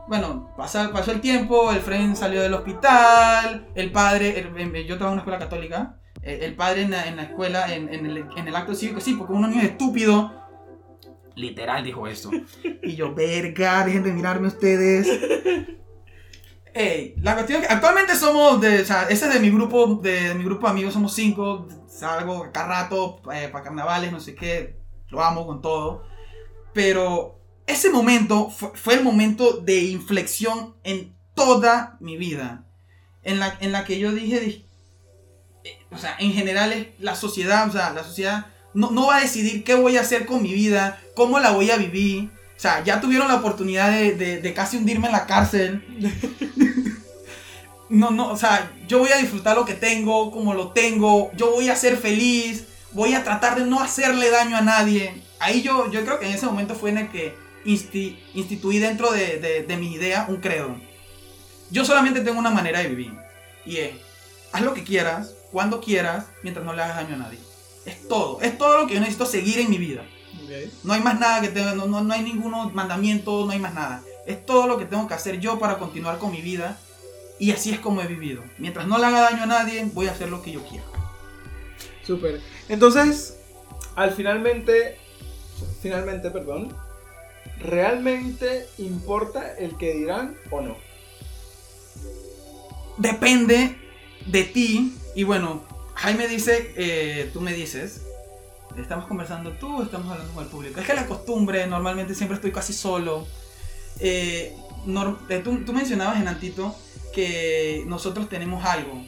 bueno, 0.08 0.54
pasó, 0.56 0.92
pasó 0.92 1.12
el 1.12 1.22
tiempo, 1.22 1.72
el 1.72 1.80
friend 1.80 2.16
salió 2.16 2.42
del 2.42 2.54
hospital, 2.54 3.68
el 3.76 3.92
padre, 3.92 4.34
yo 4.88 4.98
trabajo 4.98 5.08
en 5.08 5.14
una 5.14 5.22
escuela 5.22 5.40
católica, 5.40 6.00
el, 6.22 6.56
padre 6.56 6.84
en 6.84 6.92
la, 6.92 7.24
escuela, 7.24 7.74
en, 7.74 7.94
en, 7.94 8.06
el, 8.48 8.56
acto 8.56 8.76
cívico, 8.76 9.00
sí, 9.00 9.14
porque 9.14 9.34
uno 9.34 9.48
niño 9.48 9.62
es 9.62 9.72
estúpido, 9.72 10.34
literal 11.36 11.84
dijo 11.84 12.08
eso. 12.08 12.32
Y 12.82 12.96
yo, 12.96 13.14
verga, 13.14 13.84
dejen 13.86 14.04
de 14.04 14.12
mirarme 14.12 14.48
ustedes. 14.48 15.08
Ey, 16.74 17.16
la 17.22 17.36
cuestión 17.36 17.62
es 17.62 17.68
que 17.68 17.74
actualmente 17.74 18.16
somos 18.16 18.60
de, 18.60 18.82
o 18.82 18.86
sea, 18.86 19.04
ese 19.04 19.28
es 19.28 19.34
de 19.34 19.40
mi 19.40 19.50
grupo, 19.50 19.96
de, 20.04 20.30
de 20.30 20.36
mi 20.36 20.44
grupo 20.44 20.68
de 20.68 20.72
amigos, 20.72 20.94
somos 20.94 21.14
cinco, 21.14 21.68
salgo 21.88 22.52
cada 22.52 22.68
rato 22.68 23.22
eh, 23.34 23.48
para 23.52 23.64
carnavales, 23.64 24.12
no 24.12 24.20
sé 24.20 24.36
qué, 24.36 24.78
lo 25.08 25.24
amo 25.24 25.48
con 25.48 25.62
todo, 25.62 26.04
pero 26.74 27.40
ese 27.68 27.90
momento 27.90 28.50
fue, 28.50 28.72
fue, 28.76 28.94
el 28.96 29.04
momento 29.04 29.58
de 29.58 29.84
inflexión 29.84 30.76
en 30.84 31.16
toda 31.34 31.98
mi 32.00 32.18
vida. 32.18 32.66
En 33.24 33.40
la, 33.40 33.58
en 33.60 33.72
la 33.72 33.86
que 33.86 33.98
yo 34.00 34.12
dije, 34.12 34.40
dije 34.40 34.66
eh, 35.64 35.80
o 35.92 35.98
sea, 35.98 36.16
en 36.20 36.32
general 36.32 36.72
es 36.74 36.88
la 37.00 37.16
sociedad, 37.16 37.68
o 37.68 37.72
sea, 37.72 37.92
la 37.92 38.04
sociedad 38.04 38.48
no, 38.74 38.92
no, 38.92 39.08
va 39.08 39.18
a 39.18 39.22
decidir 39.22 39.64
qué 39.64 39.74
voy 39.74 39.98
a 39.98 40.02
hacer 40.02 40.26
con 40.26 40.44
mi 40.44 40.54
vida, 40.54 41.02
cómo 41.16 41.40
la 41.40 41.52
voy 41.52 41.72
a 41.72 41.78
vivir. 41.78 42.30
O 42.56 42.60
sea, 42.60 42.84
ya 42.84 43.02
tuvieron 43.02 43.28
la 43.28 43.36
oportunidad 43.36 43.92
de, 43.92 44.14
de, 44.14 44.42
de 44.42 44.54
casi 44.54 44.78
hundirme 44.78 45.08
en 45.08 45.14
la 45.14 45.26
cárcel. 45.26 45.84
no, 47.90 48.12
no, 48.12 48.32
o 48.32 48.38
sea, 48.38 48.72
yo 48.88 49.00
voy 49.00 49.12
a 49.12 49.18
disfrutar 49.18 49.56
lo 49.56 49.66
que 49.66 49.74
tengo, 49.74 50.32
como 50.32 50.54
lo 50.54 50.72
tengo, 50.72 51.32
yo 51.36 51.52
voy 51.52 51.70
a 51.70 51.76
ser 51.76 51.98
feliz, 51.98 52.66
voy 52.92 53.14
a 53.14 53.24
tratar 53.24 53.58
de 53.58 53.66
no 53.66 53.82
hacerle 53.82 54.30
daño 54.30 54.56
a 54.56 54.62
nadie. 54.62 55.24
Ahí 55.40 55.62
yo, 55.62 55.92
yo 55.92 56.04
creo 56.06 56.20
que 56.20 56.28
en 56.28 56.34
ese 56.34 56.46
momento 56.46 56.76
fue 56.76 56.92
en 56.92 57.00
el 57.00 57.10
que 57.10 57.36
insti 57.66 58.24
instituí 58.34 58.80
dentro 58.80 59.12
de, 59.12 59.40
de, 59.40 59.64
de 59.64 59.78
mi 59.78 59.94
idea 59.94 60.26
un 60.30 60.38
credo. 60.38 60.76
Yo 61.72 61.84
solamente 61.84 62.22
tengo 62.22 62.40
una 62.40 62.52
manera 62.52 62.80
de 62.80 62.88
vivir. 62.88 63.14
Y 63.66 63.78
es, 63.78 63.96
haz 64.52 64.62
lo 64.62 64.74
que 64.74 64.84
quieras, 64.84 65.34
cuando 65.52 65.82
quieras, 65.82 66.28
mientras 66.44 66.66
no 66.66 66.74
le 66.74 66.82
hagas 66.82 66.98
daño 66.98 67.16
a 67.16 67.18
nadie. 67.18 67.40
Es 67.86 68.08
todo. 68.08 68.40
Es 68.42 68.58
todo 68.58 68.78
lo 68.80 68.88
que 68.88 68.94
yo 68.94 69.00
necesito 69.00 69.26
seguir 69.26 69.60
en 69.60 69.70
mi 69.70 69.78
vida. 69.78 70.06
Okay. 70.44 70.72
No 70.84 70.94
hay 70.94 71.02
más 71.02 71.20
nada 71.20 71.42
que 71.42 71.48
tenga, 71.50 71.74
no, 71.74 71.86
no, 71.88 72.04
no 72.04 72.14
hay 72.14 72.22
ningún 72.22 72.74
mandamiento, 72.74 73.46
no 73.46 73.52
hay 73.52 73.60
más 73.60 73.74
nada. 73.74 74.04
Es 74.26 74.46
todo 74.46 74.68
lo 74.68 74.78
que 74.78 74.86
tengo 74.86 75.08
que 75.08 75.14
hacer 75.14 75.40
yo 75.40 75.60
para 75.60 75.78
continuar 75.78 76.20
con 76.20 76.32
mi 76.32 76.42
vida. 76.42 76.78
Y 77.40 77.52
así 77.52 77.72
es 77.72 77.80
como 77.80 78.02
he 78.02 78.08
vivido. 78.08 78.44
Mientras 78.58 78.88
no 78.88 78.98
le 78.98 79.06
haga 79.06 79.22
daño 79.22 79.44
a 79.44 79.48
nadie, 79.48 79.90
voy 79.94 80.08
a 80.08 80.12
hacer 80.12 80.30
lo 80.30 80.42
que 80.42 80.52
yo 80.52 80.64
quiera. 80.66 80.86
Súper. 82.06 82.42
Entonces, 82.70 83.38
al 83.96 84.14
finalmente, 84.14 84.98
finalmente, 85.82 86.30
perdón, 86.32 86.76
¿realmente 87.60 88.68
importa 88.78 89.56
el 89.58 89.78
que 89.78 89.94
dirán 89.94 90.36
o 90.52 90.62
no? 90.62 90.76
Depende 92.98 93.76
de 94.26 94.44
ti. 94.44 94.98
Y 95.16 95.24
bueno, 95.24 95.64
Jaime 95.96 96.28
dice, 96.28 96.74
eh, 96.76 97.30
tú 97.34 97.42
me 97.42 97.54
dices, 97.54 98.02
estamos 98.78 99.06
conversando 99.08 99.52
tú, 99.52 99.82
estamos 99.82 100.12
hablando 100.12 100.34
con 100.34 100.44
el 100.44 100.50
público. 100.50 100.80
Es 100.80 100.86
que 100.86 100.94
la 100.94 101.08
costumbre, 101.08 101.66
normalmente 101.68 102.16
siempre 102.16 102.36
estoy 102.36 102.52
casi 102.52 102.74
solo. 102.74 103.26
Eh, 104.00 104.56
no, 104.86 105.18
eh, 105.30 105.40
tú, 105.44 105.64
tú, 105.66 105.74
mencionabas 105.74 106.20
en 106.20 106.28
Antito 106.28 106.76
que 107.14 107.84
nosotros 107.88 108.30
tenemos 108.30 108.66
algo. 108.66 109.06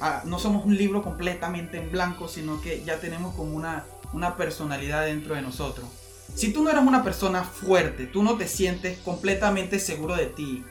Ah, 0.00 0.22
no 0.24 0.38
somos 0.38 0.64
un 0.64 0.76
libro 0.76 1.02
completamente 1.02 1.78
en 1.78 1.90
blanco, 1.90 2.28
sino 2.28 2.60
que 2.60 2.84
ya 2.84 3.00
tenemos 3.00 3.34
como 3.34 3.56
una, 3.56 3.84
una 4.12 4.36
personalidad 4.36 5.06
dentro 5.06 5.34
de 5.34 5.42
nosotros. 5.42 5.88
Si 6.34 6.52
tú 6.52 6.62
no 6.62 6.70
eres 6.70 6.82
una 6.82 7.02
persona 7.02 7.44
fuerte, 7.44 8.06
tú 8.06 8.22
no 8.22 8.36
te 8.36 8.46
sientes 8.46 8.98
completamente 8.98 9.80
seguro 9.80 10.14
de 10.14 10.26
ti, 10.26 10.64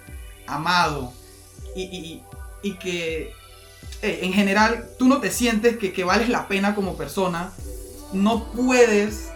amado, 0.46 1.14
y, 1.76 2.24
que 2.82 3.34
en 4.02 4.34
general 4.34 4.90
tú 5.00 5.08
no 5.08 5.22
te 5.22 5.32
sientes 5.32 5.78
que, 5.78 5.94
que, 5.94 6.04
vales 6.04 6.28
la 6.30 6.48
pena 6.48 6.76
como 6.76 6.98
persona, 6.98 7.52
no 8.12 8.52
puedes 8.52 9.30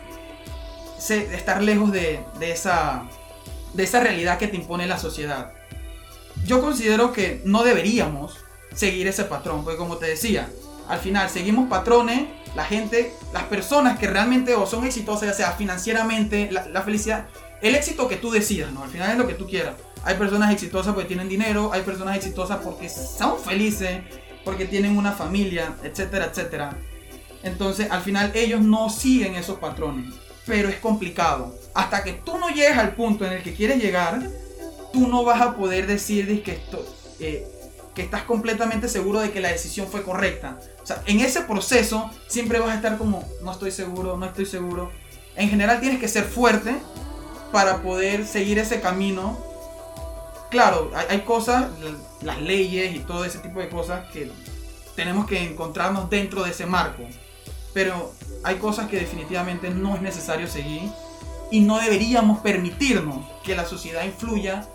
estar 1.10 1.64
lejos 1.64 1.92
de, 1.92 2.20
de, 2.40 2.52
esa, 2.52 3.04
de 3.74 3.84
esa 3.84 4.00
realidad 4.02 4.38
que 4.38 4.48
te 4.48 4.58
impone 4.58 4.88
la 4.88 4.98
sociedad. 4.98 5.54
Yo 6.46 6.62
considero 6.62 7.12
que 7.12 7.42
no 7.46 7.64
deberíamos 7.64 8.38
seguir 8.74 9.08
ese 9.08 9.24
patrón, 9.24 9.64
porque 9.64 9.78
como 9.78 9.98
te 9.98 10.08
decía, 10.08 10.50
al 10.88 11.00
final 11.00 11.30
seguimos 11.30 11.70
patrones 11.70 12.28
la 12.56 12.66
gente, 12.66 13.14
las 13.34 13.44
personas 13.44 13.98
que 13.98 14.08
realmente 14.08 14.56
o 14.56 14.66
son 14.66 14.86
exitosas, 14.86 15.30
ya 15.30 15.34
sea 15.34 15.52
financieramente, 15.54 16.50
la, 16.52 16.82
felicidad, 16.82 17.28
el 17.62 17.76
éxito 17.76 18.08
que 18.08 18.18
tú 18.18 18.32
decidas, 18.32 18.72
¿no? 18.72 18.84
Al 18.84 18.90
final 18.90 19.12
es 19.12 19.18
lo 19.18 19.28
que 19.28 19.34
tú 19.34 19.48
quieras. 19.48 19.76
Hay 20.04 20.16
personas 20.16 20.52
exitosas 20.52 20.94
porque 20.94 21.08
tienen 21.08 21.30
dinero, 21.30 21.72
hay 21.74 21.82
personas 21.84 22.18
exitosas 22.18 22.60
porque 22.64 22.90
son 22.90 23.40
felices, 23.40 24.02
porque 24.44 24.66
tienen 24.66 24.98
una 24.98 25.12
familia, 25.12 25.76
etcétera, 25.84 26.26
etcétera. 26.26 26.78
Entonces, 27.44 27.90
al 27.90 28.02
final 28.02 28.32
ellos 28.34 28.62
no 28.62 28.90
siguen 28.90 29.36
esos 29.36 29.60
patrones. 29.60 30.14
pero 30.46 30.70
es 30.70 30.78
complicado. 30.78 31.56
Hasta 31.76 32.04
que 32.04 32.14
tú 32.14 32.38
no 32.38 32.50
llegues 32.50 32.78
al 32.78 32.96
punto 32.96 33.26
en 33.26 33.34
el 33.34 33.44
que 33.44 33.54
quieres 33.54 33.82
llegar, 33.82 34.28
tú 34.92 35.08
no 35.08 35.24
vas 35.24 35.40
a 35.40 35.56
poder 35.56 35.86
decir 35.86 36.44
que, 36.44 36.54
esto, 36.54 36.84
eh, 37.20 37.48
que 37.94 38.02
estás 38.02 38.24
completamente 38.24 38.88
seguro 38.88 39.20
de 39.20 39.32
que 39.32 39.42
la 39.42 39.50
decisión 39.50 39.88
fue 39.88 40.04
correcta. 40.04 40.58
O 40.82 40.86
sea, 40.86 41.02
en 41.06 41.20
ese 41.20 41.42
proceso 41.42 42.10
siempre 42.28 42.60
vas 42.60 42.70
a 42.70 42.76
estar 42.76 42.98
como, 42.98 43.28
no 43.44 43.52
estoy 43.52 43.72
seguro, 43.72 44.18
no 44.18 44.26
estoy 44.26 44.46
seguro. 44.46 44.92
En 45.36 45.50
general 45.50 45.80
tienes 45.80 46.00
que 46.00 46.08
ser 46.08 46.24
fuerte 46.24 46.76
para 47.52 47.82
poder 47.82 48.26
seguir 48.26 48.60
ese 48.60 48.80
camino. 48.80 49.38
Claro, 50.50 50.92
hay, 51.10 51.22
cosas, 51.22 51.68
las 52.22 52.42
leyes 52.42 52.96
y 52.96 53.00
todo 53.00 53.26
ese 53.26 53.40
tipo 53.40 53.60
de 53.60 53.70
cosas 53.70 54.10
que 54.12 54.32
tenemos 54.96 55.26
que 55.26 55.44
encontrarnos 55.44 56.10
dentro 56.10 56.44
de 56.44 56.52
ese 56.52 56.66
marco. 56.66 57.04
Pero 57.74 58.14
hay 58.44 58.56
cosas 58.56 58.90
que 58.90 59.00
definitivamente 59.00 59.70
no 59.70 59.96
es 59.96 60.02
necesario 60.02 60.48
seguir 60.48 60.90
y 61.52 61.62
no 61.62 61.80
deberíamos 61.80 62.40
permitirnos 62.40 63.26
que 63.44 63.56
la 63.56 63.66
sociedad 63.66 64.04
influya 64.04 64.66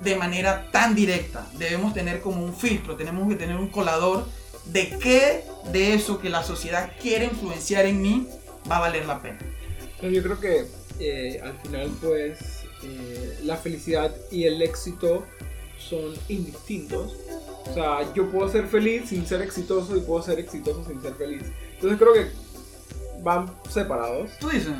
de 0.00 0.16
manera 0.16 0.70
tan 0.70 0.94
directa. 0.94 1.46
Debemos 1.58 1.94
tener 1.94 2.20
como 2.20 2.44
un 2.44 2.54
filtro, 2.54 2.96
tenemos 2.96 3.28
que 3.28 3.36
tener 3.36 3.56
un 3.56 3.68
colador 3.68 4.26
de 4.66 4.88
qué 4.98 5.44
de 5.72 5.94
eso 5.94 6.20
que 6.20 6.30
la 6.30 6.42
sociedad 6.42 6.92
quiere 7.00 7.26
influenciar 7.26 7.86
en 7.86 8.00
mí 8.00 8.28
va 8.70 8.78
a 8.78 8.80
valer 8.80 9.06
la 9.06 9.20
pena. 9.20 9.38
Yo 10.02 10.22
creo 10.22 10.40
que 10.40 10.66
eh, 10.98 11.40
al 11.42 11.56
final 11.58 11.90
pues 12.00 12.64
eh, 12.82 13.38
la 13.44 13.56
felicidad 13.56 14.14
y 14.30 14.44
el 14.44 14.62
éxito 14.62 15.24
son 15.78 16.14
indistintos. 16.28 17.16
O 17.70 17.74
sea, 17.74 18.12
yo 18.14 18.30
puedo 18.30 18.48
ser 18.50 18.66
feliz 18.66 19.10
sin 19.10 19.26
ser 19.26 19.42
exitoso 19.42 19.96
y 19.96 20.00
puedo 20.00 20.22
ser 20.22 20.38
exitoso 20.38 20.84
sin 20.86 21.00
ser 21.02 21.14
feliz. 21.14 21.42
Entonces 21.74 21.98
creo 21.98 22.14
que 22.14 22.30
van 23.22 23.50
separados. 23.68 24.30
¿Tú 24.38 24.48
dices? 24.48 24.72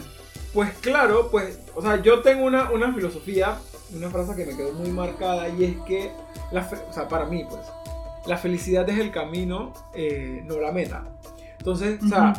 Pues 0.52 0.72
claro, 0.80 1.30
pues, 1.30 1.58
o 1.74 1.82
sea, 1.82 2.02
yo 2.02 2.20
tengo 2.20 2.44
una, 2.44 2.70
una 2.70 2.92
filosofía, 2.92 3.58
una 3.94 4.10
frase 4.10 4.36
que 4.36 4.46
me 4.46 4.56
quedó 4.56 4.72
muy 4.72 4.90
marcada 4.90 5.48
y 5.48 5.64
es 5.64 5.76
que, 5.86 6.10
la 6.52 6.68
o 6.88 6.92
sea, 6.92 7.08
para 7.08 7.26
mí, 7.26 7.44
pues, 7.48 7.62
la 8.26 8.36
felicidad 8.36 8.88
es 8.88 8.98
el 8.98 9.10
camino, 9.10 9.72
eh, 9.94 10.42
no 10.46 10.58
la 10.60 10.72
meta. 10.72 11.04
Entonces, 11.58 12.02
o 12.02 12.08
sea, 12.08 12.34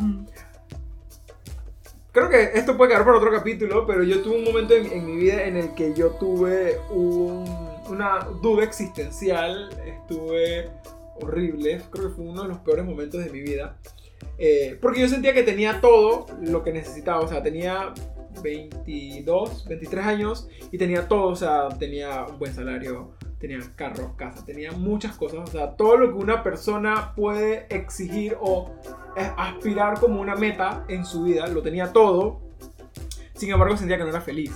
creo 2.11 2.29
que 2.29 2.51
esto 2.55 2.77
puede 2.77 2.91
quedar 2.91 3.05
para 3.05 3.17
otro 3.17 3.31
capítulo, 3.31 3.85
pero 3.85 4.03
yo 4.03 4.21
tuve 4.21 4.37
un 4.37 4.43
momento 4.43 4.73
en, 4.75 5.05
mi 5.05 5.15
vida 5.15 5.43
en 5.43 5.57
el 5.57 5.73
que 5.73 5.93
yo 5.93 6.11
tuve 6.11 6.79
una 6.89 8.19
duda 8.41 8.63
existencial, 8.63 9.69
estuve 9.85 10.69
horrible, 11.21 11.81
creo 11.91 12.09
que 12.09 12.15
fue 12.15 12.25
uno 12.25 12.43
de 12.43 12.47
los 12.49 12.59
peores 12.59 12.85
momentos 12.85 13.23
de 13.23 13.29
mi 13.29 13.41
vida. 13.41 13.77
Eh, 14.37 14.77
porque 14.81 15.01
yo 15.01 15.07
sentía 15.07 15.33
que 15.33 15.43
tenía 15.43 15.81
todo 15.81 16.25
lo 16.41 16.63
que 16.63 16.71
necesitaba, 16.73 17.21
o 17.21 17.27
sea, 17.27 17.43
tenía 17.43 17.93
22, 18.41 19.65
23 19.67 20.05
años 20.05 20.47
y 20.71 20.77
tenía 20.77 21.07
todo, 21.07 21.27
o 21.27 21.35
sea, 21.35 21.69
tenía 21.69 22.25
un 22.25 22.39
buen 22.39 22.53
salario, 22.53 23.11
tenía 23.39 23.59
carro, 23.75 24.15
casa, 24.15 24.45
tenía 24.45 24.71
muchas 24.71 25.15
cosas, 25.17 25.39
o 25.41 25.47
sea, 25.47 25.75
todo 25.75 25.97
lo 25.97 26.09
que 26.09 26.23
una 26.23 26.43
persona 26.43 27.13
puede 27.15 27.65
exigir 27.69 28.37
o 28.39 28.71
aspirar 29.37 29.99
como 29.99 30.21
una 30.21 30.35
meta 30.35 30.85
en 30.87 31.05
su 31.05 31.23
vida, 31.23 31.47
lo 31.47 31.61
tenía 31.61 31.91
todo, 31.91 32.39
sin 33.33 33.51
embargo 33.51 33.75
sentía 33.77 33.97
que 33.97 34.03
no 34.03 34.09
era 34.09 34.21
feliz. 34.21 34.55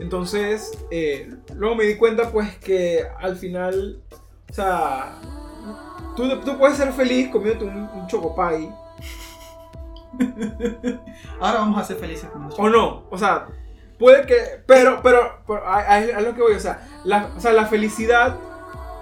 Entonces, 0.00 0.72
eh, 0.90 1.28
luego 1.54 1.74
me 1.76 1.84
di 1.84 1.96
cuenta 1.96 2.30
pues 2.30 2.56
que 2.58 3.04
al 3.18 3.36
final, 3.36 4.00
o 4.48 4.52
sea, 4.52 5.18
tú, 6.16 6.28
tú 6.40 6.56
puedes 6.58 6.76
ser 6.76 6.92
feliz 6.92 7.30
comiéndote 7.30 7.64
un, 7.64 7.88
un 7.88 8.06
chocopay, 8.06 8.68
Ahora 11.40 11.60
vamos 11.60 11.80
a 11.80 11.84
ser 11.84 11.96
felices 11.96 12.28
con 12.30 12.50
O 12.56 12.68
no, 12.68 13.04
o 13.10 13.18
sea, 13.18 13.46
puede 13.98 14.26
que. 14.26 14.36
Pero, 14.66 15.00
pero, 15.02 15.42
a, 15.64 16.20
lo 16.20 16.34
que 16.34 16.42
voy, 16.42 16.54
o 16.54 16.60
sea, 16.60 16.86
la, 17.04 17.30
o 17.36 17.40
sea, 17.40 17.52
la 17.52 17.66
felicidad, 17.66 18.36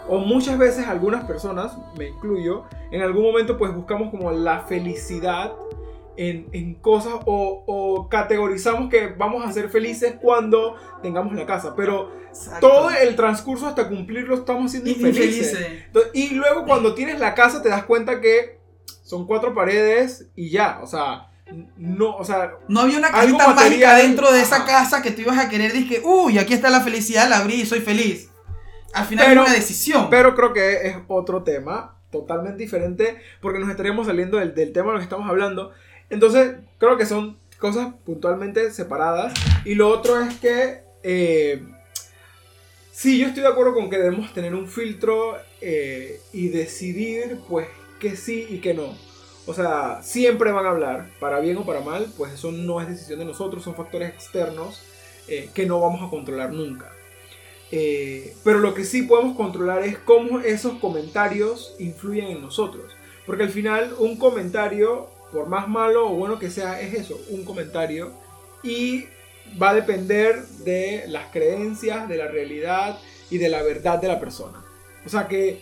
o 0.08 0.18
muchas 0.18 0.58
veces 0.58 0.86
algunas 0.86 1.24
personas, 1.24 1.76
me 1.98 2.08
incluyo, 2.08 2.64
en 2.90 3.02
algún 3.02 3.22
momento 3.22 3.58
pues 3.58 3.74
buscamos 3.74 4.10
como 4.10 4.30
la 4.32 4.60
felicidad 4.60 5.52
en, 6.16 6.48
en 6.52 6.74
cosas 6.74 7.14
o, 7.26 7.64
o, 7.66 8.08
categorizamos 8.08 8.88
que 8.88 9.08
vamos 9.08 9.44
a 9.44 9.52
ser 9.52 9.68
felices 9.68 10.14
cuando 10.20 10.76
tengamos 11.02 11.34
la 11.34 11.46
casa, 11.46 11.74
pero 11.76 12.10
todo 12.60 12.90
el 12.90 13.16
transcurso 13.16 13.66
hasta 13.66 13.88
cumplirlo 13.88 14.34
estamos 14.34 14.70
siendo 14.70 14.90
infelices. 14.90 15.58
y 16.14 16.34
luego 16.34 16.64
cuando 16.64 16.94
tienes 16.94 17.18
la 17.18 17.34
casa 17.34 17.62
te 17.62 17.68
das 17.68 17.84
cuenta 17.84 18.20
que 18.20 18.55
son 19.06 19.24
cuatro 19.24 19.54
paredes 19.54 20.26
y 20.34 20.50
ya, 20.50 20.80
o 20.82 20.86
sea, 20.86 21.28
no, 21.76 22.16
o 22.16 22.24
sea, 22.24 22.54
no 22.66 22.80
había 22.80 22.98
una 22.98 23.12
cajita 23.12 23.54
mágica 23.54 23.94
dentro 23.94 24.32
de 24.32 24.42
esa 24.42 24.64
casa 24.64 25.00
que 25.00 25.12
tú 25.12 25.20
ibas 25.20 25.38
a 25.38 25.48
querer, 25.48 25.72
dije, 25.72 26.02
uy, 26.04 26.38
aquí 26.38 26.54
está 26.54 26.70
la 26.70 26.80
felicidad, 26.80 27.28
la 27.28 27.38
abrí 27.38 27.60
y 27.60 27.66
soy 27.66 27.80
feliz. 27.80 28.30
Al 28.92 29.06
final 29.06 29.26
es 29.30 29.38
una 29.38 29.52
decisión. 29.52 30.10
Pero 30.10 30.34
creo 30.34 30.52
que 30.52 30.88
es 30.88 30.96
otro 31.06 31.44
tema, 31.44 31.96
totalmente 32.10 32.64
diferente, 32.64 33.18
porque 33.40 33.60
nos 33.60 33.70
estaríamos 33.70 34.08
saliendo 34.08 34.38
del, 34.38 34.54
tema 34.72 34.88
de 34.88 34.92
lo 34.94 34.98
que 34.98 35.04
estamos 35.04 35.28
hablando. 35.28 35.70
Entonces, 36.10 36.56
creo 36.78 36.96
que 36.96 37.06
son 37.06 37.38
cosas 37.60 37.94
puntualmente 38.04 38.72
separadas. 38.72 39.32
Y 39.64 39.76
lo 39.76 39.88
otro 39.88 40.20
es 40.20 40.34
que, 40.38 40.80
eh, 41.04 41.62
sí, 42.90 43.20
yo 43.20 43.28
estoy 43.28 43.44
de 43.44 43.50
acuerdo 43.50 43.72
con 43.72 43.88
que 43.88 43.98
debemos 43.98 44.34
tener 44.34 44.52
un 44.52 44.66
filtro 44.66 45.36
eh, 45.60 46.20
y 46.32 46.48
decidir, 46.48 47.38
pues, 47.48 47.68
que 47.98 48.16
sí 48.16 48.46
y 48.48 48.58
que 48.58 48.74
no. 48.74 48.94
O 49.46 49.54
sea, 49.54 50.00
siempre 50.02 50.50
van 50.50 50.66
a 50.66 50.70
hablar, 50.70 51.10
para 51.20 51.38
bien 51.38 51.56
o 51.56 51.64
para 51.64 51.80
mal, 51.80 52.12
pues 52.16 52.32
eso 52.32 52.50
no 52.50 52.80
es 52.80 52.88
decisión 52.88 53.20
de 53.20 53.24
nosotros, 53.24 53.62
son 53.62 53.76
factores 53.76 54.08
externos 54.08 54.82
eh, 55.28 55.50
que 55.54 55.66
no 55.66 55.80
vamos 55.80 56.02
a 56.02 56.10
controlar 56.10 56.52
nunca. 56.52 56.92
Eh, 57.70 58.34
pero 58.44 58.58
lo 58.58 58.74
que 58.74 58.84
sí 58.84 59.02
podemos 59.02 59.36
controlar 59.36 59.82
es 59.82 59.98
cómo 59.98 60.40
esos 60.40 60.78
comentarios 60.78 61.74
influyen 61.78 62.26
en 62.26 62.42
nosotros. 62.42 62.92
Porque 63.24 63.44
al 63.44 63.50
final 63.50 63.94
un 63.98 64.16
comentario, 64.16 65.08
por 65.32 65.48
más 65.48 65.68
malo 65.68 66.08
o 66.08 66.14
bueno 66.14 66.38
que 66.38 66.50
sea, 66.50 66.80
es 66.80 66.94
eso, 66.94 67.20
un 67.30 67.44
comentario. 67.44 68.12
Y 68.62 69.06
va 69.60 69.70
a 69.70 69.74
depender 69.74 70.44
de 70.64 71.04
las 71.08 71.30
creencias, 71.32 72.08
de 72.08 72.16
la 72.16 72.28
realidad 72.28 72.98
y 73.30 73.38
de 73.38 73.48
la 73.48 73.62
verdad 73.62 74.00
de 74.00 74.08
la 74.08 74.20
persona. 74.20 74.64
O 75.04 75.08
sea 75.08 75.28
que 75.28 75.60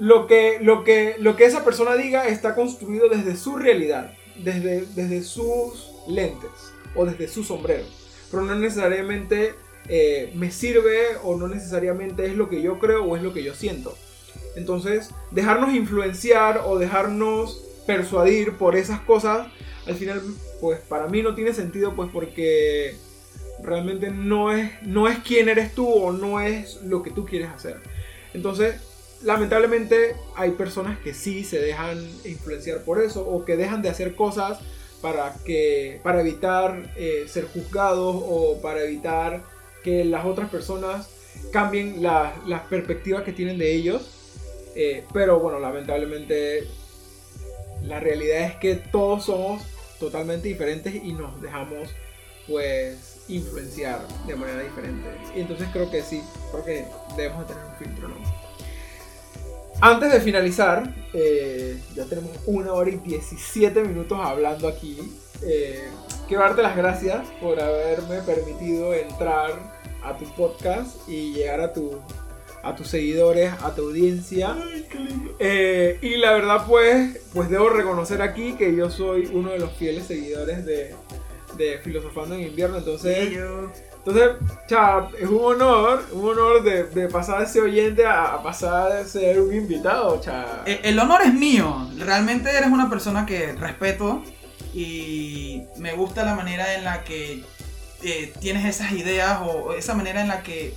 lo 0.00 0.26
que, 0.26 0.58
lo 0.60 0.82
que, 0.82 1.16
lo 1.18 1.36
que 1.36 1.44
esa 1.44 1.62
persona 1.62 1.94
diga 1.94 2.26
está 2.26 2.54
construido 2.54 3.10
desde 3.10 3.36
su 3.36 3.56
realidad, 3.56 4.14
desde, 4.36 4.86
desde 4.94 5.22
sus 5.22 5.92
lentes 6.08 6.50
o 6.94 7.04
desde 7.04 7.28
su 7.28 7.44
sombrero. 7.44 7.84
Pero 8.30 8.42
no 8.42 8.54
necesariamente 8.54 9.54
eh, 9.88 10.32
me 10.34 10.50
sirve 10.50 11.16
o 11.22 11.36
no 11.36 11.48
necesariamente 11.48 12.26
es 12.26 12.34
lo 12.34 12.48
que 12.48 12.62
yo 12.62 12.78
creo 12.78 13.04
o 13.04 13.14
es 13.14 13.22
lo 13.22 13.34
que 13.34 13.44
yo 13.44 13.54
siento. 13.54 13.96
Entonces, 14.56 15.10
dejarnos 15.32 15.74
influenciar 15.74 16.62
o 16.64 16.78
dejarnos 16.78 17.62
persuadir 17.86 18.54
por 18.54 18.76
esas 18.76 19.00
cosas, 19.00 19.48
al 19.86 19.96
final, 19.96 20.22
pues 20.62 20.80
para 20.80 21.08
mí 21.08 21.22
no 21.22 21.34
tiene 21.34 21.52
sentido, 21.52 21.94
pues 21.94 22.08
porque 22.10 22.96
realmente 23.62 24.10
no 24.10 24.50
es, 24.50 24.70
no 24.82 25.08
es 25.08 25.18
quién 25.18 25.50
eres 25.50 25.74
tú 25.74 25.86
o 25.86 26.10
no 26.10 26.40
es 26.40 26.80
lo 26.82 27.02
que 27.02 27.10
tú 27.10 27.26
quieres 27.26 27.50
hacer. 27.50 27.76
Entonces, 28.32 28.76
lamentablemente 29.22 30.16
hay 30.36 30.52
personas 30.52 30.98
que 30.98 31.14
sí 31.14 31.44
se 31.44 31.60
dejan 31.60 31.98
influenciar 32.24 32.82
por 32.82 33.02
eso 33.02 33.26
o 33.26 33.44
que 33.44 33.56
dejan 33.56 33.82
de 33.82 33.90
hacer 33.90 34.14
cosas 34.14 34.58
para 35.02 35.34
que 35.44 36.00
para 36.02 36.20
evitar 36.20 36.92
eh, 36.96 37.24
ser 37.28 37.46
juzgados 37.46 38.16
o 38.16 38.60
para 38.62 38.82
evitar 38.82 39.42
que 39.82 40.04
las 40.04 40.24
otras 40.24 40.50
personas 40.50 41.08
cambien 41.52 42.02
las 42.02 42.32
la 42.46 42.64
perspectivas 42.64 43.22
que 43.22 43.32
tienen 43.32 43.58
de 43.58 43.74
ellos 43.74 44.10
eh, 44.74 45.04
pero 45.12 45.38
bueno 45.40 45.58
lamentablemente 45.58 46.66
la 47.82 48.00
realidad 48.00 48.42
es 48.42 48.54
que 48.56 48.76
todos 48.76 49.24
somos 49.24 49.62
totalmente 49.98 50.48
diferentes 50.48 50.94
y 50.94 51.12
nos 51.12 51.40
dejamos 51.42 51.90
pues 52.46 53.22
influenciar 53.28 54.00
de 54.26 54.34
manera 54.34 54.62
diferente 54.62 55.08
y 55.34 55.40
entonces 55.40 55.68
creo 55.72 55.90
que 55.90 56.02
sí 56.02 56.22
creo 56.50 56.64
que 56.64 56.84
debemos 57.16 57.46
tener 57.46 57.64
un 57.64 57.76
filtro 57.76 58.08
¿no? 58.08 58.39
Antes 59.82 60.12
de 60.12 60.20
finalizar, 60.20 60.94
eh, 61.14 61.78
ya 61.94 62.04
tenemos 62.04 62.32
una 62.44 62.74
hora 62.74 62.90
y 62.90 62.96
17 62.96 63.82
minutos 63.82 64.18
hablando 64.20 64.68
aquí. 64.68 64.98
Eh, 65.42 65.88
quiero 66.28 66.42
darte 66.42 66.60
las 66.60 66.76
gracias 66.76 67.26
por 67.40 67.58
haberme 67.58 68.20
permitido 68.20 68.92
entrar 68.92 69.52
a 70.02 70.18
tu 70.18 70.26
podcast 70.34 71.08
y 71.08 71.32
llegar 71.32 71.62
a, 71.62 71.72
tu, 71.72 71.98
a 72.62 72.76
tus 72.76 72.88
seguidores, 72.88 73.54
a 73.62 73.74
tu 73.74 73.88
audiencia. 73.88 74.54
Eh, 75.38 75.98
y 76.02 76.16
la 76.16 76.32
verdad, 76.32 76.66
pues, 76.66 77.18
pues 77.32 77.48
debo 77.48 77.70
reconocer 77.70 78.20
aquí 78.20 78.52
que 78.58 78.76
yo 78.76 78.90
soy 78.90 79.30
uno 79.32 79.50
de 79.52 79.60
los 79.60 79.72
fieles 79.72 80.04
seguidores 80.04 80.66
de, 80.66 80.94
de 81.56 81.78
Filosofando 81.78 82.34
en 82.34 82.42
Invierno. 82.42 82.76
Entonces, 82.76 83.30
entonces, 84.04 84.30
cha, 84.66 85.08
es 85.18 85.28
un 85.28 85.44
honor, 85.44 86.02
un 86.12 86.30
honor 86.30 86.62
de, 86.62 87.08
pasar 87.08 87.40
de 87.40 87.46
ser 87.46 87.64
oyente 87.64 88.06
a, 88.06 88.42
pasar 88.42 88.94
de 88.94 89.04
ser 89.04 89.40
un 89.42 89.54
invitado, 89.54 90.18
cha. 90.22 90.62
El, 90.64 90.98
honor 90.98 91.20
es 91.22 91.34
mío. 91.34 91.86
Realmente 91.98 92.50
eres 92.50 92.70
una 92.70 92.88
persona 92.88 93.26
que 93.26 93.52
respeto 93.52 94.22
y 94.72 95.64
me 95.76 95.92
gusta 95.92 96.24
la 96.24 96.34
manera 96.34 96.74
en 96.74 96.84
la 96.84 97.04
que 97.04 97.44
eh, 98.02 98.32
tienes 98.40 98.64
esas 98.64 98.92
ideas 98.92 99.40
o 99.42 99.74
esa 99.74 99.94
manera 99.94 100.22
en 100.22 100.28
la 100.28 100.42
que 100.42 100.74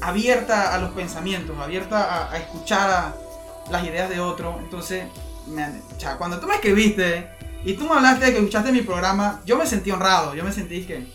abierta 0.00 0.74
a 0.74 0.78
los 0.78 0.92
pensamientos, 0.92 1.58
abierta 1.58 2.30
a, 2.32 2.38
escuchar 2.38 3.14
las 3.70 3.84
ideas 3.84 4.08
de 4.08 4.18
otro. 4.18 4.58
Entonces, 4.60 5.04
cuando 6.16 6.40
tú 6.40 6.46
me 6.46 6.54
escribiste 6.54 7.28
y 7.66 7.74
tú 7.74 7.84
me 7.84 7.96
hablaste 7.96 8.24
de 8.24 8.32
que 8.32 8.38
escuchaste 8.38 8.72
mi 8.72 8.80
programa, 8.80 9.42
yo 9.44 9.58
me 9.58 9.66
sentí 9.66 9.90
honrado, 9.90 10.34
yo 10.34 10.42
me 10.42 10.52
sentí 10.52 10.84
que 10.84 11.06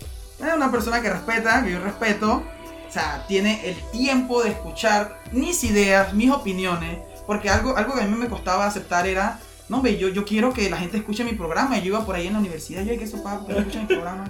es 0.48 0.54
una 0.56 0.72
persona 0.72 1.02
que 1.02 1.10
respeta, 1.10 1.64
que 1.64 1.72
yo 1.72 1.80
respeto, 1.80 2.44
o 2.88 2.92
sea, 2.92 3.26
tiene 3.28 3.70
el 3.70 3.76
tiempo 3.92 4.44
de 4.44 4.50
escuchar 4.50 5.22
mis 5.32 5.64
ideas, 5.64 6.14
mis 6.14 6.32
opiniones, 6.32 7.00
porque 7.26 7.50
algo, 7.50 7.78
algo 7.78 7.94
que 7.94 8.02
a 8.02 8.08
mí 8.08 8.16
me 8.16 8.28
costaba 8.28 8.66
aceptar 8.66 9.08
era 9.08 9.40
no, 9.72 9.82
ve, 9.82 9.98
yo, 9.98 10.10
yo 10.10 10.26
quiero 10.26 10.54
que 10.54 10.70
la 10.70 10.76
gente 10.76 10.98
escuche 10.98 11.24
mi 11.24 11.32
programa. 11.32 11.78
Yo 11.78 11.86
iba 11.86 12.06
por 12.06 12.14
ahí 12.14 12.28
en 12.28 12.34
la 12.34 12.40
universidad, 12.40 12.84
yo 12.84 12.92
hay 12.92 12.98
que 12.98 13.06
eso 13.06 13.24
para 13.24 13.46
que 13.46 13.58
escuchen 13.58 13.84
mi 13.84 13.88
programa. 13.88 14.30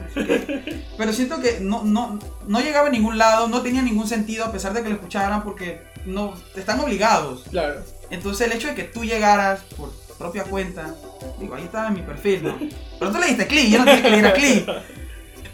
Pero 0.97 1.13
siento 1.13 1.41
que 1.41 1.59
no, 1.59 1.83
no, 1.83 2.19
no 2.45 2.59
llegaba 2.59 2.89
a 2.89 2.91
ningún 2.91 3.17
lado, 3.17 3.47
no 3.47 3.63
tenía 3.63 3.81
ningún 3.81 4.07
sentido 4.07 4.45
a 4.45 4.51
pesar 4.51 4.71
de 4.73 4.83
que 4.83 4.89
lo 4.89 4.95
escucharan 4.95 5.43
porque 5.43 5.81
no 6.05 6.35
están 6.55 6.79
obligados. 6.79 7.45
Claro. 7.49 7.81
Entonces 8.11 8.45
el 8.45 8.53
hecho 8.53 8.67
de 8.67 8.75
que 8.75 8.83
tú 8.83 9.03
llegaras 9.03 9.61
por 9.75 9.91
propia 10.19 10.43
cuenta, 10.43 10.93
digo, 11.39 11.55
ahí 11.55 11.63
estaba 11.63 11.87
en 11.87 11.95
mi 11.95 12.01
perfil, 12.03 12.43
¿no? 12.43 12.59
Pero 12.99 13.11
tú 13.11 13.17
le 13.17 13.25
diste 13.25 13.47
clic, 13.47 13.67
yo 13.71 13.79
no 13.79 13.85
tenía 13.85 14.03
que 14.03 14.09
le 14.11 14.15
diera 14.17 14.33
clic. 14.33 14.69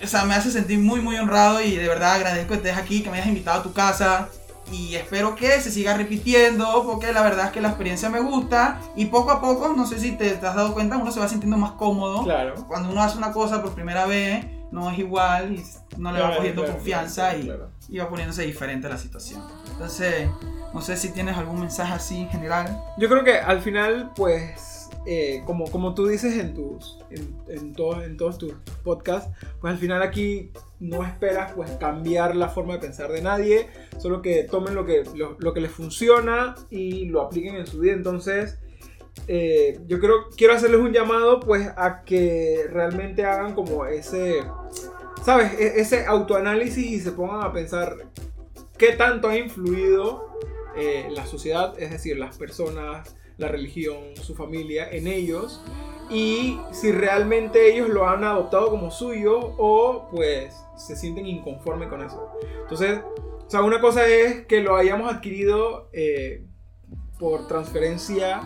O 0.03 0.07
sea, 0.07 0.25
me 0.25 0.35
hace 0.35 0.51
sentir 0.51 0.79
muy, 0.79 1.01
muy 1.01 1.17
honrado 1.17 1.61
y 1.61 1.75
de 1.75 1.87
verdad 1.87 2.13
agradezco 2.13 2.49
que 2.49 2.55
estés 2.55 2.77
aquí, 2.77 3.01
que 3.01 3.09
me 3.09 3.17
hayas 3.17 3.27
invitado 3.27 3.59
a 3.59 3.63
tu 3.63 3.73
casa 3.73 4.29
y 4.71 4.95
espero 4.95 5.35
que 5.35 5.61
se 5.61 5.71
siga 5.71 5.95
repitiendo 5.95 6.83
porque 6.85 7.13
la 7.13 7.21
verdad 7.21 7.47
es 7.47 7.51
que 7.51 7.61
la 7.61 7.69
experiencia 7.69 8.09
me 8.09 8.19
gusta 8.19 8.79
y 8.95 9.05
poco 9.05 9.31
a 9.31 9.39
poco, 9.39 9.73
no 9.75 9.85
sé 9.85 9.99
si 9.99 10.11
te, 10.11 10.31
has 10.31 10.41
dado 10.41 10.73
cuenta, 10.73 10.97
uno 10.97 11.11
se 11.11 11.19
va 11.19 11.27
sintiendo 11.27 11.57
más 11.57 11.71
cómodo. 11.71 12.23
Claro. 12.23 12.55
Cuando 12.67 12.89
uno 12.89 13.01
hace 13.01 13.17
una 13.17 13.31
cosa 13.31 13.61
por 13.61 13.73
primera 13.73 14.05
vez, 14.05 14.45
no 14.71 14.91
es 14.91 14.99
igual 14.99 15.53
y 15.53 15.63
no 15.97 16.11
le 16.11 16.21
va 16.21 16.35
cogiendo 16.35 16.65
confianza 16.65 17.35
y, 17.35 17.49
y, 17.89 17.97
va 17.97 18.09
poniéndose 18.09 18.43
diferente 18.43 18.89
la 18.89 18.97
situación. 18.97 19.41
Entonces, 19.71 20.29
no 20.73 20.81
sé 20.81 20.97
si 20.97 21.09
tienes 21.09 21.37
algún 21.37 21.61
mensaje 21.61 21.93
así 21.93 22.19
en 22.21 22.29
general. 22.29 22.77
Yo 22.97 23.07
creo 23.07 23.23
que 23.23 23.39
al 23.39 23.61
final, 23.61 24.11
pues 24.15 24.76
eh, 25.09 25.41
como, 25.45 25.71
como 25.71 25.95
tú 25.95 26.05
dices 26.05 26.37
en, 26.37 26.53
tus, 26.53 26.99
en, 27.09 27.33
en, 27.47 27.73
en 28.03 28.17
todos 28.17 28.37
tus 28.37 28.53
podcasts, 28.83 29.31
pues 29.61 29.71
al 29.71 29.79
final 29.79 30.01
aquí 30.01 30.51
no 30.81 31.03
esperas 31.05 31.53
pues 31.53 31.71
cambiar 31.71 32.35
la 32.35 32.49
forma 32.49 32.73
de 32.73 32.79
pensar 32.79 33.09
de 33.09 33.21
nadie, 33.21 33.67
solo 33.97 34.21
que 34.21 34.43
tomen 34.43 34.75
lo 34.75 34.85
que, 34.85 35.03
lo, 35.15 35.53
que 35.53 35.61
les 35.61 35.71
funciona 35.71 36.55
y 36.69 37.05
lo 37.05 37.21
apliquen 37.21 37.55
en 37.55 37.65
su 37.65 37.79
vida. 37.79 37.93
Entonces, 37.93 38.59
eh, 39.29 39.79
yo 39.87 39.99
creo, 39.99 40.29
quiero 40.35 40.53
hacerles 40.53 40.81
un 40.81 40.91
llamado 40.91 41.39
pues 41.39 41.69
a 41.77 42.03
que 42.03 42.65
realmente 42.69 43.23
hagan 43.23 43.55
como 43.55 43.85
ese, 43.85 44.43
¿sabes? 45.23 45.53
E, 45.57 45.79
ese 45.79 46.05
autoanálisis 46.05 46.85
y 46.85 46.99
se 46.99 47.13
pongan 47.13 47.43
a 47.43 47.53
pensar 47.53 47.95
qué 48.77 48.91
tanto 48.91 49.29
ha 49.29 49.37
influido 49.37 50.37
eh, 50.77 51.07
la 51.11 51.25
sociedad, 51.25 51.73
es 51.79 51.89
decir, 51.91 52.17
las 52.19 52.37
personas, 52.37 53.15
la 53.37 53.47
religión, 53.47 54.15
su 54.21 54.35
familia 54.35 54.89
en 54.89 55.07
ellos 55.07 55.61
y 56.09 56.59
si 56.71 56.91
realmente 56.91 57.73
ellos 57.73 57.89
lo 57.89 58.07
han 58.07 58.23
adoptado 58.23 58.69
como 58.69 58.91
suyo 58.91 59.39
o 59.57 60.09
pues 60.11 60.55
se 60.75 60.95
sienten 60.95 61.25
inconformes 61.25 61.89
con 61.89 62.01
eso. 62.01 62.31
Entonces, 62.61 62.99
o 62.99 63.49
sea, 63.49 63.61
una 63.61 63.79
cosa 63.79 64.07
es 64.07 64.45
que 64.45 64.61
lo 64.61 64.75
hayamos 64.75 65.13
adquirido 65.13 65.89
eh, 65.93 66.43
por 67.19 67.47
transferencia 67.47 68.41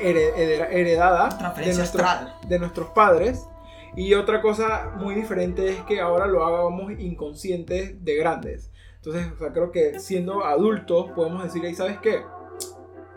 heredada 0.00 1.28
transferencia 1.36 1.84
de, 1.84 2.48
de 2.48 2.58
nuestros 2.58 2.90
padres. 2.90 3.46
Y 3.96 4.14
otra 4.14 4.40
cosa 4.40 4.92
muy 4.96 5.14
diferente 5.14 5.70
es 5.70 5.80
que 5.82 6.00
ahora 6.00 6.26
lo 6.26 6.44
hagamos 6.44 6.92
inconscientes 6.98 8.04
de 8.04 8.14
grandes. 8.16 8.70
Entonces, 8.96 9.32
o 9.32 9.38
sea, 9.38 9.52
creo 9.52 9.72
que 9.72 9.98
siendo 9.98 10.44
adultos 10.44 11.10
podemos 11.16 11.42
decir, 11.42 11.64
ahí 11.64 11.74
sabes 11.74 11.98
qué? 11.98 12.22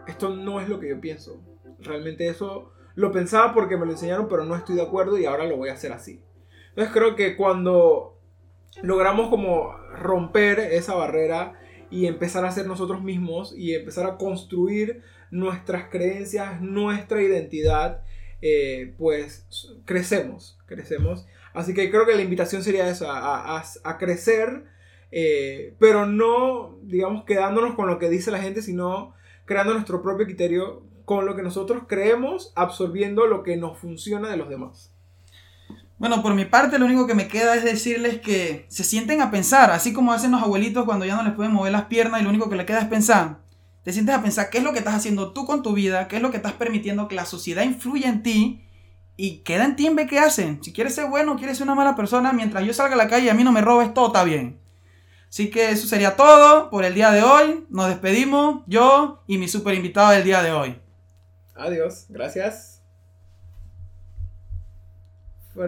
Esto 0.07 0.35
no 0.35 0.61
es 0.61 0.69
lo 0.69 0.79
que 0.79 0.89
yo 0.89 0.99
pienso. 0.99 1.41
Realmente 1.79 2.27
eso 2.27 2.71
lo 2.95 3.11
pensaba 3.11 3.53
porque 3.53 3.77
me 3.77 3.85
lo 3.85 3.91
enseñaron, 3.91 4.27
pero 4.27 4.45
no 4.45 4.55
estoy 4.55 4.75
de 4.75 4.81
acuerdo 4.81 5.17
y 5.17 5.25
ahora 5.25 5.45
lo 5.45 5.57
voy 5.57 5.69
a 5.69 5.73
hacer 5.73 5.91
así. 5.91 6.23
Entonces 6.69 6.93
creo 6.93 7.15
que 7.15 7.35
cuando 7.35 8.17
logramos 8.81 9.29
como 9.29 9.75
romper 9.93 10.59
esa 10.59 10.95
barrera 10.95 11.59
y 11.89 12.05
empezar 12.05 12.45
a 12.45 12.51
ser 12.51 12.67
nosotros 12.67 13.03
mismos 13.03 13.53
y 13.55 13.75
empezar 13.75 14.05
a 14.05 14.17
construir 14.17 15.01
nuestras 15.29 15.89
creencias, 15.89 16.61
nuestra 16.61 17.21
identidad, 17.21 18.03
eh, 18.41 18.93
pues 18.97 19.47
crecemos, 19.85 20.57
crecemos. 20.65 21.25
Así 21.53 21.73
que 21.73 21.89
creo 21.89 22.05
que 22.05 22.15
la 22.15 22.21
invitación 22.21 22.63
sería 22.63 22.89
eso, 22.89 23.07
a, 23.09 23.97
crecer, 23.99 24.63
eh, 25.11 25.75
pero 25.79 26.05
no, 26.05 26.77
digamos, 26.83 27.25
quedándonos 27.25 27.75
con 27.75 27.87
lo 27.87 27.99
que 27.99 28.09
dice 28.09 28.31
la 28.31 28.39
gente, 28.39 28.61
sino 28.61 29.13
creando 29.45 29.73
nuestro 29.73 30.01
propio 30.01 30.25
criterio 30.25 30.83
con 31.05 31.25
lo 31.25 31.35
que 31.35 31.43
nosotros 31.43 31.83
creemos, 31.87 32.53
absorbiendo 32.55 33.25
lo 33.27 33.43
que 33.43 33.57
nos 33.57 33.77
funciona 33.77 34.29
de 34.29 34.37
los 34.37 34.49
demás. 34.49 34.91
Bueno, 35.97 36.23
por 36.23 36.33
mi 36.33 36.45
parte 36.45 36.79
lo 36.79 36.85
único 36.85 37.05
que 37.05 37.13
me 37.13 37.27
queda 37.27 37.55
es 37.55 37.63
decirles 37.63 38.21
que 38.21 38.65
se 38.69 38.83
sienten 38.83 39.21
a 39.21 39.29
pensar, 39.29 39.69
así 39.69 39.93
como 39.93 40.13
hacen 40.13 40.31
los 40.31 40.41
abuelitos 40.41 40.85
cuando 40.85 41.05
ya 41.05 41.15
no 41.15 41.23
les 41.23 41.33
pueden 41.33 41.53
mover 41.53 41.71
las 41.71 41.85
piernas 41.85 42.21
y 42.21 42.23
lo 42.23 42.31
único 42.31 42.49
que 42.49 42.55
les 42.55 42.65
queda 42.65 42.79
es 42.79 42.87
pensar. 42.87 43.37
Te 43.83 43.93
sientes 43.93 44.15
a 44.15 44.21
pensar 44.21 44.49
qué 44.49 44.59
es 44.59 44.63
lo 44.63 44.73
que 44.73 44.79
estás 44.79 44.95
haciendo 44.95 45.31
tú 45.31 45.45
con 45.45 45.61
tu 45.61 45.73
vida, 45.73 46.07
qué 46.07 46.15
es 46.15 46.21
lo 46.21 46.31
que 46.31 46.37
estás 46.37 46.53
permitiendo 46.53 47.07
que 47.07 47.15
la 47.15 47.25
sociedad 47.25 47.63
influya 47.63 48.09
en 48.09 48.23
ti 48.23 48.65
y 49.15 49.39
queda 49.43 49.65
en 49.65 49.75
ti 49.75 49.85
en 49.85 49.95
qué 50.07 50.17
hacen. 50.17 50.63
Si 50.63 50.73
quieres 50.73 50.95
ser 50.95 51.07
bueno, 51.07 51.35
quieres 51.35 51.57
ser 51.57 51.65
una 51.65 51.75
mala 51.75 51.95
persona, 51.95 52.33
mientras 52.33 52.65
yo 52.65 52.73
salga 52.73 52.95
a 52.95 52.97
la 52.97 53.07
calle 53.07 53.27
y 53.27 53.29
a 53.29 53.35
mí 53.35 53.43
no 53.43 53.51
me 53.51 53.61
robes, 53.61 53.93
todo 53.93 54.07
está 54.07 54.23
bien. 54.23 54.59
Así 55.31 55.49
que 55.49 55.71
eso 55.71 55.87
sería 55.87 56.17
todo 56.17 56.69
por 56.69 56.83
el 56.83 56.93
día 56.93 57.09
de 57.11 57.23
hoy. 57.23 57.65
Nos 57.69 57.87
despedimos, 57.87 58.63
yo 58.67 59.23
y 59.27 59.37
mi 59.37 59.47
super 59.47 59.73
invitado 59.73 60.11
del 60.11 60.25
día 60.25 60.43
de 60.43 60.51
hoy. 60.51 60.75
Adiós, 61.55 62.05
gracias. 62.09 62.80